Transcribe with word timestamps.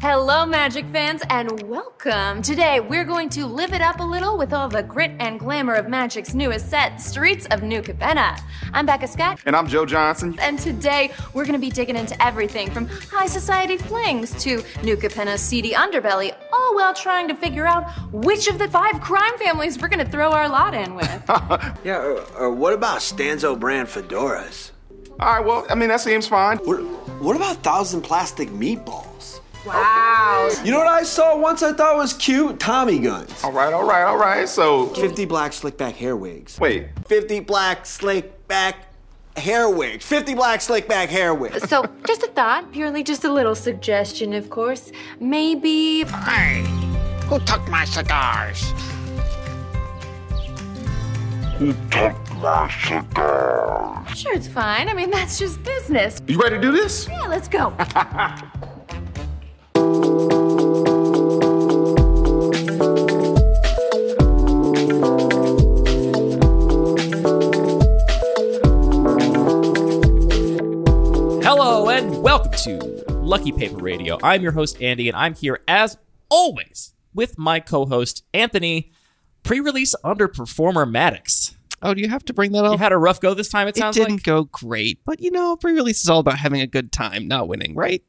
Hello, 0.00 0.46
Magic 0.46 0.86
fans, 0.92 1.22
and 1.28 1.60
welcome. 1.62 2.40
Today, 2.40 2.78
we're 2.78 3.04
going 3.04 3.28
to 3.30 3.44
live 3.44 3.72
it 3.72 3.80
up 3.80 3.98
a 3.98 4.04
little 4.04 4.38
with 4.38 4.52
all 4.52 4.68
the 4.68 4.80
grit 4.80 5.10
and 5.18 5.40
glamour 5.40 5.74
of 5.74 5.88
Magic's 5.88 6.34
newest 6.34 6.70
set, 6.70 7.00
Streets 7.00 7.46
of 7.46 7.64
New 7.64 7.82
Capenna. 7.82 8.40
I'm 8.72 8.86
Becca 8.86 9.08
Scott. 9.08 9.40
And 9.44 9.56
I'm 9.56 9.66
Joe 9.66 9.84
Johnson. 9.84 10.38
And 10.38 10.56
today, 10.56 11.10
we're 11.34 11.42
going 11.44 11.54
to 11.54 11.58
be 11.58 11.68
digging 11.68 11.96
into 11.96 12.14
everything 12.24 12.70
from 12.70 12.86
high 12.86 13.26
society 13.26 13.76
flings 13.76 14.40
to 14.44 14.62
New 14.84 14.96
Capenna's 14.96 15.40
seedy 15.40 15.72
underbelly, 15.72 16.32
all 16.52 16.76
while 16.76 16.94
trying 16.94 17.26
to 17.26 17.34
figure 17.34 17.66
out 17.66 17.90
which 18.12 18.46
of 18.46 18.60
the 18.60 18.68
five 18.68 19.00
crime 19.00 19.36
families 19.38 19.82
we're 19.82 19.88
going 19.88 20.04
to 20.04 20.10
throw 20.10 20.30
our 20.30 20.48
lot 20.48 20.74
in 20.74 20.94
with. 20.94 21.24
yeah, 21.84 21.98
or, 21.98 22.20
or 22.36 22.50
what 22.52 22.72
about 22.72 23.02
Stanzo 23.02 23.58
brand 23.58 23.88
fedoras? 23.88 24.70
All 25.18 25.38
right, 25.38 25.44
well, 25.44 25.66
I 25.68 25.74
mean, 25.74 25.88
that 25.88 26.00
seems 26.00 26.28
fine. 26.28 26.58
What, 26.58 26.76
what 27.20 27.34
about 27.34 27.56
thousand 27.64 28.02
plastic 28.02 28.48
meatballs? 28.50 29.37
Wow. 29.68 30.50
You 30.64 30.70
know 30.70 30.78
what 30.78 30.86
I 30.88 31.02
saw 31.02 31.38
once 31.38 31.62
I 31.62 31.72
thought 31.72 31.96
was 31.96 32.14
cute? 32.14 32.58
Tommy 32.58 32.98
guns. 32.98 33.44
All 33.44 33.52
right, 33.52 33.72
all 33.72 33.86
right, 33.86 34.04
all 34.04 34.16
right. 34.16 34.48
So 34.48 34.86
50 34.86 35.26
black 35.26 35.52
slick 35.52 35.76
back 35.76 35.94
hair 35.94 36.16
wigs. 36.16 36.58
Wait. 36.58 36.88
50 37.06 37.40
black 37.40 37.84
slick 37.84 38.48
back 38.48 38.86
hair 39.36 39.68
wigs. 39.68 40.06
50 40.06 40.34
black 40.34 40.62
slick 40.62 40.88
back 40.88 41.10
hair 41.10 41.34
wigs. 41.34 41.68
So, 41.68 41.84
just 42.06 42.22
a 42.22 42.28
thought, 42.28 42.72
purely 42.72 43.02
just 43.02 43.24
a 43.24 43.32
little 43.32 43.54
suggestion, 43.54 44.32
of 44.32 44.48
course. 44.50 44.90
Maybe. 45.20 46.04
Hey, 46.04 46.64
who 47.26 47.38
took 47.40 47.66
my 47.68 47.84
cigars? 47.84 48.72
Who 51.58 51.74
took 51.90 52.16
my 52.36 52.72
cigars? 52.82 54.18
Sure, 54.18 54.34
it's 54.34 54.48
fine. 54.48 54.88
I 54.88 54.94
mean, 54.94 55.10
that's 55.10 55.38
just 55.38 55.62
business. 55.62 56.22
You 56.26 56.40
ready 56.40 56.56
to 56.56 56.62
do 56.62 56.72
this? 56.72 57.06
Yeah, 57.08 57.26
let's 57.26 57.48
go. 57.48 57.74
Lucky 73.28 73.52
Paper 73.52 73.76
Radio. 73.76 74.18
I'm 74.22 74.42
your 74.42 74.52
host, 74.52 74.80
Andy, 74.80 75.06
and 75.08 75.16
I'm 75.16 75.34
here 75.34 75.60
as 75.68 75.98
always 76.30 76.94
with 77.12 77.36
my 77.38 77.60
co 77.60 77.84
host, 77.84 78.24
Anthony, 78.32 78.90
pre 79.42 79.60
release 79.60 79.94
underperformer 80.02 80.90
Maddox. 80.90 81.54
Oh, 81.82 81.94
do 81.94 82.00
you 82.00 82.08
have 82.08 82.24
to 82.24 82.32
bring 82.32 82.52
that 82.52 82.64
up? 82.64 82.72
You 82.72 82.78
had 82.78 82.92
a 82.92 82.98
rough 82.98 83.20
go 83.20 83.34
this 83.34 83.50
time, 83.50 83.68
it 83.68 83.76
it 83.76 83.80
sounds 83.80 83.96
didn't 83.96 84.14
like. 84.14 84.22
go 84.22 84.44
great, 84.44 85.00
but 85.04 85.20
you 85.20 85.30
know, 85.30 85.56
pre-release 85.56 86.02
is 86.02 86.08
all 86.08 86.18
about 86.20 86.38
having 86.38 86.60
a 86.60 86.66
good 86.66 86.90
time, 86.90 87.28
not 87.28 87.48
winning, 87.48 87.74
right? 87.74 88.02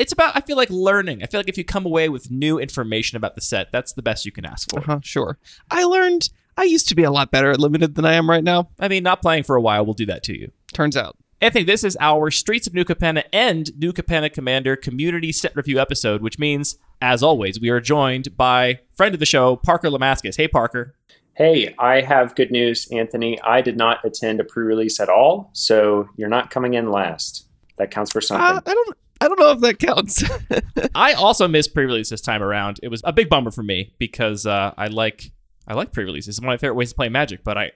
It's 0.00 0.14
about, 0.14 0.34
I 0.34 0.40
feel 0.40 0.56
like, 0.56 0.70
learning. 0.70 1.22
I 1.22 1.26
feel 1.26 1.38
like 1.38 1.48
if 1.50 1.58
you 1.58 1.64
come 1.64 1.84
away 1.84 2.08
with 2.08 2.30
new 2.30 2.58
information 2.58 3.16
about 3.16 3.34
the 3.34 3.42
set, 3.42 3.70
that's 3.70 3.92
the 3.92 4.00
best 4.00 4.24
you 4.24 4.32
can 4.32 4.46
ask 4.46 4.70
for. 4.70 4.78
Uh-huh, 4.78 5.00
sure. 5.02 5.38
I 5.70 5.84
learned 5.84 6.30
I 6.56 6.62
used 6.62 6.88
to 6.88 6.94
be 6.94 7.02
a 7.02 7.10
lot 7.10 7.30
better 7.30 7.50
at 7.50 7.60
limited 7.60 7.96
than 7.96 8.06
I 8.06 8.14
am 8.14 8.28
right 8.28 8.42
now. 8.42 8.70
I 8.78 8.88
mean, 8.88 9.02
not 9.02 9.20
playing 9.20 9.42
for 9.42 9.56
a 9.56 9.60
while 9.60 9.84
will 9.84 9.92
do 9.92 10.06
that 10.06 10.22
to 10.24 10.38
you. 10.38 10.52
Turns 10.72 10.96
out. 10.96 11.18
Anthony, 11.42 11.64
this 11.64 11.84
is 11.84 11.98
our 12.00 12.30
Streets 12.30 12.66
of 12.66 12.72
New 12.72 12.84
Capenna 12.84 13.24
and 13.30 13.78
New 13.78 13.92
Capenna 13.92 14.32
Commander 14.32 14.74
community 14.74 15.32
set 15.32 15.54
review 15.54 15.78
episode, 15.78 16.22
which 16.22 16.38
means, 16.38 16.78
as 17.02 17.22
always, 17.22 17.60
we 17.60 17.68
are 17.68 17.80
joined 17.80 18.38
by 18.38 18.80
friend 18.94 19.14
of 19.14 19.20
the 19.20 19.26
show, 19.26 19.56
Parker 19.56 19.90
LaMascus. 19.90 20.36
Hey, 20.38 20.48
Parker. 20.48 20.94
Hey, 21.34 21.74
I 21.78 22.00
have 22.00 22.34
good 22.34 22.50
news, 22.50 22.88
Anthony. 22.90 23.38
I 23.42 23.60
did 23.60 23.76
not 23.76 24.02
attend 24.02 24.40
a 24.40 24.44
pre-release 24.44 24.98
at 24.98 25.10
all, 25.10 25.50
so 25.52 26.08
you're 26.16 26.30
not 26.30 26.50
coming 26.50 26.72
in 26.72 26.90
last. 26.90 27.46
That 27.76 27.90
counts 27.90 28.12
for 28.12 28.22
something. 28.22 28.46
Uh, 28.46 28.60
I 28.66 28.74
don't 28.74 28.96
I 29.20 29.28
don't 29.28 29.38
know 29.38 29.52
if 29.52 29.60
that 29.60 29.78
counts. 29.78 30.24
I 30.94 31.12
also 31.12 31.46
missed 31.46 31.74
pre-release 31.74 32.08
this 32.10 32.20
time 32.20 32.42
around. 32.42 32.80
It 32.82 32.88
was 32.88 33.02
a 33.04 33.12
big 33.12 33.28
bummer 33.28 33.50
for 33.50 33.62
me 33.62 33.92
because 33.98 34.46
uh, 34.46 34.72
I 34.78 34.86
like 34.86 35.30
I 35.66 35.74
like 35.74 35.92
pre-releases. 35.92 36.38
It's 36.38 36.40
one 36.40 36.48
of 36.48 36.52
my 36.52 36.56
favorite 36.56 36.76
ways 36.76 36.90
to 36.90 36.96
play 36.96 37.08
Magic, 37.08 37.44
but 37.44 37.58
I 37.58 37.72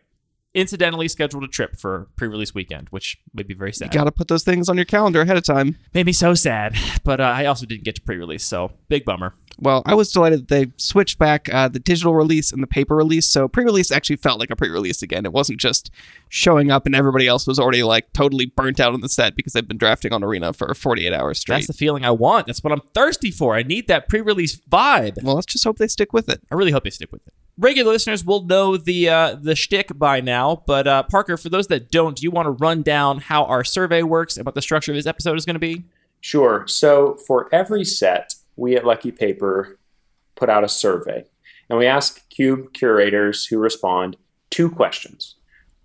incidentally 0.55 1.09
scheduled 1.09 1.45
a 1.45 1.49
trip 1.49 1.77
for 1.77 2.09
pre-release 2.17 2.55
weekend, 2.55 2.89
which 2.91 3.19
made 3.35 3.49
me 3.49 3.55
very 3.55 3.73
sad. 3.73 3.93
you 3.93 3.99
got 3.99 4.05
to 4.05 4.13
put 4.13 4.29
those 4.29 4.45
things 4.45 4.69
on 4.69 4.77
your 4.77 4.85
calendar 4.85 5.21
ahead 5.21 5.37
of 5.37 5.45
time. 5.45 5.77
made 5.93 6.07
me 6.07 6.13
so 6.13 6.35
sad. 6.35 6.77
But 7.03 7.21
uh, 7.21 7.25
I 7.25 7.45
also 7.47 7.67
didn't 7.67 7.85
get 7.85 7.97
to 7.97 8.01
pre-release, 8.03 8.45
so 8.45 8.73
big 8.89 9.05
bummer. 9.05 9.35
Well, 9.59 9.83
I 9.87 9.95
was 9.95 10.11
delighted 10.11 10.41
that 10.41 10.49
they 10.49 10.73
switched 10.77 11.19
back 11.19 11.53
uh, 11.53 11.69
the 11.69 11.79
digital 11.79 12.15
release 12.15 12.53
and 12.53 12.63
the 12.63 12.67
paper 12.67 12.97
release. 12.97 13.29
So 13.29 13.47
pre-release 13.47 13.93
actually 13.93 14.17
felt 14.17 14.41
like 14.41 14.51
a 14.51 14.57
pre-release 14.57 15.03
again. 15.03 15.25
It 15.25 15.33
wasn't 15.33 15.61
just 15.61 15.91
showing 16.29 16.71
up 16.71 16.87
and 16.87 16.95
everybody 16.95 17.29
else 17.29 17.47
was 17.47 17.59
already 17.59 17.83
like 17.83 18.13
totally 18.13 18.47
burnt 18.47 18.81
out 18.81 18.95
on 18.95 19.01
the 19.01 19.09
set 19.09 19.37
because 19.37 19.53
they've 19.53 19.67
been 19.67 19.79
drafting 19.79 20.13
on 20.13 20.25
Arena 20.25 20.53
for 20.53 20.73
48 20.75 21.13
hours 21.13 21.39
straight. 21.39 21.57
That's 21.57 21.67
the 21.69 21.73
feeling 21.73 22.05
I 22.05 22.11
want. 22.11 22.47
That's 22.47 22.65
what 22.65 22.73
I'm 22.73 22.81
thirsty 22.95 23.31
for. 23.31 23.55
I 23.55 23.63
need 23.63 23.87
that 23.89 24.09
pre-release 24.09 24.57
vibe. 24.57 25.23
well, 25.23 25.37
let's 25.37 25.47
just 25.47 25.65
hope 25.65 25.79
they 25.79 25.89
stick 25.89 26.13
with 26.13 26.29
it. 26.29 26.41
I 26.51 26.55
really 26.55 26.73
hope 26.73 26.85
they 26.85 26.91
stick 26.91 27.13
with 27.13 27.27
it. 27.27 27.33
Regular 27.57 27.93
listeners 27.93 28.25
will 28.25 28.45
know 28.45 28.77
the 28.77 29.09
uh, 29.09 29.37
the 29.41 29.55
shtick 29.55 29.97
by 29.97 30.21
now, 30.21 30.65
but 30.67 30.89
uh, 30.89 31.05
Parker, 31.05 31.37
for 31.37 31.49
those 31.49 31.69
that 31.69 31.91
don't, 31.91 32.17
do 32.17 32.25
you 32.25 32.33
want 32.33 32.47
to 32.47 32.51
run 32.51 32.83
down 32.83 33.19
how 33.19 33.45
our 33.45 33.63
survey 33.63 34.03
works 34.03 34.37
and 34.37 34.45
what 34.45 34.57
the 34.57 34.63
structure 34.63 34.91
of 34.91 34.97
this 34.97 35.07
episode 35.07 35.39
is 35.39 35.47
going 35.47 35.55
to 35.55 35.61
be? 35.61 35.85
Sure. 36.21 36.67
So 36.67 37.17
for 37.27 37.49
every 37.55 37.85
set, 37.85 38.35
we 38.57 38.75
at 38.77 38.85
Lucky 38.85 39.13
Paper 39.13 39.79
put 40.35 40.49
out 40.49 40.65
a 40.65 40.69
survey, 40.69 41.25
and 41.71 41.79
we 41.79 41.87
ask 41.87 42.29
Cube 42.29 42.73
curators 42.73 43.47
who 43.47 43.59
respond 43.59 44.17
two 44.51 44.69
questions: 44.69 45.37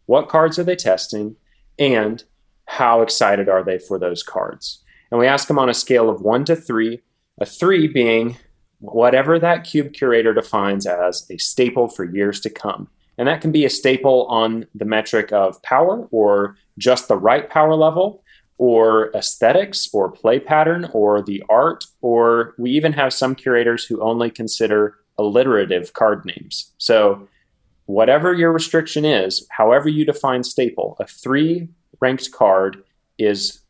What 0.07 0.27
cards 0.27 0.57
are 0.57 0.63
they 0.63 0.75
testing, 0.75 1.35
and 1.77 2.23
how 2.65 3.01
excited 3.01 3.47
are 3.47 3.63
they 3.63 3.77
for 3.77 3.99
those 3.99 4.23
cards? 4.23 4.83
And 5.11 5.19
we 5.19 5.27
ask 5.27 5.47
them 5.47 5.59
on 5.59 5.69
a 5.69 5.75
scale 5.75 6.09
of 6.09 6.21
one 6.21 6.45
to 6.45 6.55
three. 6.55 7.01
A 7.41 7.45
three 7.45 7.87
being 7.87 8.37
whatever 8.79 9.39
that 9.39 9.63
cube 9.63 9.93
curator 9.93 10.33
defines 10.33 10.85
as 10.85 11.29
a 11.29 11.37
staple 11.37 11.87
for 11.87 12.05
years 12.05 12.39
to 12.41 12.49
come. 12.49 12.87
And 13.17 13.27
that 13.27 13.41
can 13.41 13.51
be 13.51 13.65
a 13.65 13.69
staple 13.69 14.25
on 14.27 14.65
the 14.73 14.85
metric 14.85 15.33
of 15.33 15.61
power 15.61 16.07
or 16.11 16.55
just 16.77 17.07
the 17.07 17.17
right 17.17 17.49
power 17.49 17.75
level 17.75 18.23
or 18.57 19.11
aesthetics 19.13 19.89
or 19.93 20.09
play 20.09 20.39
pattern 20.39 20.89
or 20.93 21.21
the 21.21 21.43
art, 21.49 21.85
or 22.01 22.53
we 22.57 22.71
even 22.71 22.93
have 22.93 23.13
some 23.13 23.35
curators 23.35 23.85
who 23.85 24.01
only 24.01 24.29
consider 24.29 24.95
alliterative 25.17 25.93
card 25.93 26.23
names. 26.25 26.71
So, 26.77 27.27
whatever 27.85 28.33
your 28.33 28.53
restriction 28.53 29.03
is, 29.03 29.47
however 29.49 29.89
you 29.89 30.05
define 30.05 30.43
staple, 30.43 30.95
a 30.99 31.07
three 31.07 31.67
ranked 31.99 32.31
card 32.31 32.83
is 33.17 33.61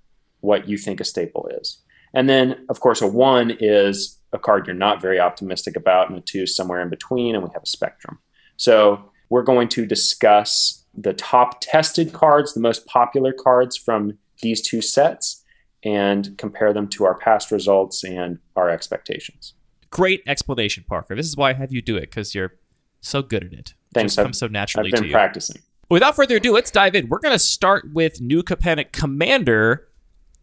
what 0.41 0.68
you 0.68 0.78
think 0.78 1.00
a 1.00 1.06
staple 1.06 1.50
is. 1.59 1.80
And 2.14 2.28
then, 2.28 2.66
of 2.70 2.81
course, 2.81 3.02
a 3.02 3.08
one 3.08 3.56
is 3.59 4.19
a 4.34 4.40
card 4.40 4.67
you're 4.67 4.75
not 4.75 5.01
very 5.01 5.19
optimistic 5.19 5.75
about, 5.75 6.09
and 6.09 6.17
a 6.17 6.22
two 6.22 6.44
is 6.44 6.56
somewhere 6.56 6.81
in 6.81 6.90
between, 6.90 7.35
and 7.35 7.44
we 7.44 7.50
have 7.53 7.63
a 7.63 7.67
spectrum. 7.67 8.19
So, 8.57 9.12
we're 9.29 9.44
going 9.44 9.67
to 9.69 9.85
discuss 9.85 10.84
the 10.95 11.13
top 11.13 11.62
tested 11.62 12.13
cards, 12.13 12.53
the 12.53 12.59
most 12.59 12.85
popular 12.88 13.31
cards 13.31 13.78
from 13.78 14.17
these 14.41 14.62
two 14.62 14.81
sets, 14.81 15.44
and 15.84 16.38
compare 16.38 16.73
them 16.73 16.88
to 16.90 17.06
our 17.06 17.16
past 17.16 17.51
results 17.51 18.03
and 18.03 18.40
our 18.56 18.69
expectations. 18.69 19.53
Great 19.91 20.22
explanation, 20.28 20.84
Parker. 20.88 21.16
This 21.16 21.28
is 21.28 21.38
why 21.38 21.51
I 21.51 21.53
have 21.53 21.72
you 21.72 21.81
do 21.81 21.96
it 21.96 22.01
because 22.01 22.35
you're 22.35 22.56
so 23.01 23.22
good 23.22 23.44
at 23.44 23.53
it. 23.53 23.69
It 23.69 23.75
Thanks. 23.94 24.17
I've- 24.17 24.25
comes 24.25 24.40
so 24.40 24.50
I've 24.79 24.91
been 24.91 25.03
to 25.03 25.07
you. 25.07 25.13
practicing. 25.13 25.61
Without 25.90 26.16
further 26.16 26.35
ado, 26.35 26.53
let's 26.53 26.69
dive 26.69 26.96
in. 26.96 27.07
We're 27.07 27.19
going 27.19 27.34
to 27.34 27.40
start 27.40 27.91
with 27.94 28.22
New 28.22 28.44
Capenna 28.44 28.91
Commander. 28.91 29.88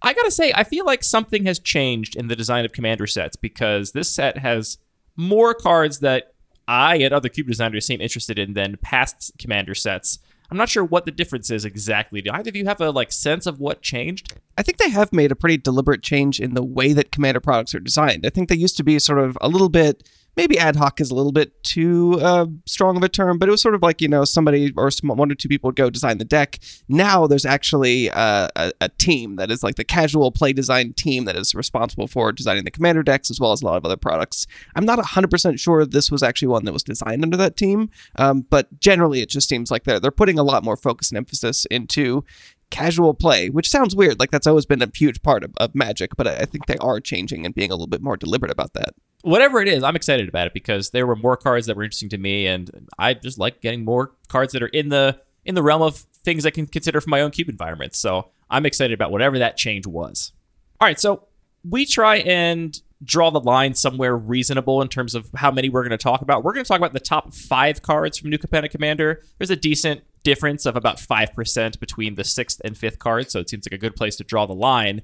I 0.03 0.13
got 0.13 0.25
to 0.25 0.31
say, 0.31 0.53
I 0.55 0.65
feel 0.65 0.85
like 0.85 1.03
something 1.03 1.47
has 1.47 1.59
changed 1.59 2.17
in 2.17 2.29
the 2.29 2.37
design 2.37 2.65
of 2.65 2.73
Commander 2.73 3.07
sets 3.07 3.37
because 3.37 3.93
this 3.93 4.11
set 4.11 4.39
has 4.39 4.79
more 5.17 5.55
cards 5.55 6.01
that 6.01 6.35
I 6.69 6.97
and 6.97 7.15
other 7.15 7.29
cube 7.29 7.47
designers 7.47 7.87
seem 7.87 8.01
interested 8.01 8.39
in 8.39 8.55
than 8.55 8.77
past 8.83 9.33
Commander 9.39 9.75
sets. 9.75 10.19
I'm 10.51 10.57
not 10.57 10.69
sure 10.69 10.85
what 10.85 11.07
the 11.07 11.11
difference 11.11 11.51
is 11.51 11.65
exactly. 11.65 12.23
Do 12.23 12.31
either 12.33 12.51
of 12.51 12.57
you 12.57 12.67
have 12.67 12.81
a 12.81 12.91
like 12.91 13.11
sense 13.11 13.47
of 13.47 13.59
what 13.59 13.83
changed? 13.83 14.33
I 14.57 14.63
think 14.63 14.79
they 14.79 14.91
have 14.91 15.13
made 15.13 15.33
a 15.33 15.37
pretty 15.37 15.57
deliberate 15.57 16.03
change 16.03 16.41
in 16.41 16.55
the 16.55 16.63
way 16.63 16.93
that 16.93 17.11
Commander 17.11 17.41
products 17.41 17.75
are 17.75 17.81
designed. 17.81 18.25
I 18.25 18.31
think 18.31 18.49
they 18.49 18.57
used 18.57 18.77
to 18.77 18.85
be 18.85 18.99
sort 18.99 19.19
of 19.19 19.37
a 19.41 19.49
little 19.49 19.69
bit, 19.69 20.09
maybe 20.37 20.59
ad 20.59 20.77
hoc 20.77 21.01
is 21.01 21.11
a 21.11 21.15
little 21.15 21.33
bit 21.33 21.63
too 21.63 22.19
uh, 22.21 22.47
strong 22.67 22.97
of 22.97 23.03
a 23.03 23.09
term, 23.09 23.39
but 23.39 23.49
it 23.49 23.53
was 23.53 23.63
sort 23.63 23.75
of 23.75 23.83
like, 23.83 24.01
you 24.01 24.09
know, 24.09 24.25
somebody 24.25 24.73
or 24.77 24.91
one 25.03 25.33
or 25.33 25.35
two 25.35 25.49
people 25.49 25.69
would 25.69 25.77
go 25.77 25.91
design 25.91 26.19
the 26.19 26.25
deck. 26.25 26.59
Now 26.89 27.27
there's 27.27 27.47
actually 27.47 28.11
uh, 28.11 28.49
a, 28.55 28.73
a 28.81 28.89
team 28.91 29.37
that 29.37 29.51
is 29.51 29.63
like 29.63 29.77
the 29.77 29.85
casual 29.85 30.31
play 30.31 30.53
design 30.53 30.93
team 30.93 31.25
that 31.25 31.37
is 31.37 31.55
responsible 31.55 32.07
for 32.07 32.33
designing 32.33 32.65
the 32.65 32.71
Commander 32.71 33.03
decks 33.03 33.31
as 33.31 33.41
well 33.41 33.53
as 33.53 33.63
a 33.63 33.65
lot 33.65 33.77
of 33.77 33.85
other 33.85 33.97
products. 33.97 34.47
I'm 34.75 34.85
not 34.85 34.99
100% 34.99 35.59
sure 35.59 35.87
this 35.87 36.11
was 36.11 36.23
actually 36.23 36.49
one 36.49 36.65
that 36.65 36.73
was 36.73 36.83
designed 36.83 37.25
under 37.25 37.37
that 37.39 37.57
team, 37.57 37.91
um, 38.17 38.43
but 38.43 38.79
generally 38.79 39.23
it 39.23 39.31
just 39.31 39.49
seems 39.49 39.71
like 39.71 39.85
they're, 39.85 40.01
they're 40.01 40.11
putting 40.11 40.39
a 40.39 40.45
lot 40.45 40.65
more 40.65 40.77
focus 40.77 41.11
and 41.11 41.17
emphasis 41.17 41.65
into 41.67 42.25
casual 42.71 43.15
play, 43.15 43.49
which 43.49 43.69
sounds 43.71 43.95
weird. 43.95 44.19
Like 44.19 44.31
that's 44.31 44.47
always 44.47 44.67
been 44.67 44.83
a 44.83 44.91
huge 44.95 45.23
part 45.23 45.45
of, 45.45 45.53
of 45.59 45.75
Magic, 45.75 46.17
but 46.17 46.27
I, 46.27 46.37
I 46.37 46.45
think 46.45 46.67
they 46.67 46.77
are 46.79 47.01
changing 47.01 47.47
and 47.47 47.55
being 47.55 47.71
a 47.71 47.75
little 47.75 47.87
bit 47.87 48.03
more 48.03 48.17
deliberate 48.17 48.53
about 48.53 48.73
that. 48.75 48.95
Whatever 49.23 49.61
it 49.61 49.69
is, 49.69 49.83
I'm 49.83 49.97
excited 49.97 50.29
about 50.29 50.47
it 50.47 50.55
because 50.55 50.91
there 50.91 51.07
were 51.07 51.17
more 51.17 51.37
cards 51.37 51.67
that 51.67 51.77
were 51.77 51.83
interesting 51.83 52.11
to 52.11 52.19
me, 52.19 52.47
and 52.47 52.71
I 52.99 53.15
just 53.15 53.39
like 53.39 53.61
getting 53.61 53.85
more 53.85 54.13
cards 54.29 54.53
that 54.53 54.63
are 54.63 54.69
in 54.69 54.89
the 54.89 55.21
in 55.45 55.55
the 55.55 55.63
realm 55.63 55.83
of 55.83 55.97
things 56.25 56.45
I 56.45 56.51
can 56.51 56.67
consider 56.67 57.01
for 57.01 57.11
my 57.11 57.21
own 57.21 57.31
cube 57.31 57.49
environment. 57.49 57.95
So 57.95 58.31
I'm 58.51 58.67
excited 58.67 58.93
about 58.93 59.13
whatever 59.13 59.39
that 59.39 59.57
change 59.57 59.87
was. 59.87 60.33
All 60.81 60.87
right, 60.87 60.99
so 61.01 61.29
we 61.69 61.87
try 61.87 62.17
and 62.17 62.81
draw 63.05 63.31
the 63.31 63.41
line 63.41 63.75
somewhere 63.75 64.17
reasonable 64.17 64.81
in 64.81 64.89
terms 64.89 65.15
of 65.15 65.29
how 65.35 65.51
many 65.51 65.69
we're 65.69 65.83
going 65.83 65.91
to 65.91 65.99
talk 65.99 66.23
about. 66.23 66.45
We're 66.45 66.53
going 66.53 66.65
to 66.65 66.69
talk 66.69 66.79
about 66.79 66.93
the 66.93 67.01
top 67.01 67.35
five 67.35 67.83
cards 67.83 68.19
from 68.19 68.31
New 68.31 68.39
Capenna 68.39 68.71
Commander. 68.71 69.23
There's 69.39 69.51
a 69.51 69.57
decent 69.57 70.03
difference 70.23 70.67
of 70.67 70.77
about 70.77 70.97
5% 70.97 71.79
between 71.79 72.15
the 72.15 72.25
sixth 72.25 72.61
and 72.65 72.77
fifth 72.77 72.99
cards, 72.99 73.33
so 73.33 73.41
it 73.41 73.49
seems 73.49 73.67
like 73.67 73.77
a 73.77 73.81
good 73.81 73.97
place 73.97 74.17
to 74.17 74.25
draw 74.25 74.47
the 74.47 74.55
line. 74.55 75.03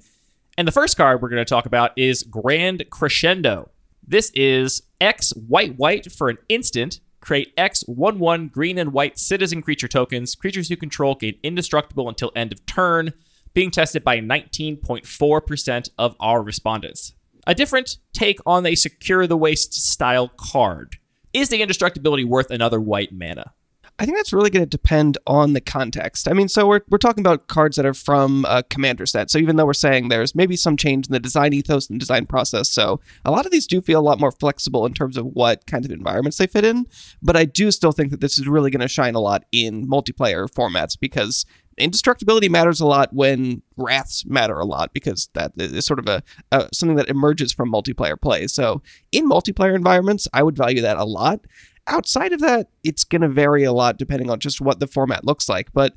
And 0.56 0.66
the 0.66 0.72
first 0.72 0.96
card 0.96 1.22
we're 1.22 1.28
going 1.28 1.44
to 1.44 1.48
talk 1.48 1.66
about 1.66 1.92
is 1.96 2.22
Grand 2.22 2.84
Crescendo. 2.90 3.70
This 4.06 4.30
is 4.34 4.82
X 5.00 5.32
white 5.36 5.76
white 5.76 6.10
for 6.10 6.28
an 6.28 6.38
instant. 6.48 7.00
Create 7.20 7.52
X 7.56 7.82
1 7.86 8.18
1 8.18 8.48
green 8.48 8.78
and 8.78 8.92
white 8.92 9.18
citizen 9.18 9.62
creature 9.62 9.86
tokens. 9.86 10.34
Creatures 10.34 10.70
you 10.70 10.76
control 10.76 11.14
gain 11.14 11.38
indestructible 11.42 12.08
until 12.08 12.32
end 12.34 12.52
of 12.52 12.66
turn, 12.66 13.12
being 13.54 13.70
tested 13.70 14.02
by 14.02 14.18
19.4% 14.18 15.90
of 15.98 16.16
our 16.18 16.42
respondents. 16.42 17.12
A 17.44 17.56
different 17.56 17.98
take 18.12 18.38
on 18.46 18.64
a 18.64 18.76
Secure 18.76 19.26
the 19.26 19.36
Waste 19.36 19.74
style 19.74 20.28
card. 20.28 20.98
Is 21.32 21.48
the 21.48 21.60
indestructibility 21.60 22.22
worth 22.22 22.52
another 22.52 22.80
white 22.80 23.12
mana? 23.12 23.52
I 23.98 24.04
think 24.04 24.16
that's 24.16 24.32
really 24.32 24.50
going 24.50 24.64
to 24.64 24.68
depend 24.68 25.18
on 25.26 25.52
the 25.52 25.60
context. 25.60 26.28
I 26.28 26.32
mean, 26.32 26.48
so 26.48 26.66
we're, 26.66 26.80
we're 26.88 26.98
talking 26.98 27.20
about 27.20 27.48
cards 27.48 27.76
that 27.76 27.86
are 27.86 27.94
from 27.94 28.44
a 28.48 28.62
commander 28.62 29.06
set. 29.06 29.30
So 29.30 29.38
even 29.38 29.56
though 29.56 29.66
we're 29.66 29.74
saying 29.74 30.08
there's 30.08 30.34
maybe 30.34 30.56
some 30.56 30.76
change 30.76 31.06
in 31.06 31.12
the 31.12 31.20
design 31.20 31.52
ethos 31.52 31.90
and 31.90 32.00
design 32.00 32.26
process, 32.26 32.70
so 32.70 33.00
a 33.24 33.30
lot 33.30 33.44
of 33.44 33.52
these 33.52 33.66
do 33.66 33.80
feel 33.80 34.00
a 34.00 34.02
lot 34.02 34.18
more 34.18 34.32
flexible 34.32 34.86
in 34.86 34.94
terms 34.94 35.16
of 35.16 35.26
what 35.26 35.66
kind 35.66 35.84
of 35.84 35.90
environments 35.90 36.38
they 36.38 36.46
fit 36.46 36.64
in. 36.64 36.86
But 37.22 37.36
I 37.36 37.44
do 37.44 37.70
still 37.70 37.92
think 37.92 38.10
that 38.12 38.20
this 38.20 38.38
is 38.38 38.48
really 38.48 38.70
going 38.70 38.80
to 38.80 38.88
shine 38.88 39.14
a 39.14 39.20
lot 39.20 39.44
in 39.52 39.86
multiplayer 39.86 40.48
formats 40.48 40.98
because 40.98 41.44
indestructibility 41.78 42.48
matters 42.48 42.80
a 42.80 42.86
lot 42.86 43.12
when 43.12 43.62
wraths 43.76 44.24
matter 44.26 44.58
a 44.58 44.64
lot 44.64 44.92
because 44.92 45.28
that 45.34 45.52
is 45.56 45.86
sort 45.86 45.98
of 45.98 46.08
a, 46.08 46.22
a 46.50 46.68
something 46.72 46.96
that 46.96 47.08
emerges 47.08 47.52
from 47.52 47.72
multiplayer 47.72 48.20
play. 48.20 48.46
So 48.46 48.82
in 49.10 49.28
multiplayer 49.28 49.74
environments, 49.74 50.28
I 50.32 50.42
would 50.42 50.56
value 50.56 50.82
that 50.82 50.96
a 50.96 51.04
lot 51.04 51.40
outside 51.86 52.32
of 52.32 52.40
that, 52.40 52.68
it's 52.84 53.04
going 53.04 53.22
to 53.22 53.28
vary 53.28 53.64
a 53.64 53.72
lot 53.72 53.98
depending 53.98 54.30
on 54.30 54.38
just 54.38 54.60
what 54.60 54.80
the 54.80 54.86
format 54.86 55.24
looks 55.24 55.48
like. 55.48 55.72
But 55.72 55.94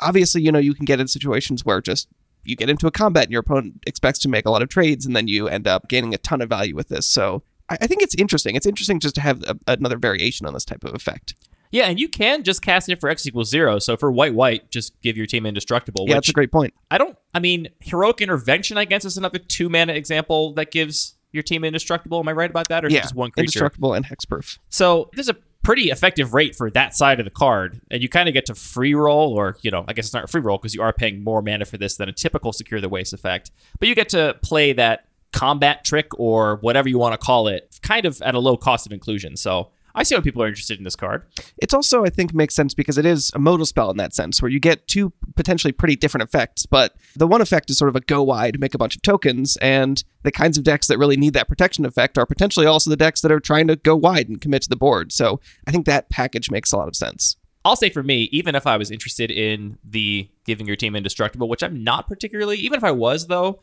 obviously, 0.00 0.42
you 0.42 0.52
know, 0.52 0.58
you 0.58 0.74
can 0.74 0.84
get 0.84 1.00
in 1.00 1.08
situations 1.08 1.64
where 1.64 1.80
just 1.80 2.08
you 2.44 2.56
get 2.56 2.70
into 2.70 2.86
a 2.86 2.90
combat 2.90 3.24
and 3.24 3.32
your 3.32 3.40
opponent 3.40 3.82
expects 3.86 4.18
to 4.20 4.28
make 4.28 4.46
a 4.46 4.50
lot 4.50 4.62
of 4.62 4.68
trades, 4.68 5.06
and 5.06 5.14
then 5.14 5.28
you 5.28 5.48
end 5.48 5.68
up 5.68 5.88
gaining 5.88 6.12
a 6.12 6.18
ton 6.18 6.40
of 6.40 6.48
value 6.48 6.74
with 6.74 6.88
this. 6.88 7.06
So 7.06 7.42
I, 7.68 7.86
think 7.86 8.02
it's 8.02 8.16
interesting. 8.16 8.56
It's 8.56 8.66
interesting 8.66 8.98
just 8.98 9.14
to 9.14 9.20
have 9.20 9.42
a, 9.44 9.56
another 9.68 9.96
variation 9.96 10.46
on 10.46 10.54
this 10.54 10.64
type 10.64 10.84
of 10.84 10.94
effect. 10.94 11.34
Yeah, 11.72 11.86
and 11.86 11.98
you 11.98 12.08
can 12.08 12.44
just 12.44 12.62
cast 12.62 12.88
it 12.88 13.00
for 13.00 13.08
X 13.08 13.26
equals 13.26 13.48
zero. 13.48 13.78
So 13.78 13.96
for 13.96 14.12
white 14.12 14.34
white, 14.34 14.70
just 14.70 14.92
give 15.00 15.16
your 15.16 15.26
team 15.26 15.46
indestructible. 15.46 16.04
Yeah, 16.06 16.14
that's 16.14 16.28
a 16.28 16.32
great 16.32 16.52
point. 16.52 16.74
I 16.90 16.98
don't. 16.98 17.16
I 17.34 17.40
mean, 17.40 17.68
heroic 17.80 18.20
intervention. 18.20 18.78
I 18.78 18.84
guess 18.84 19.04
is 19.04 19.16
another 19.16 19.38
two 19.38 19.68
mana 19.68 19.94
example 19.94 20.52
that 20.54 20.70
gives 20.70 21.16
your 21.32 21.42
team 21.42 21.64
indestructible. 21.64 22.20
Am 22.20 22.28
I 22.28 22.32
right 22.32 22.50
about 22.50 22.68
that, 22.68 22.84
or 22.84 22.88
yeah, 22.88 23.00
just 23.00 23.14
one 23.14 23.30
creature? 23.30 23.44
Indestructible 23.44 23.94
and 23.94 24.04
hexproof. 24.04 24.58
So 24.68 25.10
there's 25.14 25.30
a 25.30 25.36
pretty 25.62 25.90
effective 25.90 26.34
rate 26.34 26.54
for 26.54 26.70
that 26.72 26.94
side 26.94 27.20
of 27.20 27.24
the 27.24 27.30
card, 27.30 27.80
and 27.90 28.02
you 28.02 28.08
kind 28.08 28.28
of 28.28 28.34
get 28.34 28.46
to 28.46 28.54
free 28.54 28.94
roll, 28.94 29.32
or 29.32 29.56
you 29.62 29.70
know, 29.70 29.84
I 29.88 29.94
guess 29.94 30.06
it's 30.06 30.14
not 30.14 30.24
a 30.24 30.26
free 30.26 30.42
roll 30.42 30.58
because 30.58 30.74
you 30.74 30.82
are 30.82 30.92
paying 30.92 31.24
more 31.24 31.40
mana 31.40 31.64
for 31.64 31.78
this 31.78 31.96
than 31.96 32.08
a 32.08 32.12
typical 32.12 32.52
secure 32.52 32.80
the 32.82 32.88
waste 32.90 33.14
effect. 33.14 33.50
But 33.78 33.88
you 33.88 33.94
get 33.94 34.10
to 34.10 34.36
play 34.42 34.74
that 34.74 35.06
combat 35.32 35.84
trick 35.84 36.08
or 36.18 36.56
whatever 36.56 36.90
you 36.90 36.98
want 36.98 37.18
to 37.18 37.24
call 37.24 37.48
it, 37.48 37.78
kind 37.82 38.04
of 38.04 38.20
at 38.20 38.34
a 38.34 38.38
low 38.38 38.58
cost 38.58 38.84
of 38.84 38.92
inclusion. 38.92 39.36
So 39.36 39.70
I 39.94 40.02
see 40.02 40.14
why 40.14 40.20
people 40.20 40.42
are 40.42 40.48
interested 40.48 40.78
in 40.78 40.84
this 40.84 40.96
card. 40.96 41.24
It's 41.58 41.74
also, 41.74 42.04
I 42.04 42.10
think, 42.10 42.32
makes 42.34 42.54
sense 42.54 42.74
because 42.74 42.98
it 42.98 43.06
is 43.06 43.30
a 43.34 43.38
modal 43.38 43.66
spell 43.66 43.90
in 43.90 43.96
that 43.98 44.14
sense, 44.14 44.40
where 44.40 44.50
you 44.50 44.60
get 44.60 44.88
two 44.88 45.12
potentially 45.34 45.72
pretty 45.72 45.96
different 45.96 46.26
effects. 46.28 46.66
But 46.66 46.94
the 47.14 47.26
one 47.26 47.40
effect 47.40 47.70
is 47.70 47.78
sort 47.78 47.88
of 47.88 47.96
a 47.96 48.00
go 48.00 48.22
wide, 48.22 48.60
make 48.60 48.74
a 48.74 48.78
bunch 48.78 48.96
of 48.96 49.02
tokens, 49.02 49.56
and 49.58 50.02
the 50.22 50.32
kinds 50.32 50.56
of 50.56 50.64
decks 50.64 50.86
that 50.86 50.98
really 50.98 51.16
need 51.16 51.34
that 51.34 51.48
protection 51.48 51.84
effect 51.84 52.16
are 52.18 52.26
potentially 52.26 52.66
also 52.66 52.90
the 52.90 52.96
decks 52.96 53.20
that 53.20 53.32
are 53.32 53.40
trying 53.40 53.66
to 53.68 53.76
go 53.76 53.96
wide 53.96 54.28
and 54.28 54.40
commit 54.40 54.62
to 54.62 54.68
the 54.68 54.76
board. 54.76 55.12
So 55.12 55.40
I 55.66 55.70
think 55.70 55.86
that 55.86 56.08
package 56.10 56.50
makes 56.50 56.72
a 56.72 56.76
lot 56.76 56.88
of 56.88 56.96
sense. 56.96 57.36
I'll 57.64 57.76
say 57.76 57.90
for 57.90 58.02
me, 58.02 58.28
even 58.32 58.54
if 58.54 58.66
I 58.66 58.76
was 58.76 58.90
interested 58.90 59.30
in 59.30 59.78
the 59.84 60.28
giving 60.44 60.66
your 60.66 60.74
team 60.74 60.96
indestructible, 60.96 61.48
which 61.48 61.62
I'm 61.62 61.84
not 61.84 62.08
particularly, 62.08 62.56
even 62.58 62.76
if 62.76 62.84
I 62.84 62.90
was 62.90 63.28
though, 63.28 63.60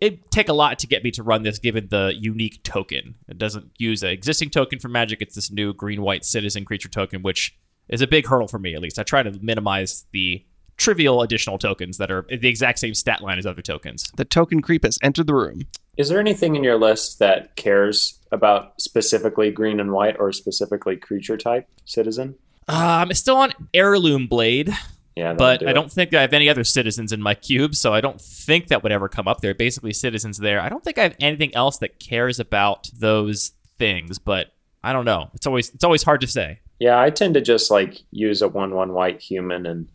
it'd 0.00 0.30
take 0.30 0.48
a 0.48 0.52
lot 0.52 0.78
to 0.80 0.86
get 0.86 1.04
me 1.04 1.10
to 1.12 1.22
run 1.22 1.42
this 1.42 1.58
given 1.58 1.88
the 1.88 2.14
unique 2.18 2.62
token. 2.62 3.14
It 3.28 3.38
doesn't 3.38 3.70
use 3.78 4.02
an 4.02 4.10
existing 4.10 4.50
token 4.50 4.78
for 4.78 4.88
magic, 4.88 5.20
it's 5.20 5.34
this 5.34 5.50
new 5.50 5.72
green 5.72 6.02
white 6.02 6.24
citizen 6.24 6.64
creature 6.64 6.88
token, 6.88 7.22
which 7.22 7.56
is 7.88 8.00
a 8.00 8.06
big 8.06 8.26
hurdle 8.26 8.48
for 8.48 8.58
me 8.58 8.74
at 8.74 8.80
least. 8.80 8.98
I 8.98 9.02
try 9.02 9.22
to 9.22 9.32
minimize 9.40 10.06
the 10.12 10.44
trivial 10.76 11.22
additional 11.22 11.58
tokens 11.58 11.98
that 11.98 12.10
are 12.10 12.26
the 12.28 12.48
exact 12.48 12.78
same 12.78 12.94
stat 12.94 13.22
line 13.22 13.38
as 13.38 13.46
other 13.46 13.62
tokens. 13.62 14.10
The 14.16 14.24
token 14.24 14.60
creep 14.60 14.84
has 14.84 14.98
entered 15.02 15.26
the 15.26 15.34
room. 15.34 15.62
Is 15.96 16.10
there 16.10 16.20
anything 16.20 16.56
in 16.56 16.64
your 16.64 16.78
list 16.78 17.18
that 17.20 17.56
cares 17.56 18.20
about 18.30 18.78
specifically 18.80 19.50
green 19.50 19.80
and 19.80 19.92
white 19.92 20.16
or 20.18 20.32
specifically 20.32 20.96
creature 20.96 21.38
type 21.38 21.66
citizen? 21.86 22.34
Uh, 22.68 23.04
I'm 23.06 23.14
still 23.14 23.36
on 23.36 23.52
Heirloom 23.72 24.26
Blade. 24.26 24.70
Yeah, 25.16 25.32
but 25.32 25.60
do 25.60 25.68
I 25.68 25.72
don't 25.72 25.90
think 25.90 26.12
I 26.12 26.20
have 26.20 26.34
any 26.34 26.48
other 26.48 26.62
citizens 26.62 27.10
in 27.10 27.22
my 27.22 27.34
cube, 27.34 27.74
so 27.74 27.94
I 27.94 28.02
don't 28.02 28.20
think 28.20 28.68
that 28.68 28.82
would 28.82 28.92
ever 28.92 29.08
come 29.08 29.26
up 29.26 29.40
there. 29.40 29.54
Basically, 29.54 29.94
citizens 29.94 30.36
there. 30.36 30.60
I 30.60 30.68
don't 30.68 30.84
think 30.84 30.98
I 30.98 31.04
have 31.04 31.16
anything 31.18 31.54
else 31.54 31.78
that 31.78 31.98
cares 31.98 32.38
about 32.38 32.90
those 32.92 33.52
things, 33.78 34.18
but 34.18 34.52
I 34.84 34.92
don't 34.92 35.06
know. 35.06 35.30
It's 35.32 35.46
always 35.46 35.70
it's 35.70 35.84
always 35.84 36.02
hard 36.02 36.20
to 36.20 36.26
say. 36.26 36.60
Yeah, 36.78 37.00
I 37.00 37.08
tend 37.08 37.32
to 37.32 37.40
just 37.40 37.70
like 37.70 38.02
use 38.10 38.42
a 38.42 38.48
one-one 38.48 38.92
white 38.92 39.22
human 39.22 39.64
and 39.64 39.88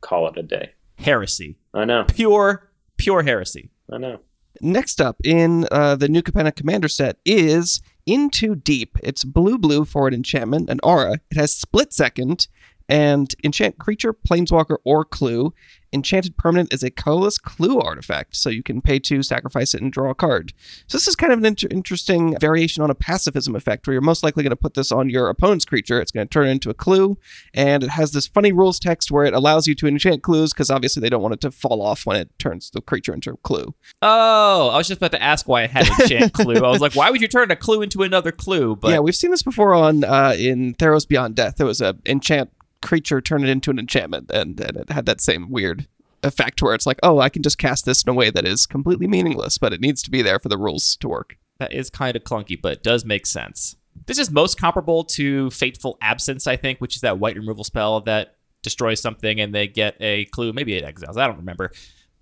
call 0.00 0.28
it 0.28 0.38
a 0.38 0.42
day. 0.44 0.74
Heresy, 0.98 1.56
I 1.74 1.84
know, 1.84 2.04
pure 2.04 2.70
pure 2.96 3.24
heresy. 3.24 3.70
I 3.92 3.98
know. 3.98 4.20
Next 4.60 5.00
up 5.00 5.16
in 5.24 5.66
uh, 5.72 5.96
the 5.96 6.08
new 6.08 6.22
Capenna 6.22 6.54
Commander 6.54 6.86
set 6.86 7.16
is 7.24 7.82
In 8.06 8.30
Too 8.30 8.54
Deep. 8.54 8.96
It's 9.02 9.24
blue 9.24 9.58
blue 9.58 9.84
for 9.84 10.06
an 10.06 10.14
enchantment, 10.14 10.70
an 10.70 10.78
aura. 10.84 11.14
It 11.32 11.36
has 11.36 11.52
split 11.52 11.92
second 11.92 12.46
and 12.88 13.34
enchant 13.42 13.78
creature, 13.78 14.12
planeswalker, 14.12 14.76
or 14.84 15.04
clue. 15.04 15.54
Enchanted 15.92 16.36
permanent 16.36 16.74
is 16.74 16.82
a 16.82 16.90
colorless 16.90 17.38
clue 17.38 17.78
artifact, 17.78 18.34
so 18.34 18.50
you 18.50 18.64
can 18.64 18.80
pay 18.80 18.98
two, 18.98 19.22
sacrifice 19.22 19.74
it, 19.74 19.80
and 19.80 19.92
draw 19.92 20.10
a 20.10 20.14
card. 20.14 20.52
So 20.88 20.98
this 20.98 21.06
is 21.06 21.14
kind 21.14 21.32
of 21.32 21.38
an 21.38 21.46
inter- 21.46 21.68
interesting 21.70 22.36
variation 22.40 22.82
on 22.82 22.90
a 22.90 22.96
pacifism 22.96 23.54
effect, 23.54 23.86
where 23.86 23.92
you're 23.92 24.00
most 24.02 24.24
likely 24.24 24.42
going 24.42 24.50
to 24.50 24.56
put 24.56 24.74
this 24.74 24.90
on 24.90 25.08
your 25.08 25.28
opponent's 25.28 25.64
creature. 25.64 26.00
It's 26.00 26.10
going 26.10 26.26
to 26.26 26.32
turn 26.32 26.48
it 26.48 26.50
into 26.50 26.68
a 26.68 26.74
clue, 26.74 27.16
and 27.54 27.84
it 27.84 27.90
has 27.90 28.10
this 28.10 28.26
funny 28.26 28.50
rules 28.50 28.80
text 28.80 29.12
where 29.12 29.24
it 29.24 29.34
allows 29.34 29.68
you 29.68 29.76
to 29.76 29.86
enchant 29.86 30.24
clues 30.24 30.52
because 30.52 30.68
obviously 30.68 31.00
they 31.00 31.08
don't 31.08 31.22
want 31.22 31.34
it 31.34 31.40
to 31.42 31.52
fall 31.52 31.80
off 31.80 32.04
when 32.04 32.16
it 32.16 32.36
turns 32.40 32.70
the 32.70 32.80
creature 32.80 33.14
into 33.14 33.30
a 33.30 33.36
clue. 33.36 33.72
Oh, 34.02 34.70
I 34.70 34.76
was 34.78 34.88
just 34.88 34.98
about 34.98 35.12
to 35.12 35.22
ask 35.22 35.46
why 35.46 35.62
it 35.62 35.70
had 35.70 35.88
enchant 36.00 36.32
clue. 36.32 36.56
I 36.56 36.70
was 36.70 36.80
like, 36.80 36.96
why 36.96 37.08
would 37.10 37.20
you 37.20 37.28
turn 37.28 37.52
a 37.52 37.56
clue 37.56 37.82
into 37.82 38.02
another 38.02 38.32
clue? 38.32 38.74
But 38.74 38.90
yeah, 38.90 38.98
we've 38.98 39.14
seen 39.14 39.30
this 39.30 39.44
before 39.44 39.74
on 39.74 40.02
uh, 40.02 40.34
in 40.36 40.74
Theros 40.74 41.06
Beyond 41.06 41.36
Death. 41.36 41.54
There 41.56 41.66
was 41.66 41.80
a 41.80 41.96
enchant 42.04 42.50
creature 42.84 43.20
turn 43.20 43.42
it 43.42 43.48
into 43.48 43.70
an 43.70 43.78
enchantment, 43.80 44.30
and, 44.30 44.60
and 44.60 44.76
it 44.76 44.90
had 44.90 45.06
that 45.06 45.20
same 45.20 45.50
weird 45.50 45.88
effect 46.22 46.62
where 46.62 46.74
it's 46.74 46.86
like, 46.86 47.00
oh, 47.02 47.18
I 47.18 47.28
can 47.28 47.42
just 47.42 47.58
cast 47.58 47.84
this 47.84 48.02
in 48.02 48.10
a 48.10 48.14
way 48.14 48.30
that 48.30 48.46
is 48.46 48.66
completely 48.66 49.06
meaningless, 49.06 49.58
but 49.58 49.72
it 49.72 49.80
needs 49.80 50.02
to 50.04 50.10
be 50.10 50.22
there 50.22 50.38
for 50.38 50.48
the 50.48 50.58
rules 50.58 50.96
to 50.96 51.08
work. 51.08 51.36
that 51.58 51.72
is 51.72 51.90
kind 51.90 52.16
of 52.16 52.24
clunky, 52.24 52.60
but 52.60 52.72
it 52.72 52.82
does 52.82 53.04
make 53.04 53.26
sense. 53.26 53.76
This 54.06 54.18
is 54.18 54.30
most 54.30 54.58
comparable 54.58 55.04
to 55.04 55.50
Fateful 55.50 55.98
Absence, 56.02 56.46
I 56.46 56.56
think, 56.56 56.80
which 56.80 56.96
is 56.96 57.02
that 57.02 57.18
white 57.18 57.36
removal 57.36 57.64
spell 57.64 58.00
that 58.02 58.36
destroys 58.62 59.00
something 59.00 59.40
and 59.40 59.54
they 59.54 59.68
get 59.68 59.96
a 60.00 60.24
clue. 60.26 60.52
Maybe 60.52 60.74
it 60.74 60.84
exiles. 60.84 61.16
I 61.16 61.26
don't 61.26 61.36
remember. 61.36 61.70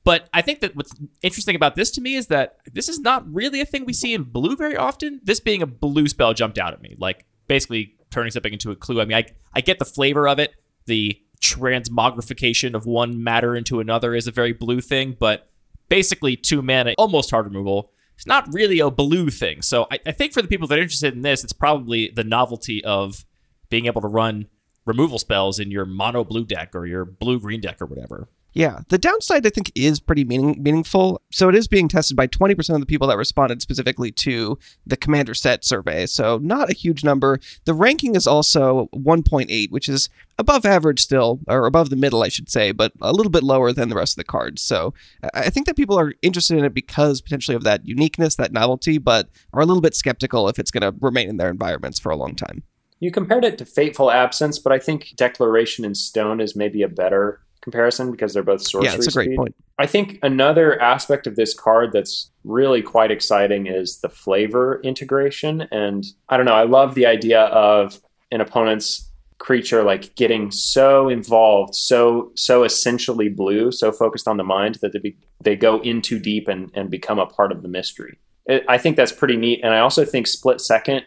But 0.04 0.28
I 0.35 0.42
think 0.42 0.61
that 0.61 0.76
what's 0.76 0.92
interesting 1.23 1.57
about 1.57 1.76
this 1.76 1.90
to 1.92 2.00
me 2.00 2.16
is 2.16 2.26
that 2.26 2.59
this 2.73 2.88
is 2.88 2.99
not 2.99 3.25
really 3.33 3.61
a 3.61 3.64
thing 3.64 3.85
we 3.85 3.92
see 3.92 4.12
in 4.12 4.25
blue 4.25 4.57
very 4.57 4.76
often. 4.76 5.21
This 5.23 5.40
being 5.40 5.62
a 5.62 5.66
blue 5.66 6.09
spell 6.09 6.35
jumped 6.35 6.59
out 6.59 6.73
at 6.73 6.83
me. 6.83 6.97
Like 6.99 7.25
basically 7.47 7.95
turning 8.12 8.31
something 8.31 8.52
into 8.52 8.71
a 8.71 8.76
clue. 8.76 9.00
I 9.00 9.04
mean, 9.04 9.16
I, 9.16 9.25
I 9.54 9.61
get 9.61 9.78
the 9.78 9.85
flavor 9.85 10.28
of 10.28 10.38
it. 10.38 10.54
The 10.87 11.21
transmogrification 11.40 12.75
of 12.75 12.87
one 12.87 13.23
matter 13.23 13.57
into 13.57 13.81
another 13.81 14.14
is 14.14 14.26
a 14.26 14.31
very 14.31 14.52
blue 14.52 14.81
thing, 14.81 15.16
but 15.19 15.50
basically 15.88 16.37
two 16.37 16.62
mana, 16.62 16.95
almost 16.99 17.31
hard 17.31 17.47
removal. 17.47 17.90
It's 18.14 18.26
not 18.26 18.52
really 18.52 18.78
a 18.78 18.90
blue 18.90 19.31
thing. 19.31 19.62
So 19.62 19.87
I, 19.90 19.99
I 20.07 20.12
think 20.12 20.33
for 20.33 20.42
the 20.42 20.49
people 20.49 20.69
that 20.69 20.78
are 20.78 20.83
interested 20.83 21.14
in 21.14 21.23
this, 21.23 21.42
it's 21.42 21.52
probably 21.52 22.12
the 22.14 22.25
novelty 22.25 22.85
of 22.85 23.25
being 23.69 23.87
able 23.87 24.00
to 24.02 24.09
run 24.09 24.47
removal 24.85 25.19
spells 25.19 25.59
in 25.59 25.71
your 25.71 25.85
mono 25.85 26.25
blue 26.25 26.45
deck 26.45 26.75
or 26.75 26.87
your 26.87 27.04
blue 27.04 27.40
green 27.40 27.61
deck 27.61 27.81
or 27.81 27.87
whatever. 27.87 28.28
Yeah, 28.54 28.80
the 28.88 28.99
downside 28.99 29.47
I 29.47 29.50
think 29.50 29.71
is 29.75 30.00
pretty 30.00 30.25
meaning, 30.25 30.62
meaningful. 30.62 31.23
So 31.30 31.49
it 31.49 31.54
is 31.54 31.68
being 31.68 31.88
tested 31.88 32.16
by 32.16 32.26
20% 32.26 32.75
of 32.75 32.80
the 32.80 32.87
people 32.87 33.09
that 33.09 33.16
responded 33.16 33.62
specifically 33.62 34.11
to 34.12 34.59
the 34.87 34.97
commander 34.97 35.35
set 35.35 35.64
survey. 35.64 36.06
So 36.06 36.38
not 36.38 36.71
a 36.71 36.75
huge 36.75 37.04
number. 37.04 37.38
The 37.64 37.75
ranking 37.75 38.14
is 38.14 38.26
also 38.26 38.88
1.8, 38.94 39.71
which 39.71 39.88
is 39.88 40.09
above 40.38 40.64
average 40.66 41.00
still, 41.00 41.40
or 41.47 41.66
above 41.66 41.90
the 41.90 41.97
middle, 41.97 42.23
I 42.23 42.28
should 42.28 42.50
say, 42.50 42.73
but 42.73 42.92
a 43.00 43.12
little 43.12 43.30
bit 43.30 43.42
lower 43.42 43.73
than 43.73 43.88
the 43.88 43.94
rest 43.94 44.14
of 44.14 44.16
the 44.16 44.25
cards. 44.25 44.62
So 44.62 44.92
I 45.35 45.42
I 45.42 45.50
think 45.50 45.66
that 45.66 45.76
people 45.76 45.99
are 45.99 46.14
interested 46.23 46.56
in 46.56 46.64
it 46.64 46.73
because 46.73 47.21
potentially 47.21 47.54
of 47.54 47.64
that 47.64 47.87
uniqueness, 47.87 48.37
that 48.37 48.52
novelty, 48.52 48.99
but 48.99 49.28
are 49.52 49.61
a 49.61 49.66
little 49.66 49.82
bit 49.82 49.94
skeptical 49.94 50.49
if 50.49 50.59
it's 50.59 50.71
going 50.71 50.82
to 50.82 50.97
remain 51.00 51.28
in 51.28 51.37
their 51.37 51.50
environments 51.50 51.99
for 51.99 52.11
a 52.11 52.16
long 52.16 52.35
time. 52.35 52.62
You 53.00 53.11
compared 53.11 53.44
it 53.44 53.59
to 53.59 53.64
Fateful 53.64 54.11
Absence, 54.11 54.59
but 54.59 54.73
I 54.73 54.78
think 54.78 55.14
Declaration 55.16 55.85
in 55.85 55.94
Stone 55.94 56.40
is 56.40 56.54
maybe 56.54 56.82
a 56.82 56.88
better 56.88 57.40
comparison 57.62 58.11
because 58.11 58.35
they're 58.35 58.42
both 58.42 58.61
sorcery 58.61 58.90
yeah, 58.90 58.97
that's 58.97 59.07
a 59.07 59.12
great 59.12 59.26
speed. 59.26 59.37
point. 59.37 59.54
I 59.78 59.87
think 59.87 60.19
another 60.23 60.81
aspect 60.83 61.26
of 61.26 61.37
this 61.37 61.54
card 61.54 61.92
that's 61.92 62.31
really 62.45 62.83
quite 62.83 63.11
exciting 63.11 63.66
is 63.66 64.00
the 64.00 64.09
flavor 64.09 64.81
integration. 64.83 65.62
And 65.71 66.04
I 66.28 66.37
don't 66.37 66.47
know, 66.47 66.54
I 66.54 66.64
love 66.64 66.95
the 66.95 67.07
idea 67.07 67.42
of 67.45 68.00
an 68.31 68.40
opponent's 68.40 69.09
creature 69.38 69.83
like 69.83 70.14
getting 70.14 70.50
so 70.50 71.09
involved, 71.09 71.75
so 71.75 72.31
so 72.37 72.62
essentially 72.62 73.28
blue, 73.28 73.73
so 73.73 73.90
focused 73.90 74.28
on 74.28 74.37
the 74.37 74.45
mind 74.45 74.76
that 74.83 74.92
they 74.92 74.99
be, 74.99 75.16
they 75.40 75.57
go 75.57 75.81
in 75.81 76.00
too 76.00 76.19
deep 76.19 76.49
and, 76.49 76.71
and 76.75 76.90
become 76.90 77.19
a 77.19 77.26
part 77.26 77.50
of 77.50 77.62
the 77.62 77.69
mystery. 77.69 78.19
It, 78.47 78.64
I 78.69 78.78
think 78.78 78.97
that's 78.97 79.12
pretty 79.12 79.37
neat. 79.37 79.61
And 79.62 79.75
I 79.75 79.81
also 79.81 80.04
think 80.04 80.26
split 80.26 80.61
second, 80.61 81.04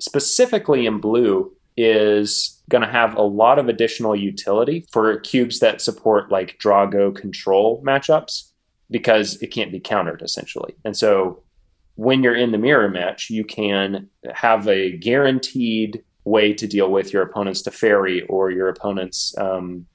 specifically 0.00 0.86
in 0.86 0.98
blue, 0.98 1.55
is 1.76 2.62
going 2.70 2.82
to 2.82 2.90
have 2.90 3.14
a 3.16 3.22
lot 3.22 3.58
of 3.58 3.68
additional 3.68 4.16
utility 4.16 4.86
for 4.90 5.18
cubes 5.20 5.60
that 5.60 5.80
support 5.80 6.30
like 6.30 6.58
draw 6.58 6.86
go 6.86 7.12
control 7.12 7.82
matchups 7.86 8.50
because 8.90 9.40
it 9.42 9.48
can't 9.48 9.72
be 9.72 9.80
countered 9.80 10.22
essentially. 10.22 10.74
And 10.84 10.96
so 10.96 11.42
when 11.96 12.22
you're 12.22 12.34
in 12.34 12.52
the 12.52 12.58
mirror 12.58 12.88
match, 12.88 13.30
you 13.30 13.44
can 13.44 14.08
have 14.34 14.68
a 14.68 14.96
guaranteed 14.98 16.02
way 16.24 16.52
to 16.52 16.66
deal 16.66 16.90
with 16.90 17.12
your 17.12 17.22
opponent's 17.22 17.62
Teferi 17.62 18.24
or 18.28 18.50
your 18.50 18.68
opponent's 18.68 19.36
um, 19.38 19.86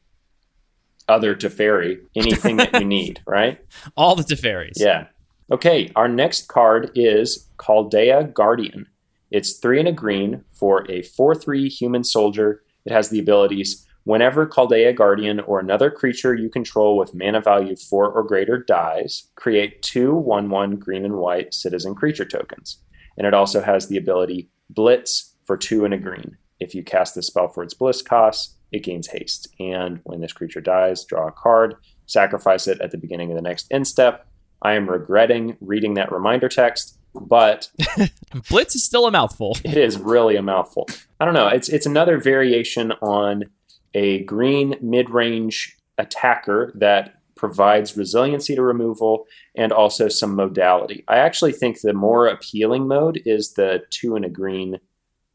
other 1.07 1.35
Teferi, 1.35 1.99
anything 2.15 2.57
that 2.57 2.73
you 2.79 2.85
need, 2.85 3.21
right? 3.27 3.59
All 3.95 4.15
the 4.15 4.23
Teferis. 4.23 4.73
Yeah. 4.77 5.07
Okay, 5.51 5.91
our 5.95 6.07
next 6.07 6.47
card 6.47 6.91
is 6.95 7.49
Caldaia 7.57 8.33
Guardian. 8.33 8.87
It's 9.31 9.53
three 9.53 9.79
and 9.79 9.87
a 9.87 9.93
green 9.93 10.43
for 10.51 10.89
a 10.91 11.01
4 11.01 11.33
3 11.35 11.69
human 11.69 12.03
soldier. 12.03 12.63
It 12.85 12.91
has 12.91 13.09
the 13.09 13.19
abilities 13.19 13.87
whenever 14.03 14.47
Caldaia 14.47 14.95
Guardian 14.95 15.39
or 15.41 15.59
another 15.59 15.91
creature 15.91 16.33
you 16.33 16.49
control 16.49 16.97
with 16.97 17.13
mana 17.13 17.41
value 17.41 17.75
4 17.75 18.11
or 18.11 18.23
greater 18.23 18.57
dies, 18.57 19.29
create 19.35 19.81
two 19.81 20.13
1 20.13 20.49
1 20.49 20.75
green 20.77 21.05
and 21.05 21.15
white 21.15 21.53
citizen 21.53 21.95
creature 21.95 22.25
tokens. 22.25 22.77
And 23.17 23.27
it 23.27 23.33
also 23.33 23.61
has 23.61 23.87
the 23.87 23.97
ability 23.97 24.49
Blitz 24.69 25.35
for 25.43 25.57
2 25.57 25.85
and 25.85 25.93
a 25.93 25.97
green. 25.97 26.37
If 26.59 26.75
you 26.75 26.83
cast 26.83 27.15
the 27.15 27.23
spell 27.23 27.47
for 27.47 27.63
its 27.63 27.73
Blitz 27.73 28.01
cost, 28.01 28.55
it 28.71 28.83
gains 28.83 29.07
haste. 29.07 29.47
And 29.59 29.99
when 30.03 30.21
this 30.21 30.33
creature 30.33 30.61
dies, 30.61 31.03
draw 31.03 31.27
a 31.27 31.31
card, 31.31 31.75
sacrifice 32.05 32.67
it 32.67 32.79
at 32.81 32.91
the 32.91 32.97
beginning 32.97 33.31
of 33.31 33.35
the 33.35 33.41
next 33.41 33.67
end 33.71 33.87
step. 33.87 34.27
I 34.61 34.73
am 34.73 34.89
regretting 34.89 35.57
reading 35.59 35.95
that 35.95 36.11
reminder 36.11 36.47
text, 36.47 36.97
but 37.13 37.69
Blitz 38.49 38.75
is 38.75 38.83
still 38.83 39.05
a 39.05 39.11
mouthful. 39.11 39.57
it 39.63 39.77
is 39.77 39.97
really 39.97 40.35
a 40.35 40.41
mouthful. 40.41 40.87
I 41.19 41.25
don't 41.25 41.33
know. 41.33 41.47
It's 41.47 41.69
it's 41.69 41.85
another 41.85 42.19
variation 42.19 42.91
on 43.01 43.45
a 43.93 44.23
green 44.23 44.75
mid-range 44.81 45.77
attacker 45.97 46.71
that 46.75 47.15
provides 47.35 47.97
resiliency 47.97 48.55
to 48.55 48.61
removal 48.61 49.25
and 49.55 49.71
also 49.71 50.07
some 50.07 50.35
modality. 50.35 51.03
I 51.07 51.17
actually 51.17 51.51
think 51.53 51.81
the 51.81 51.93
more 51.93 52.27
appealing 52.27 52.87
mode 52.87 53.21
is 53.25 53.53
the 53.53 53.81
two 53.89 54.15
and 54.15 54.23
a 54.23 54.29
green 54.29 54.79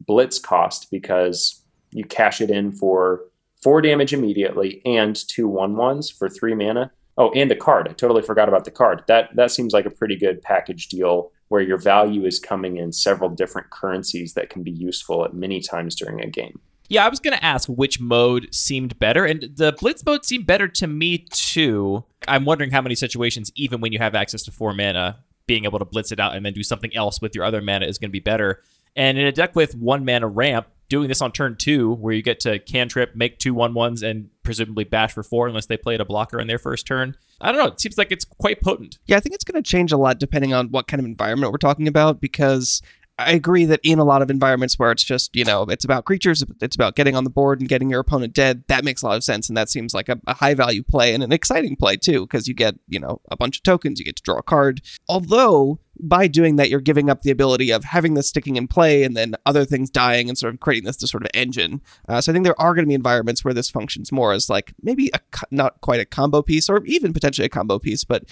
blitz 0.05 0.39
cost 0.39 0.89
because 0.89 1.63
you 1.91 2.05
cash 2.05 2.39
it 2.39 2.49
in 2.49 2.71
for 2.71 3.21
four 3.61 3.81
damage 3.81 4.13
immediately 4.13 4.81
and 4.85 5.15
two 5.27 5.47
one 5.47 5.75
ones 5.75 6.09
for 6.09 6.29
three 6.29 6.55
mana. 6.55 6.91
Oh, 7.17 7.31
and 7.31 7.51
a 7.51 7.55
card. 7.55 7.87
I 7.89 7.93
totally 7.93 8.21
forgot 8.21 8.47
about 8.47 8.63
the 8.63 8.71
card. 8.71 9.03
That 9.07 9.35
that 9.35 9.51
seems 9.51 9.73
like 9.73 9.85
a 9.85 9.91
pretty 9.91 10.15
good 10.15 10.41
package 10.41 10.87
deal 10.87 11.31
where 11.49 11.61
your 11.61 11.77
value 11.77 12.25
is 12.25 12.39
coming 12.39 12.77
in 12.77 12.91
several 12.91 13.29
different 13.29 13.69
currencies 13.69 14.33
that 14.33 14.49
can 14.49 14.63
be 14.63 14.71
useful 14.71 15.23
at 15.25 15.33
many 15.33 15.61
times 15.61 15.95
during 15.95 16.21
a 16.21 16.27
game. 16.27 16.59
Yeah, 16.89 17.05
I 17.05 17.09
was 17.09 17.19
going 17.19 17.35
to 17.37 17.43
ask 17.43 17.67
which 17.67 17.99
mode 17.99 18.53
seemed 18.53 18.97
better, 18.97 19.25
and 19.25 19.49
the 19.55 19.75
Blitz 19.77 20.05
mode 20.05 20.23
seemed 20.25 20.45
better 20.45 20.67
to 20.69 20.87
me 20.87 21.17
too. 21.17 22.05
I'm 22.27 22.45
wondering 22.45 22.71
how 22.71 22.81
many 22.81 22.95
situations, 22.95 23.51
even 23.55 23.81
when 23.81 23.91
you 23.91 23.99
have 23.99 24.15
access 24.15 24.43
to 24.43 24.51
four 24.51 24.73
mana, 24.73 25.19
being 25.47 25.65
able 25.65 25.79
to 25.79 25.85
blitz 25.85 26.11
it 26.11 26.19
out 26.19 26.35
and 26.35 26.45
then 26.45 26.53
do 26.53 26.63
something 26.63 26.95
else 26.95 27.21
with 27.21 27.33
your 27.33 27.45
other 27.45 27.61
mana 27.61 27.85
is 27.85 27.97
going 27.97 28.09
to 28.09 28.13
be 28.13 28.19
better. 28.19 28.61
And 28.95 29.17
in 29.17 29.25
a 29.25 29.31
deck 29.31 29.55
with 29.55 29.75
one 29.75 30.05
mana 30.05 30.27
ramp, 30.27 30.67
doing 30.89 31.07
this 31.07 31.21
on 31.21 31.31
turn 31.31 31.55
two, 31.57 31.93
where 31.95 32.13
you 32.13 32.21
get 32.21 32.39
to 32.41 32.59
cantrip, 32.59 33.15
make 33.15 33.39
two 33.39 33.53
one 33.53 33.73
ones, 33.73 34.03
and 34.03 34.29
presumably 34.43 34.83
bash 34.83 35.13
for 35.13 35.23
four 35.23 35.47
unless 35.47 35.65
they 35.65 35.77
played 35.77 36.01
a 36.01 36.05
blocker 36.05 36.39
in 36.39 36.47
their 36.47 36.59
first 36.59 36.87
turn. 36.87 37.15
I 37.41 37.51
don't 37.51 37.61
know. 37.61 37.71
It 37.71 37.81
seems 37.81 37.97
like 37.97 38.11
it's 38.11 38.25
quite 38.25 38.61
potent. 38.61 38.97
Yeah, 39.05 39.17
I 39.17 39.19
think 39.19 39.35
it's 39.35 39.43
going 39.43 39.61
to 39.61 39.69
change 39.69 39.91
a 39.91 39.97
lot 39.97 40.19
depending 40.19 40.53
on 40.53 40.69
what 40.69 40.87
kind 40.87 40.99
of 40.99 41.05
environment 41.05 41.51
we're 41.51 41.57
talking 41.57 41.87
about 41.87 42.19
because 42.21 42.81
I 43.19 43.31
agree 43.31 43.65
that 43.65 43.79
in 43.83 43.97
a 43.97 44.03
lot 44.03 44.21
of 44.21 44.29
environments 44.29 44.77
where 44.77 44.91
it's 44.91 45.03
just, 45.03 45.35
you 45.35 45.43
know, 45.43 45.63
it's 45.63 45.83
about 45.83 46.05
creatures, 46.05 46.43
it's 46.61 46.75
about 46.75 46.95
getting 46.95 47.15
on 47.15 47.23
the 47.23 47.31
board 47.31 47.59
and 47.59 47.67
getting 47.67 47.89
your 47.89 47.99
opponent 47.99 48.33
dead, 48.33 48.63
that 48.67 48.83
makes 48.83 49.01
a 49.01 49.07
lot 49.07 49.17
of 49.17 49.23
sense. 49.23 49.49
And 49.49 49.57
that 49.57 49.69
seems 49.69 49.93
like 49.93 50.07
a, 50.07 50.19
a 50.27 50.35
high 50.35 50.53
value 50.53 50.83
play 50.83 51.15
and 51.15 51.23
an 51.23 51.31
exciting 51.31 51.75
play 51.75 51.97
too, 51.97 52.21
because 52.21 52.47
you 52.47 52.53
get, 52.53 52.75
you 52.87 52.99
know, 52.99 53.19
a 53.31 53.35
bunch 53.35 53.57
of 53.57 53.63
tokens, 53.63 53.97
you 53.97 54.05
get 54.05 54.17
to 54.17 54.23
draw 54.23 54.37
a 54.37 54.43
card. 54.43 54.81
Although 55.09 55.79
by 55.99 56.27
doing 56.27 56.55
that, 56.57 56.69
you're 56.69 56.79
giving 56.79 57.09
up 57.09 57.21
the 57.21 57.31
ability 57.31 57.71
of 57.71 57.83
having 57.83 58.13
this 58.13 58.27
sticking 58.27 58.55
in 58.55 58.67
play 58.67 59.03
and 59.03 59.15
then 59.15 59.35
other 59.45 59.65
things 59.65 59.89
dying 59.89 60.29
and 60.29 60.37
sort 60.37 60.53
of 60.53 60.59
creating 60.59 60.85
this, 60.85 60.97
this 60.97 61.11
sort 61.11 61.23
of 61.23 61.29
engine. 61.33 61.81
Uh, 62.07 62.21
so 62.21 62.31
I 62.31 62.33
think 62.33 62.45
there 62.45 62.59
are 62.59 62.73
going 62.73 62.85
to 62.85 62.89
be 62.89 62.93
environments 62.93 63.43
where 63.43 63.53
this 63.53 63.69
functions 63.69 64.11
more 64.11 64.33
as 64.33 64.49
like 64.49 64.73
maybe 64.81 65.09
a, 65.13 65.19
co- 65.31 65.47
not 65.51 65.81
quite 65.81 65.99
a 65.99 66.05
combo 66.05 66.41
piece 66.41 66.69
or 66.69 66.83
even 66.85 67.13
potentially 67.13 67.45
a 67.45 67.49
combo 67.49 67.79
piece, 67.79 68.03
but 68.03 68.23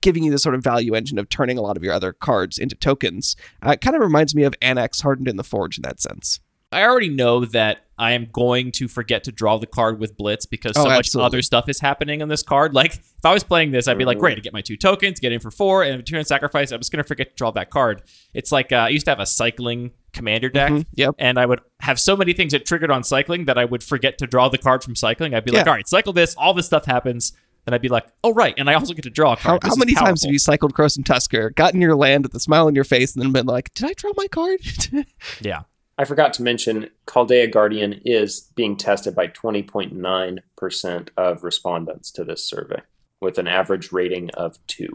giving 0.00 0.24
you 0.24 0.30
the 0.30 0.38
sort 0.38 0.54
of 0.54 0.62
value 0.62 0.94
engine 0.94 1.18
of 1.18 1.28
turning 1.28 1.58
a 1.58 1.62
lot 1.62 1.76
of 1.76 1.82
your 1.82 1.92
other 1.92 2.12
cards 2.12 2.58
into 2.58 2.74
tokens. 2.74 3.36
Uh, 3.64 3.70
it 3.70 3.80
kind 3.80 3.96
of 3.96 4.02
reminds 4.02 4.34
me 4.34 4.44
of 4.44 4.54
Anax 4.60 5.02
Hardened 5.02 5.28
in 5.28 5.36
the 5.36 5.44
Forge 5.44 5.78
in 5.78 5.82
that 5.82 6.00
sense. 6.00 6.40
I 6.72 6.84
already 6.84 7.08
know 7.08 7.44
that 7.46 7.78
I 7.98 8.12
am 8.12 8.28
going 8.32 8.70
to 8.72 8.86
forget 8.88 9.24
to 9.24 9.32
draw 9.32 9.58
the 9.58 9.66
card 9.66 9.98
with 9.98 10.16
Blitz 10.16 10.46
because 10.46 10.74
so 10.76 10.82
Oh, 10.82 10.84
much 10.84 10.98
absolutely. 11.08 11.26
other 11.26 11.42
stuff 11.42 11.68
is 11.68 11.80
happening 11.80 12.22
on 12.22 12.28
this 12.28 12.42
card. 12.42 12.72
Like, 12.74 12.94
if 12.94 13.24
I 13.24 13.34
was 13.34 13.42
playing 13.42 13.72
this, 13.72 13.88
I'd 13.88 13.98
be 13.98 14.04
like, 14.04 14.18
great, 14.18 14.38
I 14.38 14.40
get 14.40 14.52
my 14.52 14.60
two 14.62 14.76
tokens, 14.76 15.18
get 15.20 15.32
in 15.32 15.40
for 15.40 15.50
four, 15.50 15.82
and 15.82 15.98
a 16.00 16.02
turn 16.02 16.24
sacrifice. 16.24 16.70
I'm 16.70 16.78
just 16.80 16.92
going 16.92 17.02
to 17.02 17.06
forget 17.06 17.30
to 17.30 17.34
draw 17.36 17.50
that 17.52 17.70
card. 17.70 18.02
It's 18.32 18.52
like 18.52 18.72
uh, 18.72 18.76
I 18.76 18.88
used 18.90 19.04
to 19.06 19.10
have 19.10 19.20
a 19.20 19.26
cycling 19.26 19.90
commander 20.12 20.48
deck, 20.48 20.70
Mhm, 20.72 20.86
yep. 20.94 21.14
and 21.18 21.38
I 21.38 21.46
would 21.46 21.60
have 21.80 21.98
so 22.00 22.16
many 22.16 22.32
things 22.32 22.52
that 22.52 22.64
triggered 22.66 22.90
on 22.90 23.02
cycling 23.04 23.44
that 23.46 23.58
I 23.58 23.64
would 23.64 23.82
forget 23.82 24.16
to 24.18 24.26
draw 24.26 24.48
the 24.48 24.58
card 24.58 24.82
from 24.84 24.94
cycling. 24.96 25.34
I'd 25.34 25.44
be 25.44 25.50
like, 25.52 25.66
all 25.66 25.72
right, 25.74 25.86
cycle 25.88 26.12
this, 26.12 26.34
all 26.36 26.54
this 26.54 26.66
stuff 26.66 26.84
happens. 26.86 27.32
Then 27.66 27.74
I'd 27.74 27.82
be 27.82 27.88
like, 27.90 28.06
oh, 28.24 28.32
right, 28.32 28.54
and 28.56 28.70
I 28.70 28.74
also 28.74 28.94
get 28.94 29.02
to 29.02 29.10
draw 29.10 29.32
a 29.34 29.36
How, 29.36 29.50
card. 29.58 29.64
How 29.64 29.70
is 29.72 29.78
many 29.78 29.92
times 29.94 30.22
have 30.24 30.32
you 30.32 30.38
cycled 30.38 30.72
Krosan 30.72 31.04
Tusker, 31.04 31.50
gotten 31.50 31.80
your 31.82 31.94
land 31.94 32.24
with 32.24 32.34
a 32.34 32.40
smile 32.40 32.66
on 32.68 32.74
your 32.74 32.84
face, 32.84 33.14
and 33.14 33.22
then 33.22 33.32
been 33.32 33.44
like, 33.46 33.74
did 33.74 33.90
I 33.90 33.92
draw 33.92 34.12
my 34.16 34.28
card? 34.28 34.60
Yeah. 35.42 35.62
I 36.00 36.06
forgot 36.06 36.32
to 36.34 36.42
mention 36.42 36.88
Caldaia 37.06 37.52
Guardian 37.52 38.00
is 38.06 38.48
being 38.54 38.74
tested 38.74 39.14
by 39.14 39.26
20.9% 39.26 41.08
of 41.18 41.44
respondents 41.44 42.10
to 42.12 42.24
this 42.24 42.42
survey 42.42 42.80
with 43.20 43.36
an 43.36 43.46
average 43.46 43.92
rating 43.92 44.30
of 44.30 44.56
2. 44.68 44.88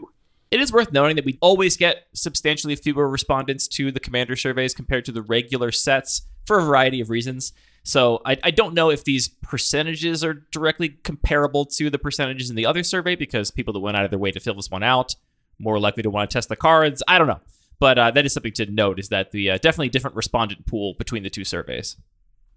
It 0.50 0.60
is 0.60 0.72
worth 0.72 0.90
noting 0.90 1.14
that 1.14 1.24
we 1.24 1.38
always 1.40 1.76
get 1.76 2.08
substantially 2.12 2.74
fewer 2.74 3.08
respondents 3.08 3.68
to 3.68 3.92
the 3.92 4.00
commander 4.00 4.34
surveys 4.34 4.74
compared 4.74 5.04
to 5.04 5.12
the 5.12 5.22
regular 5.22 5.70
sets 5.70 6.22
for 6.44 6.58
a 6.58 6.64
variety 6.64 7.00
of 7.00 7.08
reasons. 7.08 7.52
So 7.84 8.20
I, 8.26 8.38
I 8.42 8.50
don't 8.50 8.74
know 8.74 8.90
if 8.90 9.04
these 9.04 9.28
percentages 9.28 10.24
are 10.24 10.34
directly 10.50 10.88
comparable 11.04 11.66
to 11.66 11.88
the 11.88 12.00
percentages 12.00 12.50
in 12.50 12.56
the 12.56 12.66
other 12.66 12.82
survey 12.82 13.14
because 13.14 13.52
people 13.52 13.72
that 13.74 13.78
went 13.78 13.96
out 13.96 14.04
of 14.04 14.10
their 14.10 14.18
way 14.18 14.32
to 14.32 14.40
fill 14.40 14.54
this 14.54 14.72
one 14.72 14.82
out 14.82 15.14
more 15.60 15.78
likely 15.78 16.02
to 16.02 16.10
want 16.10 16.28
to 16.28 16.34
test 16.34 16.48
the 16.48 16.56
cards. 16.56 17.00
I 17.06 17.16
don't 17.16 17.28
know, 17.28 17.40
but 17.78 17.98
uh, 17.98 18.10
that 18.10 18.26
is 18.26 18.32
something 18.32 18.52
to 18.52 18.66
note 18.66 18.98
is 18.98 19.08
that 19.08 19.32
the 19.32 19.50
uh, 19.50 19.58
definitely 19.58 19.88
different 19.88 20.16
respondent 20.16 20.66
pool 20.66 20.94
between 20.94 21.22
the 21.22 21.30
two 21.30 21.44
surveys. 21.44 21.96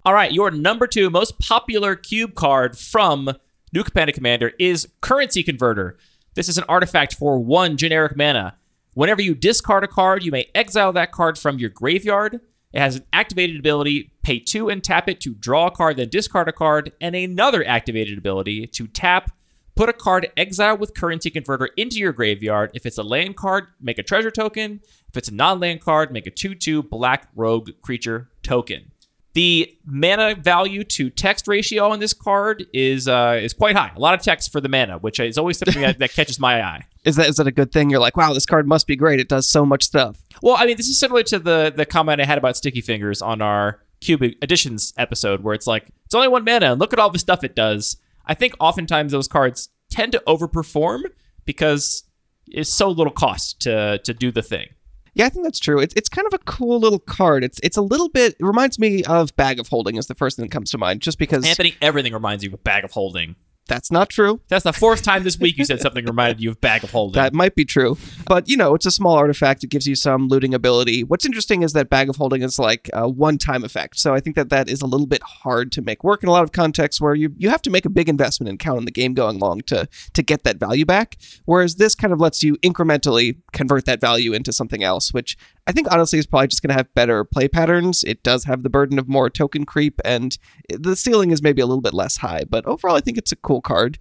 All 0.06 0.14
right, 0.14 0.32
your 0.32 0.50
number 0.52 0.88
two 0.88 1.10
most 1.10 1.40
popular 1.40 1.96
cube 1.96 2.36
card 2.36 2.78
from 2.78 3.32
New 3.74 3.84
Capenna 3.84 4.14
Commander 4.14 4.54
is 4.58 4.88
Currency 5.02 5.44
Converter. 5.44 5.98
This 6.36 6.48
is 6.48 6.58
an 6.58 6.64
artifact 6.70 7.16
for 7.16 7.38
one 7.38 7.76
generic 7.76 8.16
mana. 8.16 8.56
Whenever 8.94 9.22
you 9.22 9.36
discard 9.36 9.84
a 9.84 9.88
card, 9.88 10.24
you 10.24 10.32
may 10.32 10.50
exile 10.56 10.94
that 10.94 11.12
card 11.12 11.38
from 11.38 11.60
your 11.60 11.70
graveyard. 11.70 12.40
It 12.72 12.80
has 12.80 12.98
an 12.98 13.06
activated 13.12 13.60
ability, 13.60 14.12
pay 14.22 14.40
two 14.40 14.70
and 14.70 14.84
tap 14.84 15.10
it 15.10 15.20
to 15.22 15.34
draw 15.34 15.68
a 15.68 15.72
card, 15.72 15.98
then 15.98 16.10
discard 16.10 16.48
a 16.48 16.54
card, 16.54 16.92
and 17.02 17.16
another 17.16 17.66
activated 17.66 18.18
ability 18.18 18.68
to 18.68 18.88
tap, 18.88 19.32
put 19.80 19.88
a 19.88 19.94
card 19.94 20.30
exiled 20.36 20.78
with 20.78 20.94
Currency 20.94 21.30
Converter 21.30 21.70
into 21.78 22.00
your 22.00 22.12
graveyard. 22.12 22.70
If 22.74 22.86
it's 22.86 22.98
a 22.98 23.04
land 23.04 23.38
card, 23.38 23.68
make 23.80 23.98
a 23.98 24.04
treasure 24.04 24.30
token. 24.30 24.82
If 25.08 25.16
it's 25.16 25.30
a 25.30 25.34
non 25.34 25.62
land 25.62 25.80
card, 25.80 26.12
make 26.12 26.28
a 26.28 26.32
2 26.32 26.54
2 26.54 26.84
black 26.84 27.30
rogue 27.34 27.70
creature 27.82 28.30
token. 28.44 28.92
The 29.36 29.74
mana 29.86 30.36
value 30.36 30.84
to 30.84 31.10
text 31.10 31.48
ratio 31.48 31.92
on 31.92 32.02
this 32.02 32.12
card 32.12 32.66
is 32.74 33.08
uh, 33.08 33.40
is 33.42 33.54
quite 33.54 33.78
high. 33.78 33.94
A 33.96 34.00
lot 34.02 34.14
of 34.14 34.22
text 34.22 34.52
for 34.52 34.60
the 34.60 34.68
mana, 34.68 34.98
which 34.98 35.18
is 35.18 35.38
always 35.38 35.58
something 35.58 35.82
that, 35.82 36.00
that 36.00 36.12
catches 36.12 36.42
my 36.42 36.62
eye. 36.62 36.82
is 37.06 37.16
that 37.16 37.30
is 37.30 37.38
that 37.38 37.48
a 37.48 37.52
good 37.52 37.72
thing? 37.72 37.90
You're 37.90 38.02
like, 38.02 38.18
wow, 38.18 38.34
this 38.34 38.46
card 38.46 38.68
must 38.68 38.86
be 38.86 38.98
great. 38.98 39.22
It 39.22 39.30
does 39.30 39.48
so 39.48 39.66
much 39.66 39.86
stuff. 39.86 40.22
Well, 40.42 40.58
I 40.60 40.66
mean, 40.66 40.76
this 40.76 40.90
is 40.90 41.00
similar 41.00 41.24
to 41.24 41.40
the 41.40 41.72
the 41.74 41.86
comment 41.86 42.20
I 42.20 42.26
had 42.26 42.38
about 42.38 42.58
Sticky 42.58 42.82
Fingers 42.82 43.22
on 43.22 43.42
our 43.42 43.80
Cube 44.02 44.24
Editions 44.44 44.94
episode, 44.98 45.42
where 45.42 45.56
it's 45.56 45.68
like 45.68 45.88
it's 46.04 46.16
only 46.16 46.28
one 46.28 46.44
mana, 46.44 46.74
and 46.74 46.82
look 46.82 46.92
at 46.92 47.00
all 47.00 47.10
the 47.10 47.20
stuff 47.20 47.46
it 47.46 47.56
does. 47.56 47.96
I 48.30 48.36
think 48.36 48.54
oftentimes 48.60 49.12
those 49.12 49.28
cards 49.28 49.70
tend 49.90 50.14
to 50.14 50.24
overperform 50.28 51.02
because 51.46 52.04
it's 52.48 52.74
so 52.74 52.90
little 52.90 53.12
cost 53.12 53.60
to 53.62 53.98
to 54.06 54.14
do 54.14 54.32
the 54.32 54.44
thing. 54.44 54.68
Yeah, 55.16 55.26
I 55.26 55.30
think 55.30 55.44
that's 55.44 55.60
true. 55.60 55.80
It's 55.80 55.94
it's 55.96 56.08
kind 56.08 56.28
of 56.28 56.34
a 56.34 56.38
cool 56.40 56.80
little 56.80 57.00
card. 57.00 57.44
It's 57.44 57.60
it's 57.64 57.76
a 57.76 57.82
little 57.82 58.08
bit. 58.08 58.36
It 58.40 58.46
reminds 58.46 58.78
me 58.78 59.04
of 59.04 59.36
Bag 59.36 59.60
of 59.60 59.68
Holding 59.68 59.98
is 59.98 60.06
the 60.06 60.16
first 60.16 60.38
thing 60.38 60.46
that 60.46 60.52
comes 60.52 60.70
to 60.72 60.78
mind, 60.78 61.02
just 61.02 61.18
because. 61.18 61.46
Anthony, 61.46 61.76
everything 61.82 62.14
reminds 62.14 62.44
you 62.44 62.54
of 62.54 62.64
bag 62.64 62.86
of 62.86 62.92
holding. 62.92 63.36
That's 63.70 63.92
not 63.92 64.10
true. 64.10 64.42
That's 64.48 64.64
the 64.64 64.74
fourth 64.74 65.04
time 65.04 65.24
this 65.24 65.40
week 65.40 65.58
you 65.58 65.64
said 65.64 65.80
something 65.80 66.06
reminded 66.06 66.42
you 66.42 66.50
of 66.50 66.60
Bag 66.60 66.84
of 66.84 66.92
Holding. 66.92 67.22
That 67.22 67.34
might 67.34 67.56
be 67.56 67.64
true. 67.64 67.98
But, 68.26 68.50
you 68.50 68.58
know, 68.58 68.74
it's 68.74 68.88
a 68.88 68.92
small 68.92 69.16
artifact. 69.16 69.64
It 69.64 69.70
gives 69.70 69.88
you 69.88 69.96
some 69.96 70.28
looting 70.28 70.54
ability. 70.54 71.04
What's 71.04 71.26
interesting 71.26 71.62
is 71.62 71.74
that 71.74 71.90
Bag 71.90 72.10
of 72.10 72.16
Holding 72.16 72.42
is 72.42 72.58
like 72.58 72.90
a 72.94 73.08
one 73.08 73.38
time 73.38 73.64
effect. 73.64 74.00
So 74.00 74.14
I 74.14 74.20
think 74.20 74.36
that 74.36 74.50
that 74.50 74.70
is 74.70 74.82
a 74.82 74.88
little 74.88 75.08
bit 75.08 75.22
hard 75.24 75.72
to 75.74 75.82
make 75.82 76.04
work 76.04 76.24
in 76.24 76.30
a 76.30 76.32
lot 76.32 76.44
of 76.44 76.52
contexts 76.52 77.00
where 77.00 77.14
you, 77.14 77.34
you 77.38 77.50
have 77.50 77.62
to 77.62 77.70
make 77.70 77.86
a 77.86 77.90
big 77.90 78.10
investment 78.10 78.50
and 78.50 78.60
count 78.60 78.80
on 78.80 78.86
the 78.86 78.92
game 78.92 79.14
going 79.14 79.40
long 79.40 79.62
to, 79.68 79.88
to 80.14 80.24
get 80.24 80.44
that 80.44 80.58
value 80.58 80.86
back. 80.86 81.18
Whereas 81.46 81.76
this 81.76 81.94
kind 81.94 82.12
of 82.12 82.20
lets 82.20 82.42
you 82.42 82.58
incrementally 82.58 83.38
convert 83.54 83.86
that 83.86 84.02
value 84.02 84.34
into 84.34 84.52
something 84.52 84.84
else, 84.84 85.14
which 85.14 85.38
I 85.68 85.72
think 85.72 85.92
honestly 85.92 86.20
is 86.20 86.26
probably 86.26 86.48
just 86.48 86.62
going 86.62 86.70
to 86.70 86.76
have 86.76 86.94
better 86.94 87.24
play 87.24 87.48
patterns. 87.48 88.04
It 88.04 88.24
does 88.24 88.46
have 88.46 88.64
the 88.64 88.70
burden 88.70 88.98
of 88.98 89.08
more 89.08 89.30
token 89.30 89.66
creep, 89.66 90.00
and 90.04 90.38
eh, 90.70 90.78
the 90.80 90.96
ceiling 90.96 91.32
is 91.32 91.42
maybe 91.42 91.62
a 91.62 91.66
little 91.66 91.82
bit 91.82 91.94
less 91.94 92.18
high. 92.18 92.44
But 92.50 92.66
overall, 92.66 92.96
I 92.96 93.02
think 93.02 93.18
it's 93.18 93.32
a 93.32 93.36
cool 93.36 93.62
card. 93.62 94.00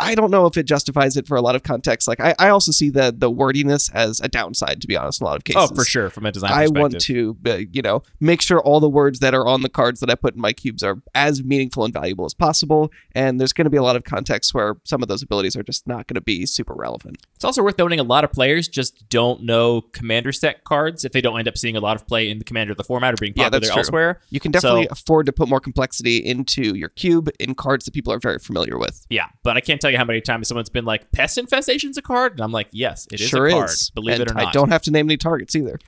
I 0.00 0.14
don't 0.14 0.30
know 0.30 0.46
if 0.46 0.56
it 0.56 0.64
justifies 0.64 1.16
it 1.18 1.26
for 1.28 1.36
a 1.36 1.42
lot 1.42 1.54
of 1.54 1.62
contexts. 1.62 2.08
Like 2.08 2.20
I, 2.20 2.34
I 2.38 2.48
also 2.48 2.72
see 2.72 2.88
the 2.90 3.14
the 3.16 3.30
wordiness 3.30 3.90
as 3.90 4.18
a 4.20 4.28
downside, 4.28 4.80
to 4.80 4.86
be 4.86 4.96
honest, 4.96 5.20
in 5.20 5.26
a 5.26 5.28
lot 5.28 5.36
of 5.36 5.44
cases. 5.44 5.68
oh, 5.70 5.74
for 5.74 5.84
sure, 5.84 6.08
from 6.10 6.24
a 6.26 6.32
design 6.32 6.50
perspective. 6.50 6.76
I 6.76 6.80
want 6.80 7.00
to, 7.02 7.36
uh, 7.46 7.56
you 7.70 7.82
know, 7.82 8.02
make 8.18 8.40
sure 8.40 8.60
all 8.60 8.80
the 8.80 8.88
words 8.88 9.20
that 9.20 9.34
are 9.34 9.46
on 9.46 9.60
the 9.62 9.68
cards 9.68 10.00
that 10.00 10.08
I 10.10 10.14
put 10.14 10.34
in 10.34 10.40
my 10.40 10.52
cubes 10.54 10.82
are 10.82 11.02
as 11.14 11.42
meaningful 11.44 11.84
and 11.84 11.92
valuable 11.92 12.24
as 12.24 12.32
possible. 12.34 12.90
And 13.14 13.38
there's 13.38 13.52
going 13.52 13.66
to 13.66 13.70
be 13.70 13.76
a 13.76 13.82
lot 13.82 13.94
of 13.96 14.04
contexts 14.04 14.54
where 14.54 14.76
some 14.84 15.02
of 15.02 15.08
those 15.08 15.22
abilities 15.22 15.54
are 15.56 15.62
just 15.62 15.86
not 15.86 16.06
going 16.06 16.14
to 16.14 16.20
be 16.22 16.46
super 16.46 16.72
relevant. 16.74 17.18
It's 17.34 17.44
also 17.44 17.62
worth 17.62 17.76
noting 17.76 18.00
a 18.00 18.04
lot 18.04 18.24
of 18.24 18.32
players 18.32 18.68
just 18.68 19.08
don't 19.10 19.42
know 19.42 19.82
commander 19.92 20.32
set 20.32 20.64
cards 20.64 21.04
if 21.04 21.12
they 21.12 21.20
don't 21.20 21.38
end 21.38 21.46
up 21.48 21.58
seeing 21.58 21.76
a 21.76 21.80
lot 21.80 21.96
of 21.96 22.06
play 22.06 22.30
in 22.30 22.38
the 22.38 22.44
commander 22.44 22.70
of 22.72 22.78
the 22.78 22.84
format 22.84 23.12
or 23.12 23.16
being 23.20 23.34
Yeah, 23.36 23.50
popular 23.50 23.66
true. 23.66 23.76
elsewhere. 23.78 24.20
You 24.30 24.40
can 24.40 24.50
definitely 24.50 24.84
So- 24.84 24.88
afford 24.92 25.26
to 25.26 25.32
put 25.32 25.48
more 25.48 25.60
complexity 25.60 26.16
into 26.18 26.74
your 26.74 26.88
cube 26.88 27.28
in 27.38 27.54
cards 27.54 27.84
that 27.84 27.92
people 27.92 28.12
are 28.14 28.18
very 28.18 28.38
familiar 28.38 28.78
with. 28.78 29.06
Yeah, 29.10 29.26
but 29.42 29.56
I 29.56 29.60
can't 29.60 29.78
tell 29.80 29.89
you 29.92 29.98
how 29.98 30.04
many 30.04 30.20
times 30.20 30.48
someone's 30.48 30.68
been 30.70 30.84
like, 30.84 31.10
"Pest 31.12 31.38
infestation's 31.38 31.96
a 31.98 32.02
card," 32.02 32.32
and 32.32 32.40
I'm 32.40 32.52
like, 32.52 32.68
"Yes, 32.72 33.06
it 33.12 33.20
is 33.20 33.28
sure 33.28 33.46
a 33.46 33.52
card." 33.52 33.70
is. 33.70 33.90
Believe 33.90 34.14
and 34.14 34.22
it 34.22 34.30
or 34.30 34.34
not. 34.34 34.46
I 34.48 34.50
don't 34.52 34.70
have 34.70 34.82
to 34.82 34.90
name 34.90 35.06
any 35.06 35.16
targets 35.16 35.54
either. 35.54 35.78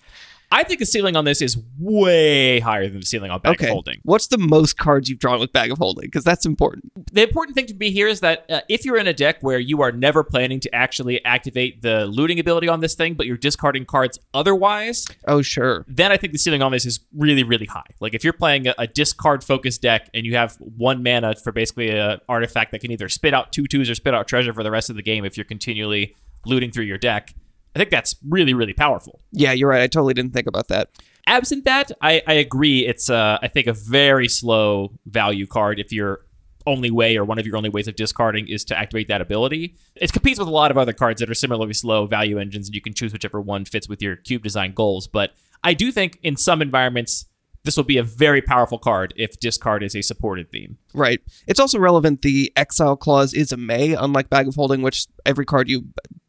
I 0.53 0.65
think 0.65 0.81
the 0.81 0.87
ceiling 0.87 1.17
on 1.17 1.25
this 1.25 1.41
is 1.41 1.57
way 1.79 2.61
higher 2.61 2.87
than 2.87 3.01
the 3.01 3.07
ceiling 3.07 3.31
on 3.31 3.41
Bag 3.41 3.55
okay. 3.55 3.69
of 3.69 3.73
Holding. 3.73 4.01
What's 4.03 4.27
the 4.27 4.37
most 4.37 4.77
cards 4.77 5.09
you've 5.09 5.19
drawn 5.19 5.41
with 5.41 5.51
Bag 5.51 5.73
of 5.73 5.79
Holding? 5.79 6.05
Because 6.05 6.25
that's 6.25 6.45
important. 6.45 6.93
The 7.11 7.23
important 7.23 7.55
thing 7.57 7.65
to 7.67 7.75
be 7.75 7.91
here 7.91 8.07
is 8.07 8.21
that 8.21 8.45
uh, 8.51 8.61
if 8.69 8.85
you're 8.85 8.99
in 8.99 9.07
a 9.07 9.15
deck 9.15 9.39
where 9.41 9.59
you 9.59 9.81
are 9.81 9.91
never 9.91 10.23
planning 10.23 10.61
to 10.61 10.75
actually 10.75 11.25
activate 11.25 11.81
the 11.81 12.05
looting 12.07 12.39
ability 12.39 12.69
on 12.69 12.81
this 12.81 12.95
thing, 12.95 13.15
but 13.15 13.27
you're 13.27 13.39
discarding 13.39 13.87
cards 13.87 14.19
otherwise, 14.35 15.07
Oh, 15.27 15.41
sure. 15.41 15.87
then 15.89 16.13
I 16.13 16.19
think 16.19 16.35
the 16.35 16.39
ceiling 16.39 16.61
on 16.61 16.71
this 16.71 16.85
is 16.85 17.01
really, 17.17 17.45
really 17.45 17.67
high. 17.67 17.87
Like 18.01 18.13
if 18.13 18.23
you're 18.23 18.35
playing 18.35 18.67
a, 18.69 18.75
a 18.79 18.87
discard 18.87 19.43
focused 19.43 19.81
deck 19.81 20.11
and 20.13 20.27
you 20.27 20.37
have 20.37 20.57
one 20.61 21.03
mana 21.03 21.35
for 21.35 21.53
basically 21.53 21.89
an 21.89 22.21
artifact 22.29 22.73
that 22.73 22.81
can 22.81 22.91
either 22.91 23.09
spit 23.09 23.33
out 23.33 23.53
two 23.53 23.67
twos 23.67 23.89
or 23.89 23.95
spit 23.95 24.13
out 24.15 24.29
treasure 24.29 24.53
for 24.53 24.63
the 24.63 24.71
rest 24.71 24.91
of 24.91 24.97
the 24.97 25.03
game 25.03 25.25
if 25.25 25.39
you're 25.39 25.45
continually 25.45 26.15
looting 26.45 26.71
through 26.71 26.85
your 26.85 26.99
deck, 26.99 27.35
I 27.75 27.79
think 27.79 27.91
that's 27.91 28.17
really, 28.29 28.55
really 28.55 28.75
powerful. 28.75 29.21
Yeah, 29.33 29.53
you're 29.53 29.69
right. 29.69 29.83
I 29.83 29.87
totally 29.87 30.15
didn't 30.15 30.33
think 30.33 30.47
about 30.47 30.69
that. 30.69 30.91
Absent 31.27 31.65
that, 31.65 31.93
I, 32.01 32.23
I 32.27 32.35
agree. 32.35 32.87
It's 32.87 33.09
uh, 33.09 33.39
I 33.41 33.49
think 33.49 33.67
a 33.67 33.73
very 33.73 34.29
slow 34.29 34.93
value 35.07 35.47
card 35.47 35.79
if 35.79 35.93
your 35.93 36.27
only 36.67 36.91
way 36.91 37.17
or 37.17 37.25
one 37.25 37.39
of 37.39 37.47
your 37.47 37.57
only 37.57 37.69
ways 37.69 37.89
of 37.89 37.97
discarding 37.97 38.49
is 38.49 38.65
to 38.65 38.79
activate 38.79 39.09
that 39.09 39.21
ability. 39.21 39.77
It 39.97 40.13
competes 40.13 40.39
with 40.39 40.49
a 40.49 40.53
lot 40.53 40.71
of 40.71 40.79
other 40.79 40.93
cards 40.93 41.21
that 41.21 41.31
are 41.31 41.35
similarly 41.35 41.75
slow 41.75 42.07
value 42.07 42.39
engines, 42.39 42.69
and 42.69 42.75
you 42.75 42.81
can 42.81 42.95
choose 42.95 43.13
whichever 43.13 43.41
one 43.41 43.65
fits 43.65 43.89
with 43.89 44.03
your 44.03 44.17
cube 44.17 44.43
design 44.43 44.73
goals. 44.73 45.07
But 45.09 45.33
I 45.65 45.75
do 45.75 45.93
think 45.93 46.19
in 46.23 46.37
some 46.37 46.63
environments 46.63 47.27
this 47.65 47.77
will 47.77 47.85
be 47.85 47.99
a 47.99 48.03
very 48.03 48.43
powerful 48.43 48.79
card 48.79 49.15
if 49.17 49.39
discard 49.39 49.83
is 49.83 49.95
a 49.95 50.03
supported 50.03 50.51
theme. 50.51 50.79
Right. 50.95 51.21
It's 51.47 51.61
also 51.61 51.79
relevant 51.79 52.23
the 52.23 52.53
exile 52.57 52.97
clause 52.97 53.33
is 53.35 53.53
a 53.53 53.57
may, 53.57 53.95
unlike 53.95 54.29
Bag 54.29 54.49
of 54.49 54.57
Holding, 54.57 54.83
which 54.83 55.07
every 55.25 55.45
card 55.45 55.69
you 55.69 55.85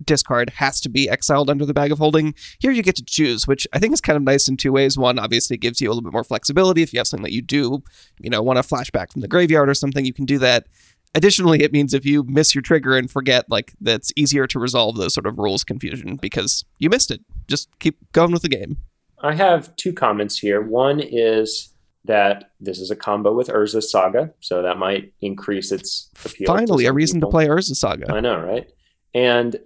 discard 0.05 0.51
has 0.51 0.79
to 0.81 0.89
be 0.89 1.09
exiled 1.09 1.49
under 1.49 1.65
the 1.65 1.73
Bag 1.73 1.91
of 1.91 1.97
Holding. 1.97 2.35
Here 2.59 2.71
you 2.71 2.83
get 2.83 2.95
to 2.97 3.03
choose, 3.03 3.47
which 3.47 3.67
I 3.73 3.79
think 3.79 3.93
is 3.93 4.01
kind 4.01 4.17
of 4.17 4.23
nice 4.23 4.47
in 4.47 4.57
two 4.57 4.71
ways. 4.71 4.97
One, 4.97 5.19
obviously 5.19 5.57
gives 5.57 5.81
you 5.81 5.87
a 5.87 5.91
little 5.91 6.03
bit 6.03 6.13
more 6.13 6.23
flexibility. 6.23 6.81
If 6.81 6.93
you 6.93 6.99
have 6.99 7.07
something 7.07 7.23
that 7.23 7.33
you 7.33 7.41
do, 7.41 7.83
you 8.19 8.29
know, 8.29 8.41
want 8.41 8.57
to 8.57 8.63
flashback 8.63 9.11
from 9.11 9.21
the 9.21 9.27
graveyard 9.27 9.69
or 9.69 9.73
something, 9.73 10.05
you 10.05 10.13
can 10.13 10.25
do 10.25 10.37
that. 10.39 10.67
Additionally, 11.15 11.61
it 11.61 11.71
means 11.71 11.93
if 11.93 12.05
you 12.05 12.23
miss 12.23 12.55
your 12.55 12.63
trigger 12.63 12.97
and 12.97 13.09
forget, 13.09 13.45
like, 13.49 13.73
that's 13.79 14.11
easier 14.15 14.47
to 14.47 14.57
resolve 14.57 14.97
those 14.97 15.13
sort 15.13 15.27
of 15.27 15.37
rules 15.37 15.63
confusion 15.63 16.15
because 16.15 16.65
you 16.79 16.89
missed 16.89 17.11
it. 17.11 17.21
Just 17.47 17.69
keep 17.79 17.97
going 18.13 18.31
with 18.31 18.41
the 18.41 18.49
game. 18.49 18.77
I 19.21 19.35
have 19.35 19.75
two 19.75 19.93
comments 19.93 20.39
here. 20.39 20.61
One 20.61 20.99
is 20.99 21.69
that 22.05 22.51
this 22.59 22.79
is 22.79 22.91
a 22.91 22.95
combo 22.95 23.33
with 23.33 23.47
Urza's 23.47 23.89
Saga, 23.89 24.33
so 24.39 24.61
that 24.61 24.77
might 24.77 25.13
increase 25.21 25.71
its 25.71 26.09
appeal. 26.25 26.47
Finally, 26.47 26.85
a 26.85 26.91
reason 26.91 27.19
people. 27.19 27.29
to 27.29 27.31
play 27.31 27.47
Urza 27.47 27.75
Saga. 27.75 28.11
I 28.13 28.19
know, 28.19 28.39
right? 28.39 28.67
And 29.13 29.57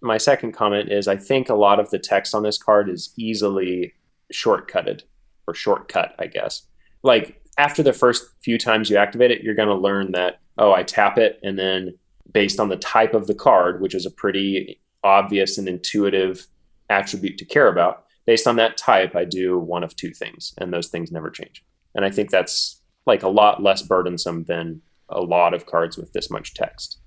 my 0.00 0.18
second 0.18 0.52
comment 0.52 0.90
is 0.90 1.08
I 1.08 1.16
think 1.16 1.48
a 1.48 1.54
lot 1.54 1.80
of 1.80 1.90
the 1.90 1.98
text 1.98 2.34
on 2.34 2.42
this 2.42 2.58
card 2.58 2.88
is 2.88 3.12
easily 3.16 3.92
shortcutted 4.32 5.02
or 5.46 5.54
shortcut, 5.54 6.14
I 6.18 6.26
guess. 6.26 6.62
Like 7.02 7.40
after 7.58 7.82
the 7.82 7.92
first 7.92 8.24
few 8.42 8.58
times 8.58 8.90
you 8.90 8.96
activate 8.96 9.30
it, 9.30 9.42
you're 9.42 9.54
going 9.54 9.68
to 9.68 9.74
learn 9.74 10.12
that, 10.12 10.40
oh, 10.58 10.72
I 10.72 10.82
tap 10.82 11.18
it, 11.18 11.38
and 11.42 11.58
then 11.58 11.98
based 12.32 12.60
on 12.60 12.68
the 12.68 12.76
type 12.76 13.14
of 13.14 13.26
the 13.26 13.34
card, 13.34 13.80
which 13.80 13.94
is 13.94 14.06
a 14.06 14.10
pretty 14.10 14.80
obvious 15.04 15.58
and 15.58 15.68
intuitive 15.68 16.46
attribute 16.88 17.38
to 17.38 17.44
care 17.44 17.68
about, 17.68 18.04
based 18.26 18.46
on 18.46 18.56
that 18.56 18.76
type, 18.76 19.16
I 19.16 19.24
do 19.24 19.58
one 19.58 19.82
of 19.82 19.96
two 19.96 20.12
things, 20.12 20.54
and 20.58 20.72
those 20.72 20.88
things 20.88 21.10
never 21.10 21.30
change. 21.30 21.64
And 21.94 22.04
I 22.04 22.10
think 22.10 22.30
that's 22.30 22.80
like 23.06 23.22
a 23.22 23.28
lot 23.28 23.62
less 23.62 23.82
burdensome 23.82 24.44
than 24.44 24.80
a 25.08 25.20
lot 25.20 25.52
of 25.52 25.66
cards 25.66 25.98
with 25.98 26.12
this 26.12 26.30
much 26.30 26.54
text. 26.54 26.98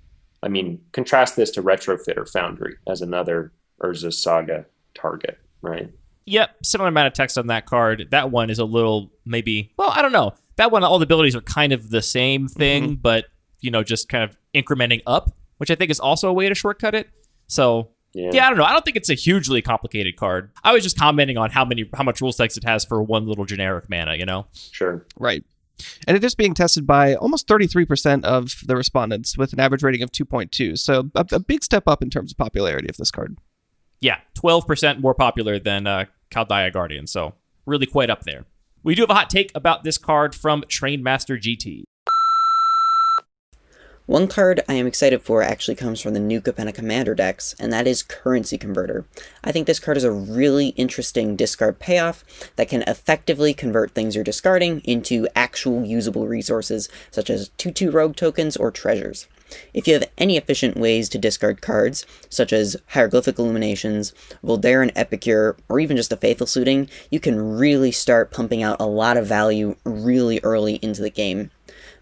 I 0.45 0.47
mean, 0.47 0.79
contrast 0.91 1.36
this 1.36 1.49
to 1.51 1.63
Retrofitter 1.63 2.29
Foundry 2.31 2.75
as 2.88 3.01
another 3.01 3.51
Urza's 3.81 4.21
Saga 4.21 4.65
target, 4.93 5.39
right? 5.62 5.89
Yep, 6.25 6.58
similar 6.63 6.89
amount 6.89 7.08
of 7.08 7.13
text 7.13 7.38
on 7.38 7.47
that 7.47 7.65
card. 7.65 8.08
That 8.12 8.31
one 8.31 8.49
is 8.49 8.60
a 8.60 8.65
little 8.65 9.12
maybe. 9.25 9.71
Well, 9.77 9.91
I 9.91 10.01
don't 10.01 10.12
know. 10.12 10.34
That 10.58 10.71
one, 10.71 10.84
all 10.84 10.99
the 10.99 11.03
abilities 11.03 11.36
are 11.36 11.41
kind 11.41 11.73
of 11.73 11.89
the 11.89 12.01
same 12.01 12.47
thing, 12.47 12.84
mm-hmm. 12.84 12.93
but 12.95 13.25
you 13.60 13.71
know, 13.71 13.84
just 13.84 14.08
kind 14.08 14.23
of 14.23 14.38
incrementing 14.53 15.01
up, 15.08 15.36
which 15.58 15.71
I 15.71 15.75
think 15.75 15.91
is 15.91 15.99
also 15.99 16.29
a 16.29 16.34
way 16.34 16.47
to 16.47 16.55
shortcut 16.55 16.95
it. 16.95 17.10
So 17.47 17.89
Yeah. 18.13 18.29
yeah, 18.34 18.45
I 18.45 18.49
don't 18.49 18.58
know. 18.58 18.63
I 18.63 18.71
don't 18.71 18.86
think 18.86 18.97
it's 18.97 19.10
a 19.10 19.15
hugely 19.15 19.62
complicated 19.62 20.15
card. 20.15 20.51
I 20.63 20.73
was 20.73 20.84
just 20.84 20.97
commenting 20.97 21.38
on 21.38 21.49
how 21.49 21.65
many, 21.65 21.89
how 21.93 22.03
much 22.03 22.21
rule 22.21 22.31
text 22.31 22.58
it 22.58 22.63
has 22.63 22.86
for 22.86 23.01
one 23.01 23.27
little 23.27 23.45
generic 23.45 23.89
mana. 23.89 24.15
You 24.15 24.25
know, 24.25 24.47
Sure. 24.71 25.05
Right. 25.17 25.43
And 26.07 26.15
it 26.15 26.23
is 26.23 26.35
being 26.35 26.53
tested 26.53 26.88
by 26.88 27.15
almost 27.15 27.47
33% 27.47 28.23
of 28.23 28.61
the 28.65 28.75
respondents 28.75 29.38
with 29.38 29.53
an 29.53 29.59
average 29.59 29.83
rating 29.83 30.01
of 30.01 30.11
2.2. 30.11 30.77
So 30.77 31.11
a, 31.15 31.25
a 31.31 31.39
big 31.39 31.63
step 31.63 31.88
up 31.88 32.01
in 32.01 32.09
terms 32.09 32.31
of 32.31 32.38
popularity 32.38 32.88
of 32.89 32.97
this 32.97 33.11
card. 33.11 33.38
yeah, 33.99 34.19
twelve 34.33 34.67
percent 34.67 34.99
more 34.99 35.13
popular 35.15 35.57
than 35.59 35.88
uh, 35.88 36.05
Caldaia 36.29 36.71
Guardian. 36.71 37.07
So 37.07 37.33
really 37.65 37.85
quite 37.85 38.09
up 38.09 38.23
there. 38.23 38.45
We 38.83 38.93
do 38.93 39.01
have 39.03 39.09
a 39.09 39.15
hot 39.15 39.29
take 39.29 39.51
about 39.55 39.83
this 39.83 39.97
card 39.97 40.35
from 40.35 40.61
Trainmaster 40.63 41.39
GT. 41.41 41.83
One 44.07 44.27
card 44.27 44.61
I 44.69 44.75
am 44.75 44.85
excited 44.85 45.23
for 45.23 45.41
actually 45.41 45.73
comes 45.73 45.99
from 45.99 46.13
the 46.13 46.19
new 46.19 46.39
Capenna 46.39 46.75
Commander 46.75 47.15
decks, 47.15 47.55
and 47.59 47.73
that 47.73 47.87
is 47.87 48.03
Currency 48.03 48.55
Converter. 48.55 49.03
I 49.43 49.51
think 49.51 49.65
this 49.65 49.79
card 49.79 49.97
is 49.97 50.03
a 50.03 50.11
really 50.11 50.67
interesting 50.69 51.35
discard 51.35 51.79
payoff 51.79 52.23
that 52.55 52.69
can 52.69 52.83
effectively 52.83 53.51
convert 53.55 53.95
things 53.95 54.13
you're 54.13 54.23
discarding 54.23 54.81
into 54.81 55.27
actual 55.35 55.83
usable 55.83 56.27
resources, 56.27 56.87
such 57.09 57.31
as 57.31 57.49
2 57.57 57.71
2 57.71 57.89
rogue 57.89 58.15
tokens 58.15 58.55
or 58.55 58.69
treasures. 58.69 59.27
If 59.73 59.87
you 59.87 59.95
have 59.95 60.07
any 60.19 60.37
efficient 60.37 60.77
ways 60.77 61.09
to 61.09 61.17
discard 61.17 61.63
cards, 61.63 62.05
such 62.29 62.53
as 62.53 62.77
Hieroglyphic 62.89 63.39
Illuminations, 63.39 64.13
Voldaran 64.43 64.91
Epicure, 64.95 65.57
or 65.67 65.79
even 65.79 65.97
just 65.97 66.13
a 66.13 66.17
Faithless 66.17 66.55
Looting, 66.55 66.89
you 67.09 67.19
can 67.19 67.57
really 67.57 67.91
start 67.91 68.29
pumping 68.29 68.61
out 68.61 68.77
a 68.79 68.85
lot 68.85 69.17
of 69.17 69.25
value 69.25 69.77
really 69.83 70.39
early 70.43 70.75
into 70.75 71.01
the 71.01 71.09
game. 71.09 71.49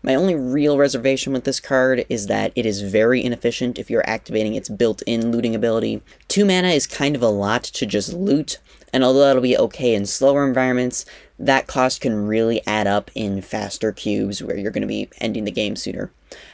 My 0.06 0.16
only 0.16 0.36
real 0.36 0.78
reservation 0.78 1.32
with 1.32 1.46
this 1.46 1.62
card 1.62 2.06
is 2.10 2.28
that 2.28 2.52
it 2.56 2.66
is 2.66 2.82
very 2.82 3.24
inefficient 3.24 3.80
if 3.80 3.90
you're 3.90 4.08
activating 4.08 4.54
its 4.54 4.68
built 4.68 5.02
in 5.04 5.32
looting 5.32 5.56
ability. 5.56 6.02
2 6.28 6.44
mana 6.44 6.68
is 6.68 6.86
kind 6.86 7.16
of 7.16 7.22
a 7.22 7.30
lot 7.30 7.64
to 7.64 7.86
just 7.86 8.12
loot, 8.12 8.58
and 8.92 9.02
although 9.02 9.22
that'll 9.22 9.42
be 9.42 9.58
okay 9.58 9.96
in 9.96 10.06
slower 10.06 10.46
environments, 10.46 11.06
that 11.40 11.68
cost 11.68 12.02
can 12.02 12.28
really 12.28 12.62
add 12.68 12.86
up 12.86 13.12
in 13.16 13.42
faster 13.42 13.94
cubes 13.94 14.44
where 14.44 14.58
you're 14.58 14.72
going 14.72 14.82
to 14.82 14.88
be 14.88 15.08
ending 15.22 15.46
the 15.46 15.52
game 15.52 15.78
sooner. 15.78 16.12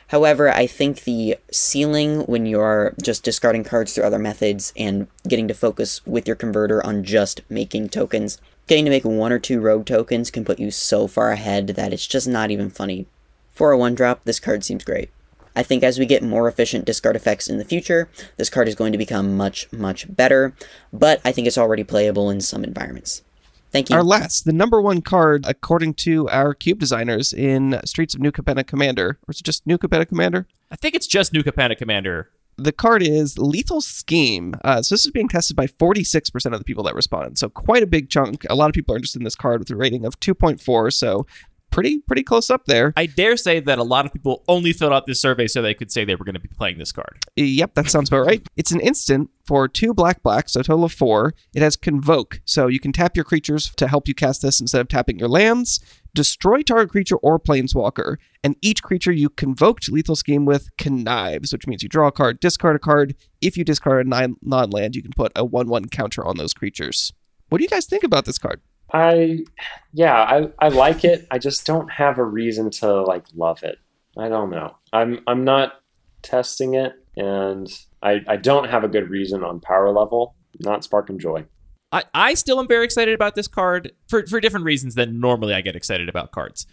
However, 0.09 0.51
I 0.51 0.67
think 0.67 1.05
the 1.05 1.35
ceiling 1.51 2.25
when 2.27 2.45
you're 2.45 2.93
just 3.01 3.23
discarding 3.23 3.63
cards 3.63 3.95
through 3.95 4.03
other 4.03 4.19
methods 4.19 4.73
and 4.77 5.07
getting 5.27 5.47
to 5.47 5.55
focus 5.55 6.05
with 6.05 6.27
your 6.27 6.35
converter 6.35 6.85
on 6.85 7.03
just 7.03 7.41
making 7.49 7.89
tokens, 7.89 8.37
getting 8.67 8.85
to 8.85 8.91
make 8.91 9.05
one 9.05 9.31
or 9.31 9.39
two 9.39 9.59
rogue 9.59 9.87
tokens 9.87 10.29
can 10.29 10.45
put 10.45 10.59
you 10.59 10.69
so 10.69 11.07
far 11.07 11.31
ahead 11.31 11.65
that 11.69 11.93
it's 11.93 12.05
just 12.05 12.27
not 12.27 12.51
even 12.51 12.69
funny. 12.69 13.07
For 13.59 13.73
a 13.73 13.77
one 13.77 13.93
drop, 13.93 14.23
this 14.23 14.39
card 14.39 14.63
seems 14.63 14.85
great. 14.85 15.09
I 15.53 15.63
think 15.63 15.83
as 15.83 15.99
we 15.99 16.05
get 16.05 16.23
more 16.23 16.47
efficient 16.47 16.85
discard 16.85 17.17
effects 17.17 17.49
in 17.49 17.57
the 17.57 17.65
future, 17.65 18.07
this 18.37 18.49
card 18.49 18.69
is 18.69 18.75
going 18.75 18.93
to 18.93 18.97
become 18.97 19.35
much, 19.35 19.69
much 19.73 20.05
better, 20.15 20.55
but 20.93 21.19
I 21.25 21.33
think 21.33 21.45
it's 21.45 21.57
already 21.57 21.83
playable 21.83 22.29
in 22.29 22.39
some 22.39 22.63
environments. 22.63 23.21
Thank 23.69 23.89
you. 23.89 23.97
Our 23.97 24.03
last, 24.03 24.45
the 24.45 24.53
number 24.53 24.81
one 24.81 25.01
card, 25.01 25.43
according 25.45 25.95
to 25.95 26.29
our 26.29 26.53
cube 26.53 26.79
designers 26.79 27.33
in 27.33 27.81
Streets 27.83 28.15
of 28.15 28.21
New 28.21 28.31
Capenna 28.31 28.65
Commander, 28.65 29.19
or 29.27 29.31
is 29.31 29.41
it 29.41 29.43
just 29.43 29.67
New 29.67 29.77
Capenna 29.77 30.07
Commander? 30.07 30.47
I 30.71 30.77
think 30.77 30.95
it's 30.95 31.05
just 31.05 31.33
New 31.33 31.43
Capenna 31.43 31.77
Commander. 31.77 32.29
The 32.55 32.71
card 32.71 33.01
is 33.03 33.37
Lethal 33.37 33.79
Scheme. 33.79 34.55
Uh, 34.63 34.81
so 34.81 34.95
this 34.95 35.05
is 35.05 35.11
being 35.11 35.29
tested 35.29 35.55
by 35.55 35.67
46% 35.67 36.45
of 36.53 36.59
the 36.59 36.65
people 36.65 36.83
that 36.83 36.95
responded. 36.95 37.37
So 37.37 37.47
quite 37.47 37.83
a 37.83 37.87
big 37.87 38.09
chunk. 38.09 38.45
A 38.49 38.55
lot 38.55 38.69
of 38.69 38.73
people 38.73 38.93
are 38.93 38.97
interested 38.97 39.19
in 39.19 39.23
this 39.23 39.35
card 39.35 39.59
with 39.59 39.69
a 39.69 39.77
rating 39.77 40.05
of 40.05 40.19
2.4. 40.19 40.91
So 40.91 41.25
pretty 41.69 41.99
pretty 41.99 42.23
close 42.23 42.49
up 42.49 42.65
there. 42.65 42.93
I 42.97 43.05
dare 43.05 43.37
say 43.37 43.59
that 43.59 43.79
a 43.79 43.83
lot 43.83 44.05
of 44.05 44.13
people 44.13 44.43
only 44.47 44.73
filled 44.73 44.93
out 44.93 45.05
this 45.05 45.21
survey 45.21 45.47
so 45.47 45.61
they 45.61 45.73
could 45.73 45.91
say 45.91 46.05
they 46.05 46.15
were 46.15 46.25
going 46.25 46.35
to 46.35 46.39
be 46.39 46.49
playing 46.49 46.77
this 46.77 46.91
card. 46.91 47.25
Yep, 47.35 47.75
that 47.75 47.89
sounds 47.89 48.09
about 48.09 48.25
right. 48.25 48.45
It's 48.55 48.71
an 48.71 48.79
instant 48.79 49.29
for 49.45 49.67
two 49.67 49.93
black 49.93 50.21
blacks, 50.21 50.53
so 50.53 50.59
a 50.59 50.63
total 50.63 50.85
of 50.85 50.91
four. 50.91 51.33
It 51.53 51.61
has 51.61 51.75
Convoke, 51.75 52.41
so 52.45 52.67
you 52.67 52.79
can 52.79 52.91
tap 52.91 53.15
your 53.15 53.25
creatures 53.25 53.71
to 53.77 53.87
help 53.87 54.07
you 54.07 54.13
cast 54.13 54.41
this 54.41 54.61
instead 54.61 54.81
of 54.81 54.87
tapping 54.87 55.17
your 55.17 55.29
lands. 55.29 55.79
Destroy 56.13 56.61
target 56.61 56.89
creature 56.89 57.17
or 57.17 57.39
planeswalker, 57.39 58.17
and 58.43 58.55
each 58.61 58.83
creature 58.83 59.11
you 59.11 59.29
convoked 59.29 59.91
lethal 59.91 60.15
scheme 60.15 60.45
with 60.45 60.69
connives, 60.77 61.51
which 61.51 61.67
means 61.67 61.83
you 61.83 61.89
draw 61.89 62.07
a 62.07 62.11
card, 62.11 62.39
discard 62.39 62.75
a 62.75 62.79
card. 62.79 63.15
If 63.41 63.57
you 63.57 63.63
discard 63.63 64.05
a 64.05 64.09
non 64.09 64.69
land, 64.69 64.95
you 64.95 65.01
can 65.01 65.13
put 65.15 65.31
a 65.35 65.45
1 65.45 65.67
1 65.67 65.85
counter 65.85 66.25
on 66.25 66.37
those 66.37 66.53
creatures. 66.53 67.13
What 67.49 67.57
do 67.57 67.63
you 67.63 67.69
guys 67.69 67.85
think 67.85 68.03
about 68.03 68.25
this 68.25 68.37
card? 68.37 68.61
I 68.91 69.45
yeah, 69.93 70.15
I, 70.15 70.49
I 70.59 70.69
like 70.69 71.03
it. 71.03 71.27
I 71.31 71.37
just 71.37 71.65
don't 71.65 71.91
have 71.91 72.17
a 72.17 72.23
reason 72.23 72.69
to 72.71 73.01
like 73.01 73.25
love 73.35 73.63
it. 73.63 73.77
I 74.17 74.29
don't 74.29 74.49
know. 74.49 74.75
I'm 74.91 75.19
I'm 75.27 75.43
not 75.43 75.81
testing 76.21 76.73
it 76.73 76.93
and 77.15 77.67
I, 78.01 78.21
I 78.27 78.37
don't 78.37 78.69
have 78.69 78.83
a 78.83 78.87
good 78.87 79.09
reason 79.09 79.43
on 79.43 79.59
power 79.59 79.91
level, 79.91 80.35
not 80.59 80.83
spark 80.83 81.09
and 81.09 81.19
joy. 81.19 81.45
I, 81.91 82.03
I 82.13 82.33
still 82.35 82.59
am 82.59 82.67
very 82.67 82.85
excited 82.85 83.13
about 83.13 83.35
this 83.35 83.47
card 83.47 83.91
for, 84.07 84.25
for 84.25 84.39
different 84.39 84.65
reasons 84.65 84.95
than 84.95 85.19
normally 85.19 85.53
I 85.53 85.61
get 85.61 85.75
excited 85.75 86.07
about 86.07 86.31
cards. 86.31 86.65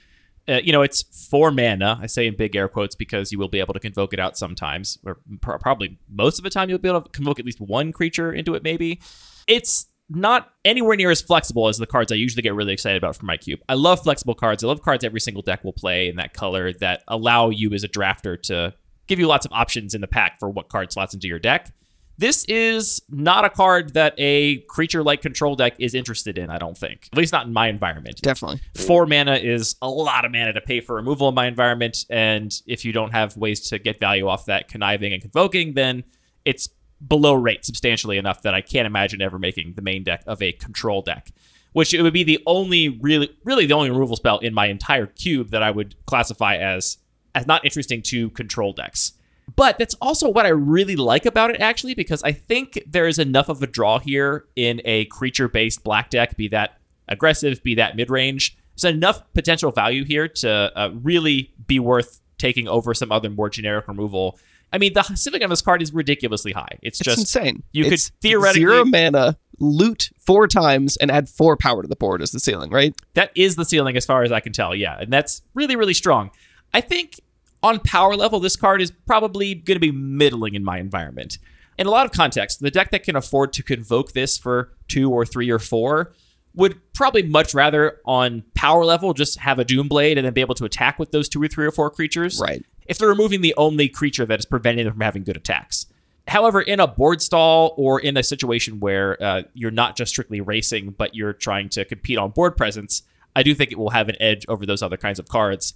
Uh, 0.48 0.60
you 0.62 0.70
know, 0.70 0.82
it's 0.82 1.02
four 1.28 1.50
mana. 1.50 1.98
I 2.00 2.06
say 2.06 2.26
in 2.26 2.36
big 2.36 2.54
air 2.54 2.68
quotes 2.68 2.94
because 2.94 3.32
you 3.32 3.38
will 3.38 3.48
be 3.48 3.58
able 3.58 3.74
to 3.74 3.80
convoke 3.80 4.12
it 4.12 4.20
out 4.20 4.38
sometimes, 4.38 4.98
or 5.04 5.18
pr- 5.40 5.56
probably 5.56 5.98
most 6.08 6.38
of 6.38 6.44
the 6.44 6.50
time 6.50 6.70
you'll 6.70 6.78
be 6.78 6.88
able 6.88 7.02
to 7.02 7.10
convoke 7.10 7.40
at 7.40 7.44
least 7.44 7.60
one 7.60 7.92
creature 7.92 8.32
into 8.32 8.54
it. 8.54 8.62
Maybe 8.62 9.00
it's 9.48 9.86
not 10.08 10.52
anywhere 10.64 10.96
near 10.96 11.10
as 11.10 11.20
flexible 11.20 11.68
as 11.68 11.78
the 11.78 11.86
cards 11.86 12.12
I 12.12 12.14
usually 12.14 12.42
get 12.42 12.54
really 12.54 12.72
excited 12.72 12.96
about 12.96 13.16
for 13.16 13.26
my 13.26 13.36
cube. 13.36 13.60
I 13.68 13.74
love 13.74 14.02
flexible 14.02 14.34
cards. 14.34 14.62
I 14.62 14.68
love 14.68 14.82
cards 14.82 15.04
every 15.04 15.20
single 15.20 15.42
deck 15.42 15.64
will 15.64 15.72
play 15.72 16.08
in 16.08 16.16
that 16.16 16.32
color 16.32 16.72
that 16.74 17.02
allow 17.08 17.50
you 17.50 17.72
as 17.72 17.82
a 17.82 17.88
drafter 17.88 18.40
to 18.42 18.74
give 19.06 19.18
you 19.18 19.26
lots 19.26 19.46
of 19.46 19.52
options 19.52 19.94
in 19.94 20.00
the 20.00 20.06
pack 20.06 20.38
for 20.38 20.48
what 20.48 20.68
card 20.68 20.92
slots 20.92 21.14
into 21.14 21.28
your 21.28 21.38
deck. 21.38 21.72
This 22.18 22.46
is 22.46 23.02
not 23.10 23.44
a 23.44 23.50
card 23.50 23.92
that 23.92 24.14
a 24.16 24.58
creature 24.68 25.02
like 25.02 25.20
control 25.20 25.54
deck 25.54 25.74
is 25.78 25.94
interested 25.94 26.38
in, 26.38 26.48
I 26.48 26.56
don't 26.56 26.76
think. 26.76 27.10
At 27.12 27.18
least 27.18 27.32
not 27.32 27.46
in 27.46 27.52
my 27.52 27.68
environment. 27.68 28.22
Definitely. 28.22 28.62
Four 28.74 29.04
mana 29.04 29.34
is 29.34 29.76
a 29.82 29.88
lot 29.88 30.24
of 30.24 30.32
mana 30.32 30.54
to 30.54 30.62
pay 30.62 30.80
for 30.80 30.96
removal 30.96 31.28
in 31.28 31.34
my 31.34 31.46
environment. 31.46 32.06
And 32.08 32.54
if 32.66 32.86
you 32.86 32.92
don't 32.92 33.12
have 33.12 33.36
ways 33.36 33.68
to 33.68 33.78
get 33.78 34.00
value 34.00 34.28
off 34.28 34.46
that 34.46 34.68
conniving 34.68 35.12
and 35.12 35.20
convoking, 35.20 35.74
then 35.74 36.04
it's 36.46 36.70
below 37.06 37.34
rate 37.34 37.64
substantially 37.64 38.18
enough 38.18 38.42
that 38.42 38.54
I 38.54 38.60
can't 38.60 38.86
imagine 38.86 39.20
ever 39.20 39.38
making 39.38 39.74
the 39.74 39.82
main 39.82 40.02
deck 40.02 40.22
of 40.26 40.42
a 40.42 40.52
control 40.52 41.02
deck. 41.02 41.32
Which 41.72 41.92
it 41.92 42.00
would 42.00 42.14
be 42.14 42.24
the 42.24 42.42
only 42.46 42.88
really 42.88 43.36
really 43.44 43.66
the 43.66 43.74
only 43.74 43.90
removal 43.90 44.16
spell 44.16 44.38
in 44.38 44.54
my 44.54 44.66
entire 44.66 45.06
cube 45.06 45.50
that 45.50 45.62
I 45.62 45.70
would 45.70 45.94
classify 46.06 46.56
as 46.56 46.98
as 47.34 47.46
not 47.46 47.64
interesting 47.64 48.00
to 48.02 48.30
control 48.30 48.72
decks. 48.72 49.12
But 49.54 49.78
that's 49.78 49.94
also 50.00 50.28
what 50.28 50.46
I 50.46 50.48
really 50.48 50.96
like 50.96 51.24
about 51.24 51.50
it, 51.50 51.60
actually, 51.60 51.94
because 51.94 52.22
I 52.24 52.32
think 52.32 52.82
there 52.86 53.06
is 53.06 53.18
enough 53.18 53.48
of 53.48 53.62
a 53.62 53.66
draw 53.66 54.00
here 54.00 54.46
in 54.56 54.80
a 54.84 55.04
creature 55.04 55.48
based 55.48 55.84
black 55.84 56.10
deck, 56.10 56.36
be 56.36 56.48
that 56.48 56.78
aggressive, 57.08 57.62
be 57.62 57.74
that 57.76 57.94
mid 57.94 58.10
range. 58.10 58.56
There's 58.74 58.92
enough 58.92 59.22
potential 59.34 59.70
value 59.70 60.04
here 60.04 60.26
to 60.28 60.72
uh, 60.74 60.90
really 60.94 61.54
be 61.66 61.78
worth 61.78 62.20
taking 62.38 62.66
over 62.66 62.92
some 62.92 63.12
other 63.12 63.30
more 63.30 63.48
generic 63.48 63.86
removal. 63.86 64.38
I 64.76 64.78
mean, 64.78 64.92
the 64.92 65.02
ceiling 65.14 65.42
on 65.42 65.48
this 65.48 65.62
card 65.62 65.80
is 65.80 65.94
ridiculously 65.94 66.52
high. 66.52 66.78
It's, 66.82 67.00
It's 67.00 67.06
just 67.06 67.18
insane. 67.18 67.62
You 67.72 67.86
It's 67.86 68.10
could 68.10 68.20
theoretically 68.20 68.60
zero 68.60 68.84
mana, 68.84 69.38
loot 69.58 70.10
four 70.18 70.46
times, 70.46 70.98
and 70.98 71.10
add 71.10 71.30
four 71.30 71.56
power 71.56 71.80
to 71.80 71.88
the 71.88 71.96
board 71.96 72.20
as 72.20 72.30
the 72.30 72.38
ceiling, 72.38 72.70
right? 72.70 72.94
That 73.14 73.30
is 73.34 73.56
the 73.56 73.64
ceiling 73.64 73.96
as 73.96 74.04
far 74.04 74.22
as 74.22 74.30
I 74.30 74.40
can 74.40 74.52
tell, 74.52 74.74
yeah. 74.74 74.98
And 75.00 75.10
that's 75.10 75.40
really, 75.54 75.76
really 75.76 75.94
strong. 75.94 76.30
I 76.74 76.82
think 76.82 77.22
on 77.62 77.80
power 77.80 78.16
level, 78.16 78.38
this 78.38 78.54
card 78.54 78.82
is 78.82 78.90
probably 79.06 79.54
going 79.54 79.76
to 79.76 79.80
be 79.80 79.92
middling 79.92 80.54
in 80.54 80.62
my 80.62 80.78
environment. 80.78 81.38
In 81.78 81.86
a 81.86 81.90
lot 81.90 82.04
of 82.04 82.12
contexts, 82.12 82.60
the 82.60 82.70
deck 82.70 82.90
that 82.90 83.02
can 83.02 83.16
afford 83.16 83.54
to 83.54 83.62
convoke 83.62 84.12
this 84.12 84.36
for 84.36 84.74
two 84.88 85.10
or 85.10 85.24
three 85.24 85.50
or 85.50 85.58
four 85.58 86.12
would 86.54 86.78
probably 86.92 87.22
much 87.22 87.54
rather 87.54 87.98
on 88.04 88.42
power 88.54 88.84
level 88.84 89.14
just 89.14 89.38
have 89.38 89.58
a 89.58 89.64
Doomblade 89.64 90.18
and 90.18 90.26
then 90.26 90.34
be 90.34 90.42
able 90.42 90.54
to 90.56 90.66
attack 90.66 90.98
with 90.98 91.12
those 91.12 91.30
two 91.30 91.42
or 91.42 91.48
three 91.48 91.66
or 91.66 91.70
four 91.70 91.90
creatures. 91.90 92.38
Right. 92.38 92.62
If 92.88 92.98
they're 92.98 93.08
removing 93.08 93.40
the 93.40 93.54
only 93.56 93.88
creature 93.88 94.26
that 94.26 94.38
is 94.38 94.46
preventing 94.46 94.84
them 94.84 94.94
from 94.94 95.02
having 95.02 95.24
good 95.24 95.36
attacks. 95.36 95.86
However, 96.28 96.60
in 96.60 96.80
a 96.80 96.88
board 96.88 97.22
stall 97.22 97.74
or 97.76 98.00
in 98.00 98.16
a 98.16 98.22
situation 98.22 98.80
where 98.80 99.22
uh, 99.22 99.42
you're 99.54 99.70
not 99.70 99.96
just 99.96 100.10
strictly 100.10 100.40
racing, 100.40 100.94
but 100.98 101.14
you're 101.14 101.32
trying 101.32 101.68
to 101.70 101.84
compete 101.84 102.18
on 102.18 102.30
board 102.30 102.56
presence, 102.56 103.02
I 103.36 103.42
do 103.42 103.54
think 103.54 103.70
it 103.70 103.78
will 103.78 103.90
have 103.90 104.08
an 104.08 104.16
edge 104.18 104.44
over 104.48 104.66
those 104.66 104.82
other 104.82 104.96
kinds 104.96 105.18
of 105.18 105.28
cards. 105.28 105.74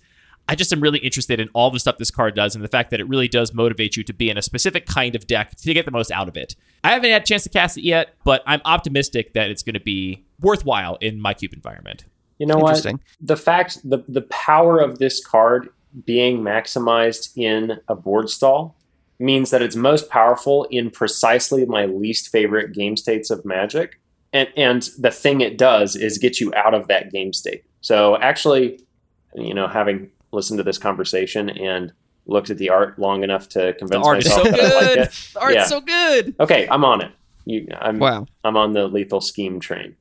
I 0.48 0.56
just 0.56 0.72
am 0.72 0.80
really 0.80 0.98
interested 0.98 1.38
in 1.38 1.48
all 1.52 1.70
the 1.70 1.78
stuff 1.78 1.98
this 1.98 2.10
card 2.10 2.34
does 2.34 2.56
and 2.56 2.64
the 2.64 2.68
fact 2.68 2.90
that 2.90 2.98
it 2.98 3.08
really 3.08 3.28
does 3.28 3.54
motivate 3.54 3.96
you 3.96 4.02
to 4.02 4.12
be 4.12 4.30
in 4.30 4.36
a 4.36 4.42
specific 4.42 4.86
kind 4.86 5.14
of 5.14 5.26
deck 5.28 5.54
to 5.54 5.74
get 5.74 5.84
the 5.84 5.92
most 5.92 6.10
out 6.10 6.26
of 6.26 6.36
it. 6.36 6.56
I 6.82 6.90
haven't 6.90 7.10
had 7.10 7.22
a 7.22 7.24
chance 7.24 7.44
to 7.44 7.50
cast 7.50 7.78
it 7.78 7.84
yet, 7.84 8.16
but 8.24 8.42
I'm 8.46 8.60
optimistic 8.64 9.34
that 9.34 9.50
it's 9.50 9.62
going 9.62 9.74
to 9.74 9.80
be 9.80 10.24
worthwhile 10.40 10.96
in 11.00 11.20
my 11.20 11.34
cube 11.34 11.52
environment. 11.52 12.06
You 12.38 12.46
know 12.46 12.56
what? 12.56 12.70
Interesting. 12.70 13.00
The 13.20 13.36
fact 13.36 13.78
the 13.88 13.98
the 14.08 14.22
power 14.22 14.80
of 14.80 14.98
this 14.98 15.24
card 15.24 15.68
being 16.04 16.40
maximized 16.40 17.30
in 17.36 17.78
a 17.88 17.94
board 17.94 18.30
stall 18.30 18.76
means 19.18 19.50
that 19.50 19.60
it's 19.62 19.76
most 19.76 20.08
powerful 20.08 20.64
in 20.70 20.90
precisely 20.90 21.66
my 21.66 21.84
least 21.86 22.28
favorite 22.30 22.72
game 22.72 22.96
states 22.96 23.30
of 23.30 23.44
magic. 23.44 24.00
And 24.32 24.48
and 24.56 24.88
the 24.98 25.10
thing 25.10 25.40
it 25.40 25.58
does 25.58 25.96
is 25.96 26.18
get 26.18 26.40
you 26.40 26.52
out 26.54 26.72
of 26.74 26.88
that 26.88 27.10
game 27.10 27.32
state. 27.32 27.64
So 27.80 28.16
actually, 28.18 28.80
you 29.34 29.52
know, 29.54 29.66
having 29.66 30.10
listened 30.32 30.58
to 30.58 30.62
this 30.64 30.78
conversation 30.78 31.50
and 31.50 31.92
looked 32.26 32.48
at 32.50 32.58
the 32.58 32.70
art 32.70 32.98
long 32.98 33.24
enough 33.24 33.48
to 33.50 33.58
The 33.58 33.72
convince 33.74 34.06
art 34.06 34.18
is 34.18 34.26
myself 34.28 34.44
so 34.46 34.50
that 34.52 34.60
I 34.60 34.74
like 34.74 34.86
good. 34.94 34.98
it. 34.98 35.28
The 35.34 35.40
art's 35.40 35.54
Yeah. 35.56 35.64
so 35.64 35.80
good. 35.80 36.34
Okay, 36.38 36.68
I'm 36.70 36.84
on 36.84 37.00
it. 37.00 37.10
You, 37.44 37.66
I'm 37.80 37.98
Wow. 37.98 38.26
I'm 38.44 38.56
on 38.56 38.72
the 38.72 38.86
lethal 38.86 39.20
scheme 39.20 39.58
train. 39.58 39.96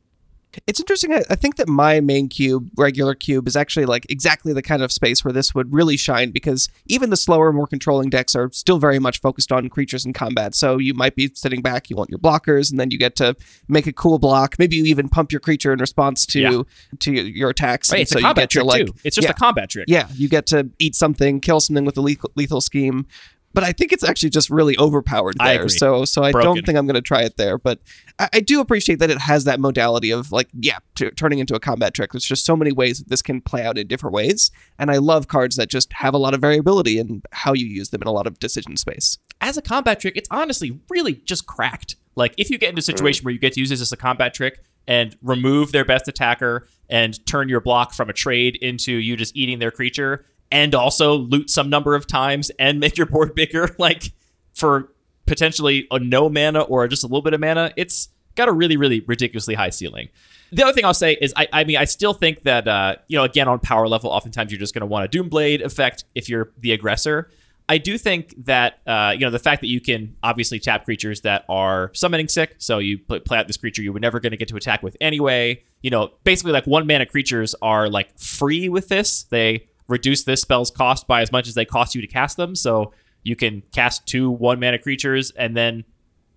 It's 0.65 0.79
interesting. 0.79 1.13
I 1.13 1.35
think 1.35 1.57
that 1.57 1.67
my 1.67 1.99
main 1.99 2.27
cube, 2.27 2.69
regular 2.75 3.13
cube, 3.13 3.47
is 3.47 3.55
actually 3.55 3.85
like 3.85 4.07
exactly 4.09 4.51
the 4.51 4.63
kind 4.63 4.81
of 4.81 4.91
space 4.91 5.23
where 5.23 5.31
this 5.31 5.53
would 5.53 5.71
really 5.73 5.95
shine 5.95 6.31
because 6.31 6.69
even 6.87 7.11
the 7.11 7.17
slower, 7.17 7.53
more 7.53 7.67
controlling 7.67 8.09
decks 8.09 8.33
are 8.35 8.49
still 8.51 8.79
very 8.79 8.97
much 8.97 9.21
focused 9.21 9.51
on 9.51 9.69
creatures 9.69 10.05
in 10.05 10.13
combat. 10.13 10.55
So 10.55 10.77
you 10.77 10.95
might 10.95 11.15
be 11.15 11.29
sitting 11.35 11.61
back, 11.61 11.89
you 11.91 11.95
want 11.95 12.09
your 12.09 12.17
blockers, 12.19 12.71
and 12.71 12.79
then 12.79 12.89
you 12.89 12.97
get 12.97 13.15
to 13.17 13.35
make 13.67 13.85
a 13.85 13.93
cool 13.93 14.17
block. 14.17 14.55
Maybe 14.57 14.75
you 14.75 14.85
even 14.85 15.07
pump 15.07 15.31
your 15.31 15.39
creature 15.39 15.71
in 15.71 15.79
response 15.79 16.25
to 16.27 16.39
Yeah. 16.39 16.61
to 16.99 17.11
your 17.11 17.49
attacks. 17.51 17.91
Right, 17.91 18.01
it's 18.01 18.11
so 18.11 18.17
a 18.17 18.21
you 18.21 18.25
combat 18.25 18.49
to 18.49 18.53
trick 18.57 18.65
like 18.65 18.85
too. 18.87 18.93
It's 19.03 19.15
just 19.15 19.27
yeah, 19.27 19.31
a 19.31 19.35
combat 19.35 19.69
trick. 19.69 19.85
yeah, 19.87 20.07
you 20.15 20.27
get 20.29 20.47
to 20.47 20.69
eat 20.79 20.95
something, 20.95 21.41
kill 21.41 21.59
something 21.59 21.85
with 21.85 21.97
a 21.97 22.01
lethal, 22.01 22.31
lethal 22.35 22.61
scheme. 22.61 23.05
But 23.53 23.63
I 23.63 23.71
think 23.71 23.91
it's 23.91 24.03
actually 24.03 24.29
just 24.29 24.49
really 24.49 24.77
overpowered 24.77 25.35
there. 25.39 25.67
So 25.69 26.05
so 26.05 26.23
I 26.23 26.31
Broken. 26.31 26.55
don't 26.55 26.65
think 26.65 26.77
I'm 26.77 26.85
going 26.85 26.95
to 26.95 27.01
try 27.01 27.23
it 27.23 27.37
there. 27.37 27.57
But 27.57 27.79
I, 28.19 28.29
I 28.33 28.39
do 28.41 28.61
appreciate 28.61 28.99
that 28.99 29.09
it 29.09 29.19
has 29.19 29.45
that 29.45 29.59
modality 29.59 30.11
of 30.11 30.31
like 30.31 30.49
yeah, 30.59 30.79
t- 30.95 31.09
turning 31.11 31.39
into 31.39 31.55
a 31.55 31.59
combat 31.59 31.93
trick. 31.93 32.11
There's 32.11 32.25
just 32.25 32.45
so 32.45 32.55
many 32.55 32.71
ways 32.71 32.99
that 32.99 33.09
this 33.09 33.21
can 33.21 33.41
play 33.41 33.65
out 33.65 33.77
in 33.77 33.87
different 33.87 34.13
ways, 34.13 34.51
and 34.77 34.91
I 34.91 34.97
love 34.97 35.27
cards 35.27 35.55
that 35.55 35.69
just 35.69 35.91
have 35.93 36.13
a 36.13 36.17
lot 36.17 36.33
of 36.33 36.41
variability 36.41 36.99
in 36.99 37.21
how 37.31 37.53
you 37.53 37.65
use 37.65 37.89
them 37.89 38.01
in 38.01 38.07
a 38.07 38.11
lot 38.11 38.27
of 38.27 38.39
decision 38.39 38.77
space. 38.77 39.17
as 39.41 39.57
a 39.57 39.61
combat 39.61 39.99
trick, 39.99 40.15
it's 40.15 40.29
honestly 40.31 40.79
really 40.89 41.13
just 41.13 41.45
cracked. 41.45 41.95
Like 42.15 42.33
if 42.37 42.49
you 42.49 42.57
get 42.57 42.69
into 42.69 42.79
a 42.79 42.83
situation 42.83 43.21
mm. 43.21 43.25
where 43.25 43.33
you 43.33 43.39
get 43.39 43.53
to 43.53 43.59
use 43.59 43.69
this 43.69 43.81
as 43.81 43.91
a 43.91 43.97
combat 43.97 44.33
trick 44.33 44.63
and 44.87 45.15
remove 45.21 45.71
their 45.71 45.85
best 45.85 46.07
attacker 46.07 46.67
and 46.89 47.25
turn 47.25 47.47
your 47.47 47.61
block 47.61 47.93
from 47.93 48.09
a 48.09 48.13
trade 48.13 48.57
into 48.57 48.91
you 48.91 49.15
just 49.15 49.35
eating 49.35 49.59
their 49.59 49.71
creature 49.71 50.25
and 50.51 50.73
also 50.73 51.13
loot 51.13 51.49
some 51.49 51.69
number 51.69 51.95
of 51.95 52.07
times 52.07 52.49
and 52.59 52.79
make 52.79 52.97
your 52.97 53.05
board 53.05 53.35
bigger, 53.35 53.75
like 53.77 54.11
for 54.53 54.91
potentially 55.25 55.87
a 55.91 55.99
no 55.99 56.29
mana 56.29 56.61
or 56.61 56.87
just 56.87 57.03
a 57.03 57.07
little 57.07 57.21
bit 57.21 57.33
of 57.33 57.39
mana, 57.39 57.71
it's 57.77 58.09
got 58.35 58.47
a 58.47 58.51
really, 58.51 58.77
really 58.77 59.01
ridiculously 59.01 59.53
high 59.53 59.69
ceiling. 59.69 60.09
The 60.51 60.63
other 60.63 60.73
thing 60.73 60.85
I'll 60.85 60.93
say 60.93 61.17
is, 61.21 61.33
I, 61.35 61.47
I 61.53 61.63
mean, 61.63 61.77
I 61.77 61.85
still 61.85 62.13
think 62.13 62.43
that, 62.43 62.67
uh, 62.67 62.95
you 63.07 63.17
know, 63.17 63.23
again, 63.23 63.47
on 63.47 63.59
power 63.59 63.87
level, 63.87 64.09
oftentimes 64.09 64.51
you're 64.51 64.59
just 64.59 64.73
going 64.73 64.81
to 64.81 64.87
want 64.87 65.05
a 65.05 65.17
Doomblade 65.17 65.61
effect 65.61 66.05
if 66.15 66.27
you're 66.27 66.51
the 66.57 66.71
aggressor. 66.71 67.29
I 67.69 67.77
do 67.77 67.99
think 67.99 68.33
that 68.45 68.79
uh, 68.87 69.13
you 69.13 69.19
know 69.19 69.29
the 69.29 69.37
fact 69.37 69.61
that 69.61 69.67
you 69.67 69.79
can 69.79 70.15
obviously 70.23 70.59
tap 70.59 70.85
creatures 70.85 71.21
that 71.21 71.45
are 71.47 71.91
summoning 71.93 72.27
sick, 72.27 72.55
so 72.57 72.79
you 72.79 72.97
play, 72.97 73.19
play 73.19 73.37
out 73.37 73.45
this 73.45 73.57
creature 73.57 73.83
you 73.83 73.93
were 73.93 73.99
never 73.99 74.19
going 74.19 74.31
to 74.31 74.37
get 74.37 74.47
to 74.47 74.55
attack 74.55 74.81
with 74.81 74.97
anyway. 74.99 75.61
You 75.83 75.91
know, 75.91 76.09
basically 76.23 76.51
like 76.51 76.65
one 76.65 76.87
mana 76.87 77.05
creatures 77.05 77.53
are 77.61 77.87
like 77.87 78.17
free 78.17 78.69
with 78.69 78.87
this. 78.87 79.23
They 79.23 79.67
reduce 79.89 80.23
this 80.23 80.41
spell's 80.41 80.71
cost 80.71 81.07
by 81.07 81.21
as 81.21 81.31
much 81.31 81.47
as 81.47 81.55
they 81.55 81.65
cost 81.65 81.95
you 81.95 82.01
to 82.01 82.07
cast 82.07 82.37
them, 82.37 82.55
so 82.55 82.93
you 83.23 83.35
can 83.35 83.63
cast 83.73 84.05
two 84.05 84.29
one 84.29 84.59
mana 84.59 84.79
creatures 84.79 85.31
and 85.31 85.57
then 85.57 85.83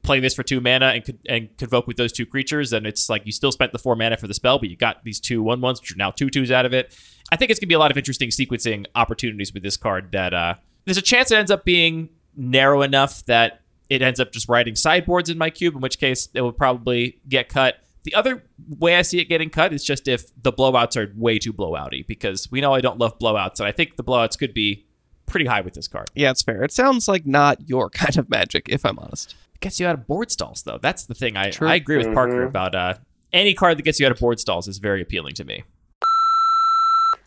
play 0.03 0.19
this 0.19 0.35
for 0.35 0.43
two 0.43 0.61
mana 0.61 0.87
and 0.87 1.19
and 1.29 1.57
convoke 1.57 1.87
with 1.87 1.97
those 1.97 2.13
two 2.13 2.27
creatures, 2.27 2.73
and 2.73 2.87
it's 2.87 3.09
like 3.09 3.25
you 3.25 3.33
still 3.33 3.53
spent 3.53 3.73
the 3.73 3.79
four 3.79 3.95
mana 3.95 4.17
for 4.17 4.27
the 4.27 4.35
spell, 4.35 4.59
but 4.59 4.69
you 4.69 4.77
got 4.77 5.05
these 5.05 5.21
two 5.21 5.43
one 5.43 5.61
ones, 5.61 5.81
which 5.81 5.93
are 5.93 5.97
now 5.97 6.11
two 6.11 6.29
twos 6.29 6.51
out 6.51 6.67
of 6.67 6.75
it. 6.75 6.97
I 7.31 7.37
think 7.37 7.51
it's 7.51 7.61
gonna 7.61 7.69
be 7.69 7.75
a 7.75 7.79
lot 7.79 7.91
of 7.91 7.97
interesting 7.97 8.31
sequencing 8.31 8.87
opportunities 8.95 9.55
with 9.55 9.63
this 9.63 9.77
card. 9.77 10.11
That 10.13 10.35
uh, 10.35 10.55
there's 10.85 10.99
a 10.99 11.03
chance 11.03 11.31
it 11.31 11.37
ends 11.37 11.51
up 11.51 11.65
being 11.65 12.09
narrow 12.37 12.83
enough 12.83 13.25
that 13.27 13.61
it 13.89 14.03
ends 14.03 14.19
up 14.19 14.33
just 14.33 14.49
writing 14.49 14.75
sideboards 14.75 15.29
in 15.29 15.39
my 15.39 15.51
cube, 15.51 15.75
in 15.75 15.81
which 15.81 15.99
case 15.99 16.29
it 16.35 16.41
will 16.41 16.53
probably 16.53 17.21
get 17.29 17.49
cut. 17.49 17.77
The 18.05 18.15
other 18.15 18.43
way 18.69 18.97
I 18.97 19.03
see 19.03 19.21
it 19.21 19.27
getting 19.27 19.49
cut 19.49 19.73
is 19.73 19.85
just 19.85 20.09
if 20.09 20.31
the 20.43 20.53
blowouts 20.53 20.97
are 20.97 21.13
way 21.17 21.39
too 21.39 21.53
blowouty, 21.53 22.07
because 22.07 22.51
we 22.51 22.61
know 22.61 22.75
I 22.75 22.81
don't 22.81 22.99
love 22.99 23.19
blowouts, 23.19 23.61
and 23.61 23.69
I 23.69 23.73
think 23.73 23.97
the 23.97 24.05
blowouts 24.05 24.37
could 24.37 24.53
be 24.53 24.87
pretty 25.27 25.47
high 25.47 25.61
with 25.61 25.75
this 25.75 25.89
card. 25.89 26.11
Yeah, 26.15 26.31
it's 26.31 26.43
fair. 26.43 26.65
It 26.65 26.73
sounds 26.73 27.07
like 27.09 27.27
not 27.27 27.69
your 27.69 27.91
kind 27.91 28.17
of 28.19 28.29
magic, 28.29 28.69
if 28.69 28.85
I'm 28.85 28.99
honest. 28.99 29.35
It 29.55 29.61
gets 29.61 29.79
you 29.79 29.87
out 29.87 29.95
of 29.95 30.07
board 30.07 30.31
stalls, 30.31 30.63
though. 30.63 30.79
That's 30.81 31.07
the 31.07 31.15
thing. 31.15 31.37
I, 31.37 31.51
True. 31.51 31.69
I 31.69 31.77
agree 31.77 31.97
with 31.97 32.13
Parker 32.13 32.43
about 32.43 32.75
uh, 32.75 32.95
any 33.33 33.55
card 33.55 33.79
that 33.79 33.83
gets 33.83 34.01
you 34.01 34.07
out 34.07 34.13
of 34.13 34.19
board 34.19 34.41
stalls 34.41 34.67
is 34.67 34.79
very 34.79 35.01
appealing 35.01 35.35
to 35.35 35.45
me. 35.45 35.65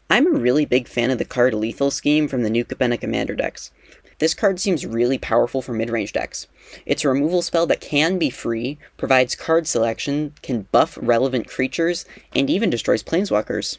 I'm 0.10 0.28
a 0.28 0.40
really 0.40 0.66
big 0.66 0.88
fan 0.88 1.10
of 1.10 1.18
the 1.18 1.26
card 1.26 1.54
Lethal 1.54 1.90
Scheme 1.90 2.28
from 2.28 2.44
the 2.44 2.50
New 2.50 2.64
Capenna 2.64 3.00
Commander 3.00 3.36
decks. 3.36 3.72
This 4.20 4.34
card 4.34 4.60
seems 4.60 4.86
really 4.86 5.18
powerful 5.18 5.62
for 5.62 5.74
mid-range 5.74 6.14
decks. 6.14 6.48
It's 6.86 7.04
a 7.04 7.10
removal 7.10 7.42
spell 7.42 7.68
that 7.68 7.82
can 7.82 8.18
be 8.18 8.30
free, 8.30 8.78
provides 8.96 9.36
card 9.36 9.68
selection, 9.68 10.34
can 10.42 10.68
buff 10.72 10.98
relevant 11.02 11.48
creatures, 11.48 12.06
and 12.34 12.50
even 12.50 12.70
destroys 12.70 13.04
planeswalkers. 13.04 13.78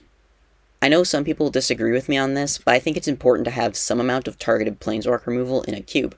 I 0.82 0.88
know 0.88 1.04
some 1.04 1.24
people 1.24 1.48
disagree 1.48 1.92
with 1.92 2.08
me 2.08 2.18
on 2.18 2.34
this, 2.34 2.58
but 2.58 2.74
I 2.74 2.78
think 2.78 2.98
it's 2.98 3.08
important 3.08 3.46
to 3.46 3.50
have 3.50 3.76
some 3.76 3.98
amount 3.98 4.28
of 4.28 4.38
targeted 4.38 4.78
planeswalk 4.78 5.26
removal 5.26 5.62
in 5.62 5.74
a 5.74 5.80
cube. 5.80 6.14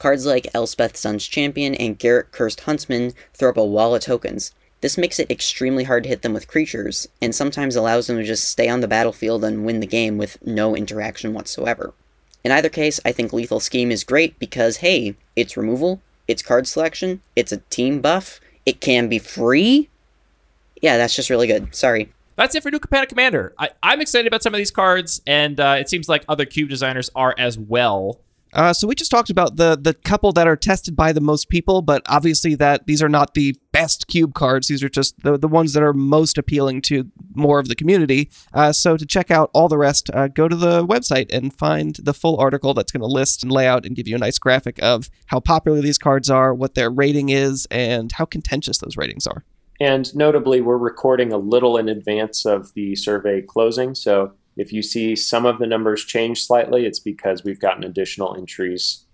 Cards 0.00 0.26
like 0.26 0.48
Elspeth 0.52 0.96
Sun's 0.96 1.26
Champion 1.28 1.76
and 1.76 1.98
Garruk 1.98 2.32
Cursed 2.32 2.62
Huntsman 2.62 3.12
throw 3.34 3.50
up 3.50 3.56
a 3.56 3.64
wall 3.64 3.94
of 3.94 4.02
tokens. 4.02 4.52
This 4.80 4.98
makes 4.98 5.20
it 5.20 5.30
extremely 5.30 5.84
hard 5.84 6.02
to 6.02 6.08
hit 6.08 6.22
them 6.22 6.32
with 6.32 6.48
creatures, 6.48 7.06
and 7.22 7.34
sometimes 7.34 7.76
allows 7.76 8.08
them 8.08 8.16
to 8.16 8.24
just 8.24 8.48
stay 8.48 8.68
on 8.68 8.80
the 8.80 8.88
battlefield 8.88 9.44
and 9.44 9.64
win 9.64 9.78
the 9.78 9.86
game 9.86 10.18
with 10.18 10.44
no 10.44 10.74
interaction 10.74 11.32
whatsoever. 11.32 11.94
In 12.44 12.52
either 12.52 12.68
case, 12.68 13.00
I 13.04 13.12
think 13.12 13.32
Lethal 13.32 13.60
Scheme 13.60 13.90
is 13.90 14.04
great 14.04 14.38
because, 14.38 14.78
hey, 14.78 15.16
it's 15.36 15.56
removal, 15.56 16.00
it's 16.26 16.42
card 16.42 16.66
selection, 16.66 17.20
it's 17.36 17.52
a 17.52 17.58
team 17.58 18.00
buff, 18.00 18.40
it 18.64 18.80
can 18.80 19.08
be 19.08 19.18
free. 19.18 19.88
Yeah, 20.80 20.96
that's 20.96 21.14
just 21.14 21.30
really 21.30 21.46
good. 21.46 21.74
Sorry. 21.74 22.12
That's 22.36 22.54
it 22.54 22.62
for 22.62 22.70
New 22.70 22.78
Capenna 22.78 23.06
Commander. 23.06 23.52
I, 23.58 23.70
I'm 23.82 24.00
excited 24.00 24.26
about 24.26 24.42
some 24.42 24.54
of 24.54 24.58
these 24.58 24.70
cards, 24.70 25.20
and 25.26 25.60
uh, 25.60 25.76
it 25.78 25.90
seems 25.90 26.08
like 26.08 26.24
other 26.26 26.46
cube 26.46 26.70
designers 26.70 27.10
are 27.14 27.34
as 27.36 27.58
well. 27.58 28.18
Uh, 28.52 28.72
so 28.72 28.86
we 28.86 28.94
just 28.94 29.10
talked 29.10 29.30
about 29.30 29.56
the 29.56 29.78
the 29.80 29.94
couple 29.94 30.32
that 30.32 30.46
are 30.46 30.56
tested 30.56 30.96
by 30.96 31.12
the 31.12 31.20
most 31.20 31.48
people, 31.48 31.82
but 31.82 32.02
obviously 32.06 32.54
that 32.56 32.86
these 32.86 33.02
are 33.02 33.08
not 33.08 33.34
the 33.34 33.56
best 33.72 34.08
cube 34.08 34.34
cards. 34.34 34.68
These 34.68 34.82
are 34.82 34.88
just 34.88 35.22
the, 35.22 35.38
the 35.38 35.48
ones 35.48 35.72
that 35.72 35.82
are 35.82 35.92
most 35.92 36.36
appealing 36.36 36.82
to 36.82 37.10
more 37.34 37.58
of 37.58 37.68
the 37.68 37.74
community. 37.74 38.30
Uh, 38.52 38.72
so 38.72 38.96
to 38.96 39.06
check 39.06 39.30
out 39.30 39.50
all 39.54 39.68
the 39.68 39.78
rest, 39.78 40.10
uh, 40.12 40.28
go 40.28 40.48
to 40.48 40.56
the 40.56 40.86
website 40.86 41.32
and 41.32 41.54
find 41.54 41.96
the 41.96 42.14
full 42.14 42.38
article 42.38 42.74
that's 42.74 42.92
going 42.92 43.00
to 43.00 43.06
list 43.06 43.42
and 43.42 43.52
lay 43.52 43.66
out 43.66 43.86
and 43.86 43.96
give 43.96 44.08
you 44.08 44.16
a 44.16 44.18
nice 44.18 44.38
graphic 44.38 44.82
of 44.82 45.08
how 45.26 45.40
popular 45.40 45.80
these 45.80 45.98
cards 45.98 46.28
are, 46.28 46.52
what 46.52 46.74
their 46.74 46.90
rating 46.90 47.28
is, 47.28 47.66
and 47.70 48.12
how 48.12 48.24
contentious 48.24 48.78
those 48.78 48.96
ratings 48.96 49.26
are. 49.26 49.44
And 49.80 50.14
notably, 50.14 50.60
we're 50.60 50.76
recording 50.76 51.32
a 51.32 51.38
little 51.38 51.78
in 51.78 51.88
advance 51.88 52.44
of 52.44 52.74
the 52.74 52.94
survey 52.96 53.40
closing. 53.40 53.94
So 53.94 54.32
if 54.56 54.72
you 54.72 54.82
see 54.82 55.16
some 55.16 55.46
of 55.46 55.58
the 55.58 55.66
numbers 55.66 56.04
change 56.04 56.44
slightly, 56.44 56.86
it's 56.86 56.98
because 56.98 57.44
we've 57.44 57.60
gotten 57.60 57.84
additional 57.84 58.36
entries 58.36 59.06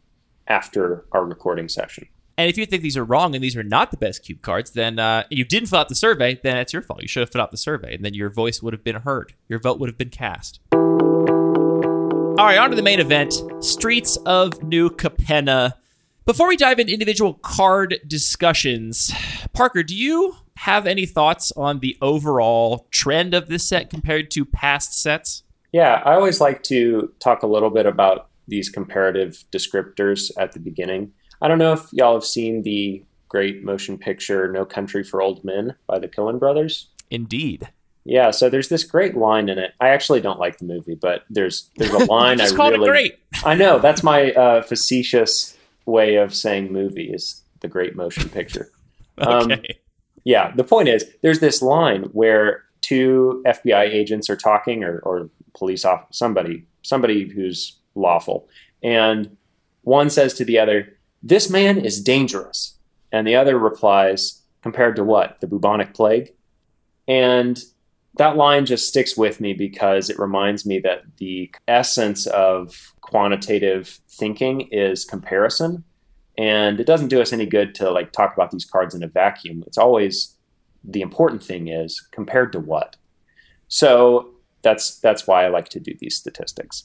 after 0.46 1.04
our 1.12 1.24
recording 1.24 1.68
session. 1.68 2.08
And 2.38 2.50
if 2.50 2.58
you 2.58 2.66
think 2.66 2.82
these 2.82 2.96
are 2.98 3.04
wrong 3.04 3.34
and 3.34 3.42
these 3.42 3.56
are 3.56 3.62
not 3.62 3.90
the 3.90 3.96
best 3.96 4.22
cube 4.22 4.42
cards, 4.42 4.72
then 4.72 4.98
uh, 4.98 5.24
you 5.30 5.44
didn't 5.44 5.68
fill 5.68 5.78
out 5.78 5.88
the 5.88 5.94
survey, 5.94 6.38
then 6.42 6.58
it's 6.58 6.72
your 6.72 6.82
fault. 6.82 7.00
You 7.00 7.08
should 7.08 7.20
have 7.20 7.30
filled 7.30 7.42
out 7.42 7.50
the 7.50 7.56
survey, 7.56 7.94
and 7.94 8.04
then 8.04 8.12
your 8.12 8.28
voice 8.28 8.62
would 8.62 8.74
have 8.74 8.84
been 8.84 8.96
heard. 8.96 9.32
Your 9.48 9.58
vote 9.58 9.80
would 9.80 9.88
have 9.88 9.96
been 9.96 10.10
cast. 10.10 10.60
All 10.72 12.44
right, 12.44 12.58
on 12.58 12.68
to 12.68 12.76
the 12.76 12.82
main 12.82 13.00
event 13.00 13.34
Streets 13.60 14.18
of 14.26 14.62
New 14.62 14.90
Capenna. 14.90 15.72
Before 16.26 16.48
we 16.48 16.56
dive 16.58 16.78
into 16.78 16.92
individual 16.92 17.34
card 17.34 18.00
discussions, 18.06 19.10
Parker, 19.54 19.82
do 19.82 19.96
you 19.96 20.36
have 20.56 20.86
any 20.86 21.06
thoughts 21.06 21.52
on 21.56 21.80
the 21.80 21.96
overall 22.00 22.86
trend 22.90 23.34
of 23.34 23.48
this 23.48 23.68
set 23.68 23.90
compared 23.90 24.30
to 24.32 24.44
past 24.44 25.00
sets? 25.00 25.42
Yeah, 25.72 26.02
I 26.04 26.14
always 26.14 26.40
like 26.40 26.62
to 26.64 27.12
talk 27.20 27.42
a 27.42 27.46
little 27.46 27.70
bit 27.70 27.86
about 27.86 28.28
these 28.48 28.68
comparative 28.68 29.44
descriptors 29.52 30.30
at 30.38 30.52
the 30.52 30.60
beginning. 30.60 31.12
I 31.42 31.48
don't 31.48 31.58
know 31.58 31.72
if 31.72 31.92
y'all 31.92 32.14
have 32.14 32.24
seen 32.24 32.62
the 32.62 33.04
great 33.28 33.62
motion 33.64 33.98
picture 33.98 34.50
No 34.50 34.64
Country 34.64 35.02
for 35.02 35.20
Old 35.20 35.44
Men 35.44 35.74
by 35.86 35.98
the 35.98 36.08
Coen 36.08 36.38
brothers. 36.38 36.88
Indeed. 37.10 37.68
Yeah, 38.04 38.30
so 38.30 38.48
there's 38.48 38.68
this 38.68 38.84
great 38.84 39.16
line 39.16 39.48
in 39.48 39.58
it. 39.58 39.74
I 39.80 39.88
actually 39.88 40.20
don't 40.20 40.38
like 40.38 40.58
the 40.58 40.64
movie, 40.64 40.94
but 40.94 41.24
there's 41.28 41.70
there's 41.76 41.90
a 41.90 42.04
line 42.10 42.38
Just 42.38 42.54
I 42.54 42.56
called 42.56 42.72
really 42.72 42.86
it 42.86 42.90
great. 42.90 43.18
I 43.44 43.54
know 43.54 43.80
that's 43.80 44.02
my 44.04 44.32
uh, 44.32 44.62
facetious 44.62 45.56
way 45.86 46.14
of 46.14 46.34
saying 46.34 46.72
movie 46.72 47.10
is 47.10 47.42
the 47.60 47.68
great 47.68 47.96
motion 47.96 48.28
picture. 48.28 48.70
Um, 49.18 49.50
Okay. 49.50 49.78
Yeah, 50.26 50.50
the 50.56 50.64
point 50.64 50.88
is 50.88 51.06
there's 51.22 51.38
this 51.38 51.62
line 51.62 52.02
where 52.12 52.64
two 52.80 53.44
FBI 53.46 53.82
agents 53.82 54.28
are 54.28 54.34
talking 54.34 54.82
or, 54.82 54.98
or 55.04 55.30
police 55.56 55.84
off 55.84 56.04
somebody 56.10 56.66
somebody 56.82 57.28
who's 57.28 57.78
lawful, 57.94 58.48
and 58.82 59.36
one 59.82 60.10
says 60.10 60.34
to 60.34 60.44
the 60.44 60.58
other, 60.58 60.92
"This 61.22 61.48
man 61.48 61.78
is 61.78 62.02
dangerous," 62.02 62.76
and 63.12 63.24
the 63.24 63.36
other 63.36 63.56
replies, 63.56 64.42
"Compared 64.62 64.96
to 64.96 65.04
what? 65.04 65.40
The 65.40 65.46
bubonic 65.46 65.94
plague?" 65.94 66.34
And 67.06 67.62
that 68.16 68.36
line 68.36 68.66
just 68.66 68.88
sticks 68.88 69.16
with 69.16 69.40
me 69.40 69.52
because 69.52 70.10
it 70.10 70.18
reminds 70.18 70.66
me 70.66 70.80
that 70.80 71.04
the 71.18 71.54
essence 71.68 72.26
of 72.26 72.94
quantitative 73.00 74.00
thinking 74.08 74.62
is 74.72 75.04
comparison 75.04 75.84
and 76.38 76.80
it 76.80 76.86
doesn't 76.86 77.08
do 77.08 77.20
us 77.20 77.32
any 77.32 77.46
good 77.46 77.74
to 77.76 77.90
like 77.90 78.12
talk 78.12 78.34
about 78.34 78.50
these 78.50 78.64
cards 78.64 78.94
in 78.94 79.02
a 79.02 79.08
vacuum. 79.08 79.64
It's 79.66 79.78
always 79.78 80.34
the 80.84 81.00
important 81.00 81.42
thing 81.42 81.68
is 81.68 82.00
compared 82.10 82.52
to 82.52 82.60
what? 82.60 82.96
So 83.68 84.30
that's 84.62 84.98
that's 85.00 85.26
why 85.26 85.44
i 85.44 85.48
like 85.48 85.68
to 85.70 85.80
do 85.80 85.94
these 85.98 86.16
statistics. 86.16 86.84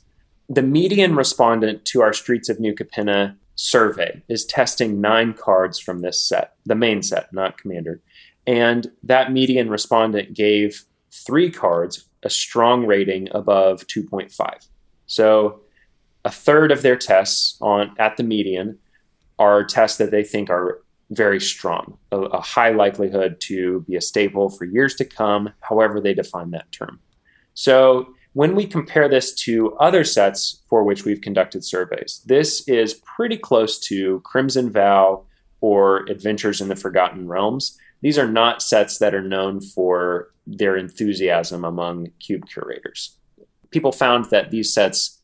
The 0.50 0.62
median 0.62 1.16
respondent 1.16 1.86
to 1.86 2.02
our 2.02 2.14
streets 2.14 2.50
of 2.50 2.60
new 2.60 2.74
capenna 2.74 3.36
survey 3.56 4.22
is 4.28 4.46
testing 4.46 5.02
nine 5.02 5.34
cards 5.34 5.80
from 5.80 6.00
this 6.00 6.20
set 6.20 6.56
the 6.66 6.76
main 6.76 7.04
set 7.04 7.32
not 7.34 7.58
commander. 7.58 8.02
And 8.48 8.92
that 9.04 9.32
median 9.32 9.70
respondent 9.70 10.34
gave 10.34 10.84
three 11.12 11.52
cards 11.52 12.06
a 12.24 12.30
strong 12.30 12.86
rating 12.86 13.28
above 13.32 13.86
2.5 13.88 14.68
so 15.08 15.60
a 16.24 16.32
third 16.32 16.72
of 16.72 16.84
their 16.84 16.96
tests 16.96 17.58
on 17.62 17.94
at 17.98 18.16
the 18.16 18.24
median 18.24 18.78
are 19.42 19.64
tests 19.64 19.98
that 19.98 20.12
they 20.12 20.24
think 20.24 20.52
are 20.52 20.84
very 21.10 21.42
strong, 21.42 21.98
a, 22.12 22.20
a, 22.20 22.40
high 22.40 22.70
likelihood 22.70 23.42
to 23.42 23.82
be 23.88 23.96
a 23.96 24.02
staple 24.02 24.50
for 24.50 24.66
years 24.66 24.94
to 24.96 25.04
come, 25.04 25.50
however 25.62 26.00
they 26.00 26.14
define 26.14 26.52
that 26.52 26.72
term. 26.72 27.00
So 27.56 28.14
when 28.34 28.56
we 28.56 28.68
compare 28.68 29.10
this 29.10 29.34
to 29.46 29.74
other 29.78 30.04
sets 30.04 30.62
for 30.70 30.84
which 30.84 31.04
we've 31.04 31.22
conducted 31.22 31.66
surveys, 31.66 32.22
this 32.28 32.68
is 32.68 32.94
pretty 32.94 33.36
close 33.36 33.80
to 33.80 34.22
Crimson 34.22 34.72
Vow 34.72 35.26
or 35.60 36.06
Adventures 36.08 36.62
in 36.62 36.70
the 36.70 36.76
Forgotten 36.76 37.28
Realms. 37.28 37.78
These 38.02 38.20
are 38.20 38.32
not 38.32 38.62
sets 38.62 39.00
that 39.00 39.16
are 39.16 39.28
known 39.28 39.60
for 39.60 40.30
their 40.46 40.78
enthusiasm 40.78 41.66
among 41.66 42.12
cube 42.20 42.48
curators. 42.48 43.18
People 43.72 43.92
found 43.92 44.26
that 44.26 44.52
these 44.52 44.72
sets 44.72 45.20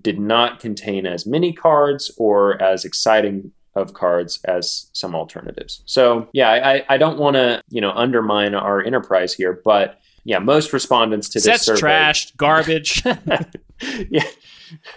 did 0.00 0.18
not 0.18 0.58
contain 0.58 1.06
as 1.06 1.24
many 1.24 1.52
cards 1.52 2.10
or 2.18 2.60
as 2.60 2.84
exciting 2.84 3.52
of 3.74 3.94
cards 3.94 4.40
as 4.44 4.88
some 4.92 5.14
alternatives. 5.14 5.82
So 5.86 6.28
yeah, 6.32 6.50
I, 6.50 6.84
I 6.88 6.98
don't 6.98 7.18
want 7.18 7.34
to 7.34 7.62
you 7.68 7.80
know 7.80 7.92
undermine 7.92 8.54
our 8.54 8.82
enterprise 8.82 9.34
here, 9.34 9.60
but 9.64 10.00
yeah, 10.24 10.38
most 10.38 10.72
respondents 10.72 11.28
to 11.30 11.38
this 11.38 11.44
Sets 11.44 11.64
survey, 11.64 11.80
trashed, 11.80 12.36
garbage. 12.36 13.02
yeah, 14.10 14.24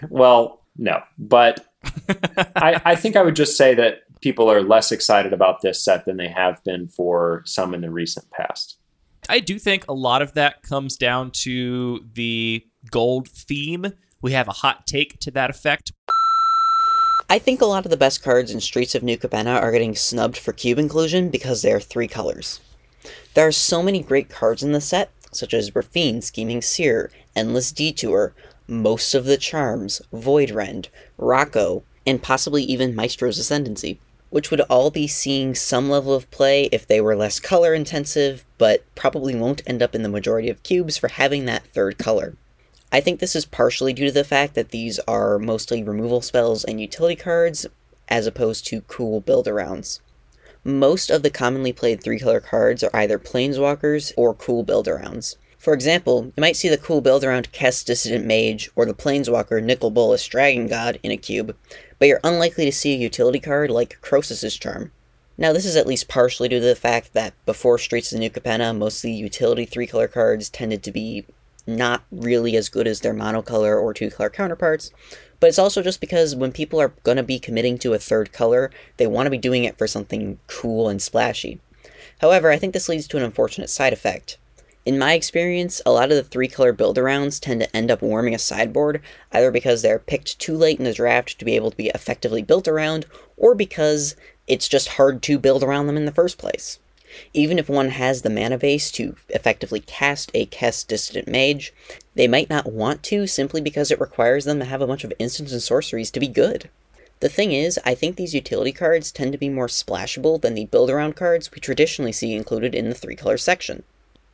well, 0.10 0.62
no, 0.78 1.02
but 1.18 1.66
I, 2.56 2.82
I 2.86 2.96
think 2.96 3.16
I 3.16 3.22
would 3.22 3.36
just 3.36 3.58
say 3.58 3.74
that 3.76 4.02
people 4.22 4.50
are 4.50 4.62
less 4.62 4.92
excited 4.92 5.34
about 5.34 5.62
this 5.62 5.84
set 5.84 6.06
than 6.06 6.18
they 6.18 6.30
have 6.30 6.64
been 6.64 6.88
for 6.88 7.44
some 7.46 7.74
in 7.74 7.82
the 7.82 7.92
recent 7.92 8.30
past. 8.32 8.78
I 9.30 9.40
do 9.40 9.58
think 9.60 9.86
a 9.88 9.94
lot 9.94 10.22
of 10.22 10.34
that 10.34 10.64
comes 10.64 10.98
down 10.98 11.32
to 11.32 12.06
the 12.14 12.66
gold 12.92 13.30
theme. 13.30 13.86
We 14.22 14.34
have 14.34 14.48
a 14.48 14.54
hot 14.54 14.86
take 14.88 15.20
to 15.20 15.32
that 15.32 15.50
effect. 15.50 15.92
I 17.30 17.40
think 17.40 17.62
a 17.62 17.66
lot 17.66 17.86
of 17.86 17.90
the 17.90 17.98
best 17.98 18.22
cards 18.22 18.52
in 18.52 18.60
Streets 18.60 18.96
of 18.96 19.02
New 19.02 19.18
Capenna 19.18 19.60
are 19.60 19.72
getting 19.72 19.96
snubbed 19.96 20.38
for 20.38 20.52
cube 20.54 20.78
inclusion 20.78 21.30
because 21.30 21.62
they 21.62 21.72
are 21.72 21.80
three 21.80 22.08
colors. 22.08 22.60
There 23.34 23.48
are 23.48 23.52
so 23.52 23.82
many 23.82 24.02
great 24.04 24.30
cards 24.30 24.62
in 24.62 24.72
the 24.72 24.82
set, 24.82 25.12
such 25.32 25.54
as 25.54 25.72
Raffine, 25.72 26.22
Scheming 26.22 26.62
Seer, 26.62 27.10
Endless 27.36 27.72
Detour, 27.72 28.34
most 28.68 29.16
of 29.16 29.26
the 29.26 29.38
Charms, 29.38 30.02
Void 30.12 30.52
Rend, 30.52 30.90
Rocco, 31.18 31.84
and 32.06 32.22
possibly 32.22 32.64
even 32.64 32.94
Maestro's 32.96 33.40
Ascendancy. 33.40 34.00
which 34.34 34.50
would 34.50 34.62
all 34.62 34.90
be 34.90 35.06
seeing 35.06 35.54
some 35.54 35.92
level 35.92 36.12
of 36.12 36.30
play 36.32 36.64
if 36.72 36.88
they 36.88 37.00
were 37.00 37.16
less 37.16 37.40
color 37.40 37.76
intensive, 37.76 38.44
but 38.58 38.84
probably 38.96 39.36
won't 39.36 39.62
end 39.68 39.80
up 39.80 39.94
in 39.94 40.02
the 40.02 40.10
majority 40.10 40.50
of 40.50 40.64
cubes 40.64 40.98
for 40.98 41.08
having 41.08 41.46
that 41.46 41.64
third 41.68 42.00
color. 42.00 42.36
I 42.94 43.02
think 43.02 43.20
this 43.20 43.36
is 43.36 43.46
partially 43.46 43.92
due 43.92 44.06
to 44.06 44.12
the 44.12 44.24
fact 44.24 44.54
that 44.54 44.70
these 44.70 45.00
are 45.08 45.40
mostly 45.40 45.82
removal 45.82 46.22
spells 46.22 46.64
and 46.64 46.80
utility 46.80 47.16
cards, 47.16 47.66
as 48.08 48.28
opposed 48.28 48.68
to 48.68 48.82
cool 48.82 49.20
build 49.20 49.48
arounds. 49.48 50.00
Most 50.64 51.10
of 51.10 51.24
the 51.24 51.32
commonly 51.32 51.74
played 51.74 52.04
three 52.04 52.20
color 52.20 52.40
cards 52.40 52.84
are 52.84 52.96
either 52.96 53.18
Planeswalkers 53.18 54.14
or 54.16 54.36
cool 54.36 54.62
build 54.62 54.86
arounds. 54.86 55.38
For 55.58 55.74
example, 55.74 56.26
you 56.38 56.42
might 56.42 56.56
see 56.56 56.70
the 56.70 56.78
cool 56.78 57.02
build 57.02 57.24
around 57.24 57.52
Kess 57.52 57.84
Dissident 57.84 58.26
Mage 58.26 58.70
or 58.76 58.86
the 58.86 58.94
Planeswalker 58.94 59.64
Nicol 59.64 59.90
Bolas 59.90 60.28
Dragon 60.28 60.68
God 60.68 61.00
in 61.02 61.10
a 61.10 61.18
cube, 61.18 61.58
but 61.98 62.08
you're 62.08 62.20
unlikely 62.24 62.66
to 62.66 62.72
see 62.72 62.94
a 62.94 62.98
utility 62.98 63.40
card 63.40 63.72
like 63.72 64.02
Crosis's 64.02 64.56
Charm. 64.56 64.92
Now, 65.36 65.52
this 65.52 65.66
is 65.66 65.76
at 65.76 65.88
least 65.88 66.08
partially 66.08 66.48
due 66.48 66.60
to 66.60 66.66
the 66.66 66.76
fact 66.76 67.14
that 67.14 67.34
before 67.48 67.80
Streets 67.80 68.14
of 68.14 68.20
New 68.20 68.30
Capenna, 68.30 68.78
most 68.78 68.98
of 68.98 69.02
the 69.04 69.14
utility 69.14 69.66
three 69.66 69.88
color 69.88 70.08
cards 70.08 70.48
tended 70.48 70.84
to 70.84 70.92
be 70.92 71.26
not 71.66 72.04
really 72.12 72.56
as 72.56 72.70
good 72.70 72.88
as 72.88 73.02
their 73.02 73.14
monocolor 73.14 73.82
or 73.82 73.94
two 73.94 74.10
color 74.10 74.30
counterparts, 74.30 74.92
but 75.40 75.48
it's 75.48 75.60
also 75.60 75.82
just 75.82 76.02
because 76.02 76.36
when 76.36 76.52
people 76.52 76.80
are 76.80 76.94
going 77.04 77.18
to 77.18 77.24
be 77.24 77.40
committing 77.40 77.78
to 77.80 77.94
a 77.94 78.00
third 78.00 78.32
color, 78.32 78.72
they 78.98 79.08
want 79.08 79.26
to 79.26 79.32
be 79.32 79.38
doing 79.38 79.64
it 79.64 79.78
for 79.78 79.88
something 79.88 80.40
cool 80.48 80.90
and 80.90 81.02
splashy. 81.02 81.60
However, 82.20 82.52
I 82.52 82.58
think 82.58 82.74
this 82.74 82.90
leads 82.90 83.08
to 83.10 83.18
an 83.18 83.24
unfortunate 83.24 83.70
side 83.70 83.94
effect. 83.94 84.38
In 84.86 85.00
my 85.00 85.14
experience, 85.14 85.82
a 85.86 85.92
lot 85.92 86.12
of 86.12 86.18
the 86.18 86.24
three 86.24 86.50
color 86.50 86.74
build 86.74 86.98
arounds 86.98 87.40
tend 87.40 87.62
to 87.62 87.76
end 87.76 87.90
up 87.90 88.02
warming 88.02 88.36
a 88.36 88.40
sideboard, 88.40 89.02
either 89.32 89.50
because 89.50 89.82
they're 89.82 90.00
picked 90.00 90.40
too 90.40 90.58
late 90.58 90.78
in 90.78 90.84
the 90.84 90.94
draft 90.94 91.40
to 91.40 91.46
be 91.46 91.56
able 91.56 91.72
to 91.72 91.78
be 91.78 91.88
effectively 91.96 92.42
built 92.42 92.68
around, 92.68 93.06
or 93.38 93.56
because 93.56 94.18
it's 94.46 94.68
just 94.68 94.90
hard 94.90 95.24
to 95.24 95.40
build 95.40 95.64
around 95.64 95.88
them 95.88 95.96
in 95.96 96.06
the 96.06 96.12
first 96.12 96.38
place. 96.38 96.80
Even 97.34 97.60
if 97.60 97.70
one 97.70 97.90
has 97.90 98.22
the 98.22 98.30
mana 98.30 98.58
base 98.58 98.92
to 98.92 99.16
effectively 99.30 99.80
cast 99.80 100.32
a 100.34 100.46
Kess 100.48 100.86
Dissident 100.86 101.28
Mage, 101.28 101.74
they 102.16 102.28
might 102.28 102.50
not 102.50 102.72
want 102.72 103.04
to 103.04 103.28
simply 103.28 103.62
because 103.62 103.92
it 103.92 104.00
requires 104.00 104.46
them 104.46 104.60
to 104.60 104.66
have 104.66 104.82
a 104.82 104.88
bunch 104.88 105.04
of 105.04 105.14
instants 105.20 105.52
and 105.52 105.62
sorceries 105.62 106.12
to 106.12 106.20
be 106.20 106.28
good. 106.28 106.70
The 107.20 107.30
thing 107.30 107.52
is, 107.54 107.80
I 107.86 107.96
think 107.96 108.16
these 108.16 108.36
utility 108.36 108.72
cards 108.72 109.12
tend 109.12 109.32
to 109.32 109.38
be 109.38 109.50
more 109.50 109.68
splashable 109.68 110.42
than 110.42 110.56
the 110.56 110.66
build 110.66 110.90
around 110.90 111.16
cards 111.16 111.52
we 111.52 111.60
traditionally 111.60 112.12
see 112.12 112.34
included 112.34 112.76
in 112.76 112.90
the 112.90 112.96
three 112.96 113.16
color 113.16 113.38
section. 113.38 113.84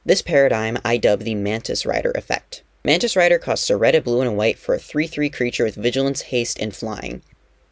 This 0.05 0.21
paradigm 0.21 0.77
I 0.83 0.97
dub 0.97 1.19
the 1.19 1.35
Mantis 1.35 1.85
Rider 1.85 2.11
effect. 2.11 2.63
Mantis 2.83 3.15
Rider 3.15 3.37
costs 3.37 3.69
a 3.69 3.77
red, 3.77 3.93
a 3.93 4.01
blue, 4.01 4.21
and 4.21 4.29
a 4.29 4.33
white 4.33 4.57
for 4.57 4.73
a 4.73 4.79
3 4.79 5.05
3 5.05 5.29
creature 5.29 5.65
with 5.65 5.75
vigilance, 5.75 6.21
haste, 6.21 6.57
and 6.59 6.75
flying. 6.75 7.21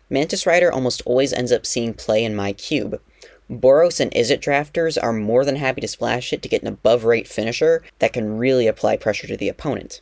Mantis 0.10 0.46
Rider 0.46 0.72
almost 0.72 1.02
always 1.06 1.34
ends 1.34 1.52
up 1.52 1.65
seeing 1.65 1.93
play 1.93 2.24
in 2.24 2.36
my 2.36 2.54
cube, 2.54 3.02
Boros 3.49 4.01
and 4.01 4.12
Izzet 4.12 4.41
drafters 4.41 4.97
are 5.01 5.13
more 5.13 5.45
than 5.45 5.55
happy 5.55 5.79
to 5.79 5.88
splash 5.88 6.33
it 6.33 6.41
to 6.41 6.49
get 6.49 6.62
an 6.62 6.67
above 6.67 7.05
rate 7.05 7.27
finisher 7.27 7.81
that 7.99 8.12
can 8.12 8.38
really 8.38 8.67
apply 8.67 8.97
pressure 8.97 9.27
to 9.27 9.38
the 9.38 9.47
opponent. 9.47 10.01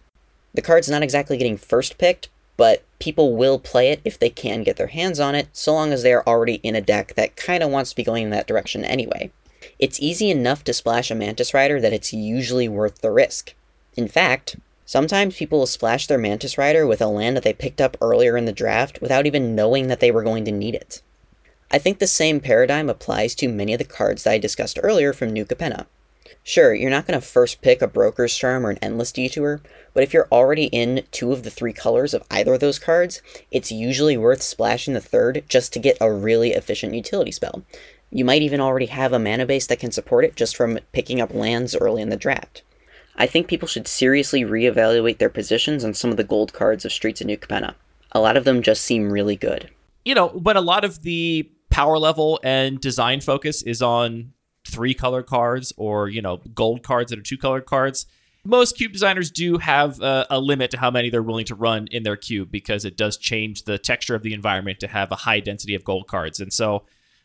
The 0.54 0.64
card's 0.64 0.90
not 0.90 1.04
exactly 1.04 1.38
getting 1.38 1.58
first 1.58 1.98
picked, 2.00 2.30
but 2.58 2.84
people 3.00 3.36
will 3.36 3.60
play 3.60 3.90
it 3.90 4.02
if 4.04 4.18
they 4.18 4.30
can 4.30 4.64
get 4.64 4.78
their 4.78 4.88
hands 4.88 5.20
on 5.20 5.36
it, 5.36 5.50
so 5.52 5.74
long 5.74 5.94
as 5.94 6.02
they 6.02 6.14
are 6.14 6.24
already 6.26 6.56
in 6.64 6.76
a 6.76 6.82
deck 6.82 7.14
that 7.16 7.36
kinda 7.36 7.68
wants 7.68 7.92
to 7.92 7.96
be 7.96 8.04
going 8.04 8.24
in 8.24 8.30
that 8.32 8.48
direction 8.48 8.84
anyway. 8.84 9.30
It's 9.78 10.00
easy 10.00 10.32
enough 10.32 10.64
to 10.64 10.74
splash 10.74 11.12
a 11.12 11.16
Mantis 11.16 11.54
Rider 11.54 11.80
that 11.82 11.94
it's 11.94 12.14
usually 12.14 12.68
worth 12.68 13.02
the 13.02 13.12
risk. 13.12 13.54
In 13.96 14.08
fact, 14.08 14.56
sometimes 14.86 15.38
people 15.38 15.60
will 15.60 15.68
splash 15.68 16.08
their 16.08 16.18
Mantis 16.18 16.58
Rider 16.58 16.88
with 16.88 17.02
a 17.02 17.08
land 17.08 17.36
that 17.36 17.44
they 17.44 17.54
picked 17.54 17.82
up 17.82 17.98
earlier 18.02 18.38
in 18.38 18.46
the 18.46 18.52
draft 18.52 19.02
without 19.02 19.28
even 19.28 19.56
knowing 19.56 19.88
that 19.88 20.00
they 20.00 20.12
were 20.12 20.24
going 20.24 20.46
to 20.46 20.52
need 20.52 20.74
it. 20.74 21.02
I 21.76 21.78
think 21.78 22.00
the 22.00 22.08
same 22.08 22.40
paradigm 22.40 22.90
applies 22.90 23.36
to 23.36 23.50
many 23.50 23.74
of 23.74 23.80
the 23.80 23.84
cards 23.84 24.24
that 24.24 24.32
I 24.32 24.38
discussed 24.38 24.80
earlier 24.82 25.12
from 25.12 25.34
New 25.34 25.44
Capenna. 25.44 25.88
Sure, 26.42 26.74
you're 26.74 26.90
not 26.90 27.06
going 27.06 27.20
to 27.20 27.28
first 27.28 27.62
pick 27.62 27.82
a 27.82 27.88
Broker's 27.88 28.38
Charm 28.38 28.66
or 28.66 28.70
an 28.70 28.78
Endless 28.82 29.12
Detour, 29.12 29.60
but 29.94 30.02
if 30.02 30.14
you're 30.14 30.30
already 30.32 30.68
in 30.68 31.04
two 31.12 31.34
of 31.34 31.44
the 31.44 31.50
three 31.50 31.74
colors 31.74 32.14
of 32.14 32.24
either 32.32 32.54
of 32.54 32.62
those 32.62 32.80
cards, 32.80 33.22
it's 33.52 33.74
usually 33.74 34.16
worth 34.16 34.42
splashing 34.42 34.94
the 34.94 35.02
third 35.02 35.44
just 35.50 35.74
to 35.74 35.80
get 35.80 35.98
a 36.00 36.10
really 36.10 36.54
efficient 36.54 36.94
utility 36.94 37.34
spell. 37.34 37.64
You 38.10 38.24
might 38.24 38.42
even 38.42 38.62
already 38.62 38.86
have 38.86 39.12
a 39.12 39.20
mana 39.20 39.46
base 39.46 39.68
that 39.68 39.80
can 39.80 39.92
support 39.92 40.24
it 40.24 40.38
just 40.38 40.56
from 40.56 40.80
picking 40.94 41.20
up 41.20 41.34
lands 41.34 41.76
early 41.76 42.02
in 42.02 42.08
the 42.08 42.16
draft. 42.16 42.62
I 43.18 43.28
think 43.28 43.50
people 43.50 43.68
should 43.68 43.90
seriously 43.90 44.44
reevaluate 44.44 45.18
their 45.18 45.30
positions 45.30 45.84
on 45.84 45.94
some 45.94 46.10
of 46.10 46.16
the 46.16 46.24
gold 46.24 46.54
cards 46.54 46.86
of 46.86 46.94
Streets 46.94 47.20
of 47.20 47.28
New 47.28 47.36
Capenna. 47.36 47.76
A 48.14 48.22
lot 48.22 48.38
of 48.38 48.46
them 48.46 48.62
just 48.62 48.86
seem 48.86 49.12
really 49.12 49.36
good. 49.36 49.72
You 50.06 50.16
know, 50.16 50.30
but 50.30 50.56
a 50.56 50.62
lot 50.62 50.86
of 50.86 51.02
the 51.02 51.50
power 51.70 51.98
level 51.98 52.40
and 52.44 52.80
design 52.80 53.22
focus 53.22 53.62
is 53.64 53.82
on 53.82 54.34
three 54.68 54.94
color 54.94 55.24
cards 55.24 55.74
or 55.78 56.10
you 56.10 56.22
know 56.22 56.38
gold 56.54 56.84
cards 56.84 57.10
that 57.12 57.20
are 57.20 57.24
two 57.24 57.38
colored 57.38 57.66
cards. 57.66 58.06
Most 58.48 58.78
cube 58.78 58.92
designers 58.92 59.32
do 59.32 59.58
have 59.58 60.00
a, 60.02 60.28
a, 60.30 60.40
limit 60.40 60.70
to 60.72 60.78
how 60.78 60.92
many 60.92 61.10
they're 61.10 61.24
willing 61.24 61.46
to 61.46 61.56
run 61.56 61.88
in 61.88 62.04
their 62.04 62.16
cube 62.16 62.52
because 62.52 62.86
it 62.86 62.96
does 62.96 63.18
change 63.18 63.64
the 63.64 63.80
texture 63.80 64.14
of 64.14 64.22
the 64.22 64.36
environment 64.36 64.80
to 64.82 64.88
have 64.88 65.12
a 65.12 65.16
high 65.16 65.40
density 65.40 65.74
of 65.74 65.84
gold 65.84 66.08
cards. 66.08 66.40
And 66.40 66.54
so 66.54 66.84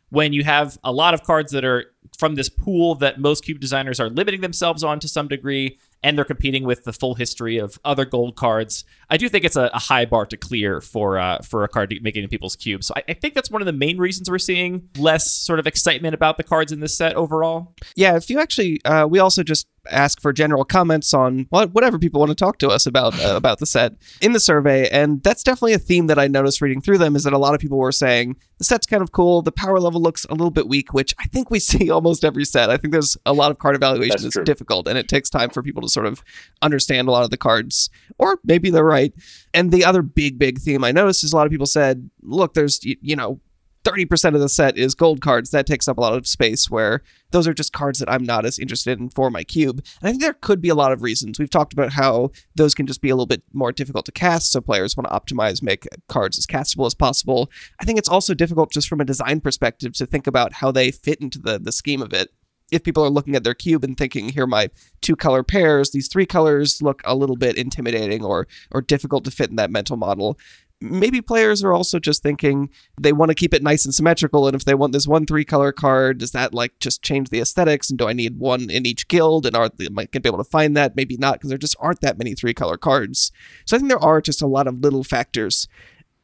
when 0.08 0.32
you 0.32 0.44
have 0.44 0.78
a 0.82 0.92
lot 0.92 1.12
of 1.12 1.22
cards 1.22 1.52
that 1.52 1.62
are 1.62 1.92
from 2.16 2.36
this 2.36 2.48
pool 2.48 2.94
that 2.96 3.20
most 3.20 3.44
cube 3.44 3.60
designers 3.60 4.00
are 4.00 4.08
limiting 4.08 4.40
themselves 4.40 4.82
on 4.82 4.98
to 5.00 5.08
some 5.08 5.28
degree 5.28 5.78
and 6.02 6.16
they're 6.16 6.24
competing 6.24 6.64
with 6.64 6.84
the 6.84 6.92
full 6.92 7.14
history 7.14 7.58
of 7.58 7.78
other 7.84 8.04
gold 8.04 8.36
cards. 8.36 8.84
I 9.08 9.16
do 9.16 9.28
think 9.28 9.44
it's 9.44 9.56
a, 9.56 9.70
a 9.72 9.78
high 9.78 10.04
bar 10.04 10.26
to 10.26 10.36
clear 10.36 10.80
for 10.80 11.18
uh, 11.18 11.38
for 11.42 11.64
a 11.64 11.68
card 11.68 11.90
to 11.90 12.00
make 12.00 12.16
it 12.16 12.22
in 12.22 12.28
people's 12.28 12.56
cubes. 12.56 12.86
So 12.86 12.94
I, 12.96 13.02
I, 13.08 13.14
think 13.14 13.34
that's 13.34 13.50
one 13.50 13.60
of 13.60 13.66
the 13.66 13.72
main 13.72 13.98
reasons 13.98 14.30
we're 14.30 14.38
seeing 14.38 14.88
less 14.96 15.30
sort 15.30 15.58
of 15.58 15.66
excitement 15.66 16.14
about 16.14 16.36
the 16.36 16.42
cards 16.42 16.72
in 16.72 16.80
this 16.80 16.96
set 16.96 17.14
overall. 17.16 17.74
Yeah, 17.96 18.16
if 18.16 18.30
you 18.30 18.40
actually, 18.40 18.82
uh, 18.84 19.06
we 19.06 19.18
also 19.18 19.42
just 19.42 19.66
ask 19.90 20.20
for 20.20 20.32
general 20.32 20.64
comments 20.64 21.14
on 21.14 21.46
what, 21.50 21.72
whatever 21.72 21.98
people 21.98 22.20
want 22.20 22.30
to 22.30 22.34
talk 22.34 22.58
to 22.58 22.68
us 22.68 22.86
about 22.86 23.18
uh, 23.24 23.36
about 23.36 23.58
the 23.58 23.66
set 23.66 23.94
in 24.20 24.32
the 24.32 24.40
survey, 24.40 24.88
and 24.88 25.22
that's 25.22 25.42
definitely 25.42 25.72
a 25.72 25.78
theme 25.78 26.06
that 26.08 26.18
I 26.18 26.28
noticed 26.28 26.60
reading 26.60 26.80
through 26.80 26.98
them. 26.98 27.16
Is 27.16 27.24
that 27.24 27.32
a 27.32 27.38
lot 27.38 27.54
of 27.54 27.60
people 27.60 27.78
were 27.78 27.92
saying 27.92 28.36
the 28.58 28.64
set's 28.64 28.86
kind 28.86 29.02
of 29.02 29.12
cool, 29.12 29.42
the 29.42 29.52
power 29.52 29.80
level 29.80 30.00
looks 30.00 30.24
a 30.26 30.34
little 30.34 30.50
bit 30.50 30.68
weak, 30.68 30.92
which 30.92 31.14
I 31.18 31.24
think 31.24 31.50
we 31.50 31.58
see 31.60 31.90
almost 31.90 32.24
every 32.24 32.44
set. 32.44 32.70
I 32.70 32.76
think 32.76 32.92
there's 32.92 33.16
a 33.26 33.32
lot 33.32 33.50
of 33.50 33.58
card 33.58 33.76
evaluation 33.76 34.22
that's, 34.22 34.34
that's 34.34 34.44
difficult, 34.44 34.88
and 34.88 34.98
it 34.98 35.08
takes 35.08 35.30
time 35.30 35.50
for 35.50 35.62
people 35.62 35.82
to 35.82 35.88
sort 35.88 36.06
of 36.06 36.22
understand 36.62 37.08
a 37.08 37.10
lot 37.10 37.24
of 37.24 37.30
the 37.30 37.36
cards, 37.36 37.90
or 38.18 38.38
maybe 38.44 38.70
they're 38.70 38.84
right. 38.84 39.12
And 39.54 39.72
the 39.72 39.84
other 39.84 40.02
big, 40.02 40.38
big 40.38 40.58
theme 40.58 40.84
I 40.84 40.92
noticed 40.92 41.24
is 41.24 41.32
a 41.32 41.36
lot 41.36 41.46
of 41.46 41.50
people 41.50 41.66
said, 41.66 42.10
look, 42.22 42.54
there's, 42.54 42.80
you 42.84 43.16
know, 43.16 43.40
30% 43.84 44.34
of 44.34 44.40
the 44.40 44.48
set 44.48 44.76
is 44.76 44.94
gold 44.94 45.20
cards. 45.20 45.50
That 45.50 45.66
takes 45.66 45.88
up 45.88 45.98
a 45.98 46.00
lot 46.00 46.14
of 46.14 46.26
space 46.26 46.70
where 46.70 47.02
those 47.30 47.48
are 47.48 47.54
just 47.54 47.72
cards 47.72 47.98
that 47.98 48.10
I'm 48.10 48.24
not 48.24 48.44
as 48.44 48.58
interested 48.58 48.98
in 48.98 49.08
for 49.10 49.30
my 49.30 49.44
cube. 49.44 49.84
And 50.00 50.08
I 50.08 50.10
think 50.10 50.22
there 50.22 50.34
could 50.34 50.60
be 50.60 50.68
a 50.68 50.74
lot 50.74 50.92
of 50.92 51.02
reasons. 51.02 51.38
We've 51.38 51.48
talked 51.48 51.72
about 51.72 51.92
how 51.92 52.30
those 52.54 52.74
can 52.74 52.86
just 52.86 53.00
be 53.00 53.08
a 53.08 53.14
little 53.14 53.26
bit 53.26 53.42
more 53.52 53.72
difficult 53.72 54.06
to 54.06 54.12
cast, 54.12 54.52
so 54.52 54.60
players 54.60 54.96
want 54.96 55.08
to 55.08 55.34
optimize, 55.34 55.62
make 55.62 55.88
cards 56.08 56.38
as 56.38 56.46
castable 56.46 56.86
as 56.86 56.94
possible. 56.94 57.50
I 57.80 57.84
think 57.84 57.98
it's 57.98 58.08
also 58.08 58.34
difficult 58.34 58.72
just 58.72 58.88
from 58.88 59.00
a 59.00 59.04
design 59.04 59.40
perspective 59.40 59.94
to 59.94 60.06
think 60.06 60.26
about 60.26 60.54
how 60.54 60.70
they 60.70 60.90
fit 60.90 61.20
into 61.20 61.38
the, 61.38 61.58
the 61.58 61.72
scheme 61.72 62.02
of 62.02 62.12
it 62.12 62.30
if 62.70 62.84
people 62.84 63.04
are 63.04 63.10
looking 63.10 63.34
at 63.34 63.44
their 63.44 63.54
cube 63.54 63.84
and 63.84 63.96
thinking, 63.96 64.28
here 64.28 64.44
are 64.44 64.46
my 64.46 64.70
two 65.00 65.16
color 65.16 65.42
pairs, 65.42 65.90
these 65.90 66.08
three 66.08 66.26
colors 66.26 66.80
look 66.80 67.02
a 67.04 67.14
little 67.14 67.36
bit 67.36 67.56
intimidating 67.56 68.24
or 68.24 68.46
or 68.70 68.80
difficult 68.80 69.24
to 69.24 69.30
fit 69.30 69.50
in 69.50 69.56
that 69.56 69.70
mental 69.70 69.96
model. 69.96 70.38
Maybe 70.80 71.20
players 71.20 71.62
are 71.62 71.74
also 71.74 71.98
just 71.98 72.22
thinking 72.22 72.70
they 72.98 73.12
want 73.12 73.30
to 73.30 73.34
keep 73.34 73.52
it 73.52 73.62
nice 73.62 73.84
and 73.84 73.94
symmetrical. 73.94 74.46
And 74.46 74.56
if 74.56 74.64
they 74.64 74.74
want 74.74 74.92
this 74.92 75.06
one 75.06 75.26
three 75.26 75.44
color 75.44 75.72
card, 75.72 76.18
does 76.18 76.32
that 76.32 76.54
like 76.54 76.78
just 76.78 77.02
change 77.02 77.28
the 77.28 77.40
aesthetics? 77.40 77.90
And 77.90 77.98
do 77.98 78.08
I 78.08 78.14
need 78.14 78.38
one 78.38 78.70
in 78.70 78.86
each 78.86 79.08
guild? 79.08 79.44
And 79.44 79.54
are 79.54 79.68
they 79.68 79.88
might 79.88 80.10
be 80.10 80.20
able 80.24 80.38
to 80.38 80.44
find 80.44 80.76
that? 80.76 80.96
Maybe 80.96 81.16
not, 81.16 81.34
because 81.34 81.50
there 81.50 81.58
just 81.58 81.76
aren't 81.80 82.00
that 82.00 82.18
many 82.18 82.34
three 82.34 82.54
color 82.54 82.78
cards. 82.78 83.30
So 83.66 83.76
I 83.76 83.78
think 83.78 83.90
there 83.90 84.02
are 84.02 84.20
just 84.20 84.40
a 84.40 84.46
lot 84.46 84.66
of 84.66 84.80
little 84.80 85.04
factors 85.04 85.68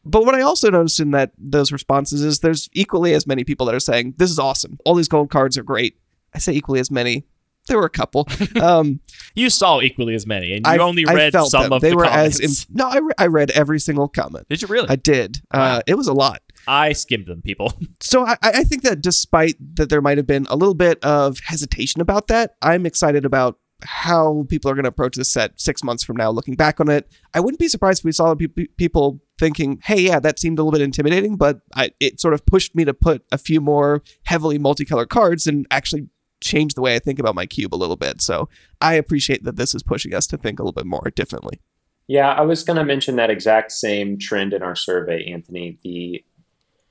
but 0.07 0.25
what 0.25 0.37
I 0.37 0.41
also 0.41 0.71
noticed 0.71 1.01
in 1.01 1.11
that 1.11 1.33
those 1.37 1.73
responses 1.73 2.23
is 2.23 2.39
there's 2.39 2.69
equally 2.73 3.13
as 3.13 3.27
many 3.27 3.43
people 3.43 3.67
that 3.67 3.75
are 3.75 3.81
saying 3.81 4.15
this 4.19 4.31
is 4.31 4.39
awesome. 4.39 4.79
All 4.85 4.95
these 4.95 5.09
gold 5.09 5.31
cards 5.31 5.59
are 5.59 5.65
great. 5.65 5.99
I 6.33 6.39
say 6.39 6.53
equally 6.53 6.79
as 6.79 6.93
many. 6.93 7.27
There 7.69 7.79
were 7.79 7.87
a 7.87 7.91
couple. 7.91 8.29
Um, 8.61 9.01
you 9.35 9.51
saw 9.51 9.81
equally 9.81 10.15
as 10.15 10.27
many, 10.27 10.53
and 10.53 10.65
you 10.67 10.73
I, 10.73 10.79
only 10.79 11.05
read 11.05 11.33
some 11.33 11.63
them. 11.65 11.73
of 11.73 11.83
they 11.83 11.91
the 11.91 11.97
were 11.97 12.05
comments. 12.05 12.41
as 12.41 12.67
no. 12.71 12.89
I, 12.89 12.99
re- 12.99 13.13
I 13.19 13.27
read 13.27 13.51
every 13.51 13.81
single 13.81 14.09
comment. 14.09 14.47
Did 14.49 14.63
you 14.63 14.69
really? 14.69 14.89
I 14.89 14.97
did. 14.97 15.39
Uh, 15.51 15.59
wow. 15.59 15.77
Uh, 15.77 15.81
it 15.87 15.95
was 15.95 16.07
a 16.09 16.13
lot. 16.15 16.43
I 16.69 16.93
skimmed 16.93 17.27
them, 17.27 17.43
people. 17.43 17.73
So 18.01 18.25
I, 18.27 18.37
I 18.43 18.65
think 18.65 18.83
that 18.83 19.01
despite 19.01 19.55
that 19.77 19.89
there 19.89 20.01
might 20.01 20.17
have 20.19 20.27
been 20.27 20.47
a 20.49 20.57
little 20.57 20.75
bit 20.75 21.03
of 21.05 21.39
hesitation 21.47 22.01
about 22.01 22.29
that, 22.29 22.55
I'm 22.63 22.87
excited 22.87 23.25
about 23.25 23.59
how 23.83 24.47
people 24.49 24.71
are 24.71 24.75
going 24.75 24.85
to 24.85 24.89
approach 24.89 25.17
this 25.17 25.33
set 25.33 25.61
six 25.61 25.83
months 25.83 26.05
from 26.05 26.17
now, 26.17 26.31
looking 26.31 26.55
back 26.55 26.79
on 26.81 26.89
it. 26.89 27.11
I 27.35 27.41
wouldn't 27.41 27.59
be 27.59 27.69
surprised 27.69 28.01
if 28.01 28.05
we 28.05 28.13
saw 28.13 28.35
pe- 28.35 28.47
people 28.77 29.21
thinking, 29.39 29.81
hey, 29.85 30.01
yeah, 30.01 30.19
that 30.21 30.39
seemed 30.39 30.59
a 30.59 30.63
little 30.63 30.73
bit 30.73 30.83
intimidating, 30.83 31.37
but 31.37 31.61
I, 31.75 31.91
it 32.01 32.21
sort 32.21 32.33
of 32.35 32.47
pushed 32.47 32.75
me 32.75 32.85
to 32.85 32.95
put 32.95 33.25
a 33.33 33.39
few 33.39 33.61
more 33.61 34.03
heavily 34.25 34.59
multicolored 34.59 35.09
cards 35.09 35.47
and 35.47 35.67
actually 35.71 36.09
change 36.47 36.75
the 36.75 36.81
way 36.81 36.95
I 36.95 36.99
think 36.99 37.19
about 37.19 37.35
my 37.35 37.47
cube 37.47 37.75
a 37.75 37.77
little 37.77 37.97
bit. 37.97 38.23
So 38.23 38.49
I 38.81 38.95
appreciate 38.95 39.45
that 39.45 39.57
this 39.57 39.75
is 39.75 39.83
pushing 39.83 40.15
us 40.15 40.27
to 40.29 40.37
think 40.37 40.59
a 40.59 40.63
little 40.63 40.73
bit 40.73 40.87
more 40.87 41.11
differently. 41.15 41.61
Yeah, 42.09 42.33
I 42.33 42.43
was 42.43 42.63
going 42.63 42.77
to 42.77 42.85
mention 42.85 43.17
that 43.17 43.31
exact 43.31 43.73
same 43.73 44.19
trend 44.19 44.53
in 44.53 44.63
our 44.63 44.77
survey, 44.77 45.25
Anthony. 45.31 45.79
The 45.83 46.25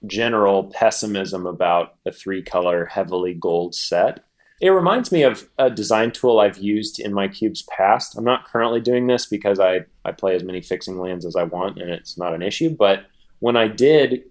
general 0.08 0.66
pessimism 0.66 1.46
about 1.46 1.96
a 2.06 2.12
three 2.12 2.44
color, 2.44 2.86
heavily 2.86 3.34
gold 3.34 3.76
set. 3.76 4.26
It 4.62 4.70
reminds 4.70 5.12
me 5.12 5.24
of 5.24 5.50
a 5.58 5.70
design 5.70 6.12
tool 6.12 6.40
I've 6.40 6.58
used 6.58 7.00
in 7.00 7.14
my 7.14 7.28
cubes 7.28 7.64
past. 7.64 8.18
I'm 8.18 8.24
not 8.24 8.46
currently 8.46 8.80
doing 8.80 9.08
this 9.08 9.26
because 9.26 9.60
I, 9.60 9.86
I 10.06 10.12
play 10.12 10.36
as 10.36 10.44
many 10.44 10.62
fixing 10.62 10.98
lands 10.98 11.26
as 11.26 11.36
I 11.36 11.44
want 11.44 11.78
and 11.78 11.90
it's 11.90 12.18
not 12.18 12.34
an 12.34 12.42
issue. 12.42 12.70
But 12.70 13.06
when 13.40 13.58
I 13.58 13.68
did 13.68 14.24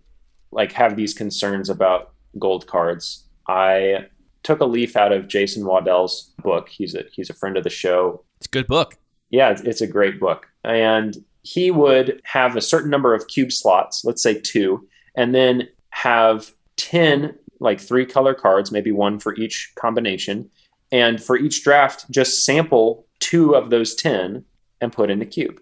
like 0.51 0.73
have 0.73 0.97
these 0.97 1.13
concerns 1.13 1.69
about 1.69 2.13
gold 2.39 2.67
cards, 2.67 3.25
I 3.49 4.07
took 4.45 4.61
a 4.61 4.65
leaf 4.67 4.97
out 4.97 5.13
of 5.13 5.27
Jason 5.27 5.65
Waddell's 5.65 6.33
book. 6.43 6.69
He's 6.69 6.95
a 6.95 7.05
he's 7.13 7.31
a 7.31 7.35
friend 7.35 7.57
of 7.57 7.65
the 7.65 7.71
show. 7.71 8.25
It's 8.39 8.47
a 8.47 8.51
good 8.51 8.69
book. 8.69 8.97
Yeah, 9.31 9.51
it's, 9.51 9.63
it's 9.63 9.81
a 9.81 9.87
great 9.87 10.21
book. 10.21 10.47
And 10.63 11.17
he 11.43 11.71
would 11.71 12.21
have 12.25 12.57
a 12.57 12.61
certain 12.61 12.91
number 12.91 13.15
of 13.15 13.27
cube 13.27 13.53
slots, 13.53 14.05
let's 14.05 14.23
say 14.23 14.41
two, 14.41 14.87
and 15.17 15.35
then 15.35 15.69
have 15.91 16.53
10 16.77 17.35
like 17.61 17.81
three 17.81 18.07
color 18.07 18.35
cards, 18.35 18.71
maybe 18.71 18.93
one 18.93 19.19
for 19.19 19.35
each 19.37 19.73
combination. 19.77 20.51
And 20.93 21.23
for 21.23 21.37
each 21.37 21.65
draft, 21.65 22.11
just 22.11 22.45
sample 22.45 23.07
two 23.21 23.55
of 23.55 23.71
those 23.71 23.95
10 23.95 24.45
and 24.81 24.93
put 24.93 25.11
in 25.11 25.19
the 25.19 25.27
cube. 25.27 25.61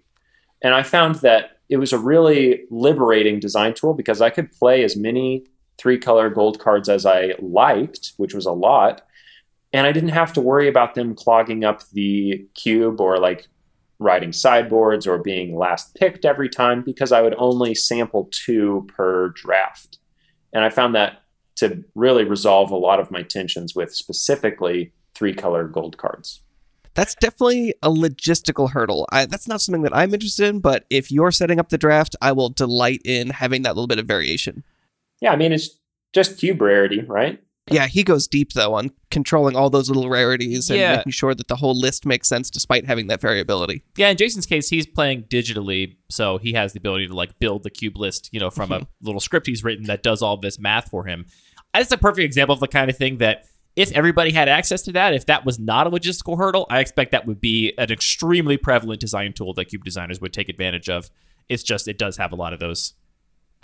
And 0.62 0.74
I 0.74 0.82
found 0.82 1.16
that 1.16 1.58
it 1.68 1.76
was 1.76 1.92
a 1.92 1.98
really 1.98 2.64
liberating 2.70 3.40
design 3.40 3.74
tool 3.74 3.94
because 3.94 4.20
I 4.20 4.30
could 4.30 4.52
play 4.52 4.84
as 4.84 4.96
many 4.96 5.44
three 5.78 5.98
color 5.98 6.30
gold 6.30 6.58
cards 6.58 6.88
as 6.88 7.06
I 7.06 7.34
liked, 7.40 8.12
which 8.16 8.34
was 8.34 8.46
a 8.46 8.52
lot. 8.52 9.02
And 9.72 9.86
I 9.86 9.92
didn't 9.92 10.10
have 10.10 10.32
to 10.34 10.40
worry 10.40 10.68
about 10.68 10.94
them 10.94 11.14
clogging 11.14 11.64
up 11.64 11.82
the 11.90 12.46
cube 12.54 13.00
or 13.00 13.18
like 13.18 13.48
riding 13.98 14.32
sideboards 14.32 15.06
or 15.06 15.18
being 15.18 15.56
last 15.56 15.94
picked 15.94 16.24
every 16.24 16.48
time 16.48 16.82
because 16.82 17.12
I 17.12 17.22
would 17.22 17.34
only 17.38 17.74
sample 17.74 18.28
two 18.30 18.86
per 18.94 19.28
draft. 19.30 19.98
And 20.52 20.64
I 20.64 20.68
found 20.68 20.94
that 20.94 21.22
to 21.56 21.84
really 21.94 22.24
resolve 22.24 22.70
a 22.70 22.76
lot 22.76 23.00
of 23.00 23.10
my 23.10 23.22
tensions 23.22 23.74
with 23.74 23.94
specifically 23.94 24.92
three 25.14 25.34
color 25.34 25.64
gold 25.64 25.96
cards. 25.96 26.40
That's 26.94 27.14
definitely 27.14 27.74
a 27.82 27.88
logistical 27.88 28.70
hurdle. 28.70 29.08
I, 29.10 29.24
that's 29.24 29.48
not 29.48 29.62
something 29.62 29.82
that 29.82 29.96
I'm 29.96 30.12
interested 30.12 30.48
in, 30.48 30.60
but 30.60 30.84
if 30.90 31.10
you're 31.10 31.30
setting 31.30 31.58
up 31.58 31.70
the 31.70 31.78
draft, 31.78 32.16
I 32.20 32.32
will 32.32 32.50
delight 32.50 33.00
in 33.04 33.30
having 33.30 33.62
that 33.62 33.74
little 33.74 33.86
bit 33.86 33.98
of 33.98 34.06
variation. 34.06 34.62
Yeah, 35.22 35.32
I 35.32 35.36
mean, 35.36 35.52
it's 35.52 35.78
just 36.12 36.38
cube 36.38 36.60
rarity, 36.60 37.00
right? 37.00 37.40
Yeah, 37.70 37.86
he 37.86 38.02
goes 38.02 38.26
deep 38.26 38.54
though 38.54 38.74
on 38.74 38.90
controlling 39.12 39.54
all 39.54 39.70
those 39.70 39.88
little 39.88 40.10
rarities 40.10 40.68
and 40.68 40.80
Yeah. 40.80 40.96
making 40.96 41.12
sure 41.12 41.32
that 41.32 41.46
the 41.46 41.54
whole 41.56 41.78
list 41.78 42.04
makes 42.04 42.28
sense 42.28 42.50
despite 42.50 42.86
having 42.86 43.06
that 43.06 43.20
variability. 43.20 43.84
Yeah, 43.96 44.08
in 44.08 44.16
Jason's 44.16 44.46
case, 44.46 44.68
he's 44.68 44.84
playing 44.84 45.24
digitally, 45.30 45.96
so 46.10 46.38
he 46.38 46.54
has 46.54 46.72
the 46.72 46.80
ability 46.80 47.06
to 47.06 47.14
like 47.14 47.38
build 47.38 47.62
the 47.62 47.70
cube 47.70 47.96
list, 47.96 48.30
you 48.32 48.40
know, 48.40 48.50
from 48.50 48.72
a 48.72 48.80
mm-hmm. 48.80 49.06
little 49.06 49.20
script 49.20 49.46
he's 49.46 49.62
written 49.62 49.84
that 49.84 50.02
does 50.02 50.22
all 50.22 50.36
this 50.36 50.58
math 50.58 50.90
for 50.90 51.04
him. 51.04 51.24
That's 51.72 51.92
a 51.92 51.98
perfect 51.98 52.24
example 52.24 52.54
of 52.54 52.60
the 52.60 52.66
kind 52.66 52.90
of 52.90 52.98
thing 52.98 53.18
that 53.18 53.44
if 53.76 53.92
everybody 53.92 54.32
had 54.32 54.48
access 54.48 54.82
to 54.82 54.92
that, 54.92 55.14
if 55.14 55.26
that 55.26 55.46
was 55.46 55.60
not 55.60 55.86
a 55.86 55.90
logistical 55.90 56.36
hurdle, 56.36 56.66
I 56.68 56.80
expect 56.80 57.12
that 57.12 57.26
would 57.26 57.40
be 57.40 57.72
an 57.78 57.92
extremely 57.92 58.56
prevalent 58.56 59.00
design 59.00 59.32
tool 59.34 59.54
that 59.54 59.66
cube 59.66 59.84
designers 59.84 60.20
would 60.20 60.32
take 60.32 60.48
advantage 60.48 60.88
of. 60.88 61.10
It's 61.48 61.62
just 61.62 61.86
it 61.86 61.96
does 61.96 62.16
have 62.16 62.32
a 62.32 62.36
lot 62.36 62.52
of 62.52 62.58
those 62.60 62.94
I 62.94 62.94
don't 62.94 62.94
know, 62.94 63.01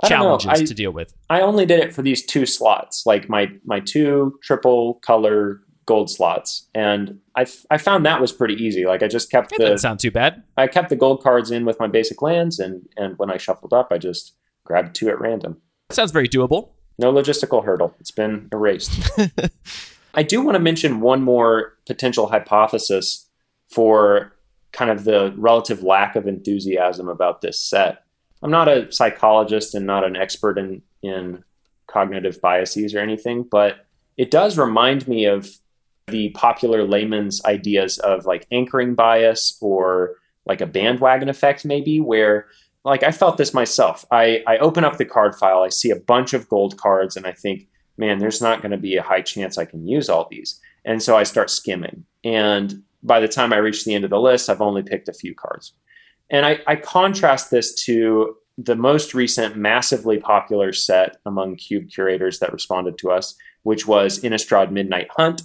challenges 0.07 0.49
I- 0.49 0.65
to 0.65 0.75
deal 0.75 0.93
with. 0.93 1.13
I 1.31 1.41
only 1.41 1.67
did 1.67 1.81
it 1.81 1.95
for 1.95 2.03
these 2.03 2.25
two 2.25 2.47
slots, 2.47 3.05
like 3.07 3.29
my 3.29 3.49
my 3.65 3.81
two 3.81 4.39
triple 4.43 4.95
color 4.95 5.61
gold 5.87 6.11
slots, 6.11 6.69
and 6.75 7.19
I 7.35 7.43
f- 7.43 7.65
I 7.71 7.79
found 7.79 8.05
that 8.07 8.21
was 8.21 8.31
pretty 8.33 8.55
easy. 8.55 8.85
Like 8.85 9.03
I 9.03 9.09
just 9.09 9.31
kept 9.31 9.53
It 9.53 9.59
doesn't 9.59 9.75
the 9.75 9.79
sound 9.79 10.01
too 10.01 10.11
bad. 10.11 10.43
I 10.57 10.67
kept 10.67 10.91
the 10.91 10.97
gold 10.97 11.23
cards 11.23 11.51
in 11.51 11.65
with 11.65 11.81
my 11.81 11.87
basic 11.87 12.21
lands, 12.23 12.59
and 12.59 12.87
and 12.97 13.19
when 13.19 13.31
I 13.31 13.39
shuffled 13.39 13.73
up, 13.73 13.89
I 13.91 13.99
just 13.99 14.35
grabbed 14.65 14.95
two 14.95 15.09
at 15.09 15.19
random. 15.19 15.61
Sounds 15.91 16.13
very 16.13 16.29
doable. 16.29 16.71
No 16.99 17.13
logistical 17.13 17.65
hurdle. 17.65 17.95
It's 18.01 18.11
been 18.11 18.49
erased. 18.53 18.93
I 20.15 20.23
do 20.23 20.43
want 20.43 20.57
to 20.57 20.61
mention 20.61 21.01
one 21.01 21.23
more 21.23 21.75
potential 21.87 22.27
hypothesis 22.29 23.29
for 23.71 24.35
kind 24.73 24.91
of 24.91 25.05
the 25.05 25.33
relative 25.37 25.83
lack 25.83 26.17
of 26.17 26.27
enthusiasm 26.27 27.09
about 27.09 27.41
this 27.41 27.61
set. 27.61 28.03
I'm 28.43 28.51
not 28.51 28.69
a 28.69 28.91
psychologist 28.93 29.75
and 29.75 29.87
not 29.87 30.05
an 30.05 30.17
expert 30.17 30.59
in, 30.59 30.83
in 31.03 31.45
cognitive 31.87 32.41
biases 32.41 32.95
or 32.95 33.01
anything, 33.01 33.43
but 33.43 33.87
it 34.17 34.31
does 34.31 34.59
remind 34.59 35.09
me 35.09 35.25
of 35.25 35.49
the 36.09 36.31
popular 36.31 36.85
layman's 36.85 37.45
ideas 37.45 37.99
of 37.99 38.25
like 38.27 38.47
anchoring 38.51 38.95
bias 38.95 39.59
or 39.61 40.17
like 40.47 40.61
a 40.61 40.67
bandwagon 40.67 41.29
effect, 41.29 41.65
maybe, 41.65 42.01
where 42.01 42.47
like 42.85 43.03
I 43.03 43.11
felt 43.11 43.37
this 43.37 43.53
myself. 43.53 44.05
I, 44.11 44.43
I 44.47 44.59
open 44.59 44.85
up 44.85 44.97
the 44.97 45.05
card 45.05 45.35
file, 45.35 45.63
I 45.63 45.69
see 45.69 45.91
a 45.91 45.97
bunch 45.97 46.33
of 46.33 46.49
gold 46.49 46.79
cards, 46.79 47.17
and 47.17 47.27
I 47.27 47.33
think, 47.33 47.69
man, 47.97 48.19
there's 48.19 48.41
not 48.41 48.63
going 48.63 48.73
to 48.73 48.79
be 48.79 48.97
a 48.97 49.03
high 49.03 49.23
chance 49.23 49.59
I 49.59 49.65
can 49.65 49.87
use 49.87 50.09
all 50.09 50.27
these. 50.31 50.61
And 50.85 51.03
so 51.03 51.17
I 51.17 51.25
start 51.25 51.51
skimming. 51.51 52.05
And 52.25 52.83
by 53.03 53.21
the 53.21 53.29
time 53.29 53.53
I 53.53 53.57
reach 53.59 53.85
the 53.85 53.95
end 53.95 54.05
of 54.05 54.11
the 54.11 54.21
list, 54.21 54.49
I've 54.49 54.61
only 54.61 54.83
picked 54.83 55.09
a 55.09 55.13
few 55.13 55.35
cards. 55.35 55.73
And 56.31 56.45
I, 56.45 56.61
I 56.67 56.77
contrast 56.77 57.51
this 57.51 57.75
to 57.85 58.37
the 58.57 58.77
most 58.77 59.15
recent 59.15 59.57
massively 59.57 60.19
popular 60.19 60.73
set 60.73 61.17
among 61.25 61.57
cube 61.57 61.89
curators 61.89 62.41
that 62.41 62.53
responded 62.53 62.99
to 62.99 63.11
us, 63.11 63.35
which 63.63 63.87
was 63.87 64.21
Innistrad 64.21 64.73
Midnight 64.73 65.09
Hunt. 65.17 65.43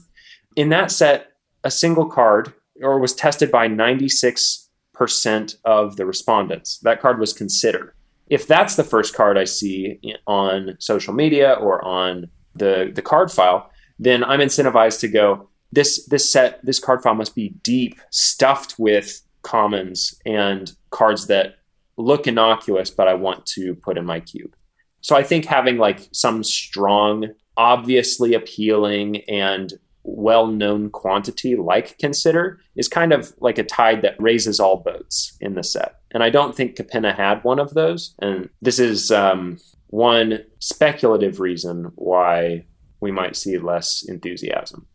In 0.55 0.69
that 0.69 0.91
set, 0.91 1.33
a 1.63 1.71
single 1.71 2.07
card 2.07 2.53
or 2.81 2.99
was 2.99 3.13
tested 3.13 3.51
by 3.51 3.67
96% 3.67 5.55
of 5.63 5.95
the 5.95 6.05
respondents. 6.05 6.79
That 6.79 7.01
card 7.01 7.19
was 7.19 7.33
considered. 7.33 7.93
If 8.27 8.47
that's 8.47 8.75
the 8.75 8.83
first 8.83 9.13
card 9.15 9.37
I 9.37 9.43
see 9.43 9.99
on 10.25 10.75
social 10.79 11.13
media 11.13 11.53
or 11.53 11.83
on 11.85 12.29
the, 12.55 12.91
the 12.93 13.01
card 13.01 13.31
file, 13.31 13.69
then 13.99 14.23
I'm 14.23 14.39
incentivized 14.39 14.99
to 15.01 15.07
go, 15.07 15.49
this 15.71 16.05
this 16.07 16.31
set, 16.31 16.63
this 16.63 16.79
card 16.79 17.01
file 17.01 17.15
must 17.15 17.33
be 17.35 17.49
deep, 17.63 17.99
stuffed 18.11 18.77
with 18.77 19.21
commons 19.43 20.19
and 20.25 20.71
cards 20.89 21.27
that 21.27 21.55
look 21.97 22.27
innocuous, 22.27 22.89
but 22.89 23.07
I 23.07 23.13
want 23.13 23.45
to 23.47 23.75
put 23.75 23.97
in 23.97 24.05
my 24.05 24.19
cube. 24.19 24.55
So 25.01 25.15
I 25.15 25.23
think 25.23 25.45
having 25.45 25.77
like 25.77 26.07
some 26.11 26.43
strong, 26.43 27.27
obviously 27.57 28.33
appealing 28.33 29.17
and 29.29 29.73
well-known 30.03 30.89
quantity 30.89 31.55
like 31.55 31.97
consider 31.97 32.59
is 32.75 32.87
kind 32.87 33.13
of 33.13 33.33
like 33.39 33.57
a 33.57 33.63
tide 33.63 34.01
that 34.01 34.21
raises 34.21 34.59
all 34.59 34.77
boats 34.77 35.37
in 35.39 35.55
the 35.55 35.63
set. 35.63 35.95
And 36.11 36.23
I 36.23 36.29
don't 36.29 36.55
think 36.55 36.75
Capenna 36.75 37.15
had 37.15 37.43
one 37.43 37.59
of 37.59 37.73
those. 37.73 38.15
And 38.19 38.49
this 38.61 38.79
is 38.79 39.11
um, 39.11 39.59
one 39.87 40.43
speculative 40.59 41.39
reason 41.39 41.91
why 41.95 42.65
we 42.99 43.11
might 43.11 43.35
see 43.35 43.57
less 43.57 44.03
enthusiasm. 44.07 44.87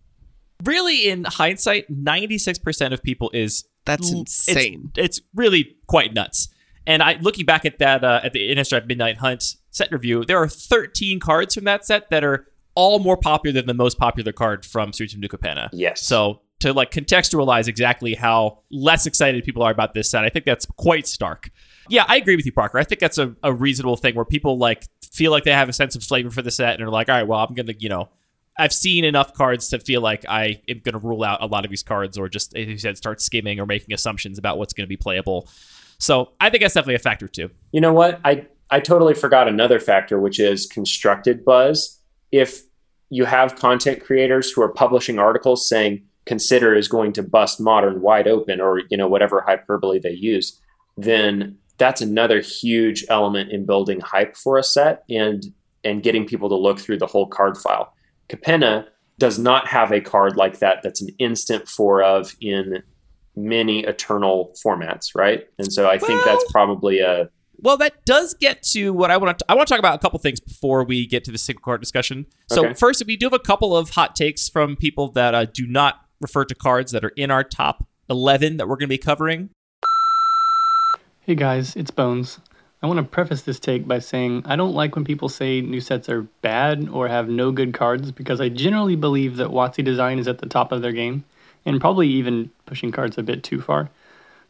Really, 0.64 1.08
in 1.08 1.24
hindsight, 1.24 1.90
96% 1.92 2.92
of 2.92 3.02
people 3.02 3.30
is 3.32 3.64
That's 3.88 4.12
insane. 4.12 4.92
It's, 4.96 5.18
it's 5.18 5.26
really 5.34 5.76
quite 5.86 6.14
nuts. 6.14 6.48
And 6.86 7.02
I 7.02 7.18
looking 7.20 7.44
back 7.44 7.64
at 7.64 7.78
that 7.80 8.02
uh, 8.02 8.20
at 8.22 8.32
the 8.32 8.50
Innistrad 8.50 8.86
Midnight 8.86 9.18
Hunt 9.18 9.56
set 9.70 9.92
review, 9.92 10.24
there 10.24 10.38
are 10.38 10.48
13 10.48 11.20
cards 11.20 11.54
from 11.54 11.64
that 11.64 11.84
set 11.84 12.08
that 12.10 12.24
are 12.24 12.46
all 12.74 12.98
more 12.98 13.16
popular 13.16 13.52
than 13.52 13.66
the 13.66 13.74
most 13.74 13.98
popular 13.98 14.32
card 14.32 14.64
from 14.64 14.92
Streets 14.92 15.12
of 15.12 15.20
New 15.20 15.28
Capenna. 15.28 15.68
Yes. 15.72 16.00
So 16.02 16.40
to 16.60 16.72
like 16.72 16.90
contextualize 16.90 17.68
exactly 17.68 18.14
how 18.14 18.60
less 18.70 19.06
excited 19.06 19.44
people 19.44 19.62
are 19.62 19.70
about 19.70 19.94
this 19.94 20.10
set, 20.10 20.24
I 20.24 20.28
think 20.28 20.44
that's 20.44 20.64
quite 20.64 21.06
stark. 21.06 21.50
Yeah, 21.88 22.04
I 22.06 22.16
agree 22.16 22.36
with 22.36 22.46
you, 22.46 22.52
Parker. 22.52 22.78
I 22.78 22.84
think 22.84 23.00
that's 23.00 23.18
a, 23.18 23.34
a 23.42 23.52
reasonable 23.52 23.96
thing 23.96 24.14
where 24.14 24.24
people 24.24 24.58
like 24.58 24.86
feel 25.02 25.30
like 25.30 25.44
they 25.44 25.52
have 25.52 25.68
a 25.68 25.72
sense 25.72 25.96
of 25.96 26.02
flavor 26.02 26.30
for 26.30 26.42
the 26.42 26.50
set 26.50 26.74
and 26.74 26.82
are 26.82 26.90
like, 26.90 27.08
all 27.08 27.16
right, 27.16 27.26
well, 27.26 27.40
I'm 27.40 27.54
gonna, 27.54 27.74
you 27.78 27.88
know, 27.88 28.08
I've 28.58 28.72
seen 28.72 29.04
enough 29.04 29.32
cards 29.34 29.68
to 29.68 29.78
feel 29.78 30.00
like 30.00 30.24
I 30.28 30.60
am 30.68 30.80
gonna 30.84 30.98
rule 30.98 31.24
out 31.24 31.42
a 31.42 31.46
lot 31.46 31.64
of 31.64 31.70
these 31.70 31.82
cards 31.82 32.18
or 32.18 32.28
just 32.28 32.56
as 32.56 32.66
you 32.66 32.78
said, 32.78 32.96
start 32.96 33.20
skimming 33.20 33.60
or 33.60 33.66
making 33.66 33.94
assumptions 33.94 34.38
about 34.38 34.58
what's 34.58 34.72
gonna 34.72 34.86
be 34.86 34.96
playable. 34.96 35.48
So 35.98 36.32
I 36.40 36.50
think 36.50 36.62
that's 36.62 36.74
definitely 36.74 36.96
a 36.96 37.00
factor 37.00 37.28
too. 37.28 37.50
You 37.72 37.80
know 37.80 37.92
what? 37.92 38.20
I 38.24 38.46
I 38.70 38.80
totally 38.80 39.14
forgot 39.14 39.48
another 39.48 39.80
factor, 39.80 40.20
which 40.20 40.38
is 40.38 40.66
constructed 40.66 41.44
buzz. 41.44 41.98
If 42.32 42.62
you 43.10 43.24
have 43.24 43.56
content 43.56 44.04
creators 44.04 44.50
who 44.50 44.62
are 44.62 44.68
publishing 44.68 45.18
articles 45.18 45.68
saying 45.68 46.02
consider 46.26 46.74
is 46.74 46.88
going 46.88 47.12
to 47.14 47.22
bust 47.22 47.58
modern 47.58 48.02
wide 48.02 48.28
open 48.28 48.60
or 48.60 48.82
you 48.90 48.96
know 48.96 49.08
whatever 49.08 49.40
hyperbole 49.40 49.98
they 49.98 50.10
use, 50.10 50.60
then 50.96 51.56
that's 51.78 52.00
another 52.00 52.40
huge 52.40 53.04
element 53.08 53.50
in 53.50 53.64
building 53.64 54.00
hype 54.00 54.36
for 54.36 54.58
a 54.58 54.62
set 54.62 55.04
and 55.08 55.46
and 55.84 56.02
getting 56.02 56.26
people 56.26 56.48
to 56.48 56.56
look 56.56 56.78
through 56.78 56.98
the 56.98 57.06
whole 57.06 57.26
card 57.26 57.56
file. 57.56 57.94
Capenna 58.28 58.86
does 59.18 59.38
not 59.38 59.66
have 59.66 59.90
a 59.90 60.00
card 60.00 60.36
like 60.36 60.58
that 60.58 60.82
that's 60.82 61.00
an 61.00 61.08
instant 61.18 61.68
four 61.68 62.02
of 62.02 62.36
in 62.40 62.82
many 63.34 63.80
eternal 63.84 64.54
formats, 64.64 65.14
right? 65.14 65.48
And 65.58 65.72
so 65.72 65.88
I 65.88 65.98
think 65.98 66.24
that's 66.24 66.44
probably 66.52 67.00
a 67.00 67.30
Well, 67.60 67.76
that 67.78 68.04
does 68.04 68.34
get 68.34 68.62
to 68.74 68.92
what 68.92 69.10
I 69.10 69.16
want 69.16 69.38
to. 69.38 69.44
I 69.48 69.54
want 69.54 69.66
to 69.68 69.72
talk 69.72 69.78
about 69.78 69.94
a 69.94 69.98
couple 69.98 70.18
things 70.18 70.40
before 70.40 70.84
we 70.84 71.06
get 71.06 71.24
to 71.24 71.32
the 71.32 71.38
single 71.38 71.62
card 71.62 71.80
discussion. 71.80 72.26
So 72.48 72.64
Okay. 72.64 72.74
first, 72.74 73.02
we 73.06 73.16
do 73.16 73.26
have 73.26 73.32
a 73.32 73.38
couple 73.38 73.76
of 73.76 73.90
hot 73.90 74.14
takes 74.14 74.48
from 74.48 74.76
people 74.76 75.10
that 75.12 75.34
uh, 75.34 75.46
do 75.46 75.66
not 75.66 75.96
refer 76.20 76.44
to 76.44 76.54
cards 76.54 76.92
that 76.92 77.04
are 77.04 77.12
in 77.16 77.30
our 77.30 77.42
top 77.44 77.86
eleven 78.10 78.56
that 78.58 78.68
we're 78.68 78.76
going 78.76 78.88
to 78.88 78.94
be 78.94 78.98
covering. 78.98 79.50
Hey 81.20 81.34
guys, 81.34 81.76
it's 81.76 81.90
Bones. 81.90 82.40
I 82.80 82.86
want 82.86 82.98
to 82.98 83.02
preface 83.02 83.42
this 83.42 83.58
take 83.58 83.88
by 83.88 83.98
saying 83.98 84.42
I 84.44 84.54
don't 84.54 84.74
like 84.74 84.94
when 84.94 85.04
people 85.04 85.28
say 85.28 85.60
new 85.60 85.80
sets 85.80 86.08
are 86.08 86.22
bad 86.42 86.88
or 86.88 87.08
have 87.08 87.28
no 87.28 87.50
good 87.50 87.74
cards 87.74 88.12
because 88.12 88.40
I 88.40 88.50
generally 88.50 88.94
believe 88.94 89.36
that 89.36 89.48
WotC 89.48 89.84
design 89.84 90.20
is 90.20 90.28
at 90.28 90.38
the 90.38 90.46
top 90.46 90.70
of 90.70 90.80
their 90.80 90.92
game 90.92 91.24
and 91.66 91.80
probably 91.80 92.06
even 92.08 92.50
pushing 92.66 92.92
cards 92.92 93.18
a 93.18 93.22
bit 93.24 93.42
too 93.42 93.60
far. 93.60 93.90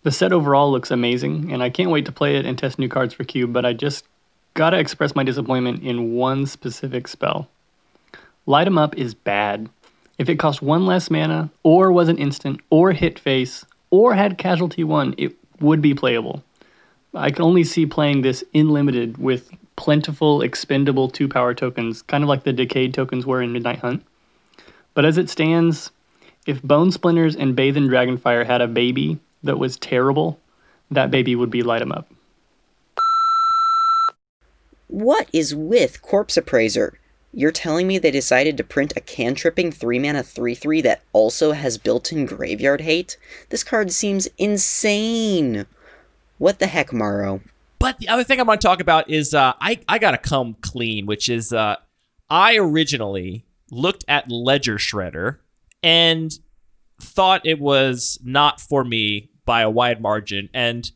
The 0.02 0.12
set 0.12 0.32
overall 0.32 0.70
looks 0.70 0.90
amazing, 0.90 1.52
and 1.52 1.62
I 1.62 1.70
can't 1.70 1.90
wait 1.90 2.04
to 2.04 2.12
play 2.12 2.36
it 2.36 2.46
and 2.46 2.56
test 2.56 2.78
new 2.78 2.88
cards 2.88 3.14
for 3.14 3.24
Cube, 3.24 3.52
but 3.52 3.64
I 3.64 3.72
just 3.72 4.04
gotta 4.54 4.78
express 4.78 5.16
my 5.16 5.24
disappointment 5.24 5.82
in 5.82 6.14
one 6.14 6.46
specific 6.46 7.08
spell. 7.08 7.48
Light 8.46 8.66
'em 8.66 8.78
Up 8.78 8.96
is 8.96 9.14
bad. 9.14 9.68
If 10.18 10.28
it 10.28 10.38
cost 10.38 10.62
one 10.62 10.86
less 10.86 11.10
mana, 11.10 11.50
or 11.62 11.90
was 11.90 12.08
an 12.08 12.18
instant, 12.18 12.60
or 12.70 12.92
hit 12.92 13.18
face, 13.18 13.64
or 13.90 14.14
had 14.14 14.38
casualty 14.38 14.84
one, 14.84 15.14
it 15.16 15.34
would 15.60 15.80
be 15.82 15.94
playable. 15.94 16.44
I 17.14 17.30
can 17.30 17.42
only 17.42 17.64
see 17.64 17.86
playing 17.86 18.22
this 18.22 18.44
in 18.52 18.68
limited 18.70 19.18
with 19.18 19.50
plentiful 19.76 20.42
expendable 20.42 21.08
two 21.08 21.28
power 21.28 21.54
tokens, 21.54 22.02
kind 22.02 22.22
of 22.22 22.28
like 22.28 22.44
the 22.44 22.52
decayed 22.52 22.92
tokens 22.92 23.24
were 23.24 23.40
in 23.40 23.52
Midnight 23.52 23.78
Hunt. 23.78 24.04
But 24.94 25.04
as 25.04 25.16
it 25.16 25.30
stands, 25.30 25.90
if 26.46 26.62
Bone 26.62 26.92
Splinters 26.92 27.36
and 27.36 27.56
Bathe 27.56 27.76
in 27.76 27.88
Dragonfire 27.88 28.44
had 28.44 28.60
a 28.60 28.66
baby 28.66 29.18
that 29.42 29.58
was 29.58 29.76
terrible, 29.76 30.38
that 30.90 31.10
baby 31.10 31.34
would 31.34 31.50
be 31.50 31.62
Light 31.62 31.82
'em 31.82 31.92
Up. 31.92 32.10
What 34.88 35.28
is 35.32 35.54
with 35.54 36.02
Corpse 36.02 36.36
Appraiser? 36.36 36.98
You're 37.32 37.52
telling 37.52 37.86
me 37.86 37.98
they 37.98 38.10
decided 38.10 38.56
to 38.56 38.64
print 38.64 38.94
a 38.96 39.00
cantripping 39.00 39.70
3 39.70 39.98
mana 39.98 40.22
3 40.22 40.54
3 40.54 40.80
that 40.80 41.02
also 41.12 41.52
has 41.52 41.76
built 41.76 42.10
in 42.10 42.24
graveyard 42.24 42.80
hate? 42.80 43.18
This 43.50 43.62
card 43.62 43.92
seems 43.92 44.28
insane. 44.38 45.66
What 46.38 46.58
the 46.58 46.66
heck, 46.66 46.92
Morrow? 46.92 47.40
But 47.78 47.98
the 47.98 48.08
other 48.08 48.24
thing 48.24 48.40
I 48.40 48.44
want 48.44 48.60
to 48.60 48.66
talk 48.66 48.80
about 48.80 49.10
is 49.10 49.34
uh, 49.34 49.52
I 49.60 49.80
I 49.88 49.98
gotta 49.98 50.18
come 50.18 50.56
clean, 50.60 51.06
which 51.06 51.28
is 51.28 51.52
uh, 51.52 51.76
I 52.28 52.56
originally 52.56 53.44
looked 53.70 54.04
at 54.08 54.30
Ledger 54.30 54.76
Shredder 54.76 55.38
and 55.82 56.32
thought 57.00 57.46
it 57.46 57.60
was 57.60 58.18
not 58.24 58.60
for 58.60 58.82
me 58.84 59.30
by 59.44 59.60
a 59.62 59.70
wide 59.70 60.00
margin, 60.00 60.48
and 60.52 60.90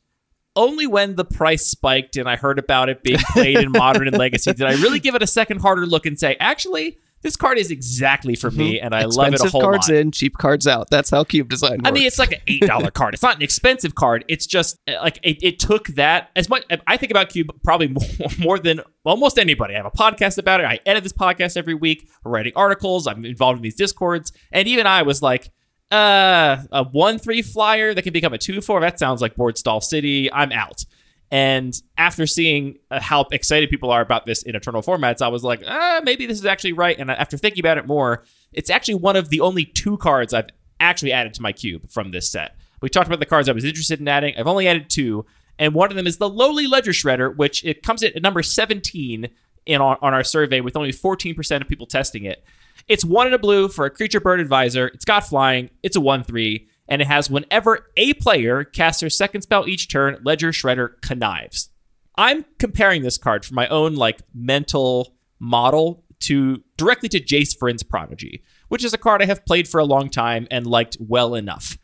only 0.55 0.87
when 0.87 1.17
the 1.17 1.25
price 1.25 1.67
spiked 1.67 2.17
and 2.17 2.29
I 2.29 2.37
heard 2.37 2.59
about 2.59 2.89
it 2.89 3.03
being 3.03 3.19
played 3.33 3.59
in 3.59 3.73
Modern 3.77 4.07
and 4.09 4.19
Legacy 4.19 4.53
did 4.53 4.67
I 4.67 4.73
really 4.73 5.01
give 5.01 5.15
it 5.15 5.23
a 5.23 5.27
second 5.27 5.61
harder 5.61 5.87
look 5.87 6.05
and 6.05 6.19
say, 6.19 6.37
actually, 6.41 6.99
this 7.23 7.37
card 7.37 7.59
is 7.59 7.71
exactly 7.71 8.35
for 8.35 8.51
me, 8.51 8.81
and 8.81 8.95
I 8.95 9.05
love 9.05 9.29
it 9.29 9.31
a 9.31 9.33
Expensive 9.35 9.53
whole 9.53 9.61
cards 9.63 9.89
lot. 9.89 9.99
in, 9.99 10.11
cheap 10.11 10.37
cards 10.39 10.67
out. 10.67 10.91
That's 10.91 11.11
how 11.11 11.25
Cube 11.25 11.49
design 11.49 11.79
works. 11.79 11.83
I 11.85 11.91
mean, 11.93 12.05
it's 12.05 12.19
like 12.19 12.33
an 12.33 12.41
eight 12.49 12.63
dollar 12.63 12.91
card. 12.93 13.15
It's 13.15 13.23
not 13.23 13.37
an 13.37 13.43
expensive 13.43 13.95
card. 13.95 14.25
It's 14.29 14.47
just 14.47 14.79
uh, 14.89 14.95
like 15.03 15.19
it, 15.23 15.39
it 15.43 15.59
took 15.59 15.89
that 15.89 16.31
as 16.37 16.49
much. 16.49 16.65
I 16.87 16.97
think 16.97 17.11
about 17.11 17.29
Cube 17.29 17.51
probably 17.63 17.89
more, 18.19 18.29
more 18.39 18.59
than 18.59 18.81
almost 19.05 19.39
anybody. 19.39 19.75
I 19.75 19.79
have 19.79 19.87
a 19.87 19.91
podcast 19.91 20.39
about 20.39 20.61
it. 20.61 20.67
I 20.67 20.81
edit 20.85 21.03
this 21.05 21.13
podcast 21.13 21.57
every 21.57 21.75
week. 21.75 22.09
I'm 22.25 22.33
writing 22.33 22.53
articles. 22.57 23.07
I'm 23.07 23.25
involved 23.25 23.59
in 23.59 23.63
these 23.63 23.77
discords, 23.77 24.33
and 24.51 24.67
even 24.67 24.87
I 24.87 25.03
was 25.03 25.23
like, 25.23 25.51
uh, 25.93 26.57
a 26.73 26.85
one 26.85 27.19
three 27.19 27.43
flyer 27.43 27.95
that 27.95 28.03
can 28.03 28.13
become 28.13 28.33
a 28.33 28.39
two 28.39 28.61
four. 28.61 28.81
That 28.81 28.99
sounds 28.99 29.21
like 29.21 29.37
board 29.37 29.59
stall 29.59 29.81
city. 29.81 30.33
I'm 30.33 30.51
out. 30.53 30.85
And 31.33 31.75
after 31.97 32.27
seeing 32.27 32.77
uh, 32.91 33.01
how 33.01 33.27
excited 33.33 33.71
people 33.71 33.91
are 33.91 34.03
about 34.03 34.27
this 34.27 34.43
in 34.43 34.55
eternal 34.55 34.83
formats, 34.83 35.23
I 35.23 35.29
was 35.29 35.43
like, 35.43 35.63
uh, 35.67 36.03
maybe 36.05 36.27
this 36.27 36.39
is 36.39 36.45
actually 36.45 36.75
right. 36.75 36.97
And 36.99 37.11
after 37.11 37.39
thinking 37.39 37.61
about 37.61 37.79
it 37.79 37.87
more, 37.87 38.23
it's 38.53 38.69
actually 38.69 38.97
one 38.97 39.17
of 39.17 39.31
the 39.31 39.41
only 39.41 39.65
two 39.65 39.97
cards 39.97 40.35
I've 40.35 40.51
actually 40.79 41.11
added 41.11 41.33
to 41.35 41.43
my 41.43 41.53
cube 41.53 41.91
from 41.91 42.11
this 42.11 42.31
set. 42.31 42.55
We 42.83 42.91
talked 42.91 43.07
about 43.07 43.19
the 43.19 43.27
cards 43.27 43.49
I 43.49 43.53
was 43.53 43.65
interested 43.65 43.99
in 43.99 44.09
adding. 44.09 44.35
I've 44.37 44.47
only 44.47 44.69
added 44.69 44.91
two, 44.91 45.25
and 45.59 45.73
one 45.73 45.91
of 45.91 45.97
them 45.97 46.07
is 46.07 46.19
the 46.19 46.29
lowly 46.29 46.67
Ledger 46.67 46.91
Shredder, 46.91 47.35
which 47.35 47.65
it 47.65 47.83
comes 47.83 48.03
at 48.03 48.21
number 48.21 48.43
17 48.43 49.29
in 49.65 49.81
on, 49.81 49.97
on 50.03 50.13
our 50.13 50.25
survey 50.25 50.61
with 50.61 50.77
only 50.77 50.93
14% 50.93 51.63
of 51.63 51.69
people 51.69 51.87
testing 51.87 52.27
it. 52.27 52.45
It's 52.89 53.07
one 53.07 53.27
in 53.27 53.33
a 53.33 53.39
blue 53.39 53.69
for 53.69 53.87
a 53.87 53.91
creature 53.91 54.21
bird 54.21 54.41
advisor. 54.41 54.89
It's 54.89 55.07
got 55.07 55.25
flying. 55.27 55.71
It's 55.83 55.97
a 55.97 56.01
1 56.01 56.25
3 56.25 56.69
and 56.89 57.01
it 57.03 57.09
has 57.09 57.31
whenever 57.31 57.91
a 57.97 58.15
player 58.15 58.65
casts 58.65 59.01
their 59.01 59.11
second 59.11 59.43
spell 59.43 59.69
each 59.69 59.89
turn, 59.89 60.19
Ledger 60.25 60.51
Shredder 60.51 61.01
connives. 61.01 61.71
I'm 62.17 62.45
comparing 62.59 63.03
this 63.03 63.19
card 63.19 63.45
for 63.45 63.55
my 63.55 63.67
own 63.69 63.95
like 63.95 64.21
mental 64.35 65.15
model 65.39 66.05
to 66.21 66.63
directly 66.77 67.09
to 67.11 67.21
Jace 67.21 67.57
Vryn's 67.59 67.83
Prodigy, 67.83 68.43
which 68.69 68.85
is 68.85 68.95
a 68.95 68.99
card 68.99 69.23
I 69.23 69.27
have 69.27 69.45
played 69.45 69.67
for 69.67 69.79
a 69.79 69.85
long 69.85 70.09
time 70.09 70.47
and 70.51 70.67
liked 70.67 70.97
well 71.01 71.35
enough. 71.35 71.79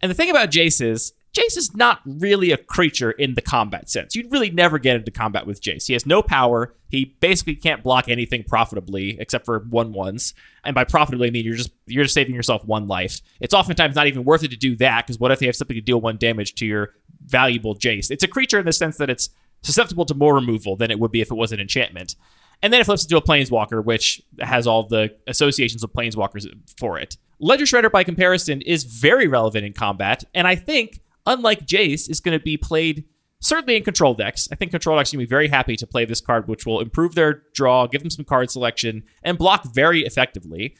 And 0.00 0.10
the 0.10 0.14
thing 0.14 0.30
about 0.30 0.50
Jace 0.50 0.80
is 0.80 1.12
Jace 1.34 1.56
is 1.56 1.76
not 1.76 2.00
really 2.04 2.50
a 2.50 2.56
creature 2.56 3.10
in 3.10 3.34
the 3.34 3.42
combat 3.42 3.90
sense. 3.90 4.14
You'd 4.14 4.32
really 4.32 4.50
never 4.50 4.78
get 4.78 4.96
into 4.96 5.10
combat 5.10 5.46
with 5.46 5.60
Jace. 5.60 5.86
He 5.86 5.92
has 5.92 6.06
no 6.06 6.22
power. 6.22 6.74
He 6.88 7.16
basically 7.20 7.54
can't 7.54 7.82
block 7.82 8.08
anything 8.08 8.44
profitably 8.44 9.18
except 9.20 9.44
for 9.44 9.60
one 9.70 9.92
ones. 9.92 10.34
And 10.64 10.74
by 10.74 10.84
profitably, 10.84 11.28
I 11.28 11.30
mean 11.30 11.44
you're 11.44 11.56
just 11.56 11.70
you're 11.86 12.04
just 12.04 12.14
saving 12.14 12.34
yourself 12.34 12.64
one 12.64 12.88
life. 12.88 13.20
It's 13.40 13.54
oftentimes 13.54 13.94
not 13.94 14.06
even 14.06 14.24
worth 14.24 14.42
it 14.42 14.50
to 14.50 14.56
do 14.56 14.74
that 14.76 15.06
because 15.06 15.20
what 15.20 15.30
if 15.30 15.38
they 15.38 15.46
have 15.46 15.56
something 15.56 15.76
to 15.76 15.80
deal 15.80 16.00
one 16.00 16.16
damage 16.16 16.54
to 16.56 16.66
your 16.66 16.94
valuable 17.24 17.74
Jace? 17.74 18.10
It's 18.10 18.24
a 18.24 18.28
creature 18.28 18.58
in 18.58 18.66
the 18.66 18.72
sense 18.72 18.96
that 18.96 19.10
it's 19.10 19.28
susceptible 19.62 20.06
to 20.06 20.14
more 20.14 20.34
removal 20.34 20.76
than 20.76 20.90
it 20.90 20.98
would 20.98 21.12
be 21.12 21.20
if 21.20 21.30
it 21.30 21.36
was 21.36 21.52
an 21.52 21.60
enchantment. 21.60 22.16
And 22.62 22.72
then 22.72 22.80
it 22.80 22.84
flips 22.84 23.04
into 23.04 23.16
a 23.16 23.22
Planeswalker, 23.22 23.84
which 23.84 24.20
has 24.40 24.66
all 24.66 24.84
the 24.84 25.14
associations 25.28 25.84
of 25.84 25.92
Planeswalkers 25.92 26.46
for 26.76 26.98
it. 26.98 27.16
Ledger 27.38 27.64
Shredder, 27.64 27.90
by 27.90 28.02
comparison, 28.02 28.62
is 28.62 28.82
very 28.82 29.28
relevant 29.28 29.64
in 29.64 29.72
combat, 29.72 30.24
and 30.34 30.48
I 30.48 30.56
think 30.56 31.00
unlike 31.28 31.66
Jace, 31.66 32.10
is 32.10 32.20
going 32.20 32.36
to 32.36 32.42
be 32.42 32.56
played 32.56 33.04
certainly 33.40 33.76
in 33.76 33.84
control 33.84 34.14
decks. 34.14 34.48
I 34.50 34.56
think 34.56 34.72
control 34.72 34.96
decks 34.96 35.12
are 35.12 35.16
going 35.16 35.24
to 35.24 35.28
be 35.28 35.30
very 35.30 35.48
happy 35.48 35.76
to 35.76 35.86
play 35.86 36.04
this 36.04 36.20
card, 36.20 36.48
which 36.48 36.66
will 36.66 36.80
improve 36.80 37.14
their 37.14 37.44
draw, 37.54 37.86
give 37.86 38.00
them 38.00 38.10
some 38.10 38.24
card 38.24 38.50
selection, 38.50 39.04
and 39.22 39.38
block 39.38 39.72
very 39.72 40.00
effectively. 40.04 40.74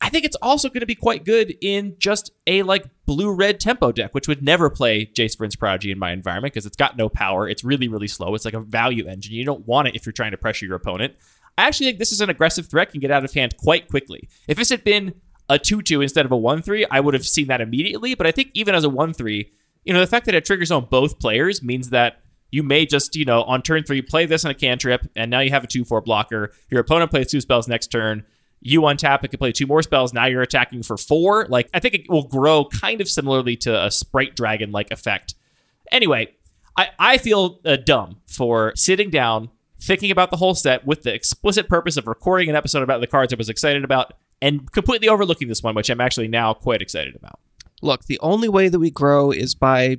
I 0.00 0.10
think 0.10 0.24
it's 0.24 0.36
also 0.40 0.68
going 0.68 0.80
to 0.80 0.86
be 0.86 0.94
quite 0.94 1.24
good 1.24 1.56
in 1.60 1.96
just 1.98 2.30
a 2.46 2.62
like 2.62 2.86
blue 3.04 3.32
red 3.32 3.58
tempo 3.58 3.90
deck, 3.90 4.14
which 4.14 4.28
would 4.28 4.42
never 4.42 4.70
play 4.70 5.06
Jace 5.06 5.36
Vryn's 5.36 5.56
Prodigy 5.56 5.90
in 5.90 5.98
my 5.98 6.12
environment 6.12 6.54
because 6.54 6.66
it's 6.66 6.76
got 6.76 6.96
no 6.96 7.08
power. 7.08 7.48
It's 7.48 7.64
really, 7.64 7.88
really 7.88 8.06
slow. 8.06 8.34
It's 8.34 8.44
like 8.44 8.54
a 8.54 8.60
value 8.60 9.08
engine. 9.08 9.34
You 9.34 9.44
don't 9.44 9.66
want 9.66 9.88
it 9.88 9.96
if 9.96 10.06
you're 10.06 10.12
trying 10.12 10.30
to 10.30 10.38
pressure 10.38 10.66
your 10.66 10.76
opponent. 10.76 11.14
I 11.56 11.66
actually 11.66 11.86
think 11.86 11.98
this 11.98 12.12
is 12.12 12.20
an 12.20 12.30
aggressive 12.30 12.68
threat, 12.68 12.92
can 12.92 13.00
get 13.00 13.10
out 13.10 13.24
of 13.24 13.34
hand 13.34 13.56
quite 13.56 13.88
quickly. 13.88 14.28
If 14.46 14.56
this 14.56 14.68
had 14.68 14.84
been 14.84 15.14
a 15.48 15.58
2 15.58 15.82
2 15.82 16.00
instead 16.02 16.24
of 16.24 16.30
a 16.30 16.36
1 16.36 16.62
3, 16.62 16.86
I 16.90 17.00
would 17.00 17.14
have 17.14 17.26
seen 17.26 17.48
that 17.48 17.60
immediately. 17.60 18.14
But 18.14 18.28
I 18.28 18.30
think 18.30 18.52
even 18.54 18.76
as 18.76 18.84
a 18.84 18.88
1 18.88 19.14
3, 19.14 19.50
you 19.88 19.94
know, 19.94 20.00
the 20.00 20.06
fact 20.06 20.26
that 20.26 20.34
it 20.34 20.44
triggers 20.44 20.70
on 20.70 20.84
both 20.84 21.18
players 21.18 21.62
means 21.62 21.88
that 21.90 22.20
you 22.50 22.62
may 22.62 22.84
just, 22.84 23.16
you 23.16 23.24
know, 23.24 23.42
on 23.44 23.62
turn 23.62 23.84
three, 23.84 24.02
play 24.02 24.26
this 24.26 24.44
on 24.44 24.50
a 24.50 24.54
cantrip, 24.54 25.08
and 25.16 25.30
now 25.30 25.40
you 25.40 25.48
have 25.48 25.64
a 25.64 25.66
2 25.66 25.82
4 25.86 26.02
blocker. 26.02 26.52
Your 26.70 26.82
opponent 26.82 27.10
plays 27.10 27.30
two 27.30 27.40
spells 27.40 27.66
next 27.66 27.86
turn. 27.86 28.26
You 28.60 28.82
untap 28.82 29.24
it, 29.24 29.28
can 29.28 29.38
play 29.38 29.50
two 29.50 29.66
more 29.66 29.82
spells. 29.82 30.12
Now 30.12 30.26
you're 30.26 30.42
attacking 30.42 30.82
for 30.82 30.98
four. 30.98 31.46
Like, 31.46 31.70
I 31.72 31.80
think 31.80 31.94
it 31.94 32.10
will 32.10 32.24
grow 32.24 32.66
kind 32.66 33.00
of 33.00 33.08
similarly 33.08 33.56
to 33.58 33.82
a 33.86 33.90
Sprite 33.90 34.36
Dragon 34.36 34.72
like 34.72 34.90
effect. 34.90 35.34
Anyway, 35.90 36.34
I, 36.76 36.90
I 36.98 37.16
feel 37.16 37.58
uh, 37.64 37.76
dumb 37.76 38.20
for 38.26 38.74
sitting 38.76 39.08
down, 39.08 39.48
thinking 39.80 40.10
about 40.10 40.30
the 40.30 40.36
whole 40.36 40.54
set 40.54 40.86
with 40.86 41.02
the 41.02 41.14
explicit 41.14 41.66
purpose 41.66 41.96
of 41.96 42.06
recording 42.06 42.50
an 42.50 42.56
episode 42.56 42.82
about 42.82 43.00
the 43.00 43.06
cards 43.06 43.32
I 43.32 43.36
was 43.36 43.48
excited 43.48 43.84
about, 43.84 44.12
and 44.42 44.70
completely 44.70 45.08
overlooking 45.08 45.48
this 45.48 45.62
one, 45.62 45.74
which 45.74 45.88
I'm 45.88 46.02
actually 46.02 46.28
now 46.28 46.52
quite 46.52 46.82
excited 46.82 47.16
about. 47.16 47.40
Look, 47.82 48.04
the 48.06 48.18
only 48.20 48.48
way 48.48 48.68
that 48.68 48.78
we 48.78 48.90
grow 48.90 49.30
is 49.30 49.54
by 49.54 49.98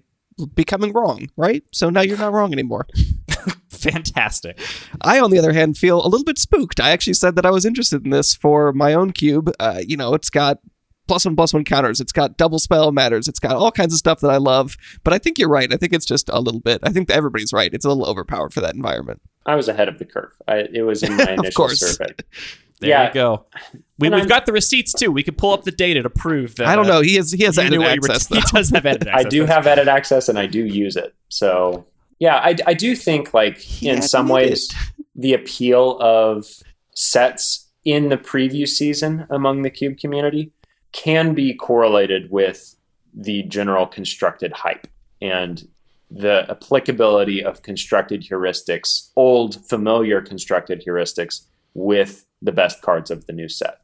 becoming 0.56 0.94
wrong, 0.94 1.30
right? 1.38 1.64
So 1.72 1.90
now 1.90 2.02
you're 2.02 2.18
not 2.18 2.34
wrong 2.34 2.54
anymore. 2.54 2.88
Fantastic. 3.70 4.60
I, 5.02 5.20
on 5.20 5.32
the 5.32 5.38
other 5.40 5.54
hand, 5.54 5.78
feel 5.78 6.04
a 6.06 6.08
little 6.08 6.26
bit 6.26 6.38
spooked. 6.38 6.80
I 6.80 6.92
actually 6.92 7.14
said 7.14 7.36
that 7.36 7.46
I 7.46 7.52
was 7.52 7.66
interested 7.66 8.04
in 8.04 8.12
this 8.12 8.34
for 8.36 8.74
my 8.74 8.94
own 8.94 9.12
cube. 9.12 9.52
Uh, 9.60 9.82
you 9.86 9.96
know, 9.98 10.14
it's 10.14 10.30
got 10.30 10.60
plus 11.08 11.26
one 11.26 11.36
plus 11.36 11.54
one 11.54 11.64
counters. 11.64 12.00
It's 12.00 12.12
got 12.12 12.38
double 12.38 12.60
spell 12.60 12.92
matters. 12.92 13.28
It's 13.28 13.40
got 13.40 13.56
all 13.56 13.72
kinds 13.72 13.94
of 13.94 14.00
stuff 14.00 14.20
that 14.20 14.32
I 14.32 14.38
love. 14.38 14.76
But 15.04 15.14
I 15.14 15.18
think 15.18 15.38
you're 15.38 15.50
right. 15.50 15.72
I 15.74 15.78
think 15.78 15.94
it's 15.94 16.06
just 16.06 16.30
a 16.30 16.40
little 16.40 16.60
bit. 16.62 16.82
I 16.84 16.90
think 16.92 17.08
that 17.08 17.16
everybody's 17.18 17.54
right. 17.54 17.74
It's 17.74 17.86
a 17.86 17.90
little 17.90 18.06
overpowered 18.06 18.54
for 18.54 18.62
that 18.62 18.76
environment. 18.76 19.22
I 19.46 19.56
was 19.56 19.68
ahead 19.68 19.88
of 19.88 19.98
the 20.00 20.06
curve. 20.06 20.34
I, 20.48 20.68
it 20.74 20.82
was 20.84 21.02
in 21.04 21.16
my 21.16 21.32
initial 21.34 21.52
course. 21.52 21.80
survey. 21.80 22.14
There 22.80 22.90
Yeah. 22.90 23.08
you 23.08 23.14
go. 23.14 23.46
We, 24.00 24.08
And 24.08 24.16
we've 24.16 24.22
I'm- 24.24 24.30
got 24.30 24.46
the 24.46 24.54
receipts 24.54 24.94
too. 24.94 25.12
We 25.12 25.24
can 25.24 25.36
pull 25.36 25.52
up 25.52 25.64
the 25.64 25.72
data 25.72 26.02
to 26.02 26.10
prove 26.10 26.56
that. 26.56 26.68
I 26.68 26.76
don't 26.76 26.86
uh, 26.86 26.96
know. 26.96 27.02
He 27.02 27.16
has 27.16 27.32
he 27.32 27.44
has 27.44 27.58
edit 27.58 27.72
knew 27.72 27.80
what 27.82 27.96
you 27.96 28.02
were- 28.02 28.12
access 28.12 28.28
He 28.34 28.42
does 28.54 28.70
have 28.70 28.86
edit 28.86 29.08
access. 29.08 29.26
I 29.26 29.30
do 29.30 29.46
have 29.46 29.68
edit 29.68 29.88
access 29.88 30.30
and 30.30 30.40
I 30.40 30.46
do 30.46 30.66
use 30.66 30.96
it. 30.96 31.14
So 31.28 31.86
yeah, 32.20 32.38
I, 32.38 32.56
I 32.66 32.74
do 32.74 32.96
think 32.96 33.34
like 33.34 33.84
in 33.84 34.02
some 34.02 34.28
admitted. 34.32 34.50
ways 34.52 34.76
the 35.16 35.34
appeal 35.34 35.98
of 36.00 36.46
sets 36.96 37.68
in 37.86 38.10
the 38.10 38.18
preview 38.18 38.68
season 38.68 39.26
among 39.30 39.62
the 39.62 39.70
cube 39.70 39.98
community 39.98 40.52
can 40.92 41.34
be 41.34 41.54
correlated 41.54 42.30
with 42.32 42.76
the 43.14 43.44
general 43.44 43.86
constructed 43.88 44.52
hype 44.52 44.88
and 45.22 45.68
the 46.12 46.46
applicability 46.50 47.44
of 47.44 47.62
constructed 47.62 48.24
heuristics, 48.24 49.10
old 49.16 49.64
familiar 49.68 50.22
constructed 50.22 50.84
heuristics 50.86 51.42
with 51.74 52.26
the 52.42 52.52
best 52.52 52.82
cards 52.82 53.12
of 53.12 53.26
the 53.28 53.34
new 53.34 53.48
set. 53.48 53.79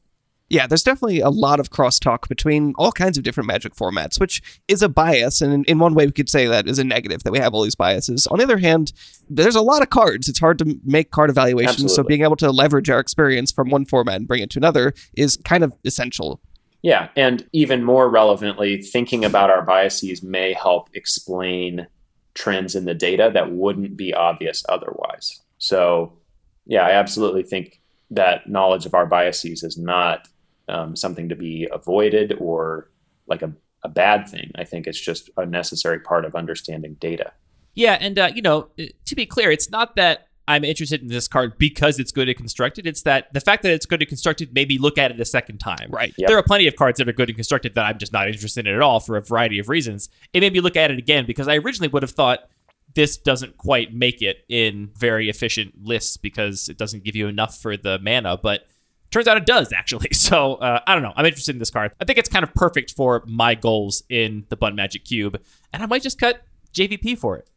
Yeah, 0.47 0.67
there's 0.67 0.83
definitely 0.83 1.21
a 1.21 1.29
lot 1.29 1.59
of 1.59 1.71
crosstalk 1.71 2.27
between 2.27 2.75
all 2.77 2.91
kinds 2.91 3.17
of 3.17 3.23
different 3.23 3.47
magic 3.47 3.73
formats, 3.73 4.19
which 4.19 4.59
is 4.67 4.83
a 4.83 4.89
bias. 4.89 5.41
And 5.41 5.51
in, 5.51 5.63
in 5.63 5.79
one 5.79 5.95
way, 5.95 6.05
we 6.05 6.11
could 6.11 6.29
say 6.29 6.45
that 6.45 6.67
is 6.67 6.77
a 6.77 6.83
negative 6.83 7.23
that 7.23 7.31
we 7.31 7.39
have 7.39 7.53
all 7.55 7.63
these 7.63 7.75
biases. 7.75 8.27
On 8.27 8.37
the 8.37 8.43
other 8.43 8.59
hand, 8.59 8.93
there's 9.27 9.55
a 9.55 9.61
lot 9.61 9.81
of 9.81 9.89
cards. 9.89 10.29
It's 10.29 10.39
hard 10.39 10.59
to 10.59 10.79
make 10.83 11.09
card 11.09 11.31
evaluations. 11.31 11.95
So 11.95 12.03
being 12.03 12.21
able 12.21 12.35
to 12.37 12.51
leverage 12.51 12.91
our 12.91 12.99
experience 12.99 13.51
from 13.51 13.69
one 13.71 13.85
format 13.85 14.17
and 14.17 14.27
bring 14.27 14.43
it 14.43 14.51
to 14.51 14.59
another 14.59 14.93
is 15.17 15.35
kind 15.37 15.63
of 15.63 15.73
essential. 15.83 16.39
Yeah, 16.83 17.09
and 17.15 17.49
even 17.51 17.83
more 17.83 18.07
relevantly, 18.07 18.79
thinking 18.83 19.25
about 19.25 19.49
our 19.49 19.63
biases 19.63 20.21
may 20.21 20.53
help 20.53 20.89
explain 20.93 21.87
trends 22.35 22.75
in 22.75 22.85
the 22.85 22.93
data 22.93 23.31
that 23.33 23.51
wouldn't 23.51 23.97
be 23.97 24.13
obvious 24.13 24.63
otherwise. 24.69 25.41
So, 25.57 26.19
yeah, 26.67 26.85
I 26.85 26.91
absolutely 26.91 27.41
think 27.41 27.81
that 28.11 28.47
knowledge 28.47 28.85
of 28.85 28.93
our 28.93 29.07
biases 29.07 29.63
is 29.63 29.79
not 29.79 30.27
um, 30.67 30.95
something 30.95 31.29
to 31.29 31.35
be 31.35 31.67
avoided 31.71 32.35
or 32.39 32.89
like 33.27 33.41
a, 33.41 33.51
a 33.83 33.89
bad 33.89 34.27
thing. 34.27 34.51
I 34.55 34.63
think 34.63 34.87
it's 34.87 34.99
just 34.99 35.29
a 35.37 35.45
necessary 35.45 35.99
part 35.99 36.25
of 36.25 36.35
understanding 36.35 36.95
data. 36.99 37.33
Yeah, 37.73 37.97
and 37.99 38.17
uh, 38.17 38.31
you 38.33 38.41
know, 38.41 38.69
to 38.77 39.15
be 39.15 39.25
clear, 39.25 39.51
it's 39.51 39.69
not 39.69 39.95
that 39.97 40.27
I'm 40.47 40.63
interested 40.63 41.01
in 41.01 41.07
this 41.07 41.27
card 41.27 41.57
because 41.57 41.99
it's 41.99 42.11
good 42.11 42.29
and 42.29 42.37
constructed. 42.37 42.85
It's 42.85 43.01
that 43.03 43.33
the 43.33 43.41
fact 43.41 43.63
that 43.63 43.73
it's 43.73 43.85
good 43.85 44.01
and 44.01 44.07
constructed 44.07 44.53
made 44.53 44.69
me 44.69 44.77
look 44.77 44.97
at 44.97 45.11
it 45.11 45.19
a 45.19 45.25
second 45.25 45.57
time. 45.57 45.89
Right. 45.89 46.13
Yep. 46.17 46.27
There 46.27 46.37
are 46.37 46.43
plenty 46.43 46.67
of 46.67 46.75
cards 46.75 46.99
that 46.99 47.09
are 47.09 47.13
good 47.13 47.29
and 47.29 47.35
constructed 47.35 47.75
that 47.75 47.85
I'm 47.85 47.97
just 47.97 48.13
not 48.13 48.27
interested 48.27 48.67
in 48.67 48.75
at 48.75 48.81
all 48.81 48.99
for 48.99 49.17
a 49.17 49.21
variety 49.21 49.59
of 49.59 49.69
reasons. 49.69 50.09
It 50.33 50.41
made 50.41 50.53
me 50.53 50.61
look 50.61 50.75
at 50.75 50.91
it 50.91 50.99
again 50.99 51.25
because 51.25 51.47
I 51.47 51.57
originally 51.57 51.89
would 51.89 52.03
have 52.03 52.11
thought 52.11 52.47
this 52.93 53.17
doesn't 53.17 53.57
quite 53.57 53.93
make 53.93 54.21
it 54.21 54.45
in 54.47 54.91
very 54.97 55.29
efficient 55.29 55.73
lists 55.83 56.15
because 56.15 56.69
it 56.69 56.77
doesn't 56.77 57.03
give 57.03 57.15
you 57.15 57.27
enough 57.27 57.59
for 57.59 57.75
the 57.75 57.99
mana, 57.99 58.37
but 58.37 58.67
turns 59.15 59.29
out 59.29 59.37
it 59.37 59.45
does 59.45 59.71
actually. 59.71 60.09
So 60.25 60.55
uh, 60.55 60.79
I 60.87 60.93
don't 60.93 61.03
know. 61.03 61.13
I'm 61.15 61.25
interested 61.25 61.55
in 61.55 61.59
this 61.59 61.69
card. 61.69 61.91
I 62.01 62.05
think 62.05 62.17
it's 62.17 62.29
kind 62.29 62.43
of 62.43 62.51
perfect 62.53 62.93
for 62.93 63.23
my 63.27 63.53
goals 63.53 64.01
in 64.09 64.45
the 64.49 64.55
Bun 64.55 64.75
Magic 64.75 65.05
Cube, 65.05 65.39
and 65.71 65.83
I 65.83 65.85
might 65.85 66.01
just 66.01 66.19
cut 66.19 66.41
JVP 66.73 67.19
for 67.19 67.37
it. 67.37 67.47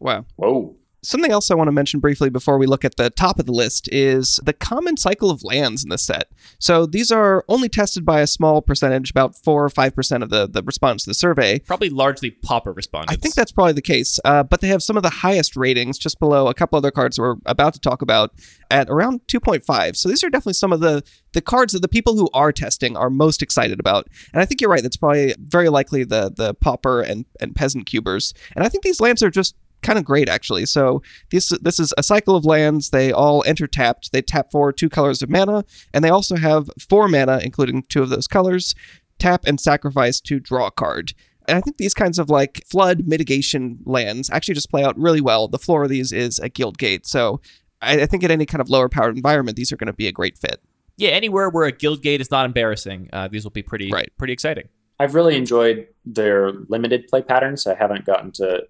Wow. 0.00 0.24
Whoa. 0.34 0.74
Something 1.06 1.30
else 1.30 1.52
I 1.52 1.54
want 1.54 1.68
to 1.68 1.72
mention 1.72 2.00
briefly 2.00 2.30
before 2.30 2.58
we 2.58 2.66
look 2.66 2.84
at 2.84 2.96
the 2.96 3.10
top 3.10 3.38
of 3.38 3.46
the 3.46 3.52
list 3.52 3.88
is 3.92 4.40
the 4.42 4.52
common 4.52 4.96
cycle 4.96 5.30
of 5.30 5.44
lands 5.44 5.84
in 5.84 5.90
this 5.90 6.02
set. 6.02 6.32
So 6.58 6.84
these 6.84 7.12
are 7.12 7.44
only 7.48 7.68
tested 7.68 8.04
by 8.04 8.22
a 8.22 8.26
small 8.26 8.60
percentage, 8.60 9.12
about 9.12 9.36
4 9.36 9.66
or 9.66 9.68
5% 9.68 10.22
of 10.24 10.30
the, 10.30 10.48
the 10.48 10.64
respondents 10.64 11.04
to 11.04 11.10
the 11.10 11.14
survey. 11.14 11.60
Probably 11.60 11.90
largely 11.90 12.32
Pauper 12.32 12.72
respondents. 12.72 13.12
I 13.12 13.16
think 13.22 13.36
that's 13.36 13.52
probably 13.52 13.74
the 13.74 13.82
case, 13.82 14.18
uh, 14.24 14.42
but 14.42 14.60
they 14.60 14.66
have 14.66 14.82
some 14.82 14.96
of 14.96 15.04
the 15.04 15.10
highest 15.10 15.54
ratings, 15.54 15.96
just 15.96 16.18
below 16.18 16.48
a 16.48 16.54
couple 16.54 16.76
other 16.76 16.90
cards 16.90 17.20
we're 17.20 17.36
about 17.46 17.72
to 17.74 17.80
talk 17.80 18.02
about, 18.02 18.32
at 18.68 18.90
around 18.90 19.20
2.5. 19.28 19.94
So 19.94 20.08
these 20.08 20.24
are 20.24 20.30
definitely 20.30 20.54
some 20.54 20.72
of 20.72 20.80
the 20.80 21.04
the 21.34 21.42
cards 21.42 21.74
that 21.74 21.82
the 21.82 21.88
people 21.88 22.16
who 22.16 22.30
are 22.32 22.50
testing 22.50 22.96
are 22.96 23.10
most 23.10 23.42
excited 23.42 23.78
about. 23.78 24.08
And 24.32 24.40
I 24.40 24.46
think 24.46 24.60
you're 24.60 24.70
right. 24.70 24.82
That's 24.82 24.96
probably 24.96 25.34
very 25.38 25.68
likely 25.68 26.02
the 26.02 26.32
the 26.34 26.54
pauper 26.54 27.02
and 27.02 27.26
and 27.40 27.54
peasant 27.54 27.86
cubers. 27.86 28.32
And 28.56 28.64
I 28.64 28.70
think 28.70 28.82
these 28.82 29.00
lands 29.00 29.22
are 29.22 29.30
just 29.30 29.54
kind 29.82 29.98
of 29.98 30.04
great 30.04 30.28
actually. 30.28 30.66
So 30.66 31.02
this 31.30 31.50
this 31.62 31.78
is 31.80 31.92
a 31.96 32.02
cycle 32.02 32.36
of 32.36 32.44
lands. 32.44 32.90
They 32.90 33.12
all 33.12 33.42
enter 33.46 33.66
tapped. 33.66 34.12
They 34.12 34.22
tap 34.22 34.50
for 34.50 34.72
two 34.72 34.88
colors 34.88 35.22
of 35.22 35.30
mana, 35.30 35.64
and 35.94 36.04
they 36.04 36.08
also 36.10 36.36
have 36.36 36.70
four 36.88 37.08
mana, 37.08 37.40
including 37.42 37.82
two 37.88 38.02
of 38.02 38.08
those 38.08 38.26
colors. 38.26 38.74
Tap 39.18 39.44
and 39.46 39.58
sacrifice 39.60 40.20
to 40.22 40.38
draw 40.40 40.66
a 40.66 40.70
card. 40.70 41.12
And 41.48 41.56
I 41.56 41.60
think 41.60 41.76
these 41.76 41.94
kinds 41.94 42.18
of 42.18 42.28
like 42.28 42.64
flood 42.70 43.06
mitigation 43.06 43.78
lands 43.86 44.28
actually 44.30 44.54
just 44.54 44.68
play 44.70 44.82
out 44.84 44.98
really 44.98 45.20
well. 45.20 45.48
The 45.48 45.58
floor 45.58 45.84
of 45.84 45.88
these 45.90 46.10
is 46.12 46.38
a 46.40 46.48
guild 46.48 46.76
gate, 46.76 47.06
so 47.06 47.40
I, 47.80 48.02
I 48.02 48.06
think 48.06 48.22
in 48.24 48.30
any 48.30 48.46
kind 48.46 48.60
of 48.60 48.68
lower 48.68 48.88
powered 48.88 49.16
environment, 49.16 49.56
these 49.56 49.70
are 49.72 49.76
going 49.76 49.86
to 49.86 49.92
be 49.92 50.08
a 50.08 50.12
great 50.12 50.36
fit. 50.36 50.60
yeah, 50.98 51.10
anywhere 51.10 51.48
where 51.50 51.66
a 51.66 51.72
guild 51.72 52.02
gate 52.02 52.20
is 52.20 52.30
not 52.30 52.46
embarrassing, 52.46 53.08
uh, 53.12 53.28
these 53.28 53.44
will 53.44 53.50
be 53.52 53.62
pretty 53.62 53.90
Right. 53.92 54.10
pretty 54.18 54.32
exciting. 54.32 54.68
I've 54.98 55.14
really 55.14 55.36
enjoyed 55.36 55.86
their 56.06 56.52
limited 56.68 57.06
play 57.08 57.20
patterns. 57.22 57.66
I 57.66 57.74
haven't 57.74 58.06
gotten 58.06 58.32
to, 58.32 58.62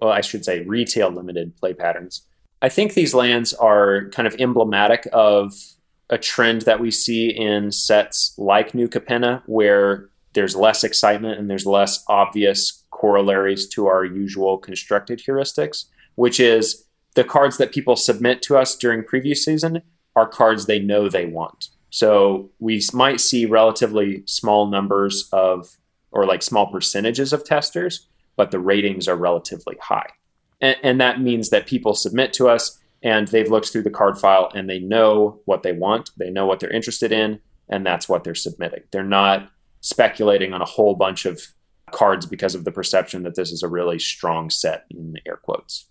well, 0.00 0.12
I 0.12 0.20
should 0.20 0.44
say, 0.44 0.60
retail 0.64 1.10
limited 1.10 1.56
play 1.56 1.74
patterns. 1.74 2.26
I 2.60 2.68
think 2.68 2.94
these 2.94 3.14
lands 3.14 3.52
are 3.54 4.08
kind 4.10 4.26
of 4.26 4.36
emblematic 4.38 5.08
of 5.12 5.52
a 6.10 6.18
trend 6.18 6.62
that 6.62 6.80
we 6.80 6.90
see 6.90 7.28
in 7.30 7.72
sets 7.72 8.34
like 8.38 8.74
New 8.74 8.88
Capenna, 8.88 9.42
where 9.46 10.10
there's 10.34 10.54
less 10.54 10.84
excitement 10.84 11.38
and 11.38 11.50
there's 11.50 11.66
less 11.66 12.04
obvious 12.08 12.84
corollaries 12.90 13.66
to 13.68 13.86
our 13.86 14.04
usual 14.04 14.58
constructed 14.58 15.18
heuristics, 15.18 15.86
which 16.14 16.38
is 16.38 16.84
the 17.14 17.24
cards 17.24 17.58
that 17.58 17.72
people 17.72 17.96
submit 17.96 18.42
to 18.42 18.56
us 18.56 18.76
during 18.76 19.02
preview 19.02 19.36
season 19.36 19.82
are 20.14 20.26
cards 20.26 20.66
they 20.66 20.78
know 20.78 21.08
they 21.08 21.26
want. 21.26 21.68
So 21.90 22.50
we 22.58 22.82
might 22.92 23.20
see 23.20 23.44
relatively 23.44 24.22
small 24.26 24.66
numbers 24.66 25.28
of, 25.32 25.76
or 26.10 26.24
like 26.26 26.42
small 26.42 26.70
percentages 26.70 27.32
of 27.32 27.44
testers, 27.44 28.06
but 28.36 28.50
the 28.50 28.58
ratings 28.58 29.08
are 29.08 29.16
relatively 29.16 29.76
high. 29.80 30.08
And, 30.60 30.76
and 30.82 31.00
that 31.00 31.20
means 31.20 31.50
that 31.50 31.66
people 31.66 31.94
submit 31.94 32.32
to 32.34 32.48
us 32.48 32.78
and 33.02 33.28
they've 33.28 33.50
looked 33.50 33.70
through 33.70 33.82
the 33.82 33.90
card 33.90 34.18
file 34.18 34.50
and 34.54 34.68
they 34.70 34.78
know 34.78 35.40
what 35.44 35.62
they 35.62 35.72
want, 35.72 36.10
they 36.16 36.30
know 36.30 36.46
what 36.46 36.60
they're 36.60 36.70
interested 36.70 37.12
in, 37.12 37.40
and 37.68 37.84
that's 37.84 38.08
what 38.08 38.24
they're 38.24 38.34
submitting. 38.34 38.82
They're 38.92 39.02
not 39.02 39.50
speculating 39.80 40.52
on 40.52 40.62
a 40.62 40.66
whole 40.66 40.94
bunch 40.94 41.26
of 41.26 41.40
cards 41.90 42.26
because 42.26 42.54
of 42.54 42.64
the 42.64 42.72
perception 42.72 43.24
that 43.24 43.34
this 43.34 43.52
is 43.52 43.62
a 43.62 43.68
really 43.68 43.98
strong 43.98 44.50
set 44.50 44.84
in 44.90 45.16
air 45.26 45.36
quotes. 45.36 45.88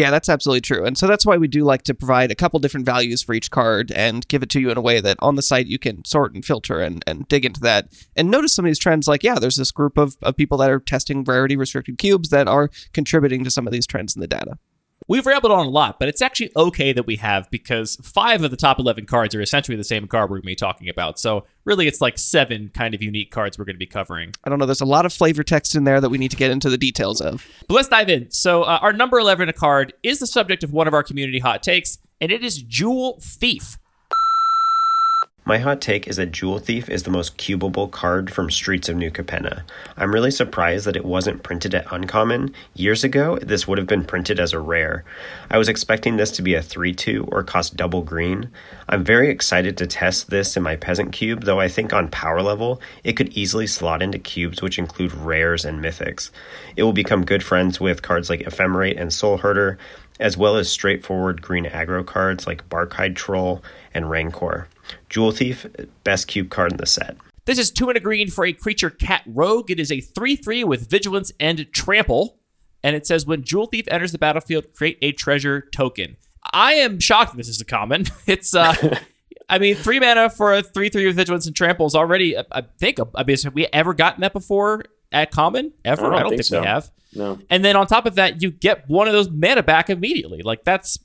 Yeah, 0.00 0.10
that's 0.10 0.30
absolutely 0.30 0.62
true. 0.62 0.86
And 0.86 0.96
so 0.96 1.06
that's 1.06 1.26
why 1.26 1.36
we 1.36 1.46
do 1.46 1.62
like 1.62 1.82
to 1.82 1.92
provide 1.92 2.30
a 2.30 2.34
couple 2.34 2.58
different 2.58 2.86
values 2.86 3.22
for 3.22 3.34
each 3.34 3.50
card 3.50 3.92
and 3.92 4.26
give 4.28 4.42
it 4.42 4.48
to 4.48 4.58
you 4.58 4.70
in 4.70 4.78
a 4.78 4.80
way 4.80 4.98
that 4.98 5.18
on 5.20 5.34
the 5.34 5.42
site 5.42 5.66
you 5.66 5.78
can 5.78 6.06
sort 6.06 6.32
and 6.32 6.42
filter 6.42 6.80
and, 6.80 7.04
and 7.06 7.28
dig 7.28 7.44
into 7.44 7.60
that 7.60 7.92
and 8.16 8.30
notice 8.30 8.54
some 8.54 8.64
of 8.64 8.70
these 8.70 8.78
trends 8.78 9.06
like, 9.06 9.22
yeah, 9.22 9.38
there's 9.38 9.56
this 9.56 9.70
group 9.70 9.98
of, 9.98 10.16
of 10.22 10.36
people 10.36 10.56
that 10.56 10.70
are 10.70 10.80
testing 10.80 11.22
rarity 11.22 11.54
restricted 11.54 11.98
cubes 11.98 12.30
that 12.30 12.48
are 12.48 12.70
contributing 12.94 13.44
to 13.44 13.50
some 13.50 13.66
of 13.66 13.74
these 13.74 13.86
trends 13.86 14.16
in 14.16 14.22
the 14.22 14.26
data. 14.26 14.56
We've 15.10 15.26
rambled 15.26 15.50
on 15.50 15.66
a 15.66 15.68
lot, 15.68 15.98
but 15.98 16.08
it's 16.08 16.22
actually 16.22 16.52
okay 16.54 16.92
that 16.92 17.04
we 17.04 17.16
have 17.16 17.50
because 17.50 17.96
five 17.96 18.44
of 18.44 18.52
the 18.52 18.56
top 18.56 18.78
11 18.78 19.06
cards 19.06 19.34
are 19.34 19.40
essentially 19.40 19.76
the 19.76 19.82
same 19.82 20.06
card 20.06 20.30
we're 20.30 20.36
going 20.36 20.42
to 20.42 20.46
be 20.46 20.54
talking 20.54 20.88
about. 20.88 21.18
So 21.18 21.46
really, 21.64 21.88
it's 21.88 22.00
like 22.00 22.16
seven 22.16 22.70
kind 22.72 22.94
of 22.94 23.02
unique 23.02 23.32
cards 23.32 23.58
we're 23.58 23.64
going 23.64 23.74
to 23.74 23.80
be 23.80 23.86
covering. 23.86 24.32
I 24.44 24.50
don't 24.50 24.60
know, 24.60 24.66
there's 24.66 24.80
a 24.80 24.86
lot 24.86 25.06
of 25.06 25.12
flavor 25.12 25.42
text 25.42 25.74
in 25.74 25.82
there 25.82 26.00
that 26.00 26.10
we 26.10 26.18
need 26.18 26.30
to 26.30 26.36
get 26.36 26.52
into 26.52 26.70
the 26.70 26.78
details 26.78 27.20
of. 27.20 27.44
But 27.66 27.74
let's 27.74 27.88
dive 27.88 28.08
in. 28.08 28.30
So 28.30 28.62
uh, 28.62 28.78
our 28.80 28.92
number 28.92 29.18
11 29.18 29.52
card 29.54 29.94
is 30.04 30.20
the 30.20 30.28
subject 30.28 30.62
of 30.62 30.72
one 30.72 30.86
of 30.86 30.94
our 30.94 31.02
community 31.02 31.40
hot 31.40 31.64
takes, 31.64 31.98
and 32.20 32.30
it 32.30 32.44
is 32.44 32.62
Jewel 32.62 33.18
Thief. 33.20 33.79
My 35.46 35.56
hot 35.56 35.80
take 35.80 36.06
is 36.06 36.16
that 36.16 36.32
Jewel 36.32 36.58
Thief 36.58 36.90
is 36.90 37.04
the 37.04 37.10
most 37.10 37.38
cubable 37.38 37.90
card 37.90 38.30
from 38.30 38.50
Streets 38.50 38.90
of 38.90 38.96
New 38.96 39.10
Capenna. 39.10 39.62
I'm 39.96 40.12
really 40.12 40.30
surprised 40.30 40.86
that 40.86 40.96
it 40.96 41.04
wasn't 41.04 41.42
printed 41.42 41.74
at 41.74 41.90
Uncommon. 41.90 42.54
Years 42.74 43.04
ago, 43.04 43.38
this 43.38 43.66
would 43.66 43.78
have 43.78 43.86
been 43.86 44.04
printed 44.04 44.38
as 44.38 44.52
a 44.52 44.60
rare. 44.60 45.02
I 45.50 45.56
was 45.56 45.68
expecting 45.68 46.18
this 46.18 46.30
to 46.32 46.42
be 46.42 46.54
a 46.54 46.62
3 46.62 46.92
2 46.92 47.28
or 47.32 47.42
cost 47.42 47.74
double 47.74 48.02
green. 48.02 48.50
I'm 48.86 49.02
very 49.02 49.30
excited 49.30 49.78
to 49.78 49.86
test 49.86 50.28
this 50.28 50.58
in 50.58 50.62
my 50.62 50.76
Peasant 50.76 51.12
Cube, 51.12 51.44
though 51.44 51.58
I 51.58 51.68
think 51.68 51.94
on 51.94 52.08
power 52.08 52.42
level, 52.42 52.80
it 53.02 53.14
could 53.14 53.32
easily 53.32 53.66
slot 53.66 54.02
into 54.02 54.18
cubes 54.18 54.60
which 54.60 54.78
include 54.78 55.14
rares 55.14 55.64
and 55.64 55.82
mythics. 55.82 56.30
It 56.76 56.82
will 56.82 56.92
become 56.92 57.24
good 57.24 57.42
friends 57.42 57.80
with 57.80 58.02
cards 58.02 58.28
like 58.28 58.40
Ephemerate 58.40 59.00
and 59.00 59.10
Soul 59.10 59.38
Herder, 59.38 59.78
as 60.20 60.36
well 60.36 60.56
as 60.56 60.70
straightforward 60.70 61.42
green 61.42 61.64
aggro 61.64 62.04
cards 62.06 62.46
like 62.46 62.68
Barkhide 62.68 63.16
Troll 63.16 63.62
and 63.94 64.08
Rancor. 64.08 64.68
Jewel 65.08 65.32
Thief, 65.32 65.66
best 66.04 66.28
cube 66.28 66.50
card 66.50 66.72
in 66.72 66.76
the 66.78 66.86
set. 66.86 67.16
This 67.46 67.58
is 67.58 67.70
two 67.70 67.88
and 67.88 67.96
a 67.96 68.00
green 68.00 68.30
for 68.30 68.44
a 68.44 68.52
creature 68.52 68.90
cat 68.90 69.22
rogue. 69.26 69.70
It 69.70 69.80
is 69.80 69.90
a 69.90 70.00
3 70.00 70.36
3 70.36 70.62
with 70.64 70.88
vigilance 70.88 71.32
and 71.40 71.66
trample. 71.72 72.38
And 72.84 72.94
it 72.94 73.06
says 73.06 73.26
when 73.26 73.42
Jewel 73.44 73.66
Thief 73.66 73.86
enters 73.88 74.12
the 74.12 74.18
battlefield, 74.18 74.72
create 74.74 74.98
a 75.02 75.12
treasure 75.12 75.62
token. 75.74 76.16
I 76.52 76.74
am 76.74 77.00
shocked 77.00 77.36
this 77.36 77.48
is 77.48 77.60
a 77.60 77.64
common. 77.64 78.06
It's, 78.26 78.54
uh, 78.54 78.98
I 79.48 79.58
mean, 79.58 79.74
three 79.74 79.98
mana 80.00 80.30
for 80.30 80.54
a 80.54 80.62
3 80.62 80.88
3 80.90 81.06
with 81.06 81.16
vigilance 81.16 81.46
and 81.46 81.56
trample 81.56 81.86
is 81.86 81.94
already, 81.94 82.36
I- 82.38 82.44
I 82.52 82.62
think, 82.78 82.98
I 83.14 83.24
mean, 83.24 83.36
have 83.44 83.54
we 83.54 83.66
ever 83.72 83.94
gotten 83.94 84.20
that 84.20 84.32
before 84.32 84.82
at 85.12 85.30
common? 85.30 85.72
Ever? 85.84 86.06
I 86.06 86.10
don't 86.10 86.14
I 86.14 86.20
don't 86.20 86.28
think 86.30 86.38
think, 86.40 86.46
so. 86.46 86.60
we 86.60 86.66
have. 86.66 86.90
No. 87.14 87.38
And 87.50 87.64
then 87.64 87.76
on 87.76 87.86
top 87.86 88.06
of 88.06 88.14
that, 88.16 88.42
you 88.42 88.50
get 88.50 88.88
one 88.88 89.06
of 89.06 89.12
those 89.12 89.30
mana 89.30 89.62
back 89.62 89.90
immediately. 89.90 90.42
Like 90.42 90.64
that's 90.64 90.98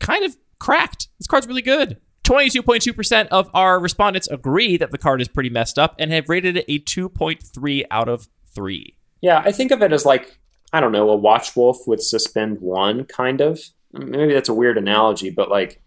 kind 0.00 0.24
of 0.24 0.36
cracked. 0.58 1.08
This 1.18 1.26
card's 1.26 1.46
really 1.46 1.62
good. 1.62 1.98
22.2% 2.24 3.28
of 3.28 3.50
our 3.52 3.80
respondents 3.80 4.28
agree 4.28 4.76
that 4.76 4.90
the 4.90 4.98
card 4.98 5.20
is 5.20 5.28
pretty 5.28 5.50
messed 5.50 5.78
up 5.78 5.94
and 5.98 6.12
have 6.12 6.28
rated 6.28 6.56
it 6.56 6.64
a 6.68 6.78
2.3 6.78 7.84
out 7.90 8.08
of 8.08 8.28
3. 8.54 8.96
Yeah, 9.20 9.42
I 9.44 9.52
think 9.52 9.70
of 9.70 9.82
it 9.82 9.92
as 9.92 10.04
like, 10.04 10.38
I 10.72 10.80
don't 10.80 10.92
know, 10.92 11.10
a 11.10 11.16
watch 11.16 11.56
wolf 11.56 11.86
with 11.86 12.02
suspend 12.02 12.60
one, 12.60 13.04
kind 13.04 13.40
of. 13.40 13.60
Maybe 13.92 14.32
that's 14.32 14.48
a 14.48 14.54
weird 14.54 14.78
analogy, 14.78 15.30
but 15.30 15.50
like 15.50 15.82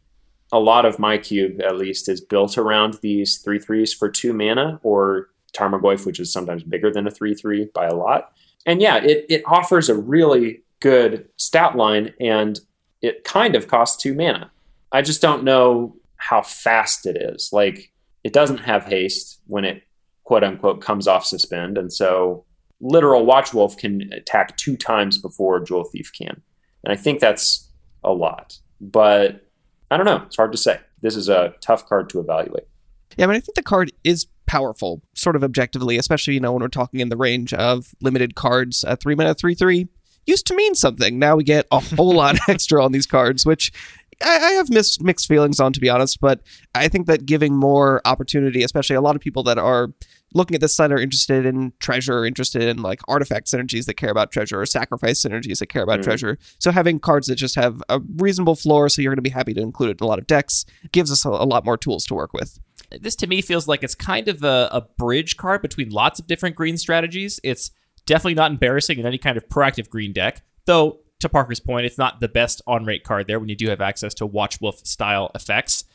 a 0.52 0.60
lot 0.60 0.86
of 0.86 1.00
my 1.00 1.18
cube, 1.18 1.62
at 1.62 1.78
least, 1.78 2.08
is 2.10 2.22
built 2.22 2.58
around 2.58 3.00
these 3.02 3.38
three 3.38 3.60
threes 3.60 3.94
for 3.94 4.10
two 4.10 4.34
mana, 4.34 4.80
or 4.84 5.30
Tarmogoyf, 5.56 6.06
which 6.06 6.20
is 6.20 6.32
sometimes 6.32 6.64
bigger 6.64 6.91
than 6.91 7.08
a 7.08 7.12
three 7.12 7.34
three 7.34 7.70
by 7.74 7.86
a 7.86 7.95
lot. 7.95 8.32
And 8.66 8.82
yeah, 8.82 8.97
it, 8.97 9.26
it 9.30 9.43
offers 9.45 9.89
a 9.89 9.95
really 9.95 10.64
good 10.80 11.28
stat 11.38 11.76
line, 11.76 12.14
and 12.20 12.60
it 13.01 13.24
kind 13.24 13.56
of 13.56 13.68
costs 13.68 14.01
two 14.01 14.14
mana. 14.14 14.51
I 14.91 15.01
just 15.01 15.22
don't 15.22 15.43
know 15.43 15.95
how 16.18 16.41
fast 16.41 17.06
it 17.06 17.18
is. 17.18 17.49
Like, 17.51 17.91
it 18.24 18.34
doesn't 18.34 18.60
have 18.60 18.86
haste 18.86 19.41
when 19.47 19.66
it 19.66 19.84
quote 20.24 20.43
unquote 20.43 20.82
comes 20.82 21.08
off 21.08 21.26
suspend, 21.26 21.78
and 21.78 21.91
so 21.93 22.45
literal 22.82 23.26
Watch 23.26 23.53
Wolf 23.53 23.78
can 23.78 24.12
attack 24.14 24.58
two 24.58 24.76
times 24.76 25.18
before 25.18 25.64
Jewel 25.64 25.86
Thief 25.86 26.12
can, 26.14 26.41
and 26.84 26.91
I 26.91 26.95
think 26.95 27.20
that's 27.20 27.70
a 28.03 28.12
lot. 28.12 28.58
But 28.82 29.47
I 29.91 29.97
don't 29.97 30.06
know; 30.06 30.24
it's 30.26 30.36
hard 30.36 30.51
to 30.51 30.58
say. 30.58 30.80
This 31.01 31.16
is 31.16 31.30
a 31.30 31.53
tough 31.62 31.88
card 31.88 32.10
to 32.10 32.20
evaluate. 32.20 32.68
Yeah, 33.16 33.26
I 33.26 33.28
mean, 33.28 33.38
I 33.38 33.39
think 33.39 33.56
the 33.56 33.64
card 33.64 33.91
is 34.03 34.26
powerful, 34.46 35.02
sort 35.14 35.36
of 35.36 35.43
objectively, 35.43 35.98
especially 35.98 36.34
you 36.36 36.39
know 36.39 36.52
when 36.54 36.62
we're 36.62 36.68
talking 36.68 37.00
in 37.00 37.10
the 37.10 37.18
range 37.18 37.54
of 37.54 37.93
limited 38.02 38.36
cards. 38.36 38.84
A 38.88 38.96
three 38.96 39.16
mana 39.16 39.34
three 39.34 39.56
three 39.56 39.88
used 40.26 40.48
to 40.48 40.56
mean 40.56 40.76
something. 40.76 41.20
Now 41.20 41.36
we 41.36 41.43
get 41.43 41.68
a 41.72 41.80
whole 41.80 42.14
lot 42.22 42.38
extra 42.48 42.84
on 42.84 42.91
these 42.91 43.06
cards, 43.06 43.46
which 43.46 43.72
I, 44.24 44.38
I 44.38 44.52
have 44.54 44.70
mis- 44.70 45.02
mixed 45.02 45.28
feelings 45.28 45.60
on, 45.60 45.74
to 45.74 45.80
be 45.80 45.89
honest. 45.89 46.20
But 46.22 46.41
I 46.74 46.88
think 46.88 47.08
that 47.08 47.26
giving 47.26 47.56
more 47.56 48.02
opportunity, 48.06 48.64
especially 48.64 48.96
a 48.96 49.02
lot 49.02 49.16
of 49.16 49.22
people 49.22 49.43
that 49.43 49.58
are 49.58 49.89
looking 50.34 50.56
at 50.56 50.62
this 50.62 50.76
site 50.76 50.91
are 50.91 51.00
interested 51.00 51.46
in 51.46 51.72
treasure, 51.80 52.26
interested 52.26 52.64
in 52.64 52.82
like 52.82 53.00
artifact 53.08 53.48
synergies 53.48 53.86
that 53.86 53.93
care 53.93 54.10
about 54.10 54.32
treasure, 54.32 54.60
or 54.60 54.66
sacrifice 54.66 55.22
synergies 55.24 55.60
that 55.60 55.68
care 55.68 55.84
about 55.84 56.00
Mhm. 56.00 56.04
treasure. 56.04 56.38
So 56.60 56.72
having 56.72 57.00
cards 57.00 57.28
that 57.28 57.36
just 57.36 57.56
have 57.56 57.82
a 57.88 58.02
reasonable 58.18 58.56
floor, 58.56 58.89
so 58.89 59.02
you're 59.02 59.12
going 59.12 59.18
to 59.18 59.22
be 59.22 59.30
happy 59.30 59.54
to 59.54 59.62
include 59.62 59.91
it 59.91 60.02
in 60.02 60.06
a 60.06 60.08
lot 60.08 60.20
of 60.20 60.28
decks, 60.28 60.66
gives 60.91 61.10
us 61.12 61.24
a, 61.24 61.30
a 61.30 61.46
lot 61.46 61.64
more 61.64 61.78
tools 61.78 62.04
to 62.06 62.16
work 62.16 62.34
with. 62.34 62.60
This 63.02 63.16
to 63.18 63.28
me 63.28 63.41
feels 63.41 63.68
like 63.68 63.84
it's 63.84 63.96
kind 63.96 64.28
of 64.28 64.43
a, 64.43 64.70
a 64.72 64.82
bridge 64.82 65.38
card 65.38 65.62
between 65.62 65.89
lots 65.89 66.20
of 66.20 66.28
different 66.28 66.56
green 66.56 66.78
strategies. 66.78 67.39
It's 67.43 67.72
definitely 68.06 68.36
not 68.36 68.52
embarrassing 68.52 69.00
in 69.00 69.06
any 69.06 69.18
kind 69.18 69.38
of 69.38 69.48
proactive 69.50 69.89
green 69.89 70.14
deck, 70.14 70.43
though. 70.66 71.00
To 71.22 71.30
Parker's 71.30 71.62
point, 71.62 71.86
it's 71.86 71.98
not 71.98 72.20
the 72.20 72.28
best 72.28 72.62
on 72.68 72.84
rate 72.84 73.06
card 73.06 73.28
there 73.28 73.39
when 73.39 73.48
you 73.48 73.56
do 73.56 73.70
have 73.70 73.80
access 73.80 74.14
to 74.16 74.26
Watch 74.26 74.60
Wolf 74.60 74.86
style 74.86 75.32
effects. 75.34 75.86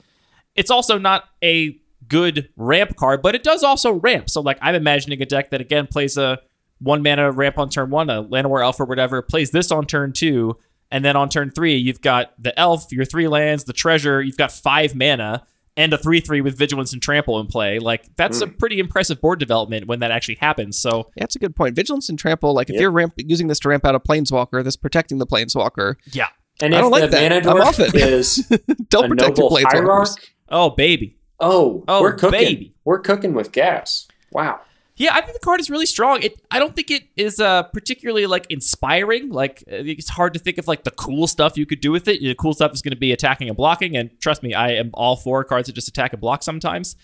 It's 0.57 0.71
also 0.71 0.97
not 0.97 1.25
a 1.45 1.79
good 2.09 2.49
ramp 2.57 2.97
card, 2.97 3.21
but 3.21 3.35
it 3.35 3.43
does 3.43 3.63
also 3.63 3.93
ramp. 3.93 4.31
So, 4.31 4.41
like, 4.41 4.59
I'm 4.63 4.75
imagining 4.75 5.21
a 5.21 5.27
deck 5.27 5.51
that 5.51 5.61
again 5.61 5.87
plays 5.87 6.17
a 6.17 6.41
one 6.79 7.03
mana 7.03 7.31
ramp 7.31 7.59
on 7.59 7.69
turn 7.69 7.91
one, 7.91 8.09
a 8.09 8.25
Llanowar 8.25 8.63
Elf 8.63 8.81
or 8.81 8.87
whatever, 8.87 9.21
plays 9.21 9.51
this 9.51 9.71
on 9.71 9.87
turn 9.87 10.13
two, 10.15 10.57
and 10.91 11.05
then 11.05 11.17
on 11.17 11.29
turn 11.29 11.51
three, 11.51 11.77
you've 11.77 12.01
got 12.01 12.33
the 12.43 12.59
Elf, 12.59 12.91
your 12.91 13.05
three 13.05 13.29
lands, 13.29 13.65
the 13.65 13.73
treasure, 13.73 14.23
you've 14.23 14.39
got 14.39 14.51
five 14.51 14.95
mana, 14.95 15.47
and 15.81 15.93
a 15.95 15.99
3 15.99 16.21
3 16.21 16.41
with 16.43 16.57
Vigilance 16.59 16.93
and 16.93 17.01
Trample 17.03 17.41
in 17.41 17.47
play. 17.47 17.79
Like, 17.79 18.05
that's 18.17 18.41
a 18.41 18.47
hmm. 18.47 18.53
pretty 18.59 18.79
impressive 18.79 19.21
board 19.21 19.39
development 19.39 19.87
when 19.87 20.01
that 20.01 20.11
actually 20.11 20.37
happens. 20.37 20.79
So, 20.79 21.11
Yeah, 21.17 21.23
that's 21.25 21.37
a 21.37 21.39
good 21.39 21.57
point. 21.57 21.75
Vigilance 21.75 22.09
and 22.09 22.19
trample, 22.19 22.53
like 22.55 22.69
if 22.69 22.75
Yep. 22.75 22.81
you're 22.81 22.91
ramp- 22.91 23.15
using 23.17 23.49
this 23.49 23.59
to 23.61 23.69
ramp 23.69 23.85
out 23.85 23.95
a 23.95 24.01
planeswalker, 24.01 24.63
this 24.63 24.77
protecting 24.77 25.19
the 25.19 25.27
planeswalker. 25.27 25.95
yeah. 26.13 26.29
And 26.63 26.75
I 26.75 26.79
if 26.79 26.83
don't 26.83 26.91
like 26.91 27.03
the 27.03 27.07
that. 27.09 27.23
mana 27.23 27.37
I'm 27.37 27.57
dwarf 27.57 27.65
off 27.65 27.81
it. 27.81 27.95
is 27.95 28.37
Don't 28.91 29.07
a 29.07 29.09
protect 29.09 29.39
your 29.39 29.49
noble 29.49 29.57
planeswalkers. 29.57 29.73
hierarch, 29.73 30.35
Oh, 30.51 30.71
baby. 30.71 31.17
oh, 31.41 31.85
Oh, 31.89 32.03
we're 32.03 32.13
cooking. 32.13 32.39
baby. 32.39 32.75
We're 32.85 32.99
cooking 32.99 33.33
with 33.33 33.51
gas. 33.53 34.07
Wow. 34.33 34.61
Yeah, 35.01 35.15
I 35.15 35.23
think 35.23 35.33
the 35.33 35.43
card 35.43 35.61
is 35.61 35.71
really 35.71 35.87
strong. 35.87 36.23
It 36.23 36.39
I 36.51 36.59
don't 36.59 36.77
think 36.77 36.91
it 36.91 37.05
is 37.17 37.41
uh 37.41 37.63
particularly 37.63 38.27
like 38.27 38.45
inspiring. 38.51 39.31
Like 39.31 39.65
uh, 39.67 39.77
it's 39.77 40.11
hard 40.11 40.35
to 40.35 40.39
think 40.39 40.59
of 40.59 40.69
like 40.69 40.85
the 40.85 40.91
cool 40.91 41.27
stuff 41.27 41.57
you 41.57 41.65
could 41.65 41.81
do 41.81 41.91
with 41.91 42.07
it. 42.07 42.21
The 42.21 42.35
cool 42.35 42.53
stuff 42.53 42.75
is 42.75 42.83
going 42.83 42.93
to 42.93 43.01
be 43.01 43.11
attacking 43.11 43.49
and 43.49 43.57
blocking, 43.57 43.97
and 43.97 44.11
trust 44.21 44.43
me, 44.43 44.53
I 44.53 44.73
am 44.73 44.91
all 44.93 45.17
for 45.17 45.43
cards 45.43 45.69
that 45.69 45.73
just 45.73 45.89
attack 45.89 46.13
and 46.13 46.21
block 46.21 46.43
sometimes. 46.43 46.97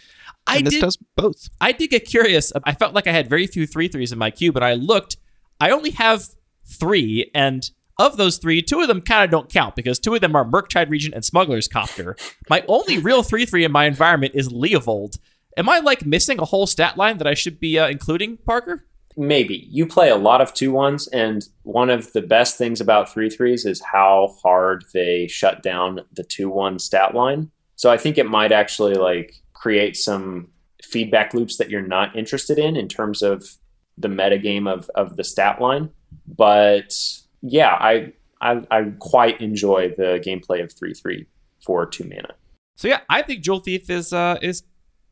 I 0.47 0.59
And 0.59 0.66
this 0.66 0.74
did, 0.74 0.82
does 0.82 0.99
both. 1.16 1.49
I 1.59 1.72
did 1.72 1.88
get 1.88 2.05
curious. 2.05 2.53
I 2.64 2.74
felt 2.74 2.92
like 2.92 3.07
I 3.07 3.12
had 3.12 3.30
very 3.30 3.47
few 3.47 3.66
three 3.66 3.88
threes 3.88 4.12
in 4.12 4.18
my 4.18 4.30
queue, 4.30 4.53
but 4.53 4.62
I 4.62 4.74
looked. 4.74 5.16
I 5.59 5.70
only 5.70 5.92
have 5.92 6.28
three, 6.66 7.30
and 7.34 7.70
of 7.99 8.18
those 8.18 8.36
three, 8.36 8.61
two 8.61 8.80
of 8.82 8.88
them 8.88 9.01
kind 9.01 9.24
of 9.24 9.30
don't 9.30 9.51
count 9.51 9.74
because 9.74 9.99
two 9.99 10.14
of 10.14 10.20
them 10.20 10.36
are 10.36 10.44
Murktide 10.44 10.90
Regent 10.90 11.14
and 11.14 11.24
Smuggler's 11.24 11.66
Copter. 11.66 12.14
My 12.51 12.62
only 12.68 12.99
real 12.99 13.22
three 13.22 13.47
three 13.47 13.64
in 13.64 13.72
my 13.72 13.86
environment 13.86 14.34
is 14.34 14.51
Leovold. 14.51 15.18
Am 15.57 15.68
I 15.68 15.78
like 15.78 16.04
missing 16.04 16.38
a 16.38 16.44
whole 16.44 16.66
stat 16.66 16.96
line 16.96 17.18
that 17.18 17.26
I 17.26 17.34
should 17.34 17.59
be 17.59 17.78
uh, 17.78 17.88
including, 17.88 18.36
Parker? 18.38 18.84
Maybe. 19.16 19.66
You 19.70 19.86
play 19.86 20.11
a 20.11 20.16
lot 20.16 20.42
of 20.42 20.52
two 20.52 20.70
ones, 20.70 21.09
and 21.09 21.46
one 21.62 21.88
of 21.88 22.12
the 22.12 22.20
best 22.20 22.59
things 22.59 22.80
about 22.80 23.11
three 23.11 23.30
threes 23.30 23.64
is 23.64 23.80
how 23.80 24.36
hard 24.42 24.84
they 24.92 25.26
shut 25.26 25.62
down 25.62 26.00
the 26.12 26.22
two 26.22 26.50
one 26.50 26.78
stat 26.78 27.14
line. 27.14 27.50
So 27.76 27.90
I 27.90 27.96
think 27.96 28.18
it 28.18 28.26
might 28.26 28.52
actually 28.52 28.94
like 28.94 29.34
create 29.54 29.96
some 29.96 30.48
feedback 30.82 31.32
loops 31.32 31.57
that 31.57 31.70
you're 31.70 31.80
not 31.80 32.14
interested 32.14 32.59
in 32.59 32.76
in 32.76 32.88
terms 32.88 33.22
of 33.22 33.57
the 33.96 34.09
metagame 34.09 34.70
of, 34.70 34.90
of 34.94 35.16
the 35.16 35.24
stat 35.24 35.61
line. 35.61 35.88
But 36.26 36.94
yeah, 37.40 37.74
I, 37.80 38.12
I 38.42 38.62
I 38.70 38.92
quite 38.98 39.40
enjoy 39.40 39.94
the 39.96 40.22
gameplay 40.24 40.62
of 40.62 40.70
three 40.72 40.92
three 40.92 41.26
for 41.64 41.86
two 41.86 42.04
mana. 42.04 42.34
So 42.76 42.88
yeah, 42.88 43.00
I 43.09 43.22
think 43.22 43.42
Jewel 43.42 43.61
Thief 43.61 43.88
is 43.88 44.12
uh 44.12 44.38
is 44.42 44.62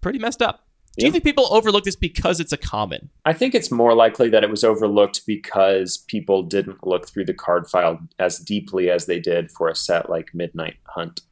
pretty 0.05 0.18
messed 0.18 0.42
up. 0.42 0.66
Do 0.98 1.07
you 1.07 1.11
think 1.11 1.24
people 1.24 1.48
overlook 1.50 1.82
this 1.82 1.96
because 1.96 2.38
it's 2.38 2.52
a 2.52 2.57
common? 2.57 3.11
I 3.24 3.32
think 3.32 3.55
it's 3.55 3.70
more 3.70 3.94
likely 3.94 4.28
that 4.28 4.44
it 4.44 4.50
was 4.50 4.62
overlooked 4.62 5.22
because 5.26 5.96
people 5.96 6.42
didn't 6.42 6.86
look 6.86 7.09
through 7.09 7.24
the 7.24 7.34
card 7.34 7.68
file 7.68 7.98
as 8.18 8.38
deeply 8.38 8.90
as 8.90 9.07
they 9.07 9.18
did 9.18 9.50
for 9.50 9.68
a 9.68 9.74
set 9.74 10.09
like 10.09 10.34
Midnight 10.34 10.76
Hunt. 10.84 11.22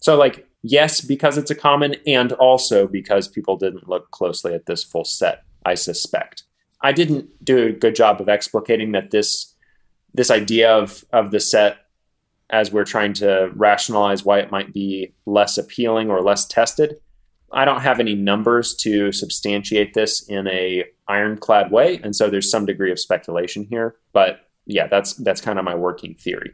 So, 0.00 0.16
like, 0.16 0.48
yes, 0.62 1.00
because 1.00 1.38
it's 1.38 1.50
a 1.50 1.54
common, 1.54 1.96
and 2.06 2.32
also 2.32 2.88
because 2.88 3.28
people 3.28 3.56
didn't 3.56 3.88
look 3.88 4.10
closely 4.10 4.54
at 4.54 4.66
this 4.66 4.82
full 4.82 5.04
set, 5.04 5.44
I 5.64 5.74
suspect. 5.74 6.42
I 6.80 6.92
didn't 6.92 7.44
do 7.44 7.66
a 7.66 7.72
good 7.72 7.94
job 7.94 8.20
of 8.20 8.26
explicating 8.26 8.92
that 8.94 9.10
this 9.10 9.54
this 10.14 10.30
idea 10.30 10.72
of 10.72 11.04
of 11.12 11.30
the 11.30 11.40
set 11.40 11.76
as 12.50 12.72
we're 12.72 12.84
trying 12.84 13.12
to 13.14 13.50
rationalize 13.54 14.24
why 14.24 14.38
it 14.38 14.50
might 14.50 14.72
be 14.72 15.12
less 15.26 15.58
appealing 15.58 16.10
or 16.10 16.20
less 16.22 16.46
tested. 16.46 17.00
I 17.54 17.64
don't 17.64 17.80
have 17.80 18.00
any 18.00 18.14
numbers 18.14 18.74
to 18.76 19.12
substantiate 19.12 19.94
this 19.94 20.28
in 20.28 20.46
a 20.48 20.84
ironclad 21.08 21.70
way, 21.70 22.00
and 22.02 22.14
so 22.14 22.28
there's 22.28 22.50
some 22.50 22.66
degree 22.66 22.90
of 22.90 22.98
speculation 22.98 23.66
here. 23.70 23.96
But 24.12 24.40
yeah, 24.66 24.86
that's 24.86 25.14
that's 25.14 25.40
kind 25.40 25.58
of 25.58 25.64
my 25.64 25.74
working 25.74 26.14
theory. 26.14 26.52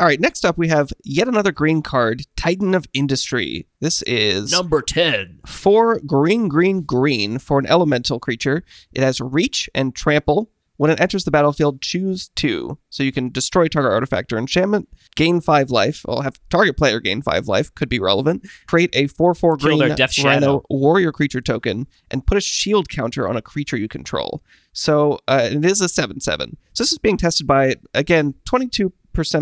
All 0.00 0.06
right, 0.06 0.18
next 0.18 0.44
up 0.44 0.58
we 0.58 0.66
have 0.68 0.92
yet 1.04 1.28
another 1.28 1.52
green 1.52 1.80
card, 1.80 2.22
Titan 2.36 2.74
of 2.74 2.84
Industry. 2.92 3.68
This 3.80 4.02
is 4.02 4.50
Number 4.50 4.82
10. 4.82 5.38
four 5.46 6.00
green, 6.04 6.48
green, 6.48 6.82
green 6.82 7.38
for 7.38 7.60
an 7.60 7.66
elemental 7.66 8.18
creature. 8.18 8.64
It 8.92 9.04
has 9.04 9.20
reach 9.20 9.70
and 9.72 9.94
trample. 9.94 10.50
When 10.76 10.90
it 10.90 11.00
enters 11.00 11.24
the 11.24 11.30
battlefield, 11.30 11.80
choose 11.80 12.28
two. 12.34 12.78
So 12.90 13.02
you 13.02 13.12
can 13.12 13.30
destroy 13.30 13.68
target 13.68 13.92
artifact 13.92 14.32
or 14.32 14.38
enchantment, 14.38 14.88
gain 15.14 15.40
five 15.40 15.70
life. 15.70 16.02
Well, 16.06 16.22
have 16.22 16.40
target 16.50 16.76
player 16.76 16.98
gain 17.00 17.22
five 17.22 17.46
life, 17.46 17.72
could 17.74 17.88
be 17.88 18.00
relevant. 18.00 18.46
Create 18.66 18.90
a 18.92 19.06
4 19.06 19.34
4 19.34 19.56
Kill 19.56 19.78
green 19.78 19.80
rhino 19.80 20.06
Shadow. 20.08 20.64
warrior 20.68 21.12
creature 21.12 21.40
token 21.40 21.86
and 22.10 22.26
put 22.26 22.36
a 22.36 22.40
shield 22.40 22.88
counter 22.88 23.28
on 23.28 23.36
a 23.36 23.42
creature 23.42 23.76
you 23.76 23.88
control. 23.88 24.42
So 24.72 25.20
uh, 25.28 25.48
it 25.52 25.64
is 25.64 25.80
a 25.80 25.88
7 25.88 26.20
7. 26.20 26.56
So 26.72 26.82
this 26.82 26.90
is 26.90 26.98
being 26.98 27.16
tested 27.16 27.46
by, 27.46 27.76
again, 27.94 28.34
22% 28.48 28.90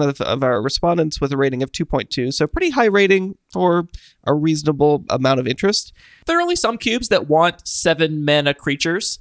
of, 0.06 0.20
of 0.20 0.42
our 0.42 0.60
respondents 0.60 1.18
with 1.18 1.32
a 1.32 1.38
rating 1.38 1.62
of 1.62 1.72
2.2. 1.72 2.34
So 2.34 2.46
pretty 2.46 2.70
high 2.70 2.86
rating 2.86 3.38
for 3.50 3.88
a 4.24 4.34
reasonable 4.34 5.04
amount 5.08 5.40
of 5.40 5.46
interest. 5.46 5.94
There 6.26 6.38
are 6.38 6.42
only 6.42 6.56
some 6.56 6.76
cubes 6.76 7.08
that 7.08 7.26
want 7.28 7.66
seven 7.66 8.22
mana 8.22 8.52
creatures. 8.52 9.18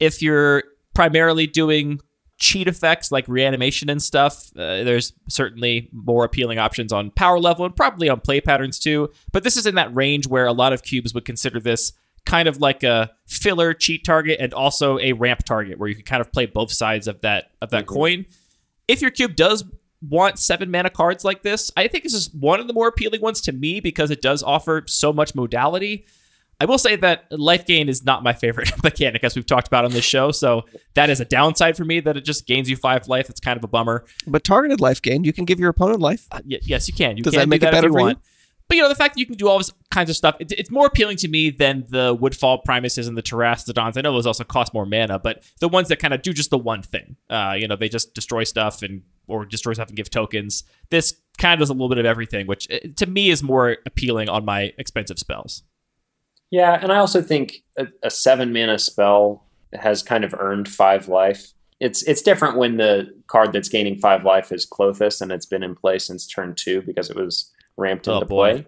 If 0.00 0.20
you're 0.20 0.64
primarily 0.94 1.46
doing 1.46 2.00
cheat 2.38 2.66
effects 2.66 3.12
like 3.12 3.26
reanimation 3.28 3.88
and 3.88 4.02
stuff, 4.02 4.50
uh, 4.56 4.82
there's 4.82 5.12
certainly 5.28 5.88
more 5.92 6.24
appealing 6.24 6.58
options 6.58 6.92
on 6.92 7.10
power 7.12 7.38
level 7.38 7.64
and 7.64 7.76
probably 7.76 8.08
on 8.08 8.20
play 8.20 8.40
patterns 8.40 8.78
too. 8.78 9.10
But 9.30 9.44
this 9.44 9.56
is 9.56 9.66
in 9.66 9.76
that 9.76 9.94
range 9.94 10.26
where 10.26 10.46
a 10.46 10.52
lot 10.52 10.72
of 10.72 10.82
cubes 10.82 11.14
would 11.14 11.24
consider 11.24 11.60
this 11.60 11.92
kind 12.24 12.48
of 12.48 12.60
like 12.60 12.82
a 12.82 13.10
filler 13.26 13.74
cheat 13.74 14.04
target 14.04 14.38
and 14.40 14.52
also 14.54 14.98
a 14.98 15.12
ramp 15.12 15.44
target 15.44 15.78
where 15.78 15.88
you 15.88 15.94
can 15.94 16.04
kind 16.04 16.20
of 16.20 16.32
play 16.32 16.46
both 16.46 16.72
sides 16.72 17.08
of 17.08 17.20
that 17.20 17.50
of 17.60 17.70
that 17.70 17.86
coin. 17.86 18.26
If 18.88 19.00
your 19.00 19.10
cube 19.10 19.36
does 19.36 19.64
want 20.08 20.38
seven 20.38 20.70
mana 20.70 20.90
cards 20.90 21.24
like 21.24 21.42
this, 21.42 21.70
I 21.76 21.86
think 21.88 22.04
this 22.04 22.14
is 22.14 22.32
one 22.34 22.60
of 22.60 22.66
the 22.66 22.72
more 22.72 22.88
appealing 22.88 23.20
ones 23.20 23.40
to 23.42 23.52
me 23.52 23.80
because 23.80 24.10
it 24.10 24.20
does 24.20 24.42
offer 24.42 24.82
so 24.86 25.12
much 25.12 25.34
modality. 25.34 26.06
I 26.62 26.64
will 26.64 26.78
say 26.78 26.94
that 26.94 27.26
life 27.32 27.66
gain 27.66 27.88
is 27.88 28.04
not 28.04 28.22
my 28.22 28.32
favorite 28.32 28.70
mechanic, 28.84 29.24
as 29.24 29.34
we've 29.34 29.44
talked 29.44 29.66
about 29.66 29.84
on 29.84 29.90
this 29.90 30.04
show. 30.04 30.30
So 30.30 30.62
that 30.94 31.10
is 31.10 31.18
a 31.18 31.24
downside 31.24 31.76
for 31.76 31.84
me 31.84 31.98
that 31.98 32.16
it 32.16 32.24
just 32.24 32.46
gains 32.46 32.70
you 32.70 32.76
five 32.76 33.08
life. 33.08 33.28
It's 33.28 33.40
kind 33.40 33.56
of 33.56 33.64
a 33.64 33.66
bummer. 33.66 34.04
But 34.28 34.44
targeted 34.44 34.80
life 34.80 35.02
gain, 35.02 35.24
you 35.24 35.32
can 35.32 35.44
give 35.44 35.58
your 35.58 35.70
opponent 35.70 35.98
life. 35.98 36.28
Uh, 36.30 36.38
y- 36.48 36.60
yes, 36.62 36.86
you 36.86 36.94
can. 36.94 37.16
You 37.16 37.24
Does 37.24 37.32
can 37.32 37.40
that 37.40 37.48
make 37.48 37.62
do 37.62 37.66
it 37.66 37.72
better 37.72 37.88
if 37.88 37.92
you 37.94 37.98
for 37.98 38.10
you? 38.10 38.16
But 38.68 38.76
you 38.76 38.82
know 38.82 38.88
the 38.88 38.94
fact 38.94 39.14
that 39.14 39.20
you 39.20 39.26
can 39.26 39.34
do 39.34 39.48
all 39.48 39.58
this 39.58 39.72
kinds 39.90 40.08
of 40.08 40.14
stuff, 40.14 40.36
it, 40.38 40.52
it's 40.52 40.70
more 40.70 40.86
appealing 40.86 41.16
to 41.18 41.28
me 41.28 41.50
than 41.50 41.84
the 41.88 42.14
Woodfall 42.14 42.58
Primuses 42.58 43.08
and 43.08 43.18
the 43.18 43.22
Terrastodons. 43.22 43.96
I 43.96 44.02
know 44.02 44.12
those 44.12 44.24
also 44.24 44.44
cost 44.44 44.72
more 44.72 44.86
mana, 44.86 45.18
but 45.18 45.42
the 45.58 45.68
ones 45.68 45.88
that 45.88 45.98
kind 45.98 46.14
of 46.14 46.22
do 46.22 46.32
just 46.32 46.50
the 46.50 46.58
one 46.58 46.82
thing, 46.82 47.16
uh, 47.28 47.56
you 47.58 47.66
know, 47.66 47.74
they 47.74 47.88
just 47.88 48.14
destroy 48.14 48.44
stuff 48.44 48.82
and 48.82 49.02
or 49.26 49.44
destroy 49.44 49.72
stuff 49.72 49.88
and 49.88 49.96
give 49.96 50.10
tokens. 50.10 50.62
This 50.90 51.16
kind 51.38 51.54
of 51.54 51.58
does 51.58 51.70
a 51.70 51.72
little 51.72 51.88
bit 51.88 51.98
of 51.98 52.06
everything, 52.06 52.46
which 52.46 52.70
uh, 52.70 52.78
to 52.96 53.06
me 53.06 53.30
is 53.30 53.42
more 53.42 53.78
appealing 53.84 54.28
on 54.28 54.44
my 54.44 54.72
expensive 54.78 55.18
spells. 55.18 55.64
Yeah, 56.52 56.78
and 56.80 56.92
I 56.92 56.98
also 56.98 57.20
think 57.22 57.62
a, 57.76 57.88
a 58.04 58.10
seven 58.10 58.52
mana 58.52 58.78
spell 58.78 59.44
has 59.72 60.02
kind 60.02 60.22
of 60.22 60.34
earned 60.38 60.68
five 60.68 61.08
life. 61.08 61.50
It's 61.80 62.02
it's 62.04 62.22
different 62.22 62.58
when 62.58 62.76
the 62.76 63.12
card 63.26 63.52
that's 63.52 63.68
gaining 63.70 63.98
five 63.98 64.24
life 64.24 64.52
is 64.52 64.66
Klothys 64.66 65.20
and 65.20 65.32
it's 65.32 65.46
been 65.46 65.62
in 65.62 65.74
play 65.74 65.98
since 65.98 66.26
turn 66.26 66.54
two 66.54 66.82
because 66.82 67.08
it 67.10 67.16
was 67.16 67.50
ramped 67.76 68.06
Oh, 68.06 68.14
into 68.16 68.26
boy. 68.26 68.52
play. 68.52 68.66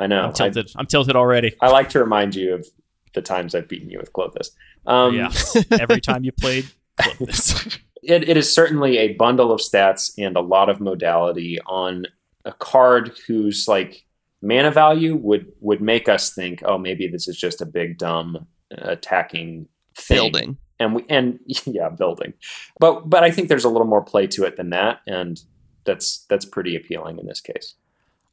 I 0.00 0.06
know. 0.06 0.22
I'm 0.22 0.32
tilted. 0.32 0.72
I, 0.76 0.80
am 0.80 0.86
tilted 0.86 1.14
already. 1.14 1.54
I 1.60 1.68
like 1.68 1.90
to 1.90 2.00
remind 2.00 2.34
you 2.34 2.54
of 2.54 2.66
the 3.14 3.20
times 3.22 3.54
I've 3.54 3.68
beaten 3.68 3.90
you 3.90 3.98
with 3.98 4.12
Klothys. 4.14 4.48
Um, 4.86 5.14
yeah. 5.14 5.30
Every 5.78 6.00
time 6.00 6.24
you 6.24 6.32
played 6.32 6.66
Klothys. 6.98 7.78
it, 8.02 8.28
it 8.28 8.36
is 8.38 8.52
certainly 8.52 8.96
a 8.96 9.12
bundle 9.12 9.52
of 9.52 9.60
stats 9.60 10.12
and 10.18 10.36
a 10.36 10.40
lot 10.40 10.70
of 10.70 10.80
modality 10.80 11.58
on 11.66 12.06
a 12.46 12.52
card 12.52 13.12
whose 13.26 13.68
like 13.68 14.05
mana 14.42 14.70
value 14.70 15.16
would 15.16 15.52
would 15.60 15.80
make 15.80 16.08
us 16.08 16.32
think, 16.32 16.62
oh, 16.64 16.78
maybe 16.78 17.08
this 17.08 17.28
is 17.28 17.36
just 17.36 17.60
a 17.60 17.66
big 17.66 17.98
dumb 17.98 18.46
attacking 18.70 19.68
thing. 19.96 20.16
building. 20.16 20.56
And 20.78 20.94
we 20.94 21.04
and 21.08 21.38
yeah, 21.64 21.88
building. 21.88 22.34
But 22.78 23.08
but 23.08 23.24
I 23.24 23.30
think 23.30 23.48
there's 23.48 23.64
a 23.64 23.68
little 23.68 23.86
more 23.86 24.02
play 24.02 24.26
to 24.28 24.44
it 24.44 24.56
than 24.56 24.70
that, 24.70 25.00
and 25.06 25.40
that's 25.84 26.24
that's 26.28 26.44
pretty 26.44 26.76
appealing 26.76 27.18
in 27.18 27.26
this 27.26 27.40
case. 27.40 27.74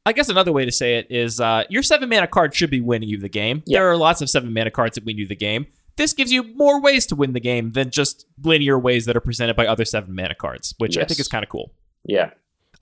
I 0.06 0.12
guess 0.12 0.28
another 0.28 0.52
way 0.52 0.66
to 0.66 0.72
say 0.72 0.96
it 0.96 1.06
is 1.08 1.40
uh, 1.40 1.64
your 1.70 1.82
seven 1.82 2.10
mana 2.10 2.26
card 2.26 2.54
should 2.54 2.70
be 2.70 2.80
winning 2.80 3.08
you 3.08 3.16
the 3.16 3.28
game. 3.28 3.62
Yeah. 3.64 3.78
There 3.78 3.90
are 3.90 3.96
lots 3.96 4.20
of 4.20 4.28
seven 4.28 4.52
mana 4.52 4.70
cards 4.70 4.96
that 4.96 5.04
win 5.04 5.16
you 5.16 5.26
the 5.26 5.36
game. 5.36 5.66
This 5.96 6.12
gives 6.12 6.30
you 6.30 6.42
more 6.56 6.80
ways 6.80 7.06
to 7.06 7.14
win 7.14 7.32
the 7.32 7.40
game 7.40 7.72
than 7.72 7.90
just 7.90 8.26
linear 8.42 8.78
ways 8.78 9.06
that 9.06 9.16
are 9.16 9.20
presented 9.20 9.56
by 9.56 9.66
other 9.66 9.84
seven 9.84 10.14
mana 10.14 10.34
cards, 10.34 10.74
which 10.78 10.98
I 10.98 11.04
think 11.04 11.20
is 11.20 11.28
kind 11.28 11.42
of 11.42 11.48
cool. 11.48 11.72
Yeah. 12.04 12.30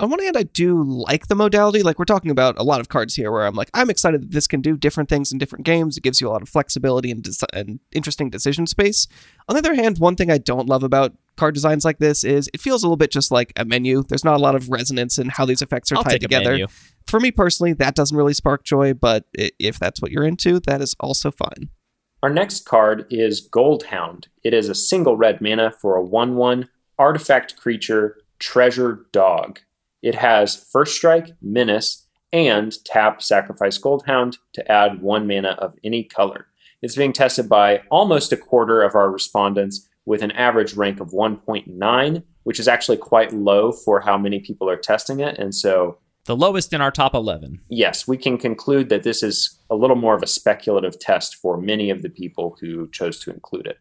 On 0.03 0.11
one 0.11 0.19
hand, 0.19 0.37
I 0.37 0.43
do 0.43 0.83
like 0.83 1.29
the 1.29 1.37
modality. 1.37 1.85
Like 1.85 1.97
we're 1.97 2.05
talking 2.05 2.33
about 2.33 2.59
a 2.59 2.65
lot 2.65 2.81
of 2.81 2.89
cards 2.89 3.15
here, 3.15 3.31
where 3.31 3.47
I'm 3.47 3.55
like, 3.55 3.71
I'm 3.73 3.89
excited 3.89 4.21
that 4.21 4.33
this 4.33 4.49
can 4.49 4.61
do 4.61 4.77
different 4.77 5.09
things 5.09 5.31
in 5.31 5.39
different 5.39 5.65
games. 5.65 5.97
It 5.97 6.03
gives 6.03 6.21
you 6.21 6.29
a 6.29 6.33
lot 6.33 6.43
of 6.43 6.49
flexibility 6.49 7.13
and, 7.13 7.23
des- 7.23 7.47
and 7.53 7.79
interesting 7.93 8.29
decision 8.29 8.67
space. 8.67 9.07
On 9.49 9.55
the 9.55 9.61
other 9.61 9.77
hand, 9.77 9.99
one 9.99 10.17
thing 10.17 10.29
I 10.29 10.39
don't 10.39 10.69
love 10.69 10.83
about 10.83 11.13
card 11.37 11.55
designs 11.55 11.85
like 11.85 11.99
this 11.99 12.25
is 12.25 12.51
it 12.53 12.61
feels 12.61 12.83
a 12.83 12.87
little 12.87 12.97
bit 12.97 13.13
just 13.13 13.31
like 13.31 13.53
a 13.55 13.65
menu. 13.65 14.03
There's 14.03 14.25
not 14.25 14.35
a 14.35 14.43
lot 14.43 14.57
of 14.57 14.69
resonance 14.69 15.19
in 15.19 15.29
how 15.29 15.47
these 15.47 15.63
effects 15.63 15.93
are 15.93 15.99
I'll 15.99 16.03
tied 16.03 16.11
take 16.11 16.25
a 16.25 16.27
together. 16.27 16.51
menu. 16.51 16.67
For 17.07 17.21
me 17.21 17.31
personally, 17.31 17.73
that 17.75 17.95
doesn't 17.95 18.17
really 18.17 18.35
spark 18.35 18.65
joy. 18.65 18.95
But 18.95 19.27
if 19.33 19.79
that's 19.79 20.03
what 20.03 20.11
you're 20.11 20.27
into, 20.27 20.59
that 20.67 20.81
is 20.81 20.97
also 20.99 21.31
fine. 21.31 21.69
Our 22.25 22.31
next 22.31 22.65
card 22.65 23.07
is 23.09 23.49
Goldhound. 23.49 24.27
It 24.43 24.53
is 24.53 24.69
a 24.69 24.75
single 24.75 25.17
red 25.17 25.41
mana 25.41 25.71
for 25.71 25.95
a 25.95 26.03
1 26.03 26.35
1 26.35 26.69
artifact 26.99 27.57
creature, 27.57 28.17
treasure 28.41 29.07
dog. 29.13 29.61
It 30.03 30.15
has 30.17 30.67
first 30.73 30.97
strike, 30.97 31.29
menace, 31.41 32.07
and 32.33 32.73
tap 32.85 33.23
sacrifice 33.23 33.79
Goldhound 33.79 34.37
to 34.55 34.73
add 34.73 35.03
one 35.03 35.27
mana 35.27 35.51
of 35.59 35.75
any 35.85 36.03
color. 36.05 36.47
It's 36.81 36.97
being 36.97 37.13
tested 37.13 37.49
by 37.49 37.83
almost 37.91 38.33
a 38.33 38.37
quarter 38.37 38.83
of 38.83 38.95
our 38.95 39.11
respondents 39.11 39.89
with 40.05 40.23
an 40.23 40.33
average 40.33 40.75
rank 40.75 40.99
of 40.99 41.11
1.9, 41.11 42.23
which 42.43 42.59
is 42.59 42.67
actually 42.69 42.97
quite 42.97 43.33
low 43.33 43.71
for 43.71 44.01
how 44.01 44.19
many 44.19 44.41
people 44.41 44.69
are 44.69 44.77
testing 44.77 45.21
it. 45.21 45.39
And 45.39 45.55
so 45.55 45.99
The 46.25 46.35
lowest 46.37 46.73
in 46.73 46.81
our 46.81 46.91
top 46.91 47.15
11. 47.15 47.61
yes, 47.69 48.09
we 48.09 48.17
can 48.17 48.39
conclude 48.39 48.89
that 48.89 49.05
this 49.05 49.23
is 49.23 49.59
a 49.71 49.77
little 49.77 49.95
more 49.97 50.15
of 50.17 50.23
a 50.23 50.27
speculative 50.27 50.99
test 50.99 51.37
for 51.37 51.57
many 51.57 51.91
of 51.91 52.03
the 52.03 52.09
people 52.11 52.57
who 52.61 52.89
chose 52.91 53.21
to 53.21 53.31
include 53.31 53.67
it. 53.67 53.79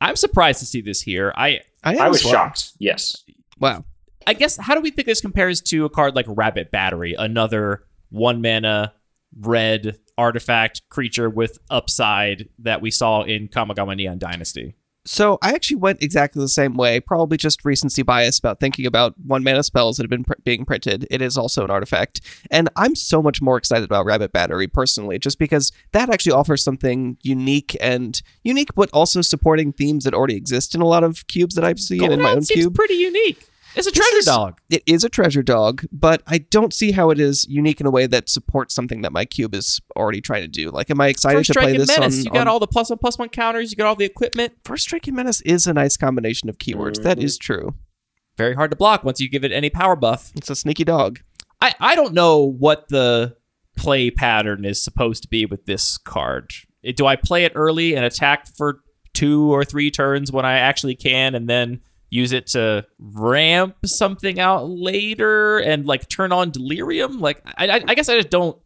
I'm 0.00 0.16
surprised 0.16 0.60
to 0.60 0.66
see 0.66 0.80
this 0.80 1.02
here. 1.02 1.32
I 1.36 1.60
I, 1.84 1.96
I 1.96 2.08
was 2.08 2.24
well. 2.24 2.32
shocked. 2.32 2.72
Yes. 2.78 3.24
Wow. 3.58 3.84
I 4.28 4.34
guess 4.34 4.58
how 4.58 4.74
do 4.74 4.82
we 4.82 4.90
think 4.90 5.06
this 5.06 5.22
compares 5.22 5.62
to 5.62 5.86
a 5.86 5.88
card 5.88 6.14
like 6.14 6.26
Rabbit 6.28 6.70
Battery, 6.70 7.14
another 7.18 7.84
one 8.10 8.42
mana 8.42 8.92
red 9.40 9.98
artifact 10.18 10.82
creature 10.90 11.30
with 11.30 11.58
upside 11.70 12.50
that 12.58 12.82
we 12.82 12.90
saw 12.90 13.22
in 13.22 13.48
Kamigawa 13.48 13.96
Neon 13.96 14.18
Dynasty? 14.18 14.74
So 15.06 15.38
I 15.40 15.54
actually 15.54 15.78
went 15.78 16.02
exactly 16.02 16.40
the 16.40 16.48
same 16.50 16.74
way. 16.74 17.00
Probably 17.00 17.38
just 17.38 17.64
recency 17.64 18.02
bias 18.02 18.38
about 18.38 18.60
thinking 18.60 18.84
about 18.84 19.14
one 19.24 19.42
mana 19.42 19.62
spells 19.62 19.96
that 19.96 20.02
have 20.02 20.10
been 20.10 20.24
pr- 20.24 20.34
being 20.44 20.66
printed. 20.66 21.06
It 21.10 21.22
is 21.22 21.38
also 21.38 21.64
an 21.64 21.70
artifact, 21.70 22.20
and 22.50 22.68
I'm 22.76 22.94
so 22.94 23.22
much 23.22 23.40
more 23.40 23.56
excited 23.56 23.84
about 23.84 24.04
Rabbit 24.04 24.32
Battery 24.34 24.68
personally, 24.68 25.18
just 25.18 25.38
because 25.38 25.72
that 25.92 26.10
actually 26.10 26.32
offers 26.32 26.62
something 26.62 27.16
unique 27.22 27.74
and 27.80 28.20
unique, 28.42 28.74
but 28.74 28.90
also 28.92 29.22
supporting 29.22 29.72
themes 29.72 30.04
that 30.04 30.12
already 30.12 30.36
exist 30.36 30.74
in 30.74 30.82
a 30.82 30.86
lot 30.86 31.02
of 31.02 31.26
cubes 31.28 31.54
that 31.54 31.64
I've 31.64 31.80
seen 31.80 32.12
in 32.12 32.20
my 32.20 32.32
own 32.32 32.42
cube. 32.42 32.74
pretty 32.74 32.96
unique. 32.96 33.48
It's 33.78 33.86
a 33.86 33.92
treasure 33.92 34.16
is- 34.16 34.24
dog. 34.26 34.60
It 34.70 34.82
is 34.86 35.04
a 35.04 35.08
treasure 35.08 35.42
dog, 35.42 35.84
but 35.92 36.22
I 36.26 36.38
don't 36.38 36.74
see 36.74 36.92
how 36.92 37.10
it 37.10 37.20
is 37.20 37.46
unique 37.48 37.80
in 37.80 37.86
a 37.86 37.90
way 37.90 38.06
that 38.06 38.28
supports 38.28 38.74
something 38.74 39.02
that 39.02 39.12
my 39.12 39.24
cube 39.24 39.54
is 39.54 39.80
already 39.96 40.20
trying 40.20 40.42
to 40.42 40.48
do. 40.48 40.70
Like, 40.70 40.90
am 40.90 41.00
I 41.00 41.08
excited 41.08 41.38
First 41.38 41.52
to 41.52 41.60
play 41.60 41.76
this 41.76 41.88
menace. 41.88 42.18
on? 42.18 42.24
you 42.24 42.30
got 42.30 42.42
on- 42.42 42.48
all 42.48 42.58
the 42.60 42.66
plus 42.66 42.90
one 42.90 42.98
plus 42.98 43.18
one 43.18 43.28
counters. 43.28 43.70
You 43.70 43.76
got 43.76 43.86
all 43.86 43.96
the 43.96 44.04
equipment. 44.04 44.54
First 44.64 44.84
Strike 44.84 45.06
and 45.06 45.16
Menace 45.16 45.40
is 45.42 45.66
a 45.66 45.72
nice 45.74 45.96
combination 45.96 46.48
of 46.48 46.58
keywords. 46.58 47.02
That 47.02 47.18
is 47.18 47.38
mm-hmm. 47.38 47.52
true. 47.52 47.74
Very 48.36 48.54
hard 48.54 48.70
to 48.70 48.76
block 48.76 49.04
once 49.04 49.20
you 49.20 49.28
give 49.28 49.44
it 49.44 49.52
any 49.52 49.70
power 49.70 49.96
buff. 49.96 50.32
It's 50.36 50.50
a 50.50 50.56
sneaky 50.56 50.84
dog. 50.84 51.20
I, 51.60 51.74
I 51.80 51.94
don't 51.96 52.14
know 52.14 52.38
what 52.38 52.88
the 52.88 53.36
play 53.76 54.10
pattern 54.10 54.64
is 54.64 54.82
supposed 54.82 55.22
to 55.22 55.28
be 55.28 55.44
with 55.46 55.66
this 55.66 55.98
card. 55.98 56.52
It- 56.82 56.96
Do 56.96 57.06
I 57.06 57.16
play 57.16 57.44
it 57.44 57.52
early 57.54 57.94
and 57.94 58.04
attack 58.04 58.46
for 58.56 58.80
two 59.14 59.52
or 59.52 59.64
three 59.64 59.90
turns 59.90 60.30
when 60.30 60.44
I 60.44 60.58
actually 60.58 60.94
can, 60.94 61.34
and 61.34 61.48
then 61.48 61.80
use 62.10 62.32
it 62.32 62.46
to 62.48 62.86
ramp 62.98 63.76
something 63.84 64.40
out 64.40 64.68
later 64.68 65.58
and 65.58 65.86
like 65.86 66.08
turn 66.08 66.32
on 66.32 66.50
delirium? 66.50 67.20
Like 67.20 67.42
I, 67.44 67.68
I, 67.68 67.84
I 67.88 67.94
guess 67.94 68.08
I 68.08 68.16
just 68.16 68.30
don't 68.30 68.58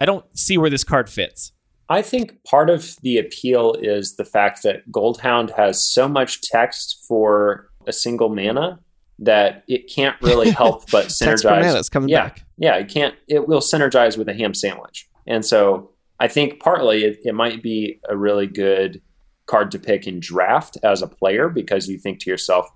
I 0.00 0.06
don't 0.06 0.24
see 0.36 0.58
where 0.58 0.70
this 0.70 0.84
card 0.84 1.08
fits. 1.08 1.52
I 1.88 2.02
think 2.02 2.42
part 2.44 2.70
of 2.70 2.96
the 3.02 3.18
appeal 3.18 3.74
is 3.74 4.14
the 4.14 4.24
fact 4.24 4.62
that 4.62 4.88
Goldhound 4.90 5.56
has 5.56 5.84
so 5.84 6.08
much 6.08 6.40
text 6.40 7.04
for 7.06 7.68
a 7.86 7.92
single 7.92 8.28
mana 8.28 8.78
that 9.18 9.64
it 9.68 9.90
can't 9.92 10.16
really 10.22 10.50
help 10.52 10.88
but 10.90 11.06
synergize. 11.06 11.62
mana 11.62 11.78
is 11.78 11.88
coming 11.88 12.08
yeah, 12.08 12.28
back. 12.28 12.44
yeah, 12.58 12.76
it 12.76 12.88
can't. 12.88 13.14
It 13.28 13.48
will 13.48 13.60
synergize 13.60 14.16
with 14.16 14.28
a 14.28 14.34
ham 14.34 14.54
sandwich, 14.54 15.08
and 15.26 15.44
so 15.44 15.90
I 16.20 16.28
think 16.28 16.60
partly 16.60 17.04
it, 17.04 17.18
it 17.24 17.34
might 17.34 17.62
be 17.62 18.00
a 18.08 18.16
really 18.16 18.46
good 18.46 19.02
card 19.46 19.72
to 19.72 19.78
pick 19.78 20.06
in 20.06 20.20
draft 20.20 20.78
as 20.84 21.02
a 21.02 21.08
player 21.08 21.48
because 21.48 21.88
you 21.88 21.98
think 21.98 22.20
to 22.20 22.30
yourself, 22.30 22.70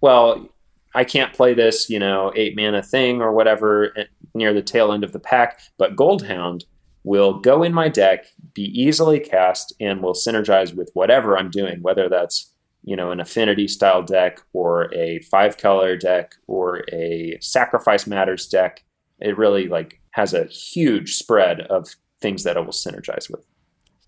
well, 0.00 0.48
I 0.94 1.04
can't 1.04 1.32
play 1.32 1.54
this, 1.54 1.88
you 1.88 1.98
know, 1.98 2.32
eight 2.36 2.56
mana 2.56 2.82
thing 2.82 3.22
or 3.22 3.32
whatever 3.32 3.96
eh, 3.96 4.04
near 4.34 4.52
the 4.52 4.62
tail 4.62 4.92
end 4.92 5.04
of 5.04 5.12
the 5.12 5.18
pack, 5.18 5.60
but 5.78 5.96
Goldhound 5.96 6.64
will 7.04 7.40
go 7.40 7.62
in 7.62 7.72
my 7.72 7.88
deck, 7.88 8.26
be 8.54 8.64
easily 8.64 9.18
cast, 9.18 9.74
and 9.80 10.02
will 10.02 10.14
synergize 10.14 10.74
with 10.74 10.90
whatever 10.94 11.36
I'm 11.36 11.50
doing, 11.50 11.82
whether 11.82 12.08
that's 12.08 12.52
you 12.84 12.96
know 12.96 13.10
an 13.10 13.20
affinity 13.20 13.68
style 13.68 14.02
deck 14.02 14.40
or 14.52 14.92
a 14.94 15.20
five 15.30 15.56
color 15.56 15.96
deck 15.96 16.34
or 16.46 16.84
a 16.92 17.38
sacrifice 17.40 18.06
matters 18.06 18.46
deck. 18.46 18.84
It 19.20 19.38
really 19.38 19.68
like 19.68 20.00
has 20.10 20.34
a 20.34 20.44
huge 20.44 21.14
spread 21.14 21.60
of 21.62 21.94
things 22.20 22.44
that 22.44 22.56
it 22.56 22.64
will 22.64 22.72
synergize 22.72 23.30
with. 23.30 23.46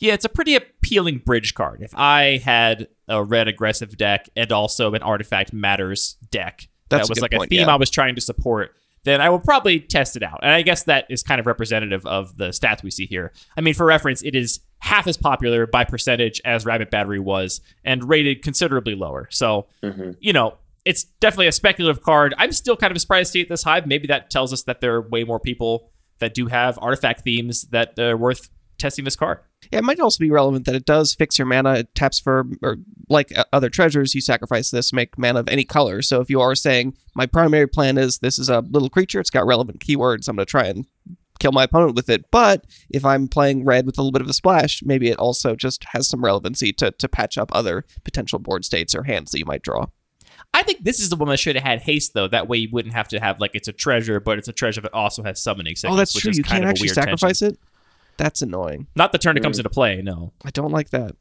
Yeah, 0.00 0.14
it's 0.14 0.24
a 0.24 0.28
pretty 0.28 0.54
appealing 0.54 1.18
bridge 1.18 1.54
card. 1.54 1.82
If 1.82 1.94
I 1.94 2.38
had 2.44 2.88
a 3.09 3.22
red 3.22 3.48
aggressive 3.48 3.96
deck 3.96 4.28
and 4.36 4.52
also 4.52 4.94
an 4.94 5.02
artifact 5.02 5.52
matters 5.52 6.16
deck 6.30 6.68
That's 6.88 7.02
that 7.02 7.11
was 7.11 7.18
good 7.18 7.22
like 7.22 7.32
point, 7.32 7.48
a 7.48 7.50
theme 7.50 7.66
yeah. 7.66 7.74
I 7.74 7.76
was 7.76 7.90
trying 7.90 8.14
to 8.14 8.20
support, 8.20 8.74
then 9.05 9.20
I 9.20 9.28
will 9.28 9.38
probably 9.38 9.80
test 9.80 10.16
it 10.16 10.22
out. 10.22 10.40
And 10.42 10.50
I 10.50 10.62
guess 10.62 10.84
that 10.84 11.07
is 11.11 11.22
kind 11.22 11.38
of 11.38 11.46
representative 11.46 12.07
of 12.07 12.36
the 12.36 12.48
stats 12.48 12.82
we 12.82 12.90
see 12.90 13.07
here. 13.07 13.32
I 13.57 13.61
mean, 13.61 13.74
for 13.74 13.86
reference, 13.86 14.22
it 14.22 14.34
is 14.34 14.61
half 14.78 15.07
as 15.07 15.16
popular 15.16 15.66
by 15.66 15.84
percentage 15.84 16.40
as 16.44 16.66
Rabbit 16.66 16.90
Battery 16.90 17.20
was 17.20 17.61
and 17.84 18.09
rated 18.09 18.42
considerably 18.42 18.94
lower. 18.94 19.28
So, 19.30 19.66
mm-hmm. 19.82 20.12
you 20.20 20.32
know, 20.32 20.57
it's 20.84 21.05
definitely 21.05 21.46
a 21.46 21.52
speculative 21.52 22.02
card. 22.02 22.34
I'm 22.38 22.52
still 22.52 22.76
kind 22.76 22.90
of 22.90 23.00
surprised 23.00 23.28
to 23.28 23.32
see 23.32 23.40
it 23.42 23.48
this 23.48 23.62
high. 23.62 23.82
Maybe 23.84 24.07
that 24.09 24.30
tells 24.30 24.52
us 24.52 24.62
that 24.64 24.80
there 24.80 24.94
are 24.94 25.02
way 25.02 25.24
more 25.24 25.40
people 25.40 25.90
that 26.18 26.34
do 26.34 26.46
have 26.46 26.78
artifact 26.80 27.22
themes 27.22 27.62
that 27.70 27.98
are 27.98 28.16
worth 28.16 28.48
testing 28.78 29.04
this 29.04 29.16
card. 29.16 29.38
Yeah, 29.72 29.78
it 29.78 29.84
might 29.84 30.00
also 30.00 30.18
be 30.18 30.30
relevant 30.30 30.66
that 30.66 30.74
it 30.74 30.84
does 30.84 31.14
fix 31.14 31.38
your 31.38 31.46
mana. 31.46 31.74
It 31.74 31.94
taps 31.94 32.20
for, 32.20 32.46
or 32.62 32.76
like 33.08 33.36
uh, 33.36 33.44
other 33.52 33.70
treasures, 33.70 34.14
you 34.14 34.20
sacrifice 34.20 34.70
this, 34.70 34.92
make 34.92 35.16
mana 35.18 35.40
of 35.40 35.48
any 35.48 35.64
color. 35.64 36.02
So 36.02 36.20
if 36.20 36.28
you 36.30 36.40
are 36.40 36.54
saying, 36.54 36.96
my 37.14 37.26
primary 37.26 37.66
plan 37.66 37.98
is 37.98 38.18
this 38.18 38.38
is 38.38 38.48
a 38.48 38.60
little 38.60 38.90
creature, 38.90 39.20
it's 39.20 39.30
got 39.30 39.46
relevant 39.46 39.80
keywords, 39.80 40.28
I'm 40.28 40.36
going 40.36 40.46
to 40.46 40.50
try 40.50 40.64
and 40.66 40.86
kill 41.40 41.52
my 41.52 41.64
opponent 41.64 41.96
with 41.96 42.08
it. 42.08 42.30
But 42.30 42.64
if 42.90 43.04
I'm 43.04 43.26
playing 43.28 43.64
red 43.64 43.86
with 43.86 43.98
a 43.98 44.02
little 44.02 44.12
bit 44.12 44.22
of 44.22 44.28
a 44.28 44.34
splash, 44.34 44.82
maybe 44.84 45.08
it 45.08 45.18
also 45.18 45.56
just 45.56 45.84
has 45.92 46.08
some 46.08 46.24
relevancy 46.24 46.72
to, 46.74 46.90
to 46.92 47.08
patch 47.08 47.38
up 47.38 47.50
other 47.54 47.84
potential 48.04 48.38
board 48.38 48.64
states 48.64 48.94
or 48.94 49.04
hands 49.04 49.30
that 49.32 49.38
you 49.38 49.44
might 49.46 49.62
draw. 49.62 49.86
I 50.52 50.62
think 50.62 50.84
this 50.84 51.00
is 51.00 51.08
the 51.08 51.16
one 51.16 51.28
that 51.30 51.38
should 51.38 51.56
have 51.56 51.64
had 51.64 51.80
haste 51.82 52.14
though. 52.14 52.28
That 52.28 52.48
way 52.48 52.58
you 52.58 52.68
wouldn't 52.70 52.94
have 52.94 53.08
to 53.08 53.18
have 53.18 53.40
like 53.40 53.50
it's 53.54 53.66
a 53.66 53.72
treasure, 53.72 54.20
but 54.20 54.38
it's 54.38 54.46
a 54.46 54.52
treasure 54.52 54.80
that 54.82 54.94
also 54.94 55.22
has 55.24 55.42
summoning 55.42 55.74
sickness. 55.74 55.92
oh, 55.92 55.96
that's 55.96 56.14
which 56.14 56.22
true. 56.22 56.30
is 56.30 56.38
You 56.38 56.44
can't 56.44 56.64
actually 56.64 56.88
sacrifice 56.88 57.40
tension. 57.40 57.56
it. 57.56 57.58
That's 58.16 58.42
annoying. 58.42 58.86
Not 58.94 59.12
the 59.12 59.18
turn 59.18 59.36
it 59.36 59.42
comes 59.42 59.58
into 59.58 59.70
play. 59.70 60.00
No. 60.02 60.32
I 60.44 60.50
don't 60.50 60.70
like 60.70 60.90
that. 60.90 61.16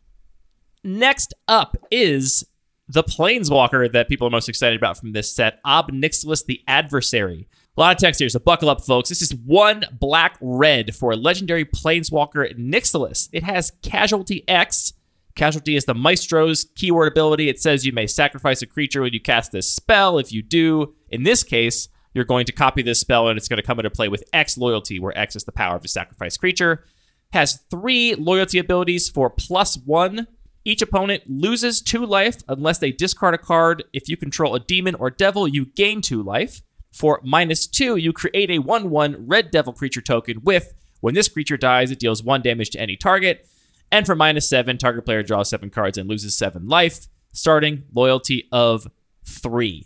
Next 0.83 1.33
up 1.47 1.77
is 1.91 2.43
the 2.87 3.03
Planeswalker 3.03 3.91
that 3.93 4.09
people 4.09 4.27
are 4.27 4.31
most 4.31 4.49
excited 4.49 4.77
about 4.77 4.97
from 4.97 5.13
this 5.13 5.33
set, 5.33 5.59
Ob 5.65 5.91
Nixilis 5.91 6.45
the 6.45 6.61
Adversary. 6.67 7.47
A 7.75 7.79
lot 7.79 7.95
of 7.95 7.99
text 7.99 8.19
here, 8.19 8.29
so 8.29 8.39
buckle 8.39 8.69
up, 8.69 8.85
folks. 8.85 9.09
This 9.09 9.21
is 9.21 9.33
one 9.33 9.85
black 9.99 10.37
red 10.41 10.93
for 10.93 11.15
legendary 11.15 11.65
Planeswalker 11.65 12.55
Nixilis. 12.59 13.29
It 13.31 13.43
has 13.43 13.71
Casualty 13.81 14.47
X. 14.47 14.93
Casualty 15.35 15.75
is 15.75 15.85
the 15.85 15.95
Maestro's 15.95 16.67
keyword 16.75 17.11
ability. 17.11 17.49
It 17.49 17.59
says 17.59 17.85
you 17.85 17.91
may 17.91 18.05
sacrifice 18.05 18.61
a 18.61 18.67
creature 18.67 19.01
when 19.01 19.13
you 19.13 19.19
cast 19.19 19.51
this 19.51 19.71
spell. 19.71 20.19
If 20.19 20.31
you 20.31 20.43
do, 20.43 20.93
in 21.09 21.23
this 21.23 21.43
case, 21.43 21.87
You're 22.13 22.25
going 22.25 22.45
to 22.45 22.51
copy 22.51 22.81
this 22.81 22.99
spell, 22.99 23.27
and 23.27 23.37
it's 23.37 23.47
going 23.47 23.57
to 23.57 23.65
come 23.65 23.79
into 23.79 23.89
play 23.89 24.07
with 24.07 24.23
X 24.33 24.57
loyalty, 24.57 24.99
where 24.99 25.17
X 25.17 25.35
is 25.35 25.43
the 25.43 25.51
power 25.51 25.75
of 25.75 25.81
the 25.81 25.87
sacrificed 25.87 26.39
creature. 26.39 26.85
Has 27.31 27.63
three 27.69 28.15
loyalty 28.15 28.59
abilities 28.59 29.09
for 29.09 29.29
plus 29.29 29.77
one. 29.77 30.27
Each 30.65 30.81
opponent 30.81 31.23
loses 31.27 31.81
two 31.81 32.05
life 32.05 32.37
unless 32.47 32.77
they 32.77 32.91
discard 32.91 33.33
a 33.33 33.39
card. 33.39 33.83
If 33.91 34.07
you 34.07 34.15
control 34.15 34.55
a 34.55 34.59
demon 34.59 34.95
or 34.95 35.09
devil, 35.09 35.47
you 35.47 35.65
gain 35.65 36.01
two 36.01 36.21
life. 36.21 36.61
For 36.91 37.19
minus 37.23 37.65
two, 37.65 37.95
you 37.95 38.13
create 38.13 38.51
a 38.51 38.59
1 38.59 38.89
1 38.89 39.27
red 39.27 39.49
devil 39.49 39.73
creature 39.73 40.01
token 40.01 40.41
with 40.43 40.73
when 41.03 41.15
this 41.15 41.27
creature 41.27 41.57
dies, 41.57 41.91
it 41.91 41.99
deals 41.99 42.23
one 42.23 42.41
damage 42.41 42.69
to 42.69 42.79
any 42.79 42.95
target. 42.95 43.45
And 43.91 44.05
for 44.05 44.15
minus 44.15 44.47
seven, 44.47 44.77
target 44.77 45.03
player 45.03 45.21
draws 45.21 45.49
seven 45.49 45.69
cards 45.69 45.97
and 45.97 46.07
loses 46.07 46.33
seven 46.33 46.65
life, 46.69 47.09
starting 47.33 47.83
loyalty 47.93 48.47
of 48.53 48.87
three. 49.25 49.85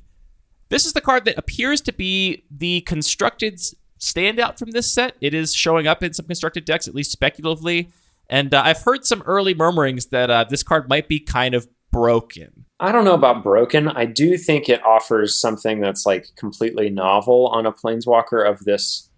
This 0.70 0.86
is 0.86 0.94
the 0.94 1.02
card 1.02 1.26
that 1.26 1.38
appears 1.38 1.82
to 1.82 1.94
be 1.94 2.44
the 2.52 2.82
constructed 2.82 3.60
standout 4.00 4.60
from 4.60 4.72
this 4.72 4.92
set. 4.92 5.16
It 5.22 5.34
is 5.34 5.54
showing 5.54 5.88
up 5.88 6.04
in 6.04 6.14
some 6.14 6.26
constructed 6.26 6.66
decks, 6.66 6.88
at 6.88 6.96
least 6.96 7.12
speculatively. 7.12 7.90
And 8.30 8.54
uh, 8.54 8.62
I've 8.66 8.82
heard 8.82 9.06
some 9.06 9.24
early 9.26 9.54
murmurings 9.54 10.08
that 10.08 10.30
uh, 10.30 10.46
this 10.50 10.64
card 10.64 10.90
might 10.90 11.08
be 11.08 11.20
kind 11.20 11.56
of 11.56 11.68
broken. 11.92 12.66
I 12.80 12.92
don't 12.92 13.06
know 13.06 13.14
about 13.14 13.44
broken. 13.44 13.88
I 13.88 14.06
do 14.06 14.38
think 14.38 14.70
it 14.70 14.86
offers 14.86 15.40
something 15.40 15.80
that's 15.80 16.06
like 16.06 16.28
completely 16.36 16.90
novel 16.90 17.48
on 17.48 17.66
a 17.66 17.72
planeswalker 17.72 18.48
of 18.48 18.66
this 18.66 19.10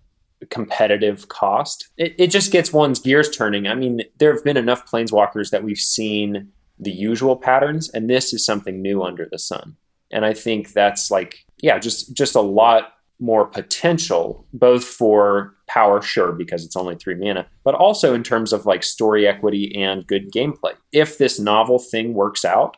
competitive 0.49 1.27
cost. 1.27 1.89
It, 1.97 2.15
it 2.17 2.27
just 2.27 2.51
gets 2.51 2.71
one's 2.71 2.99
gears 2.99 3.29
turning. 3.29 3.67
I 3.67 3.75
mean, 3.75 4.03
there 4.19 4.33
have 4.33 4.43
been 4.43 4.55
enough 4.55 4.89
planeswalkers 4.89 5.49
that 5.49 5.63
we've 5.63 5.77
seen 5.77 6.51
the 6.77 6.91
usual 6.91 7.35
patterns, 7.35 7.89
and 7.89 8.09
this 8.09 8.33
is 8.33 8.45
something 8.45 8.81
new 8.81 9.03
under 9.03 9.27
the 9.29 9.39
sun. 9.39 9.75
And 10.11 10.25
I 10.25 10.33
think 10.33 10.73
that's 10.73 11.11
like, 11.11 11.45
yeah, 11.61 11.79
just 11.79 12.13
just 12.13 12.35
a 12.35 12.41
lot 12.41 12.93
more 13.19 13.45
potential, 13.45 14.45
both 14.53 14.83
for 14.83 15.53
power, 15.67 16.01
sure, 16.01 16.31
because 16.31 16.65
it's 16.65 16.75
only 16.75 16.95
three 16.95 17.15
mana, 17.15 17.45
but 17.63 17.75
also 17.75 18.13
in 18.13 18.23
terms 18.23 18.53
of 18.53 18.65
like 18.65 18.81
story 18.81 19.27
equity 19.27 19.75
and 19.75 20.07
good 20.07 20.31
gameplay. 20.31 20.73
If 20.91 21.17
this 21.17 21.39
novel 21.39 21.79
thing 21.79 22.13
works 22.13 22.45
out, 22.45 22.77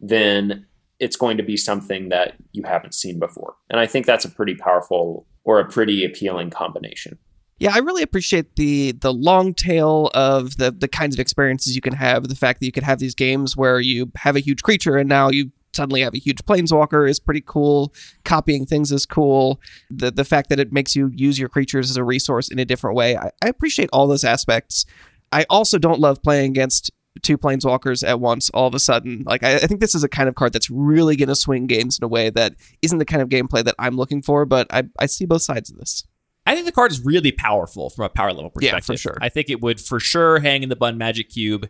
then 0.00 0.66
it's 1.00 1.16
going 1.16 1.36
to 1.36 1.42
be 1.42 1.56
something 1.56 2.08
that 2.08 2.34
you 2.52 2.62
haven't 2.62 2.94
seen 2.94 3.18
before. 3.18 3.54
And 3.68 3.78
I 3.78 3.86
think 3.86 4.06
that's 4.06 4.24
a 4.24 4.30
pretty 4.30 4.54
powerful 4.54 5.26
or 5.44 5.60
a 5.60 5.68
pretty 5.68 6.04
appealing 6.04 6.50
combination. 6.50 7.18
Yeah, 7.58 7.72
I 7.74 7.78
really 7.78 8.02
appreciate 8.02 8.56
the 8.56 8.92
the 8.92 9.12
long 9.12 9.54
tail 9.54 10.10
of 10.14 10.56
the 10.56 10.70
the 10.72 10.88
kinds 10.88 11.14
of 11.14 11.20
experiences 11.20 11.76
you 11.76 11.82
can 11.82 11.94
have. 11.94 12.28
The 12.28 12.34
fact 12.34 12.60
that 12.60 12.66
you 12.66 12.72
could 12.72 12.82
have 12.82 12.98
these 12.98 13.14
games 13.14 13.56
where 13.56 13.80
you 13.80 14.10
have 14.16 14.34
a 14.34 14.40
huge 14.40 14.62
creature 14.62 14.96
and 14.96 15.08
now 15.08 15.30
you 15.30 15.52
suddenly 15.74 16.02
have 16.02 16.14
a 16.14 16.18
huge 16.18 16.38
planeswalker 16.44 17.08
is 17.08 17.18
pretty 17.20 17.42
cool. 17.44 17.92
Copying 18.24 18.66
things 18.66 18.92
is 18.92 19.06
cool. 19.06 19.60
The 19.90 20.10
the 20.10 20.24
fact 20.24 20.50
that 20.50 20.60
it 20.60 20.72
makes 20.72 20.94
you 20.94 21.10
use 21.14 21.38
your 21.38 21.48
creatures 21.48 21.90
as 21.90 21.96
a 21.96 22.04
resource 22.04 22.48
in 22.48 22.58
a 22.58 22.64
different 22.64 22.96
way. 22.96 23.16
I, 23.16 23.30
I 23.42 23.48
appreciate 23.48 23.90
all 23.92 24.06
those 24.06 24.24
aspects. 24.24 24.86
I 25.32 25.46
also 25.50 25.78
don't 25.78 26.00
love 26.00 26.22
playing 26.22 26.50
against 26.50 26.90
two 27.22 27.38
planeswalkers 27.38 28.06
at 28.06 28.20
once 28.20 28.50
all 28.50 28.66
of 28.66 28.74
a 28.74 28.78
sudden. 28.78 29.22
Like 29.26 29.42
I, 29.42 29.56
I 29.56 29.66
think 29.66 29.80
this 29.80 29.94
is 29.94 30.04
a 30.04 30.08
kind 30.08 30.28
of 30.28 30.34
card 30.34 30.52
that's 30.52 30.70
really 30.70 31.16
going 31.16 31.28
to 31.28 31.36
swing 31.36 31.66
games 31.66 31.98
in 31.98 32.04
a 32.04 32.08
way 32.08 32.30
that 32.30 32.54
isn't 32.82 32.98
the 32.98 33.04
kind 33.04 33.22
of 33.22 33.28
gameplay 33.28 33.64
that 33.64 33.74
I'm 33.78 33.96
looking 33.96 34.22
for. 34.22 34.44
But 34.44 34.66
I 34.70 34.84
I 34.98 35.06
see 35.06 35.26
both 35.26 35.42
sides 35.42 35.70
of 35.70 35.78
this. 35.78 36.04
I 36.46 36.54
think 36.54 36.66
the 36.66 36.72
card 36.72 36.92
is 36.92 37.04
really 37.04 37.32
powerful 37.32 37.88
from 37.90 38.04
a 38.04 38.08
power 38.08 38.32
level 38.32 38.50
perspective. 38.50 38.88
Yeah, 38.88 38.94
for 38.94 38.96
sure. 38.98 39.18
I 39.20 39.28
think 39.28 39.48
it 39.48 39.60
would 39.60 39.80
for 39.80 39.98
sure 39.98 40.40
hang 40.40 40.62
in 40.62 40.68
the 40.68 40.76
Bun 40.76 40.98
Magic 40.98 41.30
Cube. 41.30 41.68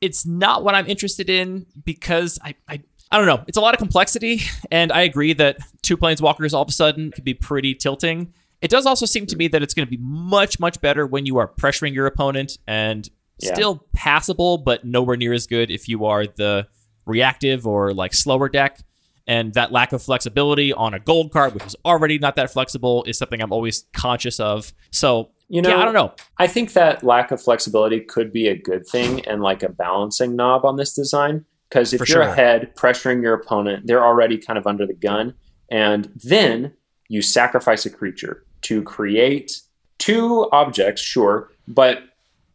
It's 0.00 0.26
not 0.26 0.64
what 0.64 0.74
I'm 0.74 0.86
interested 0.86 1.30
in 1.30 1.66
because 1.84 2.38
I, 2.42 2.56
I 2.68 2.82
I 3.12 3.18
don't 3.18 3.26
know. 3.26 3.44
It's 3.46 3.58
a 3.58 3.60
lot 3.60 3.74
of 3.74 3.78
complexity, 3.78 4.40
and 4.70 4.90
I 4.90 5.02
agree 5.02 5.34
that 5.34 5.58
two 5.82 5.96
planeswalkers 5.98 6.54
all 6.54 6.62
of 6.62 6.68
a 6.68 6.72
sudden 6.72 7.10
could 7.12 7.24
be 7.24 7.34
pretty 7.34 7.74
tilting. 7.74 8.32
It 8.62 8.70
does 8.70 8.86
also 8.86 9.06
seem 9.06 9.26
to 9.26 9.36
me 9.36 9.48
that 9.48 9.62
it's 9.62 9.74
going 9.74 9.86
to 9.86 9.90
be 9.90 9.98
much, 10.00 10.58
much 10.58 10.80
better 10.80 11.06
when 11.06 11.26
you 11.26 11.36
are 11.36 11.46
pressuring 11.46 11.92
your 11.92 12.06
opponent 12.06 12.58
and 12.66 13.08
Yeah. 13.38 13.54
still 13.54 13.86
passable, 13.92 14.56
but 14.58 14.84
nowhere 14.84 15.16
near 15.16 15.32
as 15.32 15.46
good 15.46 15.70
if 15.70 15.88
you 15.88 16.04
are 16.06 16.26
the 16.26 16.68
reactive 17.04 17.66
or 17.66 17.92
like 17.92 18.14
slower 18.14 18.48
deck. 18.48 18.78
And 19.26 19.52
that 19.54 19.70
lack 19.72 19.92
of 19.92 20.02
flexibility 20.02 20.72
on 20.72 20.94
a 20.94 20.98
gold 20.98 21.32
card, 21.32 21.54
which 21.54 21.64
is 21.64 21.76
already 21.84 22.18
not 22.18 22.34
that 22.36 22.52
flexible, 22.52 23.04
is 23.04 23.18
something 23.18 23.40
I'm 23.40 23.52
always 23.52 23.84
conscious 23.92 24.40
of. 24.40 24.72
So, 24.90 25.30
You 25.48 25.62
know, 25.62 25.68
yeah, 25.70 25.80
I 25.80 25.84
don't 25.84 25.94
know. 25.94 26.12
I 26.38 26.46
think 26.46 26.72
that 26.72 27.04
lack 27.04 27.30
of 27.30 27.40
flexibility 27.42 28.00
could 28.00 28.32
be 28.32 28.48
a 28.48 28.56
good 28.56 28.86
thing 28.86 29.24
and 29.26 29.42
like 29.42 29.62
a 29.62 29.68
balancing 29.68 30.34
knob 30.34 30.64
on 30.64 30.76
this 30.76 30.94
design. 30.94 31.44
Because 31.72 31.94
if 31.94 32.00
For 32.00 32.04
you're 32.04 32.22
sure. 32.22 32.32
ahead, 32.32 32.76
pressuring 32.76 33.22
your 33.22 33.32
opponent, 33.32 33.86
they're 33.86 34.04
already 34.04 34.36
kind 34.36 34.58
of 34.58 34.66
under 34.66 34.86
the 34.86 34.92
gun. 34.92 35.32
And 35.70 36.12
then 36.22 36.74
you 37.08 37.22
sacrifice 37.22 37.86
a 37.86 37.90
creature 37.90 38.44
to 38.62 38.82
create 38.82 39.58
two 39.96 40.50
objects, 40.52 41.00
sure, 41.00 41.50
but 41.66 42.02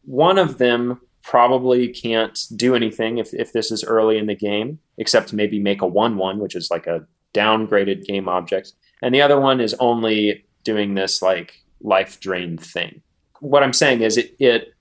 one 0.04 0.38
of 0.38 0.60
them 0.60 1.02
probably 1.24 1.88
can't 1.88 2.46
do 2.56 2.76
anything 2.76 3.18
if, 3.18 3.34
if 3.34 3.54
this 3.54 3.72
is 3.72 3.84
early 3.84 4.20
in 4.20 4.28
the 4.28 4.36
game, 4.36 4.78
except 5.00 5.34
maybe 5.34 5.58
make 5.58 5.82
a 5.82 5.88
1 5.88 6.16
1, 6.16 6.38
which 6.38 6.56
is 6.56 6.70
like 6.70 6.86
a 6.86 7.04
downgraded 7.34 8.06
game 8.06 8.30
object. 8.30 8.74
And 9.02 9.16
the 9.16 9.24
other 9.24 9.40
one 9.40 9.60
is 9.60 9.74
only 9.80 10.46
doing 10.64 10.94
this 10.94 11.24
like 11.24 11.64
life 11.82 12.20
drain 12.20 12.60
thing. 12.60 13.02
What 13.40 13.64
I'm 13.64 13.74
saying 13.74 14.02
is 14.02 14.16
it, 14.16 14.36
it 14.38 14.76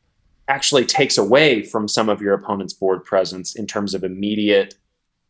actually 0.49 0.84
takes 0.84 1.18
away 1.18 1.62
from 1.62 1.88
some 1.88 2.09
of 2.09 2.20
your 2.20 2.34
opponent's 2.34 2.72
board 2.72 3.05
presence 3.05 3.55
in 3.55 3.66
terms 3.66 3.94
of 3.94 4.05
immediate 4.05 4.74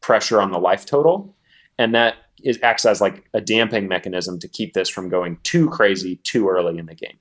pressure 0.01 0.41
on 0.41 0.53
the 0.53 0.59
life 0.59 0.85
total. 0.85 1.35
And 1.79 1.95
that 1.95 2.17
is, 2.43 2.59
acts 2.63 2.85
as 2.85 3.01
like 3.01 3.29
a 3.35 3.41
damping 3.41 3.89
mechanism 3.89 4.39
to 4.41 4.49
keep 4.49 4.75
this 4.75 4.89
from 4.89 5.09
going 5.09 5.39
too 5.43 5.69
crazy 5.71 6.17
too 6.17 6.49
early 6.49 6.79
in 6.79 6.87
the 6.87 6.95
game. 6.95 7.19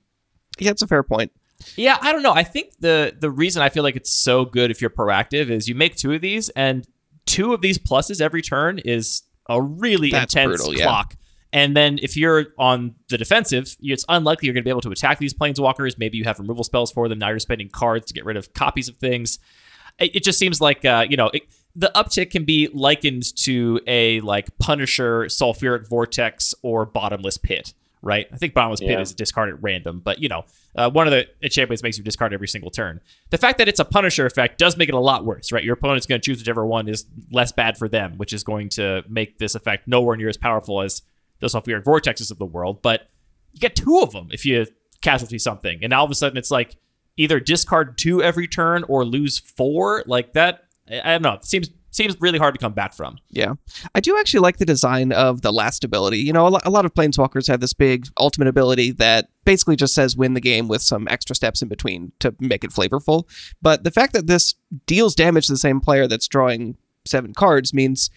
Yeah, 0.58 0.70
it's 0.70 0.82
a 0.82 0.86
fair 0.86 1.02
point. 1.02 1.32
Yeah, 1.76 1.96
I 2.00 2.12
don't 2.12 2.22
know. 2.22 2.32
I 2.32 2.42
think 2.42 2.72
the 2.80 3.16
the 3.18 3.30
reason 3.30 3.62
I 3.62 3.70
feel 3.70 3.82
like 3.82 3.96
it's 3.96 4.12
so 4.12 4.44
good 4.44 4.70
if 4.70 4.80
you're 4.80 4.90
proactive 4.90 5.48
is 5.48 5.68
you 5.68 5.74
make 5.74 5.96
two 5.96 6.12
of 6.12 6.20
these, 6.20 6.50
and 6.50 6.86
two 7.24 7.54
of 7.54 7.62
these 7.62 7.78
pluses 7.78 8.20
every 8.20 8.42
turn 8.42 8.78
is 8.78 9.22
a 9.48 9.60
really 9.60 10.10
That's 10.10 10.34
intense 10.34 10.58
brutal, 10.58 10.78
yeah. 10.78 11.02
And 11.52 11.76
then 11.76 11.98
if 12.02 12.16
you're 12.16 12.46
on 12.58 12.94
the 13.08 13.16
defensive, 13.16 13.76
it's 13.80 14.04
unlikely 14.08 14.46
you're 14.46 14.52
going 14.54 14.62
to 14.62 14.66
be 14.66 14.70
able 14.70 14.80
to 14.82 14.90
attack 14.90 15.18
these 15.18 15.32
planeswalkers. 15.32 15.96
Maybe 15.98 16.18
you 16.18 16.24
have 16.24 16.38
removal 16.38 16.64
spells 16.64 16.92
for 16.92 17.08
them. 17.08 17.18
Now 17.18 17.28
you're 17.30 17.38
spending 17.38 17.68
cards 17.68 18.06
to 18.06 18.14
get 18.14 18.24
rid 18.24 18.36
of 18.36 18.52
copies 18.52 18.88
of 18.88 18.96
things. 18.96 19.38
It, 19.98 20.16
it 20.16 20.22
just 20.24 20.38
seems 20.38 20.60
like 20.60 20.84
uh, 20.84 21.06
you 21.08 21.16
know 21.16 21.28
it, 21.32 21.42
the 21.74 21.90
uptick 21.94 22.30
can 22.30 22.44
be 22.44 22.68
likened 22.72 23.34
to 23.44 23.80
a 23.86 24.20
like 24.20 24.48
Punisher, 24.58 25.24
Sulfuric 25.26 25.88
Vortex, 25.88 26.54
or 26.62 26.84
Bottomless 26.84 27.38
Pit. 27.38 27.72
Right? 28.02 28.26
I 28.32 28.36
think 28.36 28.54
Bottomless 28.54 28.80
Pit 28.80 28.90
Yeah. 28.90 29.00
is 29.00 29.14
discard 29.14 29.48
at 29.48 29.60
random, 29.62 30.00
but 30.04 30.20
you 30.20 30.28
know, 30.28 30.44
uh, 30.76 30.88
one 30.90 31.06
of 31.08 31.10
the 31.12 31.26
enchantments 31.42 31.82
makes 31.82 31.98
you 31.98 32.04
discard 32.04 32.32
every 32.32 32.46
single 32.46 32.70
turn. 32.70 33.00
The 33.30 33.38
fact 33.38 33.58
that 33.58 33.68
it's 33.68 33.80
a 33.80 33.84
Punisher 33.84 34.26
effect 34.26 34.58
does 34.58 34.76
make 34.76 34.88
it 34.88 34.94
a 34.94 35.00
lot 35.00 35.24
worse, 35.24 35.50
right? 35.50 35.64
Your 35.64 35.74
opponent's 35.74 36.06
going 36.06 36.20
to 36.20 36.24
choose 36.24 36.38
whichever 36.38 36.64
one 36.64 36.88
is 36.88 37.06
less 37.32 37.50
bad 37.50 37.76
for 37.76 37.88
them, 37.88 38.16
which 38.16 38.32
is 38.32 38.44
going 38.44 38.68
to 38.70 39.02
make 39.08 39.38
this 39.38 39.54
effect 39.56 39.88
nowhere 39.88 40.14
near 40.16 40.28
as 40.28 40.36
powerful 40.36 40.82
as 40.82 41.02
the 41.40 41.48
Sulfuric 41.48 41.84
Vortexes 41.84 42.30
of 42.30 42.38
the 42.38 42.46
world. 42.46 42.82
But 42.82 43.08
you 43.52 43.60
get 43.60 43.76
two 43.76 44.00
of 44.00 44.12
them 44.12 44.28
if 44.30 44.44
you 44.44 44.66
casualty 45.00 45.38
something, 45.38 45.80
and 45.82 45.92
all 45.92 46.04
of 46.04 46.10
a 46.10 46.14
sudden 46.14 46.36
it's 46.36 46.50
like 46.50 46.76
either 47.16 47.40
discard 47.40 47.96
two 47.98 48.22
every 48.22 48.46
turn 48.46 48.84
or 48.84 49.04
lose 49.04 49.38
four. 49.38 50.02
Like 50.06 50.34
that, 50.34 50.64
I 50.90 51.12
don't 51.12 51.22
know. 51.22 51.34
It 51.34 51.44
seems 51.44 51.70
seems 51.96 52.20
really 52.20 52.38
hard 52.38 52.54
to 52.54 52.60
come 52.60 52.74
back 52.74 52.92
from. 52.92 53.18
Yeah. 53.30 53.54
I 53.94 54.00
do 54.00 54.18
actually 54.18 54.40
like 54.40 54.58
the 54.58 54.66
design 54.66 55.12
of 55.12 55.40
the 55.40 55.52
last 55.52 55.82
ability. 55.82 56.18
You 56.18 56.32
know, 56.32 56.46
a 56.46 56.70
lot 56.70 56.84
of 56.84 56.92
planeswalkers 56.94 57.48
have 57.48 57.60
this 57.60 57.72
big 57.72 58.06
ultimate 58.18 58.48
ability 58.48 58.92
that 58.92 59.30
basically 59.44 59.76
just 59.76 59.94
says 59.94 60.14
win 60.14 60.34
the 60.34 60.40
game 60.40 60.68
with 60.68 60.82
some 60.82 61.08
extra 61.08 61.34
steps 61.34 61.62
in 61.62 61.68
between 61.68 62.12
to 62.20 62.34
make 62.38 62.64
it 62.64 62.70
flavorful. 62.70 63.24
But 63.62 63.82
the 63.82 63.90
fact 63.90 64.12
that 64.12 64.26
this 64.26 64.54
deals 64.86 65.14
damage 65.14 65.46
to 65.46 65.52
the 65.52 65.58
same 65.58 65.80
player 65.80 66.06
that's 66.06 66.28
drawing 66.28 66.76
seven 67.06 67.32
cards 67.32 67.72
means 67.72 68.10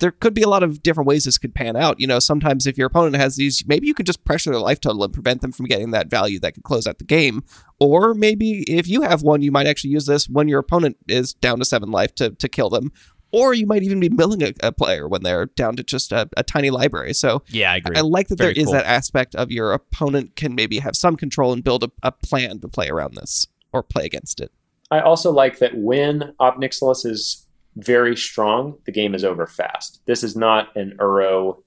there 0.00 0.10
could 0.10 0.34
be 0.34 0.42
a 0.42 0.48
lot 0.48 0.62
of 0.62 0.82
different 0.82 1.06
ways 1.06 1.24
this 1.24 1.38
could 1.38 1.54
pan 1.54 1.76
out. 1.76 2.00
You 2.00 2.06
know, 2.06 2.18
sometimes 2.18 2.66
if 2.66 2.76
your 2.76 2.86
opponent 2.88 3.16
has 3.16 3.36
these, 3.36 3.64
maybe 3.66 3.86
you 3.86 3.94
could 3.94 4.06
just 4.06 4.24
pressure 4.24 4.50
their 4.50 4.60
life 4.60 4.80
total 4.80 5.04
and 5.04 5.12
prevent 5.12 5.40
them 5.40 5.52
from 5.52 5.66
getting 5.66 5.92
that 5.92 6.08
value 6.08 6.38
that 6.40 6.54
could 6.54 6.64
close 6.64 6.86
out 6.86 6.98
the 6.98 7.04
game. 7.04 7.44
Or 7.78 8.14
maybe 8.14 8.64
if 8.68 8.88
you 8.88 9.02
have 9.02 9.22
one, 9.22 9.42
you 9.42 9.52
might 9.52 9.66
actually 9.66 9.90
use 9.90 10.06
this 10.06 10.28
when 10.28 10.48
your 10.48 10.58
opponent 10.58 10.96
is 11.08 11.34
down 11.34 11.58
to 11.58 11.64
seven 11.64 11.90
life 11.90 12.14
to, 12.16 12.30
to 12.30 12.48
kill 12.48 12.70
them. 12.70 12.92
Or 13.32 13.52
you 13.52 13.66
might 13.66 13.82
even 13.82 13.98
be 13.98 14.08
milling 14.08 14.42
a, 14.44 14.52
a 14.62 14.70
player 14.70 15.08
when 15.08 15.24
they're 15.24 15.46
down 15.46 15.74
to 15.76 15.82
just 15.82 16.12
a, 16.12 16.28
a 16.36 16.44
tiny 16.44 16.70
library. 16.70 17.14
So 17.14 17.42
Yeah, 17.48 17.72
I 17.72 17.76
agree. 17.76 17.96
I 17.96 18.00
like 18.00 18.28
that 18.28 18.38
Very 18.38 18.54
there 18.54 18.60
is 18.60 18.66
cool. 18.66 18.74
that 18.74 18.86
aspect 18.86 19.34
of 19.34 19.50
your 19.50 19.72
opponent 19.72 20.36
can 20.36 20.54
maybe 20.54 20.78
have 20.78 20.94
some 20.94 21.16
control 21.16 21.52
and 21.52 21.64
build 21.64 21.82
a, 21.82 21.90
a 22.02 22.12
plan 22.12 22.60
to 22.60 22.68
play 22.68 22.88
around 22.88 23.14
this 23.14 23.48
or 23.72 23.82
play 23.82 24.04
against 24.04 24.40
it. 24.40 24.52
I 24.90 25.00
also 25.00 25.32
like 25.32 25.58
that 25.58 25.76
when 25.76 26.34
Ob 26.38 26.60
Nixilis 26.60 27.04
is 27.04 27.43
very 27.76 28.16
strong, 28.16 28.78
the 28.86 28.92
game 28.92 29.14
is 29.14 29.24
over 29.24 29.46
fast. 29.46 30.00
This 30.06 30.22
is 30.22 30.36
not 30.36 30.76
an 30.76 30.96
Uro 30.98 31.62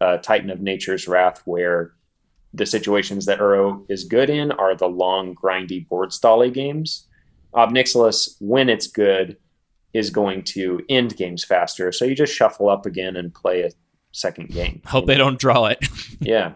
uh, 0.00 0.16
Titan 0.18 0.50
of 0.50 0.60
Nature's 0.60 1.06
Wrath 1.06 1.42
where 1.44 1.92
the 2.52 2.66
situations 2.66 3.26
that 3.26 3.38
Uro 3.38 3.84
is 3.88 4.04
good 4.04 4.28
in 4.28 4.52
are 4.52 4.74
the 4.74 4.88
long, 4.88 5.34
grindy 5.34 5.86
board 5.88 6.10
stally 6.10 6.52
games. 6.52 7.08
Ob 7.54 7.70
Nixilis, 7.70 8.36
when 8.40 8.68
it's 8.68 8.86
good, 8.86 9.36
is 9.92 10.10
going 10.10 10.42
to 10.42 10.80
end 10.88 11.16
games 11.16 11.44
faster. 11.44 11.92
So 11.92 12.04
you 12.04 12.14
just 12.14 12.34
shuffle 12.34 12.68
up 12.68 12.86
again 12.86 13.16
and 13.16 13.32
play 13.32 13.62
a 13.62 13.70
second 14.12 14.48
game. 14.48 14.82
Hope 14.86 15.06
they 15.06 15.16
don't 15.16 15.38
draw 15.38 15.66
it. 15.66 15.86
Yeah. 16.20 16.52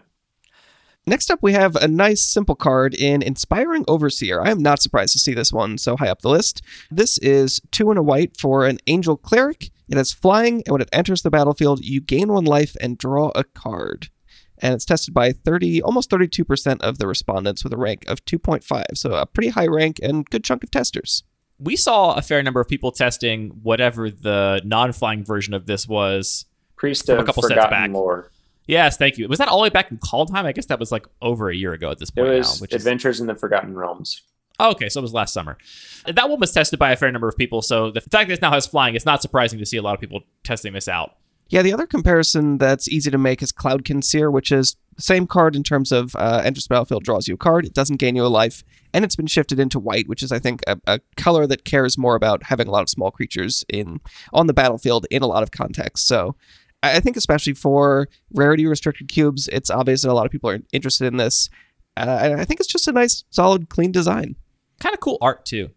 Next 1.07 1.31
up, 1.31 1.39
we 1.41 1.53
have 1.53 1.77
a 1.77 1.87
nice 1.87 2.21
simple 2.21 2.53
card 2.53 2.93
in 2.93 3.21
Inspiring 3.21 3.85
Overseer. 3.87 4.41
I 4.41 4.51
am 4.51 4.61
not 4.61 4.81
surprised 4.81 5.13
to 5.13 5.19
see 5.19 5.33
this 5.33 5.53
one 5.53 5.77
so 5.77 5.95
high 5.95 6.09
up 6.09 6.21
the 6.21 6.27
list. 6.27 6.61
This 6.91 7.17
is 7.19 7.61
two 7.71 7.89
and 7.89 7.97
a 7.97 8.03
white 8.03 8.35
for 8.37 8.65
an 8.65 8.79
Angel 8.87 9.15
Cleric. 9.15 9.71
It 9.87 9.95
has 9.95 10.11
flying, 10.11 10.63
and 10.65 10.73
when 10.73 10.81
it 10.81 10.89
enters 10.91 11.21
the 11.21 11.29
battlefield, 11.29 11.79
you 11.79 12.01
gain 12.01 12.27
one 12.27 12.43
life 12.43 12.75
and 12.81 12.97
draw 12.97 13.31
a 13.35 13.45
card. 13.45 14.09
And 14.57 14.73
it's 14.73 14.83
tested 14.83 15.13
by 15.13 15.31
30, 15.31 15.81
almost 15.81 16.09
32% 16.09 16.81
of 16.81 16.97
the 16.97 17.07
respondents 17.07 17.63
with 17.63 17.71
a 17.71 17.77
rank 17.77 18.03
of 18.09 18.25
2.5. 18.25 18.83
So 18.95 19.13
a 19.13 19.25
pretty 19.25 19.49
high 19.49 19.67
rank 19.67 20.01
and 20.03 20.29
good 20.29 20.43
chunk 20.43 20.65
of 20.65 20.71
testers. 20.71 21.23
We 21.57 21.77
saw 21.77 22.15
a 22.15 22.21
fair 22.21 22.43
number 22.43 22.59
of 22.59 22.67
people 22.67 22.91
testing 22.91 23.51
whatever 23.63 24.11
the 24.11 24.59
non-flying 24.65 25.23
version 25.23 25.53
of 25.53 25.67
this 25.67 25.87
was. 25.87 26.43
Priest 26.75 27.05
From 27.05 27.19
a 27.19 27.21
of 27.21 27.27
couple 27.27 27.43
sets 27.43 27.53
Forgotten 27.53 27.69
back. 27.69 27.91
Lore. 27.91 28.31
Yes, 28.67 28.97
thank 28.97 29.17
you. 29.17 29.27
Was 29.27 29.39
that 29.39 29.47
all 29.47 29.57
the 29.59 29.63
way 29.63 29.69
back 29.69 29.89
in 29.91 29.97
Kaldheim? 29.97 30.45
I 30.45 30.51
guess 30.51 30.65
that 30.65 30.79
was 30.79 30.91
like 30.91 31.07
over 31.21 31.49
a 31.49 31.55
year 31.55 31.73
ago 31.73 31.89
at 31.89 31.99
this 31.99 32.09
point. 32.11 32.27
It 32.27 32.29
point 32.31 32.37
was 32.39 32.59
now. 32.59 32.61
Which 32.61 32.73
is, 32.73 32.81
Adventures 32.81 33.19
in 33.21 33.27
the 33.27 33.35
Forgotten 33.35 33.75
Realms. 33.75 34.21
oh, 34.59 34.71
okay, 34.71 34.89
so 34.89 34.99
it 34.99 35.03
was 35.03 35.13
last 35.13 35.33
summer. 35.33 35.57
That 36.05 36.29
one 36.29 36.39
was 36.39 36.51
tested 36.51 36.77
by 36.77 36.91
a 36.91 36.95
fair 36.95 37.11
number 37.11 37.29
of 37.29 37.37
people. 37.37 37.61
So 37.61 37.91
the 37.91 38.01
fact 38.01 38.27
that 38.27 38.35
it 38.35 38.41
now 38.41 38.51
has 38.51 38.67
flying, 38.67 38.95
it's 38.95 39.05
not 39.05 39.21
surprising 39.21 39.57
to 39.59 39.65
see 39.65 39.77
a 39.77 39.81
lot 39.81 39.93
of 39.95 40.01
people 40.01 40.21
testing 40.43 40.73
this 40.73 40.87
out. 40.87 41.15
Yeah, 41.49 41.61
the 41.61 41.71
other 41.71 41.87
comparison 41.87 42.57
that's 42.57 42.89
easy 42.89 43.09
to 43.09 43.17
make 43.17 43.41
is 43.41 43.53
Cloudkin 43.53 44.03
Seer, 44.03 44.29
which 44.29 44.51
is 44.51 44.75
same 44.97 45.25
card 45.27 45.55
in 45.55 45.63
terms 45.63 45.93
of 45.93 46.13
uh, 46.17 46.41
enters 46.43 46.65
the 46.65 46.73
battlefield, 46.73 47.05
draws 47.05 47.25
you 47.25 47.35
a 47.35 47.37
card. 47.37 47.65
It 47.65 47.73
doesn't 47.73 47.97
gain 47.97 48.17
you 48.17 48.25
a 48.25 48.27
life, 48.27 48.65
and 48.93 49.05
it's 49.05 49.15
been 49.15 49.27
shifted 49.27 49.57
into 49.57 49.79
white, 49.79 50.09
which 50.09 50.21
is, 50.21 50.33
I 50.33 50.39
think, 50.39 50.61
a, 50.67 50.77
a 50.85 50.99
color 51.15 51.47
that 51.47 51.63
cares 51.63 51.97
more 51.97 52.15
about 52.15 52.43
having 52.43 52.67
a 52.67 52.71
lot 52.71 52.81
of 52.81 52.89
small 52.89 53.11
creatures 53.11 53.63
in 53.69 54.01
on 54.33 54.47
the 54.47 54.53
battlefield 54.53 55.07
in 55.09 55.21
a 55.23 55.27
lot 55.27 55.41
of 55.41 55.51
contexts. 55.51 56.05
So, 56.05 56.35
I 56.83 56.97
I 56.97 56.99
think 56.99 57.17
especially 57.17 57.53
for 57.53 58.07
rarity 58.33 58.65
restricted 58.65 59.07
cubes, 59.07 59.47
it's 59.49 59.69
obvious 59.69 60.01
that 60.03 60.11
a 60.11 60.13
lot 60.13 60.25
of 60.25 60.31
people 60.31 60.49
are 60.49 60.59
interested 60.71 61.05
in 61.07 61.17
this. 61.17 61.49
Uh, 61.95 62.19
and 62.21 62.39
I 62.41 62.45
think 62.45 62.59
it's 62.59 62.69
just 62.71 62.87
a 62.87 62.91
nice, 62.91 63.23
solid, 63.31 63.69
clean 63.69 63.91
design. 63.91 64.35
Kind 64.79 64.93
of 64.93 64.99
cool 64.99 65.17
art 65.21 65.45
too. 65.45 65.69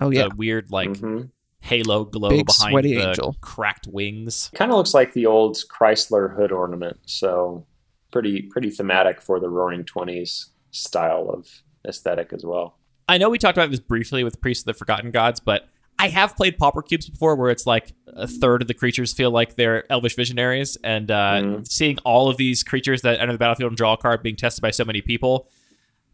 Oh 0.00 0.10
The 0.10 0.16
yeah, 0.16 0.28
weird 0.36 0.70
like 0.72 0.90
Mm-hmm. 0.90 1.26
halo 1.60 2.04
glow 2.04 2.30
Big, 2.30 2.46
behind 2.46 2.72
sweaty 2.72 2.94
the 2.96 3.08
angel. 3.08 3.36
cracked 3.40 3.86
wings. 3.86 4.50
Kind 4.54 4.70
of 4.72 4.76
looks 4.76 4.94
like 4.94 5.12
the 5.12 5.26
old 5.26 5.56
Chrysler 5.70 6.34
hood 6.36 6.50
ornament. 6.52 6.98
So 7.06 7.66
pretty 8.10 8.42
pretty 8.42 8.70
thematic 8.70 9.20
for 9.22 9.38
the 9.38 9.48
Roaring 9.48 9.84
Twenties 9.84 10.50
style 10.72 11.30
of 11.30 11.62
aesthetic 11.86 12.32
as 12.32 12.44
well. 12.44 12.78
I 13.08 13.16
know 13.18 13.30
we 13.30 13.38
talked 13.38 13.56
about 13.56 13.70
this 13.70 13.80
briefly 13.80 14.24
with 14.24 14.40
Priests 14.40 14.62
of 14.62 14.66
the 14.66 14.74
Forgotten 14.74 15.10
Gods, 15.12 15.40
but 15.40 15.68
I 15.98 16.08
have 16.08 16.36
played 16.36 16.58
Pauper 16.58 16.82
Cubes 16.82 17.08
before 17.08 17.34
where 17.34 17.50
it's 17.50 17.66
like 17.66 17.92
a 18.06 18.26
third 18.28 18.62
of 18.62 18.68
the 18.68 18.74
creatures 18.74 19.12
feel 19.12 19.30
like 19.30 19.56
they're 19.56 19.90
elvish 19.90 20.14
visionaries. 20.14 20.76
And 20.84 21.10
uh, 21.10 21.14
Mhm. 21.42 21.68
seeing 21.68 21.98
all 22.04 22.28
of 22.30 22.36
these 22.36 22.62
creatures 22.62 23.02
that 23.02 23.18
enter 23.20 23.32
the 23.32 23.38
battlefield 23.38 23.70
and 23.72 23.76
draw 23.76 23.94
a 23.94 23.96
card 23.96 24.22
being 24.22 24.36
tested 24.36 24.62
by 24.62 24.70
so 24.70 24.84
many 24.84 25.00
people, 25.00 25.48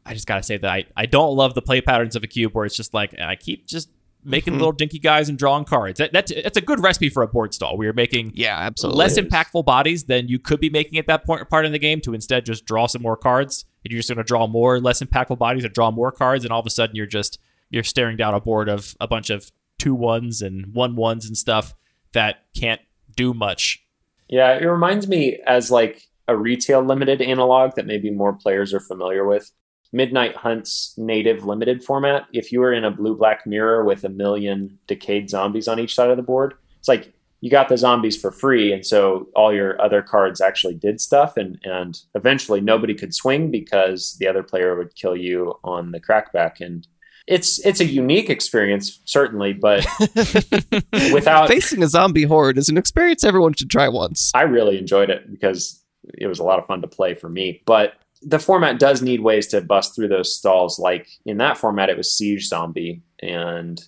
I 0.06 0.14
just 0.14 0.26
got 0.26 0.36
to 0.36 0.42
say 0.42 0.56
that 0.56 0.70
I, 0.70 0.84
I 0.96 1.06
don't 1.06 1.36
love 1.36 1.54
the 1.54 1.62
play 1.62 1.80
patterns 1.80 2.16
of 2.16 2.24
a 2.24 2.26
cube 2.26 2.52
where 2.54 2.64
it's 2.64 2.76
just 2.76 2.94
like, 2.94 3.18
I 3.20 3.36
keep 3.36 3.66
just 3.66 3.90
making 4.26 4.54
Mhm. 4.54 4.56
little 4.56 4.72
dinky 4.72 4.98
guys 4.98 5.28
and 5.28 5.36
drawing 5.36 5.64
cards. 5.66 5.98
That, 5.98 6.12
that's, 6.14 6.32
that's 6.32 6.56
a 6.56 6.62
good 6.62 6.80
recipe 6.82 7.10
for 7.10 7.22
a 7.22 7.28
board 7.28 7.52
stall. 7.52 7.76
We 7.76 7.86
are 7.86 7.92
making 7.92 8.32
yeah, 8.34 8.56
absolutely. 8.58 8.98
less 8.98 9.18
impactful 9.18 9.66
bodies 9.66 10.04
than 10.04 10.28
you 10.28 10.38
could 10.38 10.60
be 10.60 10.70
making 10.70 10.98
at 10.98 11.06
that 11.08 11.26
point 11.26 11.46
part 11.50 11.66
in 11.66 11.72
the 11.72 11.78
game 11.78 12.00
to 12.02 12.14
instead 12.14 12.46
just 12.46 12.64
draw 12.64 12.86
some 12.86 13.02
more 13.02 13.18
cards 13.18 13.66
and 13.84 13.92
you're 13.92 13.98
just 13.98 14.08
going 14.08 14.16
to 14.16 14.24
draw 14.24 14.46
more 14.46 14.80
less 14.80 15.02
impactful 15.02 15.36
bodies 15.38 15.62
or 15.62 15.68
draw 15.68 15.90
more 15.90 16.10
cards 16.10 16.42
and 16.44 16.52
all 16.54 16.60
of 16.60 16.64
a 16.66 16.70
sudden 16.70 16.96
you're 16.96 17.04
just 17.04 17.38
you're 17.68 17.82
staring 17.82 18.16
down 18.16 18.32
a 18.32 18.40
board 18.40 18.70
of 18.70 18.96
a 18.98 19.06
bunch 19.06 19.28
of 19.28 19.50
two 19.78 19.94
ones 19.94 20.40
and 20.42 20.74
one 20.74 20.96
ones 20.96 21.26
and 21.26 21.36
stuff 21.36 21.74
that 22.12 22.44
can't 22.56 22.80
do 23.16 23.34
much 23.34 23.84
Yeah, 24.28 24.54
it 24.54 24.64
reminds 24.64 25.06
me 25.06 25.40
as 25.46 25.70
like 25.70 26.02
a 26.28 26.36
retail 26.36 26.82
limited 26.82 27.20
analog 27.20 27.74
that 27.76 27.86
maybe 27.86 28.10
more 28.10 28.32
players 28.32 28.72
are 28.72 28.80
familiar 28.80 29.26
with. 29.26 29.50
Midnight 29.92 30.34
Hunt's 30.34 30.94
native 30.96 31.44
limited 31.44 31.84
format. 31.84 32.26
If 32.32 32.50
you 32.50 32.60
were 32.60 32.72
in 32.72 32.84
a 32.84 32.90
blue 32.90 33.16
black 33.16 33.46
mirror 33.46 33.84
with 33.84 34.02
a 34.02 34.08
million 34.08 34.78
decayed 34.88 35.30
zombies 35.30 35.68
on 35.68 35.78
each 35.78 35.94
side 35.94 36.10
of 36.10 36.16
the 36.16 36.22
board, 36.22 36.54
it's 36.78 36.88
like 36.88 37.12
you 37.40 37.50
got 37.50 37.68
the 37.68 37.76
zombies 37.76 38.16
for 38.16 38.32
free, 38.32 38.72
and 38.72 38.84
so 38.84 39.28
all 39.36 39.54
your 39.54 39.80
other 39.80 40.02
cards 40.02 40.40
actually 40.40 40.74
did 40.74 41.00
stuff, 41.00 41.36
and 41.36 41.60
and 41.62 42.00
eventually 42.14 42.60
nobody 42.60 42.94
could 42.94 43.14
swing 43.14 43.50
because 43.50 44.16
the 44.18 44.26
other 44.26 44.42
player 44.42 44.74
would 44.76 44.96
kill 44.96 45.14
you 45.14 45.54
on 45.62 45.92
the 45.92 46.00
crackback, 46.00 46.60
and 46.60 46.88
it's 47.26 47.58
it's 47.64 47.80
a 47.80 47.84
unique 47.84 48.28
experience 48.30 49.00
certainly, 49.04 49.52
but 49.52 49.86
without 51.12 51.48
Facing 51.48 51.82
a 51.82 51.88
zombie 51.88 52.24
horde 52.24 52.58
is 52.58 52.68
an 52.68 52.76
experience 52.76 53.24
everyone 53.24 53.54
should 53.54 53.70
try 53.70 53.88
once. 53.88 54.30
I 54.34 54.42
really 54.42 54.78
enjoyed 54.78 55.10
it 55.10 55.30
because 55.30 55.82
it 56.18 56.26
was 56.26 56.38
a 56.38 56.44
lot 56.44 56.58
of 56.58 56.66
fun 56.66 56.82
to 56.82 56.88
play 56.88 57.14
for 57.14 57.28
me. 57.28 57.62
But 57.64 57.94
the 58.22 58.38
format 58.38 58.78
does 58.78 59.02
need 59.02 59.20
ways 59.20 59.46
to 59.48 59.60
bust 59.60 59.94
through 59.94 60.08
those 60.08 60.36
stalls. 60.36 60.78
Like 60.78 61.08
in 61.24 61.38
that 61.38 61.56
format, 61.58 61.88
it 61.90 61.96
was 61.96 62.12
Siege 62.12 62.46
Zombie, 62.48 63.02
and 63.20 63.82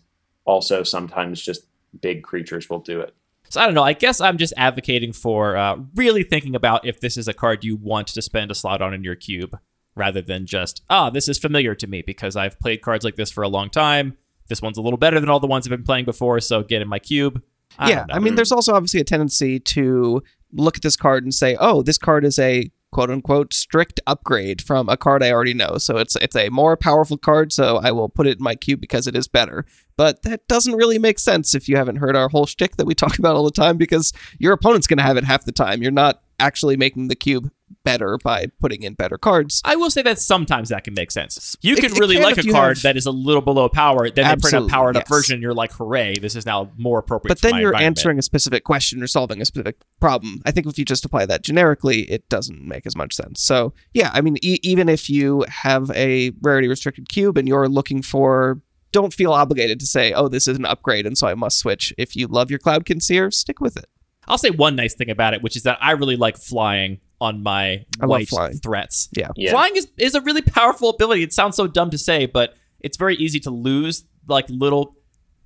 also 0.45 0.83
sometimes 0.83 1.43
just 1.43 1.67
big 2.01 2.23
creatures 2.23 2.69
will 2.71 2.79
do 2.81 3.01
it. 3.01 3.15
so 3.49 3.61
i 3.61 3.65
don't 3.65 3.75
know 3.75 3.83
i 3.83 3.95
guess 3.95 4.21
i'm 4.21 4.37
just 4.37 4.53
advocating 4.57 5.13
for 5.13 5.57
uh, 5.57 5.77
really 5.95 6.23
thinking 6.23 6.55
about 6.55 6.87
if 6.87 7.01
this 7.01 7.17
is 7.17 7.27
a 7.27 7.33
card 7.33 7.65
you 7.65 7.75
want 7.77 8.07
to 8.09 8.21
spend 8.21 8.51
a 8.51 8.55
slot 8.55 8.83
on 8.83 8.93
in 8.93 9.03
your 9.03 9.15
cube 9.17 9.59
rather 9.97 10.23
than 10.23 10.47
just 10.47 10.83
ah 10.89 11.11
this 11.11 11.29
is 11.29 11.39
familiar 11.39 11.75
to 11.75 11.87
me 11.87 12.03
because 12.03 12.37
i've 12.37 12.59
played 12.61 12.83
cards 12.83 13.05
like 13.05 13.17
this 13.17 13.31
for 13.31 13.43
a 13.43 13.49
long 13.49 13.69
time 13.69 14.17
this 14.49 14.63
one's 14.63 14.79
a 14.79 14.83
little 14.83 14.99
better 14.99 15.19
than 15.19 15.29
all 15.29 15.41
the 15.41 15.47
ones 15.47 15.67
i've 15.67 15.71
been 15.71 15.83
playing 15.83 16.05
before 16.05 16.39
so 16.39 16.63
get 16.63 16.83
in 16.83 16.89
my 16.89 16.99
cube 16.99 17.43
I 17.79 17.91
yeah. 17.91 18.07
I 18.11 18.19
mean, 18.19 18.35
there's 18.37 18.53
also 18.53 18.75
obviously 18.75 19.01
a 19.01 19.05
tendency 19.05 19.59
to 19.61 20.23
look 20.53 20.77
at 20.77 20.83
this 20.83 20.97
card 20.97 21.25
and 21.25 21.35
say, 21.35 21.57
"Oh, 21.59 21.83
this 21.83 21.99
card 21.99 22.25
is 22.25 22.39
a 22.39 22.71
quote 22.93 23.11
unquote 23.11 23.53
strict 23.53 24.01
upgrade 24.07 24.63
from 24.63 24.89
a 24.89 24.97
card 24.97 25.23
I 25.23 25.31
already 25.31 25.53
know. 25.53 25.77
So 25.79 25.99
it's 25.99 26.17
it's 26.17 26.37
a 26.37 26.49
more 26.49 26.77
powerful 26.77 27.19
card, 27.19 27.53
so 27.53 27.79
I 27.79 27.91
will 27.93 28.09
put 28.09 28.27
it 28.27 28.39
in 28.39 28.45
my 28.45 28.55
cube 28.55 28.81
because 28.81 29.07
it 29.07 29.17
is 29.17 29.29
better." 29.29 29.67
But 29.97 30.23
that 30.23 30.47
doesn't 30.49 30.75
really 30.75 30.99
make 30.99 31.19
sense 31.19 31.55
if 31.55 31.69
you 31.69 31.77
haven't 31.77 31.97
heard 31.97 32.17
our 32.17 32.29
whole 32.29 32.47
shtick 32.47 32.77
that 32.77 32.87
we 32.87 32.95
talk 33.03 33.19
about 33.19 33.37
all 33.37 33.45
the 33.45 33.51
time, 33.51 33.77
because 33.77 34.13
your 34.39 34.53
opponent's 34.53 34.87
going 34.87 34.99
to 34.99 35.05
have 35.05 35.17
it 35.17 35.25
half 35.25 35.45
the 35.45 35.53
time. 35.53 35.83
You're 35.83 35.91
not 35.91 36.23
actually 36.39 36.77
making 36.77 37.09
the 37.09 37.17
cube 37.17 37.51
better 37.85 38.19
by 38.23 38.47
putting 38.61 38.83
in 38.83 38.95
better 38.95 39.19
cards. 39.19 39.61
I 39.65 39.77
will 39.77 39.91
say 39.91 40.03
that 40.03 40.19
sometimes 40.19 40.69
that 40.71 40.85
can 40.85 40.95
make 40.95 41.11
sense. 41.11 41.57
You 41.63 41.75
It- 41.75 41.81
can 41.81 41.93
it 41.93 41.99
really 41.99 42.15
can 42.17 42.25
like 42.25 42.39
a 42.39 42.43
card 42.51 42.77
have- 42.79 42.83
that 42.83 42.97
is 42.97 43.07
a 43.07 43.11
little 43.11 43.43
below 43.43 43.69
power, 43.69 44.11
then 44.11 44.25
they 44.27 44.37
print 44.49 44.67
a 44.67 44.69
powered 44.69 44.97
up 44.97 45.09
version, 45.09 45.35
and 45.35 45.43
you're 45.43 45.55
like, 45.55 45.73
hooray, 45.73 46.15
this 46.21 46.35
is 46.37 46.47
now 46.47 46.71
more 46.77 46.99
appropriate 46.99 47.29
But 47.29 47.41
then 47.43 47.61
you're 47.61 47.77
answering 47.77 48.19
a 48.19 48.23
specific 48.23 48.65
question 48.65 49.03
or 49.03 49.07
solving 49.07 49.41
a 49.41 49.45
specific 49.45 49.77
problem. 50.01 50.41
I 50.45 50.51
think 50.51 50.67
if 50.67 50.79
you 50.79 50.85
just 50.85 51.05
apply 51.05 51.27
that 51.27 51.43
generically, 51.43 52.03
it 52.11 52.29
doesn't 52.29 52.61
make 52.67 52.87
as 52.87 52.97
much 52.97 53.15
sense. 53.15 53.41
So, 53.43 53.73
yeah, 53.95 54.11
I 54.13 54.21
mean, 54.21 54.37
e- 54.43 54.59
even 54.63 54.89
if 54.89 55.09
you 55.11 55.45
have 55.49 55.91
a 55.91 56.33
rarity 56.43 56.69
restricted 56.69 57.09
cube 57.09 57.37
and 57.39 57.47
you're 57.49 57.69
looking 57.69 58.03
for, 58.03 58.61
don't 58.93 59.13
feel 59.13 59.33
obligated 59.33 59.79
to 59.81 59.87
say, 59.87 60.13
oh, 60.13 60.29
this 60.29 60.49
is 60.49 60.57
an 60.57 60.65
upgrade 60.65 61.07
and 61.07 61.19
so 61.19 61.27
I 61.27 61.35
must 61.35 61.59
switch. 61.59 61.93
If 61.99 62.17
you 62.17 62.27
love 62.29 62.51
your 62.51 62.59
Cloudkin 62.59 63.03
Seer, 63.03 63.31
stick 63.31 63.61
with 63.61 63.77
it. 63.77 63.87
I'll 64.29 64.39
say 64.39 64.51
one 64.51 64.75
nice 64.75 64.95
thing 64.95 65.11
about 65.11 65.35
it, 65.35 65.43
which 65.43 65.55
is 65.57 65.63
that 65.65 65.79
I 65.81 65.93
really 65.93 66.17
like 66.17 66.37
flying 66.37 66.99
on 67.21 67.43
my 67.43 67.85
I 68.01 68.07
white 68.07 68.29
flying. 68.29 68.59
threats. 68.59 69.09
Yeah. 69.17 69.29
Yeah. 69.37 69.51
Flying 69.53 69.77
is, 69.77 69.89
is 69.97 70.15
a 70.15 70.21
really 70.21 70.43
powerful 70.43 70.91
ability. 70.91 71.23
It 71.23 71.33
sounds 71.33 71.57
so 71.57 71.67
dumb 71.67 71.91
to 71.91 71.99
say, 71.99 72.27
but 72.27 72.55
it's 72.81 72.97
very 72.97 73.17
easy 73.17 73.41
to 73.41 73.51
lose 73.51 74.05
like 74.29 74.47
little 74.49 74.95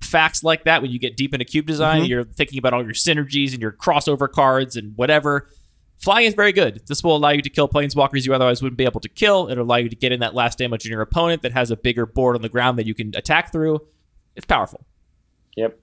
facts 0.01 0.43
like 0.43 0.65
that 0.65 0.81
when 0.81 0.91
you 0.91 0.99
get 0.99 1.15
deep 1.15 1.33
into 1.33 1.45
cube 1.45 1.65
design. 1.67 2.01
Mhm. 2.03 2.07
You're 2.09 2.23
thinking 2.23 2.57
about 2.59 2.73
all 2.73 2.83
your 2.83 2.93
synergies 2.93 3.53
and 3.53 3.61
your 3.61 3.71
crossover 3.71 4.29
cards 4.29 4.75
and 4.75 4.93
whatever. 4.97 5.49
Flying 5.99 6.25
is 6.25 6.33
very 6.33 6.51
good. 6.51 6.81
This 6.87 7.03
will 7.03 7.15
allow 7.15 7.29
you 7.29 7.43
to 7.43 7.49
kill 7.49 7.69
planeswalkers 7.69 8.25
you 8.25 8.33
otherwise 8.33 8.61
wouldn't 8.63 8.77
be 8.77 8.85
able 8.85 8.99
to 9.01 9.09
kill. 9.09 9.49
It'll 9.51 9.63
allow 9.63 9.75
you 9.77 9.87
to 9.87 9.95
get 9.95 10.11
in 10.11 10.19
that 10.21 10.33
last 10.33 10.57
damage 10.57 10.85
on 10.87 10.91
your 10.91 11.01
opponent 11.01 11.43
that 11.43 11.53
has 11.53 11.69
a 11.69 11.75
bigger 11.77 12.07
board 12.07 12.35
on 12.35 12.41
the 12.41 12.49
ground 12.49 12.79
that 12.79 12.87
you 12.87 12.95
can 12.95 13.11
attack 13.15 13.51
through. 13.51 13.79
It's 14.35 14.45
powerful. 14.47 14.83
Yep. 15.55 15.79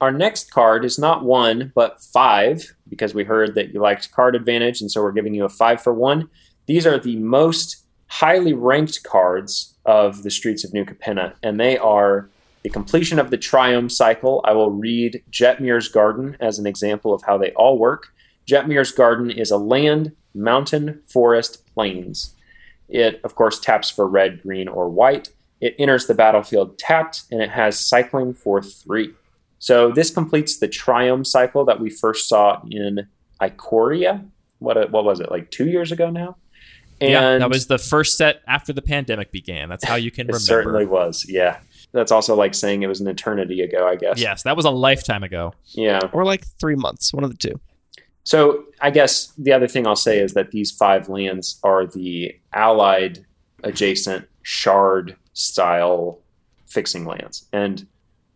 Our 0.00 0.12
next 0.12 0.50
card 0.50 0.84
is 0.84 0.98
not 0.98 1.24
one, 1.24 1.72
but 1.74 2.02
five, 2.02 2.74
because 2.88 3.14
we 3.14 3.24
heard 3.24 3.54
that 3.54 3.72
you 3.72 3.80
liked 3.80 4.12
card 4.12 4.36
advantage, 4.36 4.80
and 4.80 4.90
so 4.90 5.02
we're 5.02 5.12
giving 5.12 5.34
you 5.34 5.44
a 5.44 5.48
five 5.48 5.82
for 5.82 5.94
one. 5.94 6.28
These 6.66 6.86
are 6.86 6.98
the 6.98 7.16
most 7.16 7.84
highly 8.08 8.52
ranked 8.52 9.02
cards 9.04 9.74
of 9.86 10.22
the 10.22 10.30
Streets 10.30 10.64
of 10.64 10.74
New 10.74 10.84
Capenna, 10.84 11.34
and 11.42 11.58
they 11.58 11.78
are 11.78 12.28
the 12.62 12.68
completion 12.68 13.18
of 13.18 13.30
the 13.30 13.38
Triome 13.38 13.90
cycle. 13.90 14.42
I 14.44 14.52
will 14.52 14.70
read 14.70 15.22
Jetmir's 15.30 15.88
Garden 15.88 16.36
as 16.40 16.58
an 16.58 16.66
example 16.66 17.14
of 17.14 17.22
how 17.22 17.38
they 17.38 17.52
all 17.52 17.78
work. 17.78 18.12
Jetmir's 18.46 18.92
Garden 18.92 19.30
is 19.30 19.50
a 19.50 19.56
land, 19.56 20.14
mountain, 20.34 21.00
forest, 21.06 21.64
plains. 21.74 22.34
It, 22.88 23.20
of 23.24 23.34
course, 23.34 23.58
taps 23.58 23.90
for 23.90 24.06
red, 24.06 24.42
green, 24.42 24.68
or 24.68 24.88
white. 24.88 25.30
It 25.60 25.74
enters 25.78 26.06
the 26.06 26.14
battlefield 26.14 26.78
tapped, 26.78 27.22
and 27.30 27.40
it 27.40 27.50
has 27.50 27.78
cycling 27.78 28.34
for 28.34 28.60
three. 28.60 29.14
So 29.58 29.90
this 29.90 30.10
completes 30.10 30.58
the 30.58 30.68
Triome 30.68 31.26
cycle 31.26 31.64
that 31.64 31.80
we 31.80 31.90
first 31.90 32.28
saw 32.28 32.60
in 32.70 33.06
Ikoria. 33.40 34.26
What 34.58 34.76
uh, 34.76 34.86
what 34.88 35.04
was 35.04 35.20
it 35.20 35.30
like 35.30 35.50
two 35.50 35.68
years 35.68 35.92
ago 35.92 36.10
now? 36.10 36.36
And 37.00 37.10
yeah, 37.10 37.38
that 37.38 37.50
was 37.50 37.66
the 37.66 37.78
first 37.78 38.16
set 38.16 38.42
after 38.46 38.72
the 38.72 38.80
pandemic 38.80 39.30
began. 39.30 39.68
That's 39.68 39.84
how 39.84 39.96
you 39.96 40.10
can 40.10 40.26
remember 40.26 40.36
it 40.36 40.56
remember. 40.56 40.70
certainly 40.70 40.86
was. 40.86 41.26
Yeah, 41.28 41.58
that's 41.92 42.10
also 42.10 42.34
like 42.34 42.54
saying 42.54 42.82
it 42.82 42.86
was 42.86 43.00
an 43.00 43.08
eternity 43.08 43.60
ago. 43.60 43.86
I 43.86 43.96
guess. 43.96 44.18
Yes, 44.18 44.42
that 44.44 44.56
was 44.56 44.64
a 44.64 44.70
lifetime 44.70 45.22
ago. 45.22 45.52
Yeah. 45.72 46.00
Or 46.12 46.24
like 46.24 46.46
three 46.58 46.76
months, 46.76 47.12
one 47.12 47.24
of 47.24 47.30
the 47.30 47.36
two. 47.36 47.60
So 48.24 48.64
I 48.80 48.90
guess 48.90 49.32
the 49.38 49.52
other 49.52 49.68
thing 49.68 49.86
I'll 49.86 49.94
say 49.94 50.18
is 50.18 50.34
that 50.34 50.50
these 50.50 50.72
five 50.72 51.08
lands 51.08 51.60
are 51.62 51.86
the 51.86 52.36
allied 52.52 53.24
adjacent 53.62 54.26
shard 54.42 55.16
style 55.32 56.18
fixing 56.66 57.04
lands. 57.04 57.46
And 57.52 57.86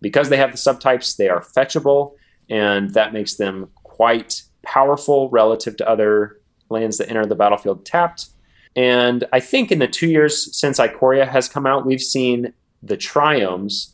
because 0.00 0.28
they 0.28 0.36
have 0.36 0.52
the 0.52 0.58
subtypes, 0.58 1.16
they 1.16 1.28
are 1.28 1.40
fetchable, 1.40 2.14
and 2.48 2.90
that 2.94 3.12
makes 3.12 3.34
them 3.34 3.68
quite 3.82 4.42
powerful 4.62 5.28
relative 5.30 5.76
to 5.76 5.88
other 5.88 6.40
lands 6.68 6.98
that 6.98 7.08
enter 7.08 7.26
the 7.26 7.34
battlefield 7.34 7.84
tapped. 7.84 8.28
And 8.76 9.24
I 9.32 9.40
think 9.40 9.72
in 9.72 9.78
the 9.78 9.88
two 9.88 10.08
years 10.08 10.56
since 10.56 10.78
Ikoria 10.78 11.28
has 11.28 11.48
come 11.48 11.66
out, 11.66 11.86
we've 11.86 12.00
seen 12.00 12.52
the 12.82 12.96
triomes 12.96 13.92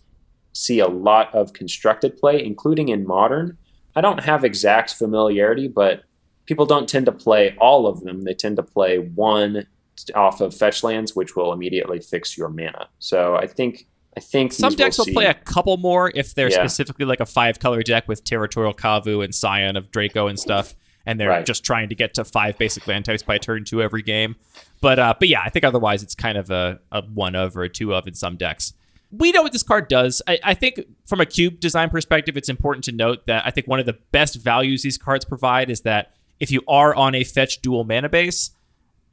see 0.52 0.78
a 0.78 0.88
lot 0.88 1.34
of 1.34 1.52
constructed 1.52 2.16
play, 2.16 2.42
including 2.42 2.88
in 2.88 3.06
modern. 3.06 3.58
I 3.94 4.00
don't 4.00 4.24
have 4.24 4.44
exact 4.44 4.94
familiarity, 4.94 5.68
but 5.68 6.04
people 6.46 6.66
don't 6.66 6.88
tend 6.88 7.06
to 7.06 7.12
play 7.12 7.56
all 7.58 7.86
of 7.86 8.02
them. 8.02 8.24
They 8.24 8.34
tend 8.34 8.56
to 8.56 8.62
play 8.62 8.98
one 8.98 9.66
off 10.14 10.40
of 10.40 10.54
fetch 10.54 10.82
lands, 10.82 11.16
which 11.16 11.36
will 11.36 11.52
immediately 11.52 12.00
fix 12.00 12.36
your 12.36 12.48
mana. 12.48 12.88
So 12.98 13.36
I 13.36 13.46
think 13.46 13.86
I 14.16 14.20
think 14.20 14.52
Some 14.52 14.74
decks 14.74 14.96
will 14.98 15.04
see- 15.04 15.12
play 15.12 15.26
a 15.26 15.34
couple 15.34 15.76
more 15.76 16.10
if 16.14 16.34
they're 16.34 16.48
Yeah. 16.50 16.56
specifically 16.66 17.04
like 17.04 17.20
a 17.20 17.26
five 17.26 17.58
color 17.58 17.82
deck 17.82 18.08
with 18.08 18.24
Territorial 18.24 18.72
Kavu 18.74 19.22
and 19.22 19.34
Scion 19.34 19.76
of 19.76 19.90
Draco 19.90 20.26
and 20.26 20.38
stuff, 20.38 20.74
and 21.04 21.20
they're 21.20 21.28
Right. 21.28 21.44
just 21.46 21.64
trying 21.64 21.88
to 21.90 21.94
get 21.94 22.14
to 22.14 22.24
five 22.24 22.56
basic 22.56 22.86
land 22.86 23.04
types 23.04 23.22
by 23.22 23.36
turn 23.38 23.64
two 23.64 23.82
every 23.82 24.02
game. 24.02 24.36
But 24.80 24.98
uh, 24.98 25.14
but 25.18 25.28
yeah, 25.28 25.40
I 25.44 25.50
think 25.50 25.64
otherwise 25.64 26.02
it's 26.02 26.14
kind 26.14 26.38
of 26.38 26.50
a, 26.50 26.78
a 26.90 27.02
one 27.02 27.34
of 27.34 27.56
or 27.56 27.62
a 27.64 27.68
two 27.68 27.94
of 27.94 28.06
in 28.08 28.14
some 28.14 28.36
decks. 28.36 28.72
We 29.12 29.32
know 29.32 29.42
what 29.42 29.52
this 29.52 29.62
card 29.62 29.88
does. 29.88 30.20
I, 30.26 30.38
I 30.42 30.54
think 30.54 30.80
from 31.06 31.20
a 31.20 31.26
cube 31.26 31.60
design 31.60 31.90
perspective, 31.90 32.36
it's 32.36 32.48
important 32.48 32.84
to 32.86 32.92
note 32.92 33.26
that 33.26 33.46
I 33.46 33.50
think 33.50 33.66
one 33.68 33.78
of 33.80 33.86
the 33.86 33.96
best 34.12 34.34
values 34.36 34.82
these 34.82 34.98
cards 34.98 35.24
provide 35.24 35.70
is 35.70 35.82
that 35.82 36.12
if 36.40 36.50
you 36.50 36.62
are 36.66 36.94
on 36.94 37.14
a 37.14 37.22
fetch 37.22 37.60
dual 37.62 37.84
mana 37.84 38.08
base, 38.08 38.50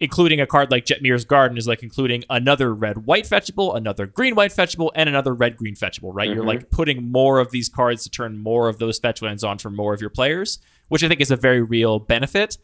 including 0.03 0.41
a 0.41 0.45
card 0.45 0.69
like 0.69 0.85
Jetmir's 0.85 1.23
Garden 1.23 1.57
is 1.57 1.65
like 1.65 1.81
including 1.81 2.25
another 2.29 2.73
red 2.75 3.05
white 3.05 3.23
fetchable, 3.23 3.73
another 3.75 4.05
green 4.05 4.35
white 4.35 4.51
fetchable, 4.51 4.91
and 4.95 5.07
another 5.07 5.33
red 5.33 5.55
green 5.55 5.75
fetchable, 5.75 6.11
right? 6.13 6.29
You're 6.29 6.43
Mhm. 6.43 6.47
like 6.47 6.69
putting 6.69 7.09
more 7.09 7.39
of 7.39 7.51
these 7.51 7.69
cards 7.69 8.03
to 8.03 8.09
turn 8.09 8.37
more 8.37 8.67
of 8.67 8.79
those 8.79 8.99
fetch 8.99 9.21
lands 9.21 9.43
on 9.45 9.59
for 9.59 9.69
more 9.69 9.93
of 9.93 10.01
your 10.01 10.09
players, 10.09 10.59
which 10.89 11.03
I 11.03 11.07
think 11.07 11.21
is 11.21 11.31
a 11.31 11.37
very 11.37 11.61
real 11.61 11.99
benefit. 11.99 12.57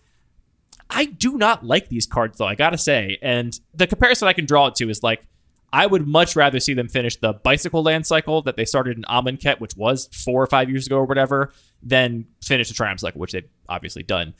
I 0.89 1.05
do 1.05 1.37
not 1.37 1.65
like 1.65 1.87
these 1.87 2.05
cards 2.05 2.37
though, 2.37 2.47
I 2.47 2.55
gotta 2.55 2.77
say. 2.77 3.17
And 3.21 3.57
the 3.73 3.87
comparison 3.87 4.27
I 4.27 4.33
can 4.33 4.45
draw 4.45 4.67
it 4.67 4.75
to 4.75 4.89
is 4.89 5.01
like 5.01 5.23
I 5.71 5.85
would 5.85 6.07
much 6.07 6.35
rather 6.35 6.59
see 6.59 6.73
them 6.73 6.89
finish 6.89 7.15
the 7.17 7.31
bicycle 7.33 7.83
land 7.83 8.05
cycle 8.07 8.41
that 8.41 8.57
they 8.57 8.65
started 8.65 8.97
in 8.97 9.03
Amonkhet, 9.03 9.59
which 9.59 9.77
was 9.77 10.09
four 10.11 10.41
or 10.43 10.47
five 10.47 10.67
years 10.69 10.87
ago 10.87 10.97
or 10.97 11.05
whatever, 11.05 11.53
than 11.83 12.25
finish 12.43 12.67
the 12.69 12.73
Triome 12.73 12.99
cycle, 12.99 13.21
which 13.21 13.33
they've 13.33 13.47
obviously 13.69 14.01
done. 14.03 14.33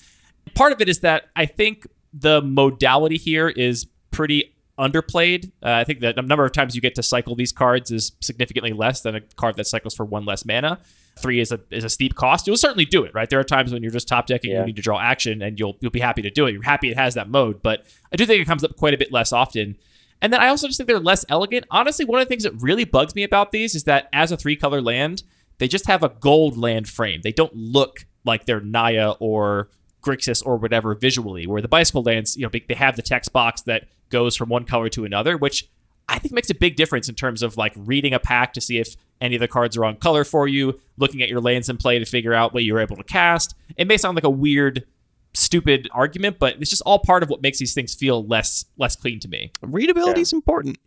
Part 0.55 0.71
of 0.73 0.81
it 0.81 0.89
is 0.89 1.01
that 1.01 1.25
I 1.35 1.45
think 1.45 1.85
the 2.13 2.41
modality 2.41 3.17
here 3.17 3.49
is 3.49 3.85
pretty 4.11 4.55
underplayed. 4.77 5.47
Uh, 5.63 5.71
I 5.71 5.83
think 5.83 5.99
that 5.99 6.15
the 6.15 6.21
number 6.21 6.45
of 6.45 6.51
times 6.53 6.73
you 6.75 6.81
get 6.81 6.95
to 6.95 7.03
cycle 7.03 7.35
these 7.35 7.51
cards 7.51 7.91
is 7.91 8.13
significantly 8.21 8.71
less 8.73 9.01
than 9.01 9.15
a 9.15 9.21
card 9.21 9.57
that 9.57 9.67
cycles 9.67 9.93
for 9.93 10.05
one 10.05 10.25
less 10.25 10.45
mana. 10.45 10.79
Three 11.19 11.41
is 11.41 11.51
a 11.51 11.59
is 11.69 11.83
a 11.83 11.89
steep 11.89 12.15
cost. 12.15 12.47
You'll 12.47 12.55
certainly 12.55 12.85
do 12.85 13.03
it, 13.03 13.13
right? 13.13 13.29
There 13.29 13.39
are 13.39 13.43
times 13.43 13.73
when 13.73 13.81
you're 13.83 13.91
just 13.91 14.07
top 14.07 14.25
decking, 14.25 14.51
Yeah. 14.51 14.61
you 14.61 14.67
need 14.67 14.77
to 14.77 14.81
draw 14.81 14.99
action, 15.01 15.41
and 15.41 15.59
you'll 15.59 15.75
you'll 15.81 15.91
be 15.91 15.99
happy 15.99 16.21
to 16.21 16.29
do 16.29 16.45
it. 16.47 16.53
You're 16.53 16.63
happy 16.63 16.89
it 16.91 16.97
has 16.97 17.15
that 17.15 17.29
mode, 17.29 17.61
but 17.61 17.85
I 18.13 18.15
do 18.15 18.25
think 18.25 18.41
it 18.41 18.45
comes 18.45 18.63
up 18.63 18.77
quite 18.77 18.93
a 18.93 18.97
bit 18.97 19.11
less 19.11 19.33
often. 19.33 19.75
And 20.21 20.31
then 20.31 20.39
I 20.41 20.47
also 20.47 20.67
just 20.67 20.77
think 20.77 20.87
they're 20.87 20.99
less 20.99 21.25
elegant. 21.29 21.65
Honestly, 21.71 22.05
one 22.05 22.21
of 22.21 22.25
the 22.27 22.29
things 22.29 22.43
that 22.43 22.53
really 22.61 22.85
bugs 22.85 23.15
me 23.15 23.23
about 23.23 23.51
these 23.51 23.75
is 23.75 23.83
that 23.85 24.07
as 24.13 24.31
a 24.31 24.37
three 24.37 24.55
color 24.55 24.81
land, 24.81 25.23
they 25.57 25.67
just 25.67 25.87
have 25.87 26.03
a 26.03 26.09
gold 26.09 26.57
land 26.57 26.87
frame. 26.87 27.19
They 27.21 27.31
don't 27.33 27.53
look 27.55 28.05
like 28.25 28.45
they're 28.45 28.59
Naya 28.61 29.11
or 29.19 29.69
Grixis 30.01 30.45
or 30.45 30.57
whatever 30.57 30.95
visually. 30.95 31.47
Where 31.47 31.61
the 31.61 31.67
bicycle 31.67 32.03
lands, 32.03 32.35
you 32.37 32.43
know, 32.43 32.49
they 32.67 32.75
have 32.75 32.95
the 32.95 33.01
text 33.01 33.33
box 33.33 33.61
that 33.63 33.87
goes 34.09 34.35
from 34.35 34.49
one 34.49 34.65
color 34.65 34.89
to 34.89 35.05
another, 35.05 35.37
which 35.37 35.69
I 36.07 36.17
think 36.19 36.33
makes 36.33 36.49
a 36.49 36.55
big 36.55 36.75
difference 36.75 37.07
in 37.07 37.15
terms 37.15 37.43
of 37.43 37.55
like 37.55 37.73
reading 37.75 38.13
a 38.13 38.19
pack 38.19 38.53
to 38.53 38.61
see 38.61 38.79
if 38.79 38.95
any 39.21 39.35
of 39.35 39.41
the 39.41 39.47
cards 39.47 39.77
are 39.77 39.85
on 39.85 39.97
color 39.97 40.23
for 40.23 40.47
you, 40.47 40.79
looking 40.97 41.21
at 41.21 41.29
your 41.29 41.41
lands 41.41 41.69
in 41.69 41.77
play 41.77 41.99
to 41.99 42.05
figure 42.05 42.33
out 42.33 42.53
what 42.53 42.63
you're 42.63 42.79
able 42.79 42.95
to 42.95 43.03
cast. 43.03 43.53
It 43.77 43.87
may 43.87 43.97
sound 43.97 44.15
like 44.15 44.23
a 44.23 44.29
weird, 44.29 44.85
stupid 45.33 45.87
argument, 45.93 46.39
but 46.39 46.55
it's 46.59 46.69
just 46.69 46.81
all 46.85 46.99
part 46.99 47.21
of 47.21 47.29
what 47.29 47.41
makes 47.41 47.59
these 47.59 47.73
things 47.73 47.93
feel 47.93 48.25
less 48.25 48.65
less 48.77 48.95
clean 48.95 49.19
to 49.19 49.27
me. 49.27 49.51
Readability 49.61 50.21
is 50.21 50.33
important. 50.33 50.77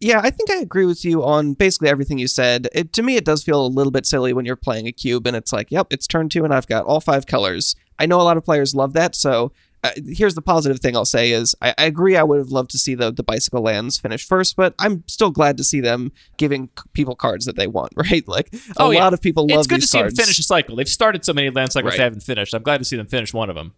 Yeah, 0.00 0.20
I 0.22 0.30
think 0.30 0.50
I 0.50 0.56
agree 0.58 0.86
with 0.86 1.04
you 1.04 1.24
on 1.24 1.54
basically 1.54 1.88
everything 1.88 2.18
you 2.18 2.28
said. 2.28 2.68
It, 2.72 2.92
to 2.92 3.02
me, 3.02 3.16
it 3.16 3.24
does 3.24 3.42
feel 3.42 3.64
a 3.64 3.66
little 3.66 3.90
bit 3.90 4.06
silly 4.06 4.32
when 4.32 4.44
you're 4.44 4.54
playing 4.54 4.86
a 4.86 4.92
cube 4.92 5.26
and 5.26 5.36
it's 5.36 5.52
like, 5.52 5.72
yep, 5.72 5.88
it's 5.90 6.06
turn 6.06 6.28
two 6.28 6.44
and 6.44 6.54
I've 6.54 6.68
got 6.68 6.84
all 6.84 7.00
five 7.00 7.26
colors. 7.26 7.74
I 7.98 8.06
know 8.06 8.20
a 8.20 8.22
lot 8.22 8.36
of 8.36 8.44
players 8.44 8.74
love 8.74 8.92
that, 8.94 9.14
so 9.14 9.52
uh, 9.96 10.00
here's 10.06 10.34
the 10.34 10.42
positive 10.42 10.80
thing 10.80 10.96
I'll 10.96 11.04
say 11.04 11.32
is 11.32 11.54
I, 11.62 11.74
I 11.78 11.84
agree 11.84 12.16
I 12.16 12.22
would 12.22 12.38
have 12.38 12.48
loved 12.50 12.70
to 12.70 12.78
see 12.78 12.94
the, 12.94 13.10
the 13.12 13.22
bicycle 13.22 13.62
lands 13.62 13.98
finish 13.98 14.26
first, 14.26 14.56
but 14.56 14.74
I'm 14.78 15.04
still 15.06 15.30
glad 15.30 15.56
to 15.58 15.64
see 15.64 15.80
them 15.80 16.12
giving 16.36 16.68
c- 16.78 16.84
people 16.92 17.14
cards 17.14 17.44
that 17.46 17.56
they 17.56 17.66
want, 17.66 17.92
right? 17.96 18.26
Like 18.28 18.52
a 18.54 18.58
Oh, 18.78 18.90
yeah. 18.90 19.00
lot 19.04 19.14
of 19.14 19.20
people 19.20 19.44
love 19.46 19.56
it. 19.56 19.58
It's 19.60 19.66
good 19.66 19.76
these 19.76 19.84
to 19.84 19.88
see 19.88 19.98
cards. 19.98 20.14
them 20.14 20.24
finish 20.24 20.38
a 20.38 20.42
cycle. 20.42 20.76
They've 20.76 20.88
started 20.88 21.24
so 21.24 21.32
many 21.32 21.50
land 21.50 21.72
cycles 21.72 21.92
Right. 21.92 21.98
they 21.98 22.04
haven't 22.04 22.22
finished. 22.22 22.54
I'm 22.54 22.62
glad 22.62 22.78
to 22.78 22.84
see 22.84 22.96
them 22.96 23.06
finish 23.06 23.32
one 23.34 23.48
of 23.50 23.56
them. 23.56 23.72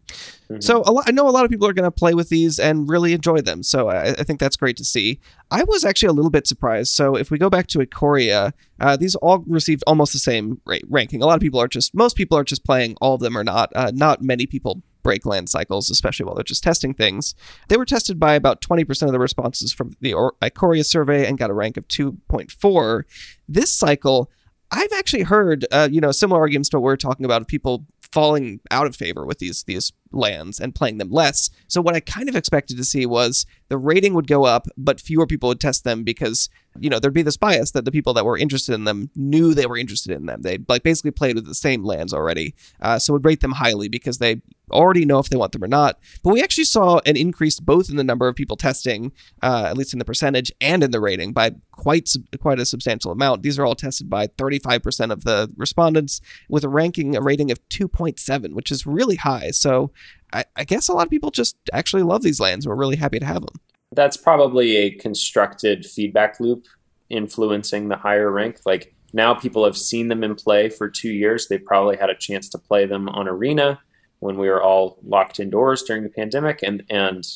So 0.59 0.83
a 0.85 0.91
lot, 0.91 1.05
I 1.07 1.13
know 1.13 1.29
a 1.29 1.31
lot 1.31 1.45
of 1.45 1.51
people 1.51 1.69
are 1.69 1.73
going 1.73 1.85
to 1.85 1.91
play 1.93 2.13
with 2.15 2.29
these 2.29 2.59
and 2.59 2.89
really 2.89 3.13
enjoy 3.13 3.41
them. 3.41 3.63
So 3.63 3.89
I, 3.89 4.09
I 4.11 4.23
think 4.25 4.41
that's 4.41 4.57
great 4.57 4.77
to 4.79 4.85
see. 4.85 5.21
I 5.51 5.63
was 5.65 5.85
actually 5.85 6.09
a 6.09 6.13
little 6.13 6.31
bit 6.31 6.47
surprised. 6.47 6.93
So 6.93 7.15
if 7.17 7.31
we 7.31 7.39
go 7.39 7.49
back 7.49 7.69
to 7.69 7.79
Ikoria, 7.79 8.53
uh, 8.81 8.97
these 8.97 9.15
all 9.17 9.45
received 9.47 9.85
almost 9.87 10.13
the 10.13 10.19
same 10.19 10.61
rate, 10.67 10.85
ranking. 10.89 11.23
A 11.23 11.27
lot 11.27 11.35
of 11.35 11.41
people 11.41 11.61
are 11.61 11.69
just, 11.69 11.95
most 11.95 12.17
people 12.17 12.37
are 12.37 12.43
just 12.45 12.65
playing 12.65 12.97
all 13.01 13.15
of 13.15 13.21
them 13.21 13.37
or 13.39 13.45
not. 13.45 13.71
Uh, 13.77 13.93
not 13.95 14.23
many 14.23 14.47
people 14.47 14.83
break 15.03 15.27
land 15.27 15.49
cycles, 15.49 15.91
especially 15.91 16.27
while 16.27 16.35
they're 16.35 16.45
just 16.45 16.63
testing 16.63 16.95
things. 16.95 17.35
They 17.69 17.77
were 17.77 17.85
tested 17.85 18.19
by 18.19 18.35
about 18.35 18.61
20% 18.61 19.03
of 19.03 19.13
the 19.13 19.19
responses 19.19 19.73
from 19.73 19.93
the 20.01 20.13
Ikoria 20.13 20.85
survey 20.85 21.27
and 21.27 21.39
got 21.39 21.51
a 21.51 21.55
rank 21.55 21.77
of 21.77 21.87
2.4. 21.89 23.03
This 23.49 23.73
cycle, 23.73 24.31
I've 24.71 24.93
actually 24.93 25.23
heard, 25.23 25.67
uh, 25.71 25.89
you 25.91 26.01
know, 26.01 26.13
similar 26.13 26.41
arguments 26.41 26.69
to 26.71 26.79
what 26.79 26.85
we're 26.85 26.97
talking 26.97 27.25
about 27.25 27.43
of 27.43 27.49
people 27.49 27.87
falling 28.13 28.61
out 28.71 28.87
of 28.87 28.97
favor 28.97 29.25
with 29.25 29.39
these 29.39 29.63
these 29.65 29.93
lands 30.13 30.59
and 30.61 30.75
playing 30.75 30.99
them 30.99 31.11
less. 31.11 31.51
So 31.69 31.81
what 31.81 31.95
I 31.95 32.01
kind 32.01 32.29
of 32.29 32.37
expected 32.37 32.77
to 32.77 32.85
see 32.85 33.07
was 33.07 33.47
the 33.69 33.79
rating 33.79 34.15
would 34.15 34.27
go 34.27 34.45
up, 34.45 34.67
but 34.77 35.01
fewer 35.01 35.27
people 35.27 35.49
would 35.49 35.61
test 35.61 35.85
them 35.85 36.03
because 36.03 36.49
you 36.79 36.89
know 36.89 36.99
there'd 36.99 37.15
be 37.15 37.23
this 37.23 37.37
bias 37.37 37.73
that 37.73 37.85
the 37.85 37.93
people 37.93 38.13
that 38.15 38.25
were 38.25 38.39
interested 38.39 38.75
in 38.75 38.85
them 38.85 39.11
knew 39.17 39.55
they 39.55 39.67
were 39.67 39.77
interested 39.77 40.13
in 40.13 40.27
them. 40.27 40.43
They 40.43 40.59
like 40.69 40.83
basically 40.83 41.11
played 41.11 41.37
with 41.37 41.47
the 41.47 41.55
same 41.55 41.85
lands 41.85 42.13
already, 42.13 42.55
uh, 42.81 42.99
so 42.99 43.13
would 43.13 43.25
rate 43.25 43.41
them 43.41 43.53
highly 43.53 43.89
because 43.89 44.19
they 44.19 44.43
already 44.71 45.05
know 45.05 45.19
if 45.19 45.29
they 45.29 45.37
want 45.37 45.53
them 45.53 45.65
or 45.65 45.69
not. 45.69 45.99
But 46.23 46.33
we 46.33 46.43
actually 46.43 46.65
saw 46.65 47.01
an 47.07 47.17
increase 47.17 47.61
both 47.61 47.91
in 47.91 47.97
the 47.97 48.05
number 48.05 48.29
of 48.29 48.37
people 48.37 48.57
testing, 48.57 49.13
uh, 49.43 49.67
at 49.69 49.77
least 49.77 49.93
in 49.93 49.99
the 49.99 50.05
percentage, 50.05 50.53
and 50.61 50.83
in 50.83 50.91
the 50.91 51.01
rating 51.01 51.33
by 51.33 51.53
quite 51.73 52.11
quite 52.41 52.61
a 52.61 52.67
substantial 52.67 53.11
amount. 53.13 53.43
These 53.43 53.59
are 53.59 53.65
all 53.65 53.75
tested 53.75 54.09
by 54.09 54.27
35% 54.27 55.11
of 55.11 55.25
the 55.25 55.53
respondents 55.57 56.21
with 56.49 56.65
a 56.65 56.69
ranking 56.69 57.17
a 57.17 57.21
rating 57.21 57.51
of 57.51 57.67
2.7, 57.69 58.55
which 58.55 58.71
is 58.71 58.87
really 58.87 59.17
high. 59.17 59.51
So 59.51 59.93
I, 60.33 60.45
I 60.57 60.65
guess 60.65 60.89
a 60.89 60.93
lot 60.93 61.07
of 61.07 61.11
people 61.11 61.31
just 61.31 61.57
actually 61.73 62.03
love 62.03 62.23
these 62.23 62.41
lands. 62.41 62.67
We're 62.67 62.75
really 62.75 62.97
happy 62.97 63.19
to 63.19 63.27
have 63.27 63.41
them. 63.43 63.61
that's 63.93 64.17
probably 64.17 64.77
a 64.77 64.91
constructed 64.93 65.85
feedback 65.85 66.39
loop 66.39 66.67
influencing 67.09 67.89
the 67.89 67.97
higher 67.97 68.31
rank. 68.31 68.61
Like 68.65 68.95
now 69.13 69.35
people 69.35 69.65
have 69.65 69.77
seen 69.77 70.09
them 70.09 70.23
in 70.23 70.37
play 70.37 70.69
for 70.69 70.89
two 70.89 71.11
years. 71.11 71.49
They've 71.49 71.65
probably 71.65 71.97
had 71.97 72.11
a 72.11 72.15
chance 72.15 72.49
to 72.51 72.59
play 72.59 72.87
them 72.87 73.09
on 73.09 73.29
Arena 73.29 73.81
when 74.21 74.39
we 74.39 74.49
were 74.49 74.63
all 74.63 74.99
locked 75.03 75.41
indoors 75.41 75.83
during 75.83 76.05
the 76.05 76.09
pandemic. 76.09 76.61
And, 76.63 76.85
and 76.89 77.27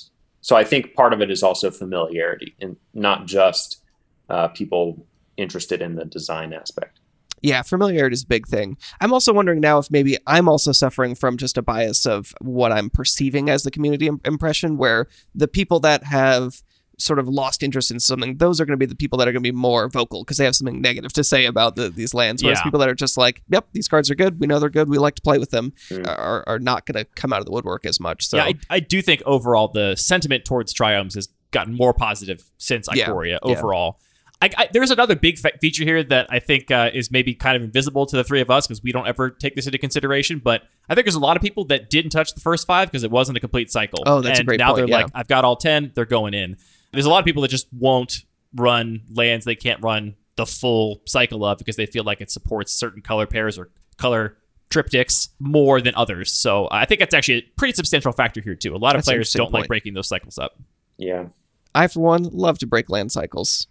so 0.40 0.54
I 0.54 0.64
think 0.64 0.94
part 0.94 1.12
of 1.12 1.20
it 1.20 1.30
is 1.30 1.42
also 1.42 1.70
familiarity 1.70 2.54
and 2.60 2.76
not 2.92 3.26
just 3.26 3.82
uh, 4.28 4.48
people 4.48 5.04
interested 5.36 5.82
in 5.82 5.96
the 5.96 6.04
design 6.04 6.52
aspect. 6.52 7.00
Yeah, 7.44 7.60
familiarity 7.62 8.14
is 8.14 8.22
a 8.22 8.26
big 8.26 8.46
thing. 8.48 8.78
I'm 9.02 9.12
also 9.12 9.32
wondering 9.32 9.60
now 9.60 9.78
if 9.78 9.90
maybe 9.90 10.16
I'm 10.26 10.48
also 10.48 10.72
suffering 10.72 11.14
from 11.14 11.36
just 11.36 11.58
a 11.58 11.62
bias 11.62 12.06
of 12.06 12.34
what 12.40 12.72
I'm 12.72 12.88
perceiving 12.88 13.50
as 13.50 13.64
the 13.64 13.70
community 13.70 14.06
im- 14.08 14.20
impression, 14.24 14.78
where 14.78 15.08
the 15.34 15.46
people 15.46 15.78
that 15.80 16.04
have 16.04 16.62
sort 16.96 17.18
of 17.18 17.28
lost 17.28 17.62
interest 17.62 17.90
in 17.90 17.98
something, 18.00 18.36
those 18.38 18.60
are 18.60 18.64
going 18.64 18.72
to 18.78 18.78
be 18.78 18.86
the 18.86 18.94
people 18.94 19.18
that 19.18 19.26
are 19.28 19.32
going 19.32 19.42
to 19.42 19.46
be 19.46 19.52
more 19.52 19.88
vocal 19.88 20.22
because 20.22 20.36
they 20.38 20.44
have 20.44 20.54
something 20.56 20.80
negative 20.80 21.12
to 21.12 21.24
say 21.24 21.44
about 21.44 21.74
the, 21.76 21.90
these 21.90 22.14
lands. 22.14 22.42
Whereas 22.42 22.60
Yeah. 22.60 22.62
people 22.64 22.78
that 22.80 22.88
are 22.88 22.94
just 22.94 23.18
like, 23.18 23.42
yep, 23.50 23.66
these 23.72 23.88
cards 23.88 24.10
are 24.10 24.14
good. 24.14 24.38
We 24.40 24.46
know 24.46 24.58
they're 24.60 24.70
good. 24.70 24.88
We 24.88 24.96
like 24.98 25.16
to 25.16 25.22
play 25.22 25.36
with 25.38 25.50
them, 25.50 25.72
Mm. 25.90 26.06
are, 26.06 26.44
are 26.48 26.58
not 26.60 26.86
going 26.86 27.04
to 27.04 27.10
come 27.16 27.32
out 27.32 27.40
of 27.40 27.46
the 27.46 27.52
woodwork 27.52 27.84
as 27.84 27.98
much. 28.00 28.26
So 28.28 28.36
yeah, 28.38 28.44
I, 28.44 28.54
I 28.70 28.80
do 28.80 29.02
think 29.02 29.22
overall 29.26 29.68
the 29.68 29.96
sentiment 29.96 30.44
towards 30.44 30.72
Triomes 30.72 31.14
has 31.16 31.28
gotten 31.50 31.74
more 31.74 31.92
positive 31.92 32.50
since 32.58 32.88
Yeah, 32.94 33.08
Ikoria 33.08 33.32
yeah. 33.32 33.38
overall. 33.42 33.98
I, 34.42 34.50
I, 34.58 34.68
there's 34.72 34.90
another 34.90 35.16
big 35.16 35.38
fe- 35.38 35.52
feature 35.60 35.84
here 35.84 36.02
that 36.02 36.26
I 36.28 36.38
think 36.38 36.70
uh, 36.70 36.90
is 36.92 37.10
maybe 37.10 37.34
kind 37.34 37.56
of 37.56 37.62
invisible 37.62 38.04
to 38.06 38.16
the 38.16 38.24
three 38.24 38.40
of 38.40 38.50
us 38.50 38.66
because 38.66 38.82
we 38.82 38.92
don't 38.92 39.06
ever 39.06 39.30
take 39.30 39.54
this 39.54 39.66
into 39.66 39.78
consideration. 39.78 40.38
But 40.38 40.62
I 40.88 40.94
think 40.94 41.06
there's 41.06 41.14
a 41.14 41.20
lot 41.20 41.36
of 41.36 41.42
people 41.42 41.64
that 41.66 41.88
didn't 41.88 42.10
touch 42.10 42.34
the 42.34 42.40
first 42.40 42.66
five 42.66 42.90
because 42.90 43.04
it 43.04 43.10
wasn't 43.10 43.38
a 43.38 43.40
complete 43.40 43.70
cycle. 43.70 44.02
Oh, 44.06 44.20
that's 44.20 44.38
a 44.38 44.42
and 44.42 44.48
great 44.48 44.58
now 44.58 44.74
point, 44.74 44.76
they're 44.78 44.88
yeah. 44.88 45.04
like, 45.04 45.12
I've 45.14 45.28
got 45.28 45.44
all 45.44 45.56
ten, 45.56 45.92
they're 45.94 46.04
going 46.04 46.34
in. 46.34 46.56
There's 46.92 47.06
a 47.06 47.10
lot 47.10 47.20
of 47.20 47.24
people 47.24 47.42
that 47.42 47.48
just 47.48 47.68
won't 47.72 48.24
run 48.54 49.02
lands 49.12 49.44
they 49.44 49.56
can't 49.56 49.82
run 49.82 50.14
the 50.36 50.46
full 50.46 51.00
cycle 51.06 51.44
of 51.44 51.58
because 51.58 51.76
they 51.76 51.86
feel 51.86 52.04
like 52.04 52.20
it 52.20 52.30
supports 52.30 52.72
certain 52.72 53.02
color 53.02 53.26
pairs 53.26 53.58
or 53.58 53.70
color 53.96 54.36
triptychs 54.70 55.28
more 55.38 55.80
than 55.80 55.94
others. 55.94 56.32
So 56.32 56.68
I 56.70 56.84
think 56.84 56.98
that's 56.98 57.14
actually 57.14 57.38
a 57.38 57.42
pretty 57.56 57.74
substantial 57.74 58.12
factor 58.12 58.40
here 58.40 58.54
too. 58.54 58.74
A 58.74 58.78
lot 58.78 58.94
of 58.94 59.00
That's 59.00 59.08
players 59.08 59.32
don't 59.32 59.52
like 59.52 59.68
breaking 59.68 59.94
those 59.94 60.08
cycles 60.08 60.38
up. 60.38 60.58
Yeah. 60.96 61.26
I, 61.74 61.86
for 61.88 62.00
one, 62.00 62.24
love 62.24 62.58
to 62.58 62.66
break 62.66 62.88
land 62.88 63.12
cycles. 63.12 63.66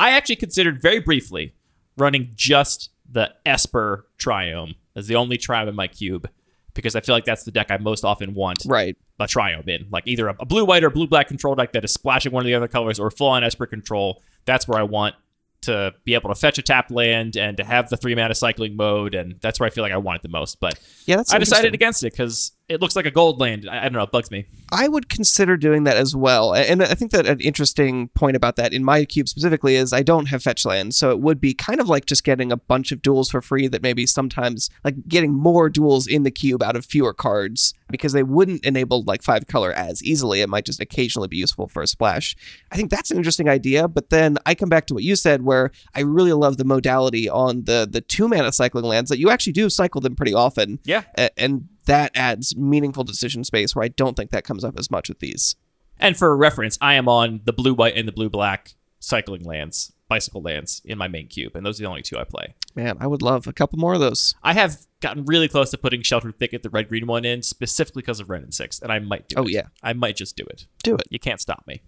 I 0.00 0.10
actually 0.12 0.36
considered 0.36 0.80
very 0.80 0.98
briefly 1.00 1.54
running 1.96 2.30
just 2.34 2.90
the 3.10 3.32
Esper 3.44 4.06
Triome 4.18 4.74
as 4.96 5.06
the 5.06 5.16
only 5.16 5.36
triome 5.38 5.68
in 5.68 5.74
my 5.74 5.86
cube 5.88 6.28
because 6.74 6.96
I 6.96 7.00
feel 7.00 7.14
like 7.14 7.24
that's 7.24 7.44
the 7.44 7.50
deck 7.50 7.70
I 7.70 7.78
most 7.78 8.04
often 8.04 8.34
want 8.34 8.62
Right. 8.66 8.96
a 9.18 9.24
triome 9.24 9.68
in. 9.68 9.86
Like 9.90 10.06
either 10.06 10.28
a, 10.28 10.46
blue 10.46 10.64
white 10.64 10.84
or 10.84 10.90
blue 10.90 11.06
black 11.06 11.28
control 11.28 11.54
deck 11.54 11.72
that 11.72 11.84
is 11.84 11.92
splashing 11.92 12.32
one 12.32 12.42
of 12.42 12.46
the 12.46 12.54
other 12.54 12.68
colors 12.68 12.98
or 12.98 13.10
full 13.10 13.28
on 13.28 13.44
Esper 13.44 13.66
control. 13.66 14.22
That's 14.44 14.66
where 14.66 14.78
I 14.78 14.84
want 14.84 15.16
to 15.62 15.92
be 16.04 16.14
able 16.14 16.30
to 16.30 16.34
fetch 16.34 16.56
a 16.58 16.62
tapped 16.62 16.90
land 16.90 17.36
and 17.36 17.56
to 17.58 17.64
have 17.64 17.90
the 17.90 17.96
three 17.96 18.14
mana 18.14 18.34
cycling 18.34 18.76
mode. 18.76 19.14
And 19.14 19.34
that's 19.40 19.60
where 19.60 19.66
I 19.66 19.70
feel 19.70 19.82
like 19.82 19.92
I 19.92 19.98
want 19.98 20.16
it 20.16 20.22
the 20.22 20.28
most. 20.28 20.60
But 20.60 20.78
Yeah, 21.06 21.16
that's 21.16 21.34
I 21.34 21.38
decided 21.38 21.74
against 21.74 22.02
it 22.04 22.12
because 22.12 22.52
it 22.70 22.80
looks 22.80 22.94
like 22.96 23.04
a 23.04 23.10
gold 23.10 23.40
land. 23.40 23.68
I, 23.68 23.80
I 23.80 23.82
don't 23.82 23.94
know. 23.94 24.02
It 24.04 24.12
bugs 24.12 24.30
me. 24.30 24.46
I 24.72 24.86
would 24.86 25.08
consider 25.08 25.56
doing 25.56 25.82
that 25.84 25.96
as 25.96 26.14
well. 26.14 26.54
And 26.54 26.82
I 26.82 26.94
think 26.94 27.10
that 27.10 27.26
an 27.26 27.40
interesting 27.40 28.08
point 28.14 28.36
about 28.36 28.54
that 28.56 28.72
in 28.72 28.84
my 28.84 29.04
cube 29.04 29.28
specifically 29.28 29.74
is 29.74 29.92
I 29.92 30.02
don't 30.04 30.26
have 30.26 30.42
fetch 30.44 30.64
land. 30.64 30.94
So 30.94 31.10
it 31.10 31.18
would 31.20 31.40
be 31.40 31.52
kind 31.52 31.80
of 31.80 31.88
like 31.88 32.06
just 32.06 32.22
getting 32.22 32.52
a 32.52 32.56
bunch 32.56 32.92
of 32.92 33.02
duals 33.02 33.30
for 33.32 33.40
free 33.42 33.66
that 33.66 33.82
maybe 33.82 34.06
sometimes 34.06 34.70
like 34.84 35.08
getting 35.08 35.34
more 35.34 35.68
duals 35.68 36.08
in 36.08 36.22
the 36.22 36.30
cube 36.30 36.62
out 36.62 36.76
of 36.76 36.86
fewer 36.86 37.12
cards 37.12 37.74
because 37.90 38.12
they 38.12 38.22
wouldn't 38.22 38.64
enable 38.64 39.02
like 39.02 39.24
five 39.24 39.48
color 39.48 39.72
as 39.72 40.02
easily. 40.04 40.40
It 40.40 40.48
might 40.48 40.64
just 40.64 40.80
occasionally 40.80 41.26
be 41.26 41.38
useful 41.38 41.66
for 41.66 41.82
a 41.82 41.88
splash. 41.88 42.36
I 42.70 42.76
think 42.76 42.90
that's 42.90 43.10
an 43.10 43.16
interesting 43.16 43.48
idea. 43.48 43.88
But 43.88 44.10
then 44.10 44.38
I 44.46 44.54
come 44.54 44.68
back 44.68 44.86
to 44.86 44.94
what 44.94 45.02
you 45.02 45.16
said 45.16 45.42
where 45.42 45.72
I 45.96 46.00
really 46.02 46.32
love 46.32 46.56
the 46.56 46.64
modality 46.64 47.28
on 47.28 47.64
the 47.64 47.88
the 47.90 48.00
two 48.00 48.28
mana 48.28 48.52
cycling 48.52 48.84
lands 48.84 49.10
that 49.10 49.18
you 49.18 49.30
actually 49.30 49.54
do 49.54 49.68
cycle 49.68 50.00
them 50.00 50.14
pretty 50.14 50.32
often. 50.34 50.78
Yeah. 50.84 51.02
A- 51.18 51.36
And 51.36 51.68
that 51.86 52.12
adds 52.14 52.56
meaningful 52.56 53.04
decision 53.04 53.44
space 53.44 53.74
where 53.74 53.84
I 53.84 53.88
don't 53.88 54.16
think 54.16 54.30
that 54.30 54.44
comes 54.44 54.64
up 54.64 54.78
as 54.78 54.90
much 54.90 55.08
with 55.08 55.18
these. 55.20 55.56
And 55.98 56.16
for 56.16 56.34
reference, 56.36 56.78
I 56.80 56.94
am 56.94 57.08
on 57.08 57.40
the 57.44 57.52
blue 57.52 57.74
white 57.74 57.96
and 57.96 58.06
the 58.08 58.12
blue 58.12 58.30
black 58.30 58.74
cycling 59.00 59.44
lands, 59.44 59.92
bicycle 60.08 60.42
lands 60.42 60.82
in 60.84 60.98
my 60.98 61.08
main 61.08 61.26
cube. 61.26 61.54
And 61.56 61.64
those 61.64 61.78
are 61.80 61.84
the 61.84 61.88
only 61.88 62.02
two 62.02 62.18
I 62.18 62.24
play. 62.24 62.54
Man, 62.74 62.96
I 63.00 63.06
would 63.06 63.22
love 63.22 63.46
a 63.46 63.52
couple 63.52 63.78
more 63.78 63.94
of 63.94 64.00
those. 64.00 64.34
I 64.42 64.52
have 64.54 64.78
gotten 65.00 65.24
really 65.24 65.48
close 65.48 65.70
to 65.70 65.78
putting 65.78 66.02
Sheltered 66.02 66.38
Thicket, 66.38 66.62
the 66.62 66.70
red 66.70 66.88
green 66.88 67.06
one, 67.06 67.24
in 67.24 67.42
specifically 67.42 68.02
because 68.02 68.20
of 68.20 68.28
Wrenn 68.30 68.42
and 68.42 68.54
Six, 68.54 68.80
and 68.80 68.90
I 68.92 68.98
might 68.98 69.28
do 69.28 69.36
Oh, 69.38 69.44
it. 69.44 69.52
yeah. 69.52 69.66
I 69.82 69.92
might 69.94 70.16
just 70.16 70.36
do 70.36 70.44
it. 70.44 70.66
Do 70.82 70.94
it. 70.94 71.02
You 71.10 71.18
can't 71.18 71.40
stop 71.40 71.64
me. 71.66 71.82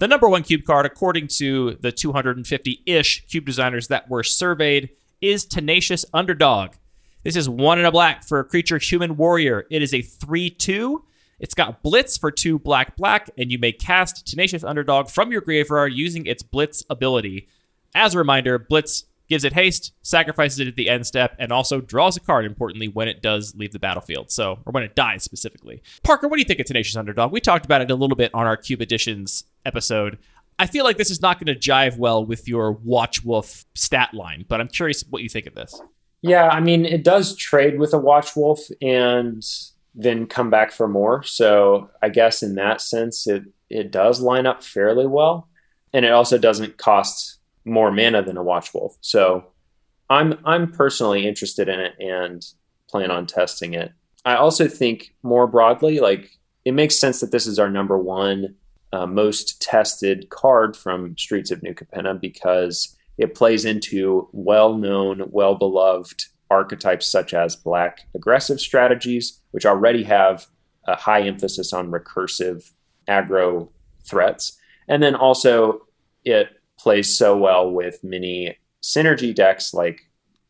The 0.00 0.08
number 0.08 0.28
one 0.28 0.42
cube 0.42 0.64
card, 0.64 0.86
according 0.86 1.28
to 1.38 1.76
the 1.80 1.92
250 1.92 2.82
ish 2.86 3.24
cube 3.26 3.46
designers 3.46 3.88
that 3.88 4.08
were 4.10 4.24
surveyed, 4.24 4.90
is 5.20 5.44
Tenacious 5.44 6.04
Underdog. 6.12 6.72
This 7.24 7.36
is 7.36 7.48
one 7.48 7.78
in 7.78 7.86
a 7.86 7.90
black 7.90 8.22
for 8.22 8.38
a 8.38 8.44
creature 8.44 8.78
human 8.78 9.16
warrior. 9.16 9.66
It 9.70 9.82
is 9.82 9.94
a 9.94 10.02
3 10.02 10.50
2. 10.50 11.04
It's 11.40 11.54
got 11.54 11.82
Blitz 11.82 12.16
for 12.16 12.30
two 12.30 12.58
black 12.58 12.96
black, 12.96 13.30
and 13.36 13.50
you 13.50 13.58
may 13.58 13.72
cast 13.72 14.26
Tenacious 14.26 14.62
Underdog 14.62 15.08
from 15.08 15.32
your 15.32 15.40
graveyard 15.40 15.92
using 15.92 16.26
its 16.26 16.42
Blitz 16.42 16.84
ability. 16.88 17.48
As 17.94 18.14
a 18.14 18.18
reminder, 18.18 18.58
Blitz 18.58 19.04
gives 19.28 19.42
it 19.42 19.54
haste, 19.54 19.92
sacrifices 20.02 20.60
it 20.60 20.68
at 20.68 20.76
the 20.76 20.88
end 20.88 21.06
step, 21.06 21.34
and 21.38 21.50
also 21.50 21.80
draws 21.80 22.16
a 22.16 22.20
card, 22.20 22.44
importantly, 22.44 22.88
when 22.88 23.08
it 23.08 23.22
does 23.22 23.54
leave 23.56 23.72
the 23.72 23.78
battlefield. 23.78 24.30
So, 24.30 24.58
or 24.66 24.72
when 24.72 24.82
it 24.82 24.94
dies 24.94 25.24
specifically. 25.24 25.82
Parker, 26.02 26.28
what 26.28 26.36
do 26.36 26.40
you 26.40 26.46
think 26.46 26.60
of 26.60 26.66
Tenacious 26.66 26.96
Underdog? 26.96 27.32
We 27.32 27.40
talked 27.40 27.64
about 27.64 27.80
it 27.80 27.90
a 27.90 27.94
little 27.94 28.16
bit 28.16 28.30
on 28.34 28.46
our 28.46 28.56
Cube 28.56 28.82
Editions 28.82 29.44
episode. 29.64 30.18
I 30.58 30.66
feel 30.66 30.84
like 30.84 30.98
this 30.98 31.10
is 31.10 31.22
not 31.22 31.42
going 31.42 31.52
to 31.52 31.60
jive 31.60 31.96
well 31.96 32.24
with 32.24 32.46
your 32.46 32.72
Watch 32.72 33.24
Wolf 33.24 33.64
stat 33.74 34.14
line, 34.14 34.44
but 34.46 34.60
I'm 34.60 34.68
curious 34.68 35.02
what 35.08 35.22
you 35.22 35.28
think 35.28 35.46
of 35.46 35.54
this. 35.54 35.80
Yeah, 36.26 36.48
I 36.48 36.60
mean, 36.60 36.86
it 36.86 37.04
does 37.04 37.36
trade 37.36 37.78
with 37.78 37.92
a 37.92 37.98
Watch 37.98 38.34
Wolf 38.34 38.60
and 38.80 39.46
then 39.94 40.26
come 40.26 40.48
back 40.48 40.72
for 40.72 40.88
more. 40.88 41.22
So 41.22 41.90
I 42.02 42.08
guess 42.08 42.42
in 42.42 42.54
that 42.54 42.80
sense, 42.80 43.26
it, 43.26 43.44
it 43.68 43.90
does 43.90 44.22
line 44.22 44.46
up 44.46 44.64
fairly 44.64 45.06
well. 45.06 45.50
And 45.92 46.06
it 46.06 46.12
also 46.12 46.38
doesn't 46.38 46.78
cost 46.78 47.40
more 47.66 47.92
mana 47.92 48.22
than 48.22 48.38
a 48.38 48.42
Watch 48.42 48.72
Wolf. 48.72 48.96
So 49.02 49.44
I'm 50.08 50.38
I'm 50.46 50.72
personally 50.72 51.28
interested 51.28 51.68
in 51.68 51.78
it 51.78 51.92
and 52.00 52.42
plan 52.88 53.10
on 53.10 53.26
testing 53.26 53.74
it. 53.74 53.92
I 54.24 54.36
also 54.36 54.66
think 54.66 55.14
more 55.22 55.46
broadly, 55.46 56.00
like 56.00 56.30
it 56.64 56.72
makes 56.72 56.98
sense 56.98 57.20
that 57.20 57.32
this 57.32 57.46
is 57.46 57.58
our 57.58 57.68
number 57.68 57.98
one 57.98 58.54
uh, 58.94 59.06
most 59.06 59.60
tested 59.60 60.30
card 60.30 60.74
from 60.74 61.18
Streets 61.18 61.50
of 61.50 61.62
New 61.62 61.74
Capenna 61.74 62.18
because 62.18 62.96
it 63.18 63.34
plays 63.34 63.64
into 63.64 64.28
well-known, 64.32 65.22
well-beloved 65.30 66.24
archetypes 66.50 67.06
such 67.10 67.32
as 67.34 67.56
black 67.56 68.00
aggressive 68.14 68.60
strategies, 68.60 69.40
which 69.52 69.66
already 69.66 70.02
have 70.04 70.46
a 70.86 70.96
high 70.96 71.22
emphasis 71.22 71.72
on 71.72 71.90
recursive 71.90 72.72
aggro 73.08 73.68
threats, 74.04 74.58
and 74.88 75.02
then 75.02 75.14
also 75.14 75.86
it 76.24 76.48
plays 76.78 77.16
so 77.16 77.36
well 77.36 77.70
with 77.70 78.02
many 78.02 78.58
synergy 78.82 79.34
decks 79.34 79.72
like 79.72 80.02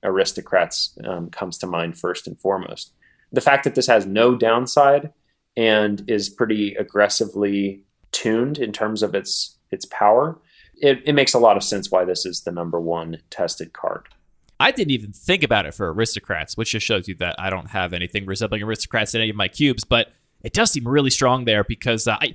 aristocrats 0.03 0.99
um, 1.05 1.31
comes 1.31 1.59
to 1.59 1.67
mind 1.67 1.99
first 1.99 2.27
and 2.27 2.39
foremost. 2.39 2.93
The 3.33 3.41
fact 3.41 3.65
that 3.65 3.75
this 3.75 3.87
has 3.87 4.07
no 4.07 4.35
downside 4.37 5.13
and 5.57 6.03
is 6.09 6.29
pretty 6.29 6.75
aggressively 6.75 7.83
tuned 8.13 8.59
in 8.59 8.73
terms 8.73 9.03
of 9.03 9.15
its 9.15 9.59
its 9.71 9.85
power, 9.87 10.39
it, 10.77 11.03
it 11.05 11.13
makes 11.15 11.35
a 11.35 11.39
lot 11.39 11.57
of 11.57 11.63
sense 11.63 11.91
why 11.91 12.05
this 12.05 12.27
is 12.27 12.43
the 12.43 12.53
number 12.53 12.81
one 12.81 13.19
tested 13.31 13.73
card. 13.73 14.09
I 14.61 14.71
didn't 14.71 14.93
even 14.93 15.13
think 15.13 15.43
about 15.43 15.67
it 15.67 15.75
for 15.75 15.93
aristocrats, 15.93 16.57
which 16.57 16.71
just 16.71 16.87
shows 16.87 17.09
you 17.09 17.15
that 17.17 17.35
I 17.39 17.51
don't 17.51 17.71
have 17.71 17.93
anything 17.93 18.25
resembling 18.25 18.63
aristocrats 18.63 19.15
in 19.15 19.21
any 19.21 19.31
of 19.31 19.37
my 19.37 19.49
cubes. 19.49 19.85
But 19.85 20.13
it 20.43 20.53
does 20.53 20.71
seem 20.71 20.87
really 20.87 21.11
strong 21.11 21.45
there 21.45 21.65
because 21.65 22.07
uh, 22.07 22.17
I, 22.21 22.35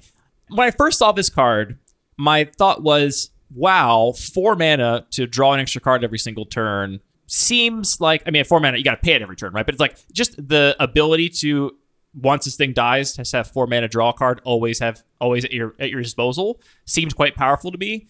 when 0.50 0.68
I 0.68 0.72
first 0.72 1.00
saw 1.00 1.12
this 1.12 1.30
card, 1.30 1.80
my 2.18 2.44
thought 2.58 2.84
was, 2.84 3.32
"Wow, 3.54 4.14
four 4.34 4.56
mana 4.56 5.06
to 5.12 5.28
draw 5.28 5.54
an 5.54 5.60
extra 5.60 5.80
card 5.80 6.04
every 6.04 6.20
single 6.20 6.46
turn 6.46 7.00
seems 7.28 8.02
like." 8.02 8.24
I 8.28 8.32
mean, 8.32 8.42
at 8.42 8.48
four 8.48 8.60
mana, 8.60 8.78
you 8.78 8.84
got 8.84 8.92
to 8.92 8.98
pay 8.98 9.14
it 9.14 9.22
every 9.22 9.38
turn, 9.38 9.54
right? 9.54 9.66
But 9.66 9.76
it's 9.76 9.82
like 9.82 9.98
just 10.12 10.36
the 10.36 10.76
ability 10.80 11.30
to 11.30 11.76
once 12.14 12.46
this 12.46 12.56
thing 12.56 12.74
dies, 12.74 13.16
has 13.16 13.32
to 13.32 13.38
have 13.38 13.48
four 13.52 13.68
mana 13.68 13.88
draw 13.88 14.12
card, 14.12 14.42
always 14.44 14.80
have 14.80 15.04
always 15.22 15.46
at 15.46 15.52
your 15.52 15.76
at 15.80 15.90
your 15.90 16.02
disposal, 16.02 16.60
seems 16.86 17.14
quite 17.14 17.36
powerful 17.36 17.72
to 17.72 17.78
me. 17.78 18.08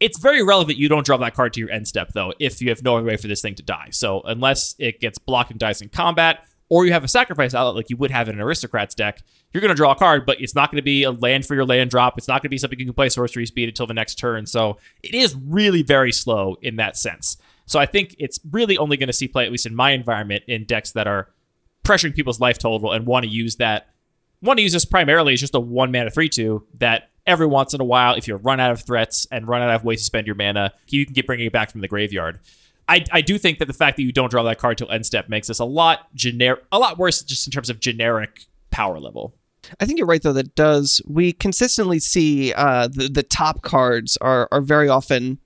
It's 0.00 0.18
very 0.18 0.42
relevant 0.42 0.78
you 0.78 0.88
don't 0.88 1.04
draw 1.04 1.16
that 1.16 1.34
card 1.34 1.52
to 1.54 1.60
your 1.60 1.70
end 1.70 1.88
step, 1.88 2.12
though, 2.12 2.32
if 2.38 2.60
you 2.60 2.68
have 2.68 2.82
no 2.82 2.96
other 2.96 3.06
way 3.06 3.16
for 3.16 3.26
this 3.26 3.42
thing 3.42 3.54
to 3.56 3.62
die. 3.62 3.88
So 3.90 4.20
unless 4.22 4.74
it 4.78 5.00
gets 5.00 5.18
blocked 5.18 5.50
and 5.50 5.58
dies 5.58 5.82
in 5.82 5.88
combat, 5.88 6.44
or 6.70 6.84
you 6.84 6.92
have 6.92 7.04
a 7.04 7.08
sacrifice 7.08 7.54
outlet 7.54 7.76
like 7.76 7.90
you 7.90 7.96
would 7.96 8.10
have 8.10 8.28
in 8.28 8.34
an 8.34 8.40
aristocrats 8.40 8.94
deck, 8.94 9.22
you're 9.52 9.60
going 9.60 9.70
to 9.70 9.74
draw 9.74 9.92
a 9.92 9.96
card, 9.96 10.26
but 10.26 10.40
it's 10.40 10.54
not 10.54 10.70
going 10.70 10.76
to 10.76 10.82
be 10.82 11.02
a 11.02 11.10
land 11.10 11.46
for 11.46 11.54
your 11.54 11.64
land 11.64 11.90
drop. 11.90 12.18
It's 12.18 12.28
not 12.28 12.42
going 12.42 12.48
to 12.48 12.50
be 12.50 12.58
something 12.58 12.78
you 12.78 12.84
can 12.84 12.94
play 12.94 13.08
sorcery 13.08 13.46
speed 13.46 13.68
until 13.68 13.86
the 13.86 13.94
next 13.94 14.16
turn. 14.16 14.46
So 14.46 14.76
it 15.02 15.14
is 15.14 15.34
really 15.34 15.82
very 15.82 16.12
slow 16.12 16.56
in 16.60 16.76
that 16.76 16.96
sense. 16.96 17.38
So 17.64 17.78
I 17.78 17.86
think 17.86 18.14
it's 18.18 18.38
really 18.50 18.76
only 18.76 18.96
going 18.96 19.08
to 19.08 19.14
see 19.14 19.28
play, 19.28 19.46
at 19.46 19.50
least 19.50 19.66
in 19.66 19.74
my 19.74 19.92
environment, 19.92 20.44
in 20.46 20.64
decks 20.64 20.92
that 20.92 21.06
are 21.06 21.30
pressuring 21.84 22.14
people's 22.14 22.40
life 22.40 22.58
total 22.58 22.92
and 22.92 23.06
want 23.06 23.24
to 23.24 23.30
use 23.30 23.56
that. 23.56 23.88
Want 24.40 24.58
to 24.58 24.62
use 24.62 24.72
this 24.72 24.84
primarily 24.84 25.32
as 25.32 25.40
just 25.40 25.54
a 25.54 25.60
one 25.60 25.90
mana 25.90 26.10
three 26.10 26.28
two 26.28 26.66
that 26.78 27.10
every 27.26 27.46
once 27.46 27.74
in 27.74 27.80
a 27.80 27.84
while, 27.84 28.14
if 28.14 28.28
you 28.28 28.36
run 28.36 28.60
out 28.60 28.70
of 28.70 28.82
threats 28.82 29.26
and 29.30 29.46
run 29.46 29.62
out 29.62 29.74
of 29.74 29.84
ways 29.84 30.00
to 30.00 30.04
spend 30.04 30.26
your 30.26 30.36
mana, 30.36 30.72
you 30.88 31.04
can 31.04 31.12
get 31.12 31.26
bringing 31.26 31.46
it 31.46 31.52
back 31.52 31.70
from 31.70 31.80
the 31.80 31.88
graveyard. 31.88 32.40
I, 32.88 33.04
I 33.12 33.20
do 33.20 33.36
think 33.36 33.58
that 33.58 33.66
the 33.66 33.74
fact 33.74 33.98
that 33.98 34.02
you 34.02 34.12
don't 34.12 34.30
draw 34.30 34.42
that 34.44 34.58
card 34.58 34.78
till 34.78 34.90
end 34.90 35.04
step 35.04 35.28
makes 35.28 35.48
this 35.48 35.58
a 35.58 35.64
lot 35.64 36.12
generic, 36.14 36.64
a 36.72 36.78
lot 36.78 36.98
worse 36.98 37.22
just 37.22 37.46
in 37.46 37.50
terms 37.50 37.68
of 37.68 37.80
generic 37.80 38.46
power 38.70 38.98
level. 38.98 39.34
I 39.80 39.84
think 39.84 39.98
you're 39.98 40.06
right 40.06 40.22
though. 40.22 40.32
That 40.32 40.54
does 40.54 41.02
we 41.06 41.32
consistently 41.32 41.98
see 41.98 42.54
uh, 42.54 42.88
the 42.88 43.08
the 43.08 43.22
top 43.22 43.62
cards 43.62 44.16
are 44.18 44.48
are 44.50 44.62
very 44.62 44.88
often 44.88 45.38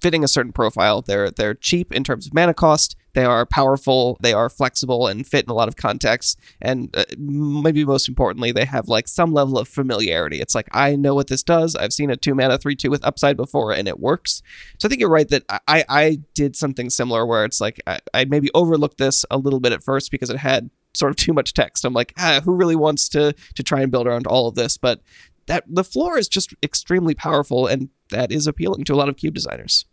fitting 0.00 0.24
a 0.24 0.28
certain 0.28 0.52
profile. 0.52 1.02
They're 1.02 1.30
they're 1.30 1.54
cheap 1.54 1.92
in 1.92 2.04
terms 2.04 2.26
of 2.26 2.34
mana 2.34 2.54
cost. 2.54 2.96
They 3.12 3.24
are 3.24 3.44
powerful. 3.44 4.16
They 4.20 4.32
are 4.32 4.48
flexible 4.48 5.08
and 5.08 5.26
fit 5.26 5.44
in 5.44 5.50
a 5.50 5.54
lot 5.54 5.68
of 5.68 5.76
contexts. 5.76 6.36
And 6.60 6.94
uh, 6.96 7.04
maybe 7.18 7.84
most 7.84 8.08
importantly, 8.08 8.52
they 8.52 8.64
have 8.64 8.88
like 8.88 9.08
some 9.08 9.32
level 9.32 9.58
of 9.58 9.68
familiarity. 9.68 10.40
It's 10.40 10.54
like 10.54 10.68
I 10.72 10.96
know 10.96 11.14
what 11.14 11.28
this 11.28 11.42
does. 11.42 11.74
I've 11.74 11.92
seen 11.92 12.10
a 12.10 12.16
two 12.16 12.34
mana 12.34 12.58
three 12.58 12.76
two 12.76 12.90
with 12.90 13.04
upside 13.04 13.36
before, 13.36 13.72
and 13.72 13.88
it 13.88 13.98
works. 13.98 14.42
So 14.78 14.86
I 14.86 14.88
think 14.88 15.00
you're 15.00 15.10
right 15.10 15.28
that 15.28 15.44
I 15.66 15.84
I 15.88 16.18
did 16.34 16.56
something 16.56 16.90
similar 16.90 17.26
where 17.26 17.44
it's 17.44 17.60
like 17.60 17.80
I, 17.86 17.98
I 18.14 18.24
maybe 18.24 18.50
overlooked 18.54 18.98
this 18.98 19.24
a 19.30 19.38
little 19.38 19.60
bit 19.60 19.72
at 19.72 19.82
first 19.82 20.10
because 20.10 20.30
it 20.30 20.38
had 20.38 20.70
sort 20.94 21.10
of 21.10 21.16
too 21.16 21.32
much 21.32 21.54
text. 21.54 21.84
I'm 21.84 21.92
like, 21.92 22.12
ah, 22.18 22.40
who 22.44 22.54
really 22.54 22.76
wants 22.76 23.08
to 23.10 23.34
to 23.54 23.62
try 23.62 23.80
and 23.80 23.90
build 23.90 24.06
around 24.06 24.26
all 24.26 24.48
of 24.48 24.54
this? 24.54 24.76
But 24.76 25.02
that 25.46 25.64
the 25.68 25.84
floor 25.84 26.16
is 26.16 26.28
just 26.28 26.54
extremely 26.62 27.14
powerful, 27.14 27.66
and 27.66 27.88
that 28.10 28.30
is 28.30 28.46
appealing 28.46 28.84
to 28.84 28.94
a 28.94 28.96
lot 28.96 29.08
of 29.08 29.16
cube 29.16 29.34
designers. 29.34 29.84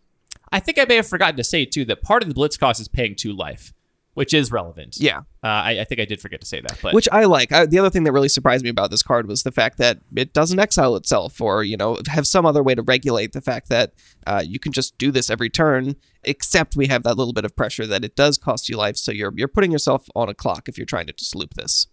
I 0.52 0.60
think 0.60 0.78
I 0.78 0.84
may 0.84 0.96
have 0.96 1.06
forgotten 1.06 1.36
to 1.36 1.44
say 1.44 1.64
too 1.64 1.84
that 1.86 2.02
part 2.02 2.22
of 2.22 2.28
the 2.28 2.34
blitz 2.34 2.56
cost 2.56 2.80
is 2.80 2.88
paying 2.88 3.14
two 3.14 3.32
life. 3.32 3.72
which 4.18 4.34
is 4.34 4.50
relevant. 4.50 4.96
Yeah. 4.98 5.18
Uh, 5.44 5.46
I, 5.46 5.80
I 5.82 5.84
think 5.84 6.00
I 6.00 6.04
did 6.04 6.20
forget 6.20 6.40
to 6.40 6.46
say 6.46 6.60
that, 6.60 6.76
but 6.82 6.92
Which 6.92 7.08
I 7.12 7.22
like. 7.26 7.52
I, 7.52 7.66
the 7.66 7.78
other 7.78 7.88
thing 7.88 8.02
that 8.02 8.10
really 8.10 8.28
surprised 8.28 8.64
me 8.64 8.68
about 8.68 8.90
this 8.90 9.00
card 9.00 9.28
was 9.28 9.44
the 9.44 9.52
fact 9.52 9.78
that 9.78 10.00
it 10.16 10.32
doesn't 10.32 10.58
exile 10.58 10.96
itself, 10.96 11.40
or 11.40 11.62
you 11.62 11.76
know, 11.76 11.98
have 12.08 12.26
some 12.26 12.44
other 12.44 12.60
way 12.60 12.74
to 12.74 12.82
regulate 12.82 13.30
the 13.30 13.40
fact 13.40 13.68
that 13.68 13.92
uh, 14.26 14.42
you 14.44 14.58
can 14.58 14.72
just 14.72 14.98
do 14.98 15.12
this 15.12 15.30
every 15.30 15.48
turn. 15.48 15.94
Except 16.24 16.74
we 16.74 16.88
have 16.88 17.04
that 17.04 17.16
little 17.16 17.32
bit 17.32 17.44
of 17.44 17.54
pressure 17.54 17.86
that 17.86 18.04
it 18.04 18.16
does 18.16 18.38
cost 18.38 18.68
you 18.68 18.76
life, 18.76 18.96
so 18.96 19.12
you're 19.12 19.32
you're 19.36 19.46
putting 19.46 19.70
yourself 19.70 20.08
on 20.16 20.28
a 20.28 20.34
clock 20.34 20.68
if 20.68 20.76
you're 20.76 20.84
trying 20.84 21.06
to 21.06 21.12
just 21.12 21.36
loop 21.36 21.54
this. 21.54 21.86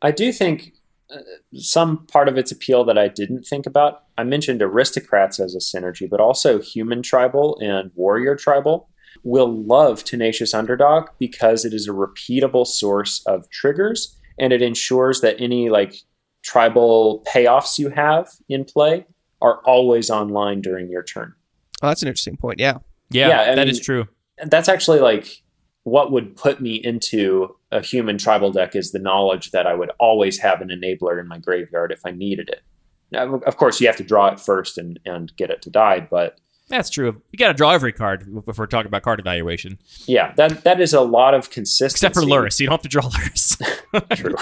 I 0.00 0.12
do 0.12 0.32
think 0.32 0.72
some 1.54 2.06
part 2.06 2.28
of 2.28 2.36
its 2.36 2.50
appeal 2.52 2.84
that 2.84 2.98
I 2.98 3.08
didn't 3.08 3.44
think 3.44 3.66
about. 3.66 4.02
I 4.18 4.24
mentioned 4.24 4.62
aristocrats 4.62 5.38
as 5.40 5.54
a 5.54 5.58
synergy, 5.58 6.08
but 6.08 6.20
also 6.20 6.60
human 6.60 7.02
tribal 7.02 7.58
and 7.60 7.90
warrior 7.94 8.34
tribal 8.36 8.88
will 9.22 9.52
love 9.64 10.04
Tenacious 10.04 10.52
Underdog 10.54 11.08
because 11.18 11.64
it 11.64 11.72
is 11.72 11.88
a 11.88 11.92
repeatable 11.92 12.66
source 12.66 13.22
of 13.26 13.48
triggers 13.50 14.16
and 14.38 14.52
it 14.52 14.62
ensures 14.62 15.20
that 15.22 15.40
any 15.40 15.70
like 15.70 15.94
tribal 16.42 17.24
payoffs 17.26 17.78
you 17.78 17.88
have 17.90 18.28
in 18.48 18.64
play 18.64 19.06
are 19.42 19.60
always 19.64 20.10
online 20.10 20.60
during 20.60 20.88
your 20.90 21.02
turn. 21.02 21.34
Oh, 21.82 21.88
that's 21.88 22.02
an 22.02 22.08
interesting 22.08 22.36
point. 22.36 22.58
Yeah. 22.58 22.78
yeah, 23.10 23.28
yeah, 23.28 23.52
I 23.52 23.54
that 23.54 23.68
is 23.68 23.76
mean- 23.78 23.84
true. 23.84 24.08
That's 24.44 24.68
actually 24.68 25.00
like 25.00 25.42
what 25.86 26.10
would 26.10 26.34
put 26.34 26.60
me 26.60 26.74
into 26.74 27.54
a 27.70 27.80
human 27.80 28.18
tribal 28.18 28.50
deck 28.50 28.74
is 28.74 28.90
the 28.90 28.98
knowledge 28.98 29.52
that 29.52 29.68
I 29.68 29.74
would 29.74 29.92
always 30.00 30.36
have 30.40 30.60
an 30.60 30.68
enabler 30.68 31.20
in 31.20 31.28
my 31.28 31.38
graveyard 31.38 31.92
if 31.92 32.00
I 32.04 32.10
needed 32.10 32.48
it. 32.48 32.62
Now, 33.12 33.36
of 33.36 33.56
course, 33.56 33.80
you 33.80 33.86
have 33.86 33.94
to 33.98 34.02
draw 34.02 34.26
it 34.26 34.40
first 34.40 34.78
and, 34.78 34.98
and 35.06 35.34
get 35.36 35.48
it 35.48 35.62
to 35.62 35.70
die, 35.70 36.00
but 36.00 36.40
That's 36.68 36.90
true. 36.90 37.22
You 37.30 37.38
got 37.38 37.48
to 37.48 37.54
draw 37.54 37.70
every 37.70 37.92
card 37.92 38.26
if 38.48 38.58
we're 38.58 38.66
talking 38.66 38.88
about 38.88 39.02
card 39.02 39.20
evaluation, 39.20 39.78
yeah, 40.08 40.32
that 40.34 40.64
that 40.64 40.80
is 40.80 40.92
a 40.92 41.02
lot 41.02 41.34
of 41.34 41.50
consistency. 41.50 42.04
except 42.04 42.16
for 42.16 42.22
Lurrus. 42.22 42.58
You 42.58 42.66
don't 42.66 42.72
have 42.72 42.82
to 42.82 42.88
draw 42.88 43.02
Lurrus. 43.04 44.16
True. 44.16 44.34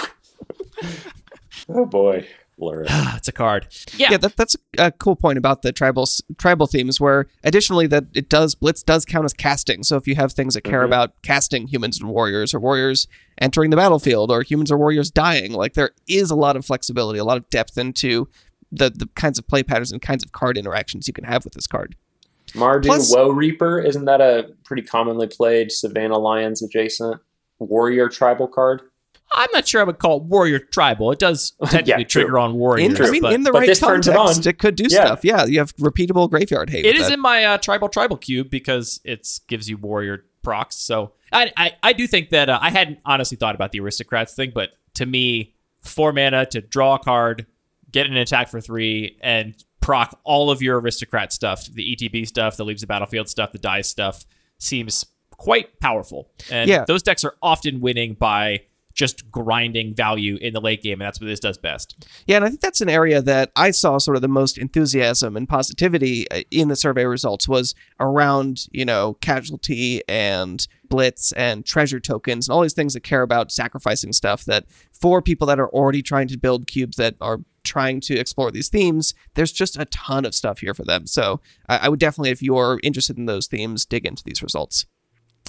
oh 1.69 1.85
boy, 1.85 2.27
Lurrus. 2.59 2.85
it's 3.17 3.27
a 3.27 3.31
card. 3.31 3.67
Yeah, 3.97 4.11
Yeah, 4.11 4.17
that, 4.17 4.37
that's 4.37 4.55
a 4.77 4.91
cool 4.91 5.15
point 5.15 5.37
about 5.37 5.61
the 5.61 5.71
tribal 5.71 6.07
tribal 6.37 6.67
themes. 6.67 6.99
Where 7.01 7.27
additionally, 7.43 7.87
that 7.87 8.05
it 8.13 8.29
does 8.29 8.55
blitz 8.55 8.83
does 8.83 9.05
count 9.05 9.25
as 9.25 9.33
casting. 9.33 9.83
So 9.83 9.97
if 9.97 10.07
you 10.07 10.15
have 10.15 10.33
things 10.33 10.53
that 10.53 10.61
care 10.61 10.81
Mhm. 10.81 10.85
about 10.85 11.21
casting 11.21 11.67
humans 11.67 11.99
and 11.99 12.09
warriors, 12.09 12.53
or 12.53 12.59
warriors 12.59 13.07
entering 13.37 13.69
the 13.71 13.77
battlefield, 13.77 14.31
or 14.31 14.41
humans 14.43 14.71
or 14.71 14.77
warriors 14.77 15.11
dying, 15.11 15.51
like 15.51 15.73
there 15.73 15.91
is 16.07 16.31
a 16.31 16.35
lot 16.35 16.55
of 16.55 16.65
flexibility, 16.65 17.19
a 17.19 17.25
lot 17.25 17.37
of 17.37 17.49
depth 17.49 17.77
into 17.77 18.27
the 18.71 18.89
the 18.89 19.07
kinds 19.15 19.37
of 19.37 19.47
play 19.47 19.63
patterns 19.63 19.91
and 19.91 20.01
kinds 20.01 20.23
of 20.23 20.31
card 20.31 20.57
interactions 20.57 21.07
you 21.07 21.13
can 21.13 21.23
have 21.25 21.43
with 21.45 21.53
this 21.53 21.67
card. 21.67 21.95
Mardu 22.53 22.85
Plus- 22.85 23.13
Woe 23.13 23.29
Reaper 23.31 23.79
isn't 23.79 24.05
that 24.05 24.21
a 24.21 24.51
pretty 24.63 24.81
commonly 24.83 25.27
played 25.27 25.71
Savannah 25.71 26.17
Lions 26.17 26.61
adjacent 26.61 27.19
warrior 27.59 28.07
tribal 28.07 28.47
card? 28.47 28.81
I'm 29.33 29.49
not 29.53 29.67
sure 29.67 29.81
I 29.81 29.83
would 29.83 29.99
call 29.99 30.17
it 30.17 30.23
warrior 30.23 30.59
tribal. 30.59 31.11
It 31.11 31.19
does 31.19 31.51
technically 31.65 32.05
true. 32.05 32.23
trigger 32.23 32.39
on 32.39 32.53
warriors. 32.55 32.99
In, 32.99 33.05
I 33.05 33.09
mean, 33.09 33.21
but 33.21 33.33
in 33.33 33.43
the 33.43 33.51
right 33.51 33.67
this 33.67 33.79
turns 33.79 34.07
it 34.07 34.15
context, 34.15 34.45
it 34.47 34.59
could 34.59 34.75
do 34.75 34.85
Yeah. 34.89 35.05
stuff. 35.05 35.25
Yeah, 35.25 35.45
you 35.45 35.59
have 35.59 35.75
repeatable 35.77 36.29
graveyard 36.29 36.69
hate. 36.69 36.85
It 36.85 36.95
is 36.95 37.07
that. 37.07 37.13
in 37.13 37.19
my 37.19 37.43
uh, 37.43 37.57
tribal 37.57 37.89
tribal 37.89 38.17
cube 38.17 38.49
because 38.49 39.01
it 39.03 39.27
gives 39.47 39.69
you 39.69 39.77
warrior 39.77 40.25
procs. 40.43 40.75
So 40.75 41.13
I 41.33 41.51
I, 41.57 41.71
I 41.83 41.93
do 41.93 42.07
think 42.07 42.29
that 42.29 42.49
uh, 42.49 42.59
I 42.61 42.69
hadn't 42.69 42.99
honestly 43.05 43.35
thought 43.37 43.55
about 43.55 43.71
the 43.71 43.79
aristocrats 43.79 44.33
thing, 44.33 44.51
but 44.53 44.71
to 44.95 45.05
me, 45.05 45.55
four 45.81 46.13
mana 46.13 46.45
to 46.47 46.61
draw 46.61 46.95
a 46.95 46.99
card, 46.99 47.45
get 47.91 48.05
an 48.07 48.15
attack 48.15 48.47
for 48.49 48.61
three, 48.61 49.17
and 49.21 49.55
proc 49.81 50.17
all 50.23 50.49
of 50.49 50.61
your 50.61 50.79
aristocrat 50.79 51.33
stuff, 51.33 51.65
the 51.65 51.95
ETB 51.95 52.25
stuff, 52.27 52.57
the 52.57 52.63
leaves 52.65 52.81
the 52.81 52.87
battlefield 52.87 53.27
stuff, 53.29 53.51
the 53.51 53.57
dice 53.59 53.87
stuff, 53.89 54.23
seems 54.59 55.05
quite 55.31 55.79
powerful. 55.79 56.29
And 56.49 56.69
Yeah. 56.69 56.85
those 56.85 57.03
decks 57.03 57.23
are 57.25 57.35
often 57.41 57.81
winning 57.81 58.13
by 58.13 58.61
just 58.95 59.29
grinding 59.29 59.93
value 59.93 60.37
in 60.41 60.53
the 60.53 60.61
late 60.61 60.81
game, 60.81 61.01
and 61.01 61.05
that's 61.05 61.19
what 61.19 61.27
this 61.27 61.39
does 61.39 61.57
best. 61.57 62.07
Yeah, 62.25 62.37
and 62.37 62.45
I 62.45 62.49
think 62.49 62.61
that's 62.61 62.81
an 62.81 62.89
area 62.89 63.21
that 63.21 63.51
I 63.55 63.71
saw 63.71 63.97
sort 63.97 64.15
of 64.15 64.21
the 64.21 64.27
most 64.27 64.57
enthusiasm 64.57 65.37
and 65.37 65.47
positivity 65.47 66.29
uh, 66.31 66.41
in 66.49 66.69
the 66.69 66.75
survey 66.75 67.05
results 67.05 67.47
was 67.47 67.75
around, 67.99 68.67
you 68.71 68.85
know, 68.85 69.15
casualty 69.21 70.01
and 70.07 70.65
blitz 70.89 71.31
and 71.33 71.65
treasure 71.65 71.99
tokens 71.99 72.47
and 72.47 72.53
all 72.53 72.61
these 72.61 72.73
things 72.73 72.93
that 72.93 73.01
care 73.01 73.21
about 73.21 73.51
sacrificing 73.51 74.13
stuff 74.13 74.45
that 74.45 74.65
for 74.91 75.21
people 75.21 75.45
that 75.47 75.59
are 75.59 75.69
already 75.69 76.01
trying 76.01 76.27
to 76.27 76.37
build 76.37 76.67
cubes 76.67 76.97
that 76.97 77.15
are 77.19 77.39
trying 77.63 77.99
to 77.99 78.17
explore 78.17 78.51
these 78.51 78.69
themes, 78.69 79.13
there's 79.33 79.51
just 79.51 79.77
a 79.77 79.85
ton 79.85 80.23
of 80.23 80.33
stuff 80.33 80.59
here 80.59 80.73
for 80.73 80.85
them. 80.85 81.05
So 81.07 81.41
I, 81.67 81.77
I 81.83 81.89
would 81.89 81.99
definitely, 81.99 82.29
if 82.29 82.41
you're 82.41 82.79
interested 82.83 83.17
in 83.17 83.25
those 83.25 83.47
themes, 83.47 83.85
dig 83.85 84.05
into 84.05 84.23
these 84.23 84.41
results. 84.41 84.85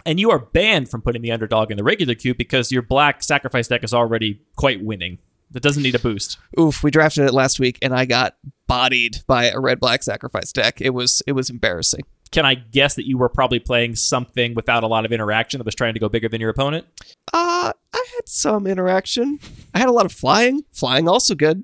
And 0.04 0.20
you 0.20 0.30
are 0.30 0.38
banned 0.38 0.88
from 0.90 1.02
putting 1.02 1.22
the 1.22 1.32
underdog 1.32 1.70
in 1.70 1.76
the 1.76 1.84
regular 1.84 2.14
queue 2.14 2.34
because 2.34 2.70
your 2.70 2.82
black 2.82 3.22
sacrifice 3.22 3.68
deck 3.68 3.82
is 3.84 3.94
already 3.94 4.40
quite 4.56 4.84
winning. 4.84 5.18
That 5.52 5.62
doesn't 5.62 5.82
need 5.82 5.94
a 5.94 6.00
boost. 6.00 6.38
Oof, 6.58 6.82
we 6.82 6.90
drafted 6.90 7.24
it 7.24 7.32
last 7.32 7.60
week 7.60 7.78
and 7.80 7.94
I 7.94 8.04
got 8.04 8.36
bodied 8.66 9.18
by 9.26 9.44
a 9.44 9.60
red 9.60 9.78
black 9.78 10.02
sacrifice 10.02 10.52
deck. 10.52 10.80
It 10.80 10.90
was 10.90 11.22
it 11.26 11.32
was 11.32 11.50
embarrassing. 11.50 12.02
Can 12.32 12.44
I 12.44 12.54
guess 12.56 12.96
that 12.96 13.06
you 13.06 13.16
were 13.16 13.28
probably 13.28 13.60
playing 13.60 13.94
something 13.94 14.54
without 14.54 14.82
a 14.82 14.88
lot 14.88 15.04
of 15.04 15.12
interaction 15.12 15.58
that 15.58 15.64
was 15.64 15.76
trying 15.76 15.94
to 15.94 16.00
go 16.00 16.08
bigger 16.08 16.28
than 16.28 16.40
your 16.40 16.50
opponent? 16.50 16.84
Uh, 17.32 17.72
I 17.92 18.06
had 18.16 18.28
some 18.28 18.66
interaction. 18.66 19.38
I 19.72 19.78
had 19.78 19.88
a 19.88 19.92
lot 19.92 20.04
of 20.04 20.12
flying. 20.12 20.64
Flying 20.72 21.08
also 21.08 21.36
good. 21.36 21.62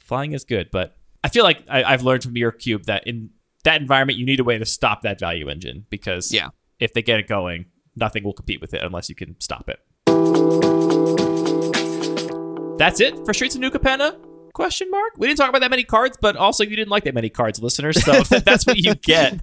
Flying 0.00 0.32
is 0.32 0.44
good, 0.44 0.70
but 0.72 0.96
I 1.22 1.28
feel 1.28 1.44
like 1.44 1.62
I, 1.68 1.84
I've 1.84 2.02
learned 2.02 2.24
from 2.24 2.36
your 2.36 2.50
cube 2.50 2.84
that 2.86 3.06
in 3.06 3.30
that 3.62 3.80
environment 3.80 4.18
you 4.18 4.26
need 4.26 4.40
a 4.40 4.44
way 4.44 4.58
to 4.58 4.66
stop 4.66 5.02
that 5.02 5.20
value 5.20 5.48
engine 5.48 5.86
because 5.88 6.32
Yeah. 6.32 6.48
If 6.82 6.92
they 6.92 7.02
get 7.02 7.20
it 7.20 7.28
going, 7.28 7.66
nothing 7.94 8.24
will 8.24 8.32
compete 8.32 8.60
with 8.60 8.74
it 8.74 8.82
unless 8.82 9.08
you 9.08 9.14
can 9.14 9.36
stop 9.40 9.68
it. 9.68 9.80
That's 12.78 13.00
it 13.00 13.24
for 13.24 13.32
Streets 13.32 13.54
of 13.54 13.60
New 13.60 13.70
Capenna? 13.70 14.16
Question 14.52 14.90
mark. 14.90 15.12
We 15.16 15.28
didn't 15.28 15.38
talk 15.38 15.48
about 15.48 15.60
that 15.60 15.70
many 15.70 15.84
cards, 15.84 16.18
but 16.20 16.36
also 16.36 16.64
you 16.64 16.74
didn't 16.74 16.90
like 16.90 17.04
that 17.04 17.14
many 17.14 17.30
cards, 17.30 17.62
listeners. 17.62 18.04
So 18.04 18.22
that's 18.40 18.66
what 18.66 18.76
you 18.78 18.94
get. 18.96 19.34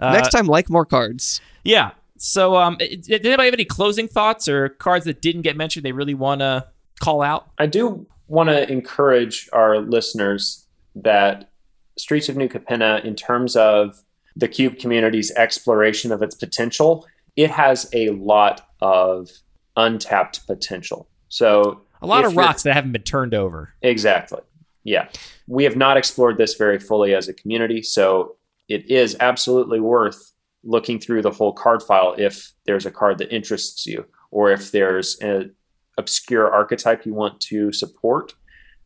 Uh, 0.00 0.12
Next 0.12 0.30
time, 0.30 0.46
like 0.46 0.70
more 0.70 0.86
cards. 0.86 1.40
Yeah. 1.64 1.90
So, 2.16 2.56
um, 2.56 2.76
did 2.78 3.26
anybody 3.26 3.46
have 3.46 3.54
any 3.54 3.64
closing 3.64 4.06
thoughts 4.06 4.48
or 4.48 4.68
cards 4.68 5.04
that 5.06 5.20
didn't 5.20 5.42
get 5.42 5.56
mentioned 5.56 5.84
they 5.84 5.92
really 5.92 6.14
want 6.14 6.40
to 6.40 6.68
call 7.00 7.20
out? 7.20 7.50
I 7.58 7.66
do 7.66 8.06
want 8.28 8.48
to 8.48 8.70
encourage 8.70 9.48
our 9.52 9.80
listeners 9.80 10.66
that 10.94 11.50
Streets 11.98 12.28
of 12.28 12.36
New 12.36 12.48
Capenna, 12.48 13.04
in 13.04 13.16
terms 13.16 13.56
of 13.56 14.02
the 14.36 14.48
cube 14.48 14.78
community's 14.78 15.30
exploration 15.32 16.12
of 16.12 16.22
its 16.22 16.34
potential, 16.34 17.06
it 17.36 17.50
has 17.50 17.88
a 17.92 18.10
lot 18.10 18.68
of 18.80 19.30
untapped 19.76 20.46
potential. 20.46 21.08
So 21.28 21.82
A 22.02 22.06
lot 22.06 22.24
of 22.24 22.36
rocks 22.36 22.62
that 22.62 22.74
haven't 22.74 22.92
been 22.92 23.02
turned 23.02 23.34
over. 23.34 23.74
Exactly. 23.82 24.40
Yeah. 24.82 25.08
We 25.46 25.64
have 25.64 25.76
not 25.76 25.96
explored 25.96 26.36
this 26.36 26.54
very 26.54 26.78
fully 26.78 27.14
as 27.14 27.28
a 27.28 27.34
community, 27.34 27.82
so 27.82 28.36
it 28.68 28.90
is 28.90 29.16
absolutely 29.20 29.80
worth 29.80 30.32
looking 30.62 30.98
through 30.98 31.22
the 31.22 31.30
whole 31.30 31.52
card 31.52 31.82
file 31.82 32.14
if 32.16 32.52
there's 32.66 32.86
a 32.86 32.90
card 32.90 33.18
that 33.18 33.34
interests 33.34 33.86
you 33.86 34.04
or 34.30 34.50
if 34.50 34.72
there's 34.72 35.18
an 35.20 35.54
obscure 35.98 36.50
archetype 36.52 37.04
you 37.04 37.14
want 37.14 37.40
to 37.40 37.72
support. 37.72 38.34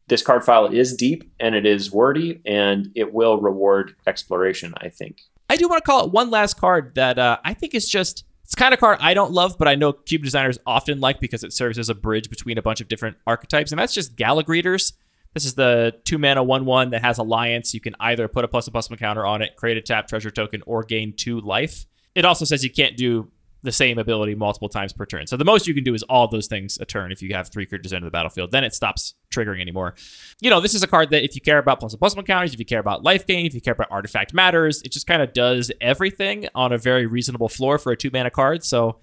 This 0.09 0.23
card 0.23 0.45
file 0.45 0.67
is 0.67 0.95
deep 0.95 1.31
and 1.39 1.55
it 1.55 1.67
is 1.67 1.93
wordy 1.93 2.41
and 2.47 2.89
it 2.95 3.13
will 3.13 3.41
reward 3.41 3.95
exploration, 4.07 4.75
I 4.79 4.89
think. 4.89 5.21
I 5.49 5.57
do 5.57 5.69
want 5.69 5.83
to 5.83 5.87
call 5.87 6.05
it 6.05 6.13
one 6.13 6.31
last 6.31 6.55
card 6.55 6.95
that 6.95 7.19
uh, 7.19 7.39
I 7.45 7.55
think 7.55 7.75
is 7.75 7.89
just 7.89 8.25
it's 8.45 8.55
kind 8.55 8.73
of 8.73 8.81
card 8.81 8.99
I 9.01 9.15
don't 9.15 9.33
love, 9.33 9.57
but 9.59 9.69
I 9.69 9.75
know 9.75 9.93
cube 9.93 10.23
designers 10.23 10.59
often 10.67 11.01
like 11.01 11.21
because 11.21 11.45
it 11.45 11.53
serves 11.53 11.79
as 11.79 11.89
a 11.89 11.95
bridge 11.95 12.31
between 12.31 12.59
a 12.59 12.63
bunch 12.63 12.81
of 12.81 12.89
different 12.89 13.17
archetypes, 13.27 13.73
and 13.73 13.79
that's 13.79 13.95
just 13.95 14.17
Gala 14.17 14.45
Greeters. 14.45 14.93
This 15.35 15.45
is 15.45 15.55
the 15.55 15.95
two 16.05 16.19
mana 16.19 16.43
one 16.43 16.65
one 16.65 16.91
that 16.91 17.03
has 17.03 17.19
Alliance. 17.19 17.75
You 17.75 17.81
can 17.81 17.95
either 18.01 18.29
put 18.29 18.45
a 18.45 18.49
plus 18.49 18.67
a 18.67 18.71
plus 18.71 18.89
one 18.91 18.99
counter 18.99 19.27
on 19.27 19.43
it, 19.43 19.57
create 19.57 19.77
a 19.77 19.83
tap 19.83 20.09
treasure 20.09 20.31
token, 20.31 20.63
or 20.67 20.83
gain 20.83 21.13
two 21.15 21.41
life. 21.41 21.87
It 22.15 22.25
also 22.25 22.45
says 22.45 22.65
you 22.65 22.71
can't 22.71 22.97
do 22.97 23.31
the 23.63 23.73
same 23.73 23.99
ability 23.99 24.35
multiple 24.35 24.69
times 24.69 24.93
per 24.93 25.05
turn. 25.05 25.27
So 25.27 25.37
the 25.37 25.45
most 25.45 25.67
you 25.67 25.75
can 25.75 25.85
do 25.85 25.95
is 25.95 26.03
all 26.05 26.29
those 26.29 26.47
things 26.47 26.79
a 26.81 26.85
turn 26.85 27.13
if 27.13 27.23
you 27.23 27.35
have 27.35 27.49
three 27.49 27.67
creatures 27.67 27.93
enter 27.93 28.07
the 28.07 28.11
battlefield. 28.11 28.51
Then 28.51 28.65
it 28.65 28.75
stops 28.75 29.15
triggering 29.31 29.61
anymore. 29.61 29.95
You 30.41 30.51
know, 30.51 30.61
this 30.61 30.75
is 30.75 30.83
a 30.83 30.87
card 30.87 31.11
that 31.11 31.25
if 31.25 31.35
you 31.35 31.41
care 31.41 31.59
about 31.59 31.81
plus 31.81 31.93
and 31.93 32.01
plus 32.01 32.17
one 32.17 32.25
counters, 32.25 32.53
if 32.53 32.59
you 32.59 32.65
care 32.65 32.81
about 32.81 33.03
life 33.03 33.27
gain, 33.27 33.47
if 33.47 33.55
you 33.55 33.61
care 33.61 33.75
about 33.75 33.89
artifact 33.91 34.35
matters, 34.35 34.83
it 34.83 34.93
just 34.93 35.07
kind 35.07 35.23
of 35.23 35.33
does 35.33 35.71
everything 35.81 36.49
on 36.55 36.73
a 36.73 36.79
very 36.79 37.07
reasonable 37.07 37.49
floor 37.49 37.79
for 37.79 37.93
a 37.93 37.97
two 37.97 38.11
mana 38.13 38.31
card. 38.31 38.65
So 38.65 38.99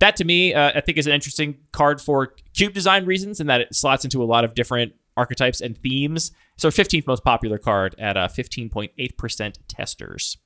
that 0.00 0.16
to 0.16 0.24
me, 0.24 0.54
uh, 0.54 0.72
I 0.74 0.80
think 0.80 0.98
is 0.98 1.06
an 1.06 1.12
interesting 1.12 1.58
card 1.72 2.00
for 2.00 2.34
cube 2.54 2.72
design 2.72 3.04
reasons, 3.04 3.40
in 3.40 3.46
that 3.48 3.60
it 3.60 3.74
slots 3.74 4.04
into 4.04 4.22
a 4.22 4.24
lot 4.24 4.44
of 4.44 4.54
different 4.54 4.94
archetypes 5.16 5.60
and 5.60 5.76
themes. 5.76 6.32
So 6.56 6.68
15th 6.68 7.06
most 7.06 7.22
popular 7.22 7.58
card 7.58 7.94
at 7.98 8.16
uh, 8.16 8.28
15.8% 8.28 9.54
testers. 9.68 10.38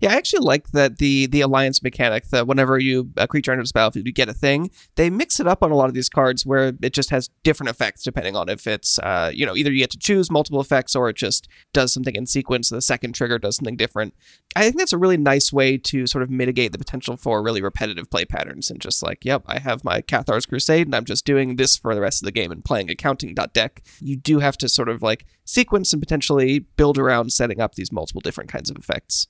Yeah, 0.00 0.12
I 0.12 0.16
actually 0.16 0.44
like 0.44 0.70
that 0.72 0.98
the 0.98 1.26
the 1.26 1.40
alliance 1.40 1.82
mechanic 1.82 2.28
that 2.28 2.46
whenever 2.46 2.78
you 2.78 3.10
a 3.16 3.26
creature 3.26 3.52
enters 3.52 3.70
the 3.70 3.78
battlefield, 3.78 4.06
you 4.06 4.12
get 4.12 4.28
a 4.28 4.34
thing. 4.34 4.70
They 4.96 5.10
mix 5.10 5.40
it 5.40 5.46
up 5.46 5.62
on 5.62 5.70
a 5.70 5.76
lot 5.76 5.88
of 5.88 5.94
these 5.94 6.08
cards 6.08 6.44
where 6.44 6.72
it 6.82 6.92
just 6.92 7.10
has 7.10 7.30
different 7.42 7.70
effects 7.70 8.02
depending 8.02 8.36
on 8.36 8.48
if 8.48 8.66
it's 8.66 8.98
uh 9.00 9.30
you 9.32 9.46
know 9.46 9.56
either 9.56 9.72
you 9.72 9.78
get 9.78 9.90
to 9.90 9.98
choose 9.98 10.30
multiple 10.30 10.60
effects 10.60 10.94
or 10.94 11.08
it 11.08 11.16
just 11.16 11.48
does 11.72 11.92
something 11.92 12.14
in 12.14 12.26
sequence. 12.26 12.68
The 12.68 12.82
second 12.82 13.14
trigger 13.14 13.38
does 13.38 13.56
something 13.56 13.76
different. 13.76 14.14
I 14.56 14.62
think 14.62 14.78
that's 14.78 14.92
a 14.92 14.98
really 14.98 15.16
nice 15.16 15.52
way 15.52 15.78
to 15.78 16.06
sort 16.06 16.22
of 16.22 16.30
mitigate 16.30 16.72
the 16.72 16.78
potential 16.78 17.16
for 17.16 17.42
really 17.42 17.62
repetitive 17.62 18.10
play 18.10 18.24
patterns 18.24 18.70
and 18.70 18.80
just 18.80 19.02
like, 19.02 19.24
yep, 19.24 19.42
I 19.46 19.58
have 19.58 19.84
my 19.84 20.00
Cathar's 20.00 20.46
Crusade 20.46 20.86
and 20.86 20.94
I'm 20.94 21.04
just 21.04 21.24
doing 21.24 21.56
this 21.56 21.76
for 21.76 21.94
the 21.94 22.00
rest 22.00 22.22
of 22.22 22.26
the 22.26 22.32
game 22.32 22.52
and 22.52 22.64
playing 22.64 22.90
a 22.90 22.94
counting 22.94 23.34
deck. 23.34 23.82
You 24.00 24.16
do 24.16 24.38
have 24.38 24.56
to 24.58 24.68
sort 24.68 24.88
of 24.88 25.02
like 25.02 25.26
sequence 25.44 25.92
and 25.92 26.00
potentially 26.00 26.60
build 26.60 26.98
around 26.98 27.32
setting 27.32 27.60
up 27.60 27.74
these 27.74 27.92
multiple 27.92 28.20
different 28.20 28.50
kinds 28.50 28.70
of 28.70 28.76
effects. 28.76 29.28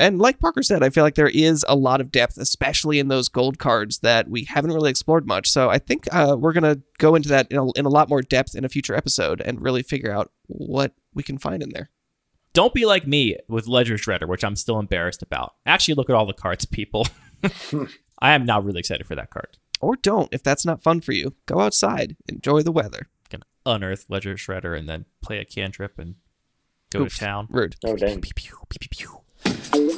And 0.00 0.18
like 0.18 0.40
Parker 0.40 0.62
said, 0.62 0.82
I 0.82 0.88
feel 0.88 1.04
like 1.04 1.14
there 1.14 1.28
is 1.28 1.62
a 1.68 1.76
lot 1.76 2.00
of 2.00 2.10
depth, 2.10 2.38
especially 2.38 2.98
in 2.98 3.08
those 3.08 3.28
gold 3.28 3.58
cards 3.58 3.98
that 3.98 4.30
we 4.30 4.44
haven't 4.44 4.72
really 4.72 4.88
explored 4.88 5.26
much. 5.26 5.50
So 5.50 5.68
I 5.68 5.78
think 5.78 6.08
uh, 6.10 6.36
we're 6.38 6.54
going 6.54 6.74
to 6.74 6.80
go 6.96 7.14
into 7.14 7.28
that 7.28 7.48
in 7.52 7.58
a, 7.58 7.70
in 7.72 7.84
a 7.84 7.90
lot 7.90 8.08
more 8.08 8.22
depth 8.22 8.54
in 8.54 8.64
a 8.64 8.70
future 8.70 8.94
episode 8.94 9.42
and 9.42 9.60
really 9.60 9.82
figure 9.82 10.10
out 10.10 10.32
what 10.46 10.94
we 11.12 11.22
can 11.22 11.36
find 11.36 11.62
in 11.62 11.72
there. 11.74 11.90
Don't 12.54 12.72
be 12.72 12.86
like 12.86 13.06
me 13.06 13.36
with 13.46 13.68
Ledger 13.68 13.96
Shredder, 13.96 14.26
which 14.26 14.42
I'm 14.42 14.56
still 14.56 14.78
embarrassed 14.78 15.22
about. 15.22 15.56
Actually, 15.66 15.94
look 15.96 16.08
at 16.08 16.16
all 16.16 16.24
the 16.24 16.32
cards, 16.32 16.64
people. 16.64 17.06
I 18.22 18.32
am 18.32 18.46
not 18.46 18.64
really 18.64 18.80
excited 18.80 19.06
for 19.06 19.14
that 19.16 19.28
card. 19.28 19.58
Or 19.82 19.96
don't 19.96 20.32
if 20.32 20.42
that's 20.42 20.64
not 20.64 20.82
fun 20.82 21.02
for 21.02 21.12
you. 21.12 21.34
Go 21.44 21.60
outside, 21.60 22.16
enjoy 22.26 22.62
the 22.62 22.72
weather. 22.72 23.10
Can 23.28 23.42
unearth 23.66 24.06
Ledger 24.08 24.36
Shredder 24.36 24.78
and 24.78 24.88
then 24.88 25.04
play 25.22 25.38
a 25.38 25.44
cantrip 25.44 25.98
and 25.98 26.14
go 26.90 27.02
Oof, 27.02 27.12
to 27.12 27.20
town. 27.20 27.48
Rude. 27.50 27.76
Oh, 27.84 27.96
dang. 27.96 28.22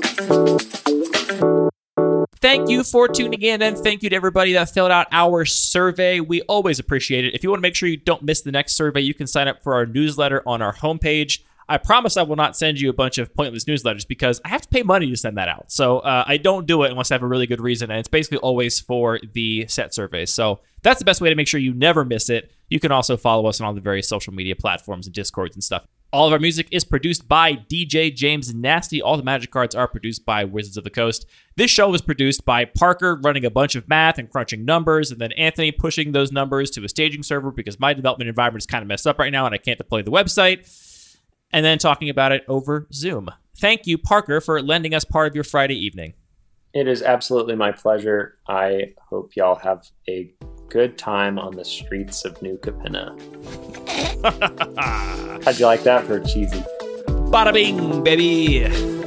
Thank 2.40 2.68
you 2.68 2.82
for 2.84 3.08
tuning 3.08 3.40
in, 3.40 3.62
and 3.62 3.78
thank 3.78 4.02
you 4.02 4.10
to 4.10 4.16
everybody 4.16 4.52
that 4.54 4.68
filled 4.70 4.90
out 4.90 5.06
our 5.12 5.44
survey. 5.44 6.20
We 6.20 6.42
always 6.42 6.78
appreciate 6.78 7.24
it. 7.24 7.34
If 7.34 7.42
you 7.42 7.50
want 7.50 7.58
to 7.60 7.62
make 7.62 7.74
sure 7.74 7.88
you 7.88 7.96
don't 7.96 8.22
miss 8.22 8.42
the 8.42 8.52
next 8.52 8.76
survey, 8.76 9.00
you 9.00 9.14
can 9.14 9.26
sign 9.26 9.48
up 9.48 9.62
for 9.62 9.74
our 9.74 9.86
newsletter 9.86 10.42
on 10.46 10.60
our 10.60 10.74
homepage. 10.74 11.40
I 11.68 11.78
promise 11.78 12.16
I 12.16 12.22
will 12.22 12.36
not 12.36 12.56
send 12.56 12.80
you 12.80 12.90
a 12.90 12.92
bunch 12.92 13.18
of 13.18 13.32
pointless 13.34 13.64
newsletters 13.64 14.06
because 14.06 14.40
I 14.44 14.48
have 14.48 14.62
to 14.62 14.68
pay 14.68 14.82
money 14.82 15.08
to 15.08 15.16
send 15.16 15.38
that 15.38 15.48
out. 15.48 15.70
So 15.70 16.00
uh, 16.00 16.24
I 16.26 16.36
don't 16.36 16.66
do 16.66 16.82
it 16.82 16.90
unless 16.90 17.10
I 17.10 17.14
have 17.14 17.22
a 17.22 17.28
really 17.28 17.46
good 17.46 17.60
reason, 17.60 17.90
and 17.90 18.00
it's 18.00 18.08
basically 18.08 18.38
always 18.38 18.80
for 18.80 19.20
the 19.32 19.66
set 19.68 19.94
surveys. 19.94 20.32
So 20.32 20.60
that's 20.82 20.98
the 20.98 21.04
best 21.04 21.20
way 21.20 21.30
to 21.30 21.36
make 21.36 21.48
sure 21.48 21.60
you 21.60 21.72
never 21.72 22.04
miss 22.04 22.28
it. 22.28 22.50
You 22.68 22.80
can 22.80 22.92
also 22.92 23.16
follow 23.16 23.46
us 23.46 23.60
on 23.60 23.66
all 23.66 23.72
the 23.72 23.80
various 23.80 24.08
social 24.08 24.34
media 24.34 24.56
platforms 24.56 25.06
and 25.06 25.14
discords 25.14 25.54
and 25.54 25.62
stuff. 25.62 25.86
All 26.12 26.26
of 26.26 26.34
our 26.34 26.38
music 26.38 26.68
is 26.70 26.84
produced 26.84 27.26
by 27.26 27.54
DJ 27.54 28.14
James 28.14 28.52
Nasty. 28.52 29.00
All 29.00 29.16
the 29.16 29.22
magic 29.22 29.50
cards 29.50 29.74
are 29.74 29.88
produced 29.88 30.26
by 30.26 30.44
Wizards 30.44 30.76
of 30.76 30.84
the 30.84 30.90
Coast. 30.90 31.24
This 31.56 31.70
show 31.70 31.88
was 31.88 32.02
produced 32.02 32.44
by 32.44 32.66
Parker 32.66 33.18
running 33.24 33.46
a 33.46 33.50
bunch 33.50 33.76
of 33.76 33.88
math 33.88 34.18
and 34.18 34.28
crunching 34.28 34.66
numbers, 34.66 35.10
and 35.10 35.18
then 35.18 35.32
Anthony 35.32 35.72
pushing 35.72 36.12
those 36.12 36.30
numbers 36.30 36.70
to 36.72 36.84
a 36.84 36.88
staging 36.90 37.22
server 37.22 37.50
because 37.50 37.80
my 37.80 37.94
development 37.94 38.28
environment 38.28 38.60
is 38.60 38.66
kind 38.66 38.82
of 38.82 38.88
messed 38.88 39.06
up 39.06 39.18
right 39.18 39.32
now 39.32 39.46
and 39.46 39.54
I 39.54 39.58
can't 39.58 39.78
deploy 39.78 40.02
the 40.02 40.10
website, 40.10 40.68
and 41.50 41.64
then 41.64 41.78
talking 41.78 42.10
about 42.10 42.30
it 42.30 42.44
over 42.46 42.88
Zoom. 42.92 43.30
Thank 43.56 43.86
you, 43.86 43.96
Parker, 43.96 44.42
for 44.42 44.60
lending 44.60 44.94
us 44.94 45.06
part 45.06 45.28
of 45.28 45.34
your 45.34 45.44
Friday 45.44 45.76
evening. 45.82 46.12
It 46.74 46.88
is 46.88 47.00
absolutely 47.00 47.56
my 47.56 47.72
pleasure. 47.72 48.36
I 48.46 48.92
hope 48.98 49.34
y'all 49.34 49.56
have 49.60 49.88
a 50.06 50.30
good 50.72 50.96
time 50.96 51.38
on 51.38 51.54
the 51.54 51.64
streets 51.66 52.24
of 52.24 52.40
New 52.40 52.56
Capenna. 52.56 53.12
How'd 55.44 55.58
you 55.58 55.66
like 55.66 55.82
that 55.82 56.06
for 56.06 56.18
cheesy? 56.18 56.64
Bada 57.30 57.52
bing, 57.52 58.02
baby. 58.02 59.01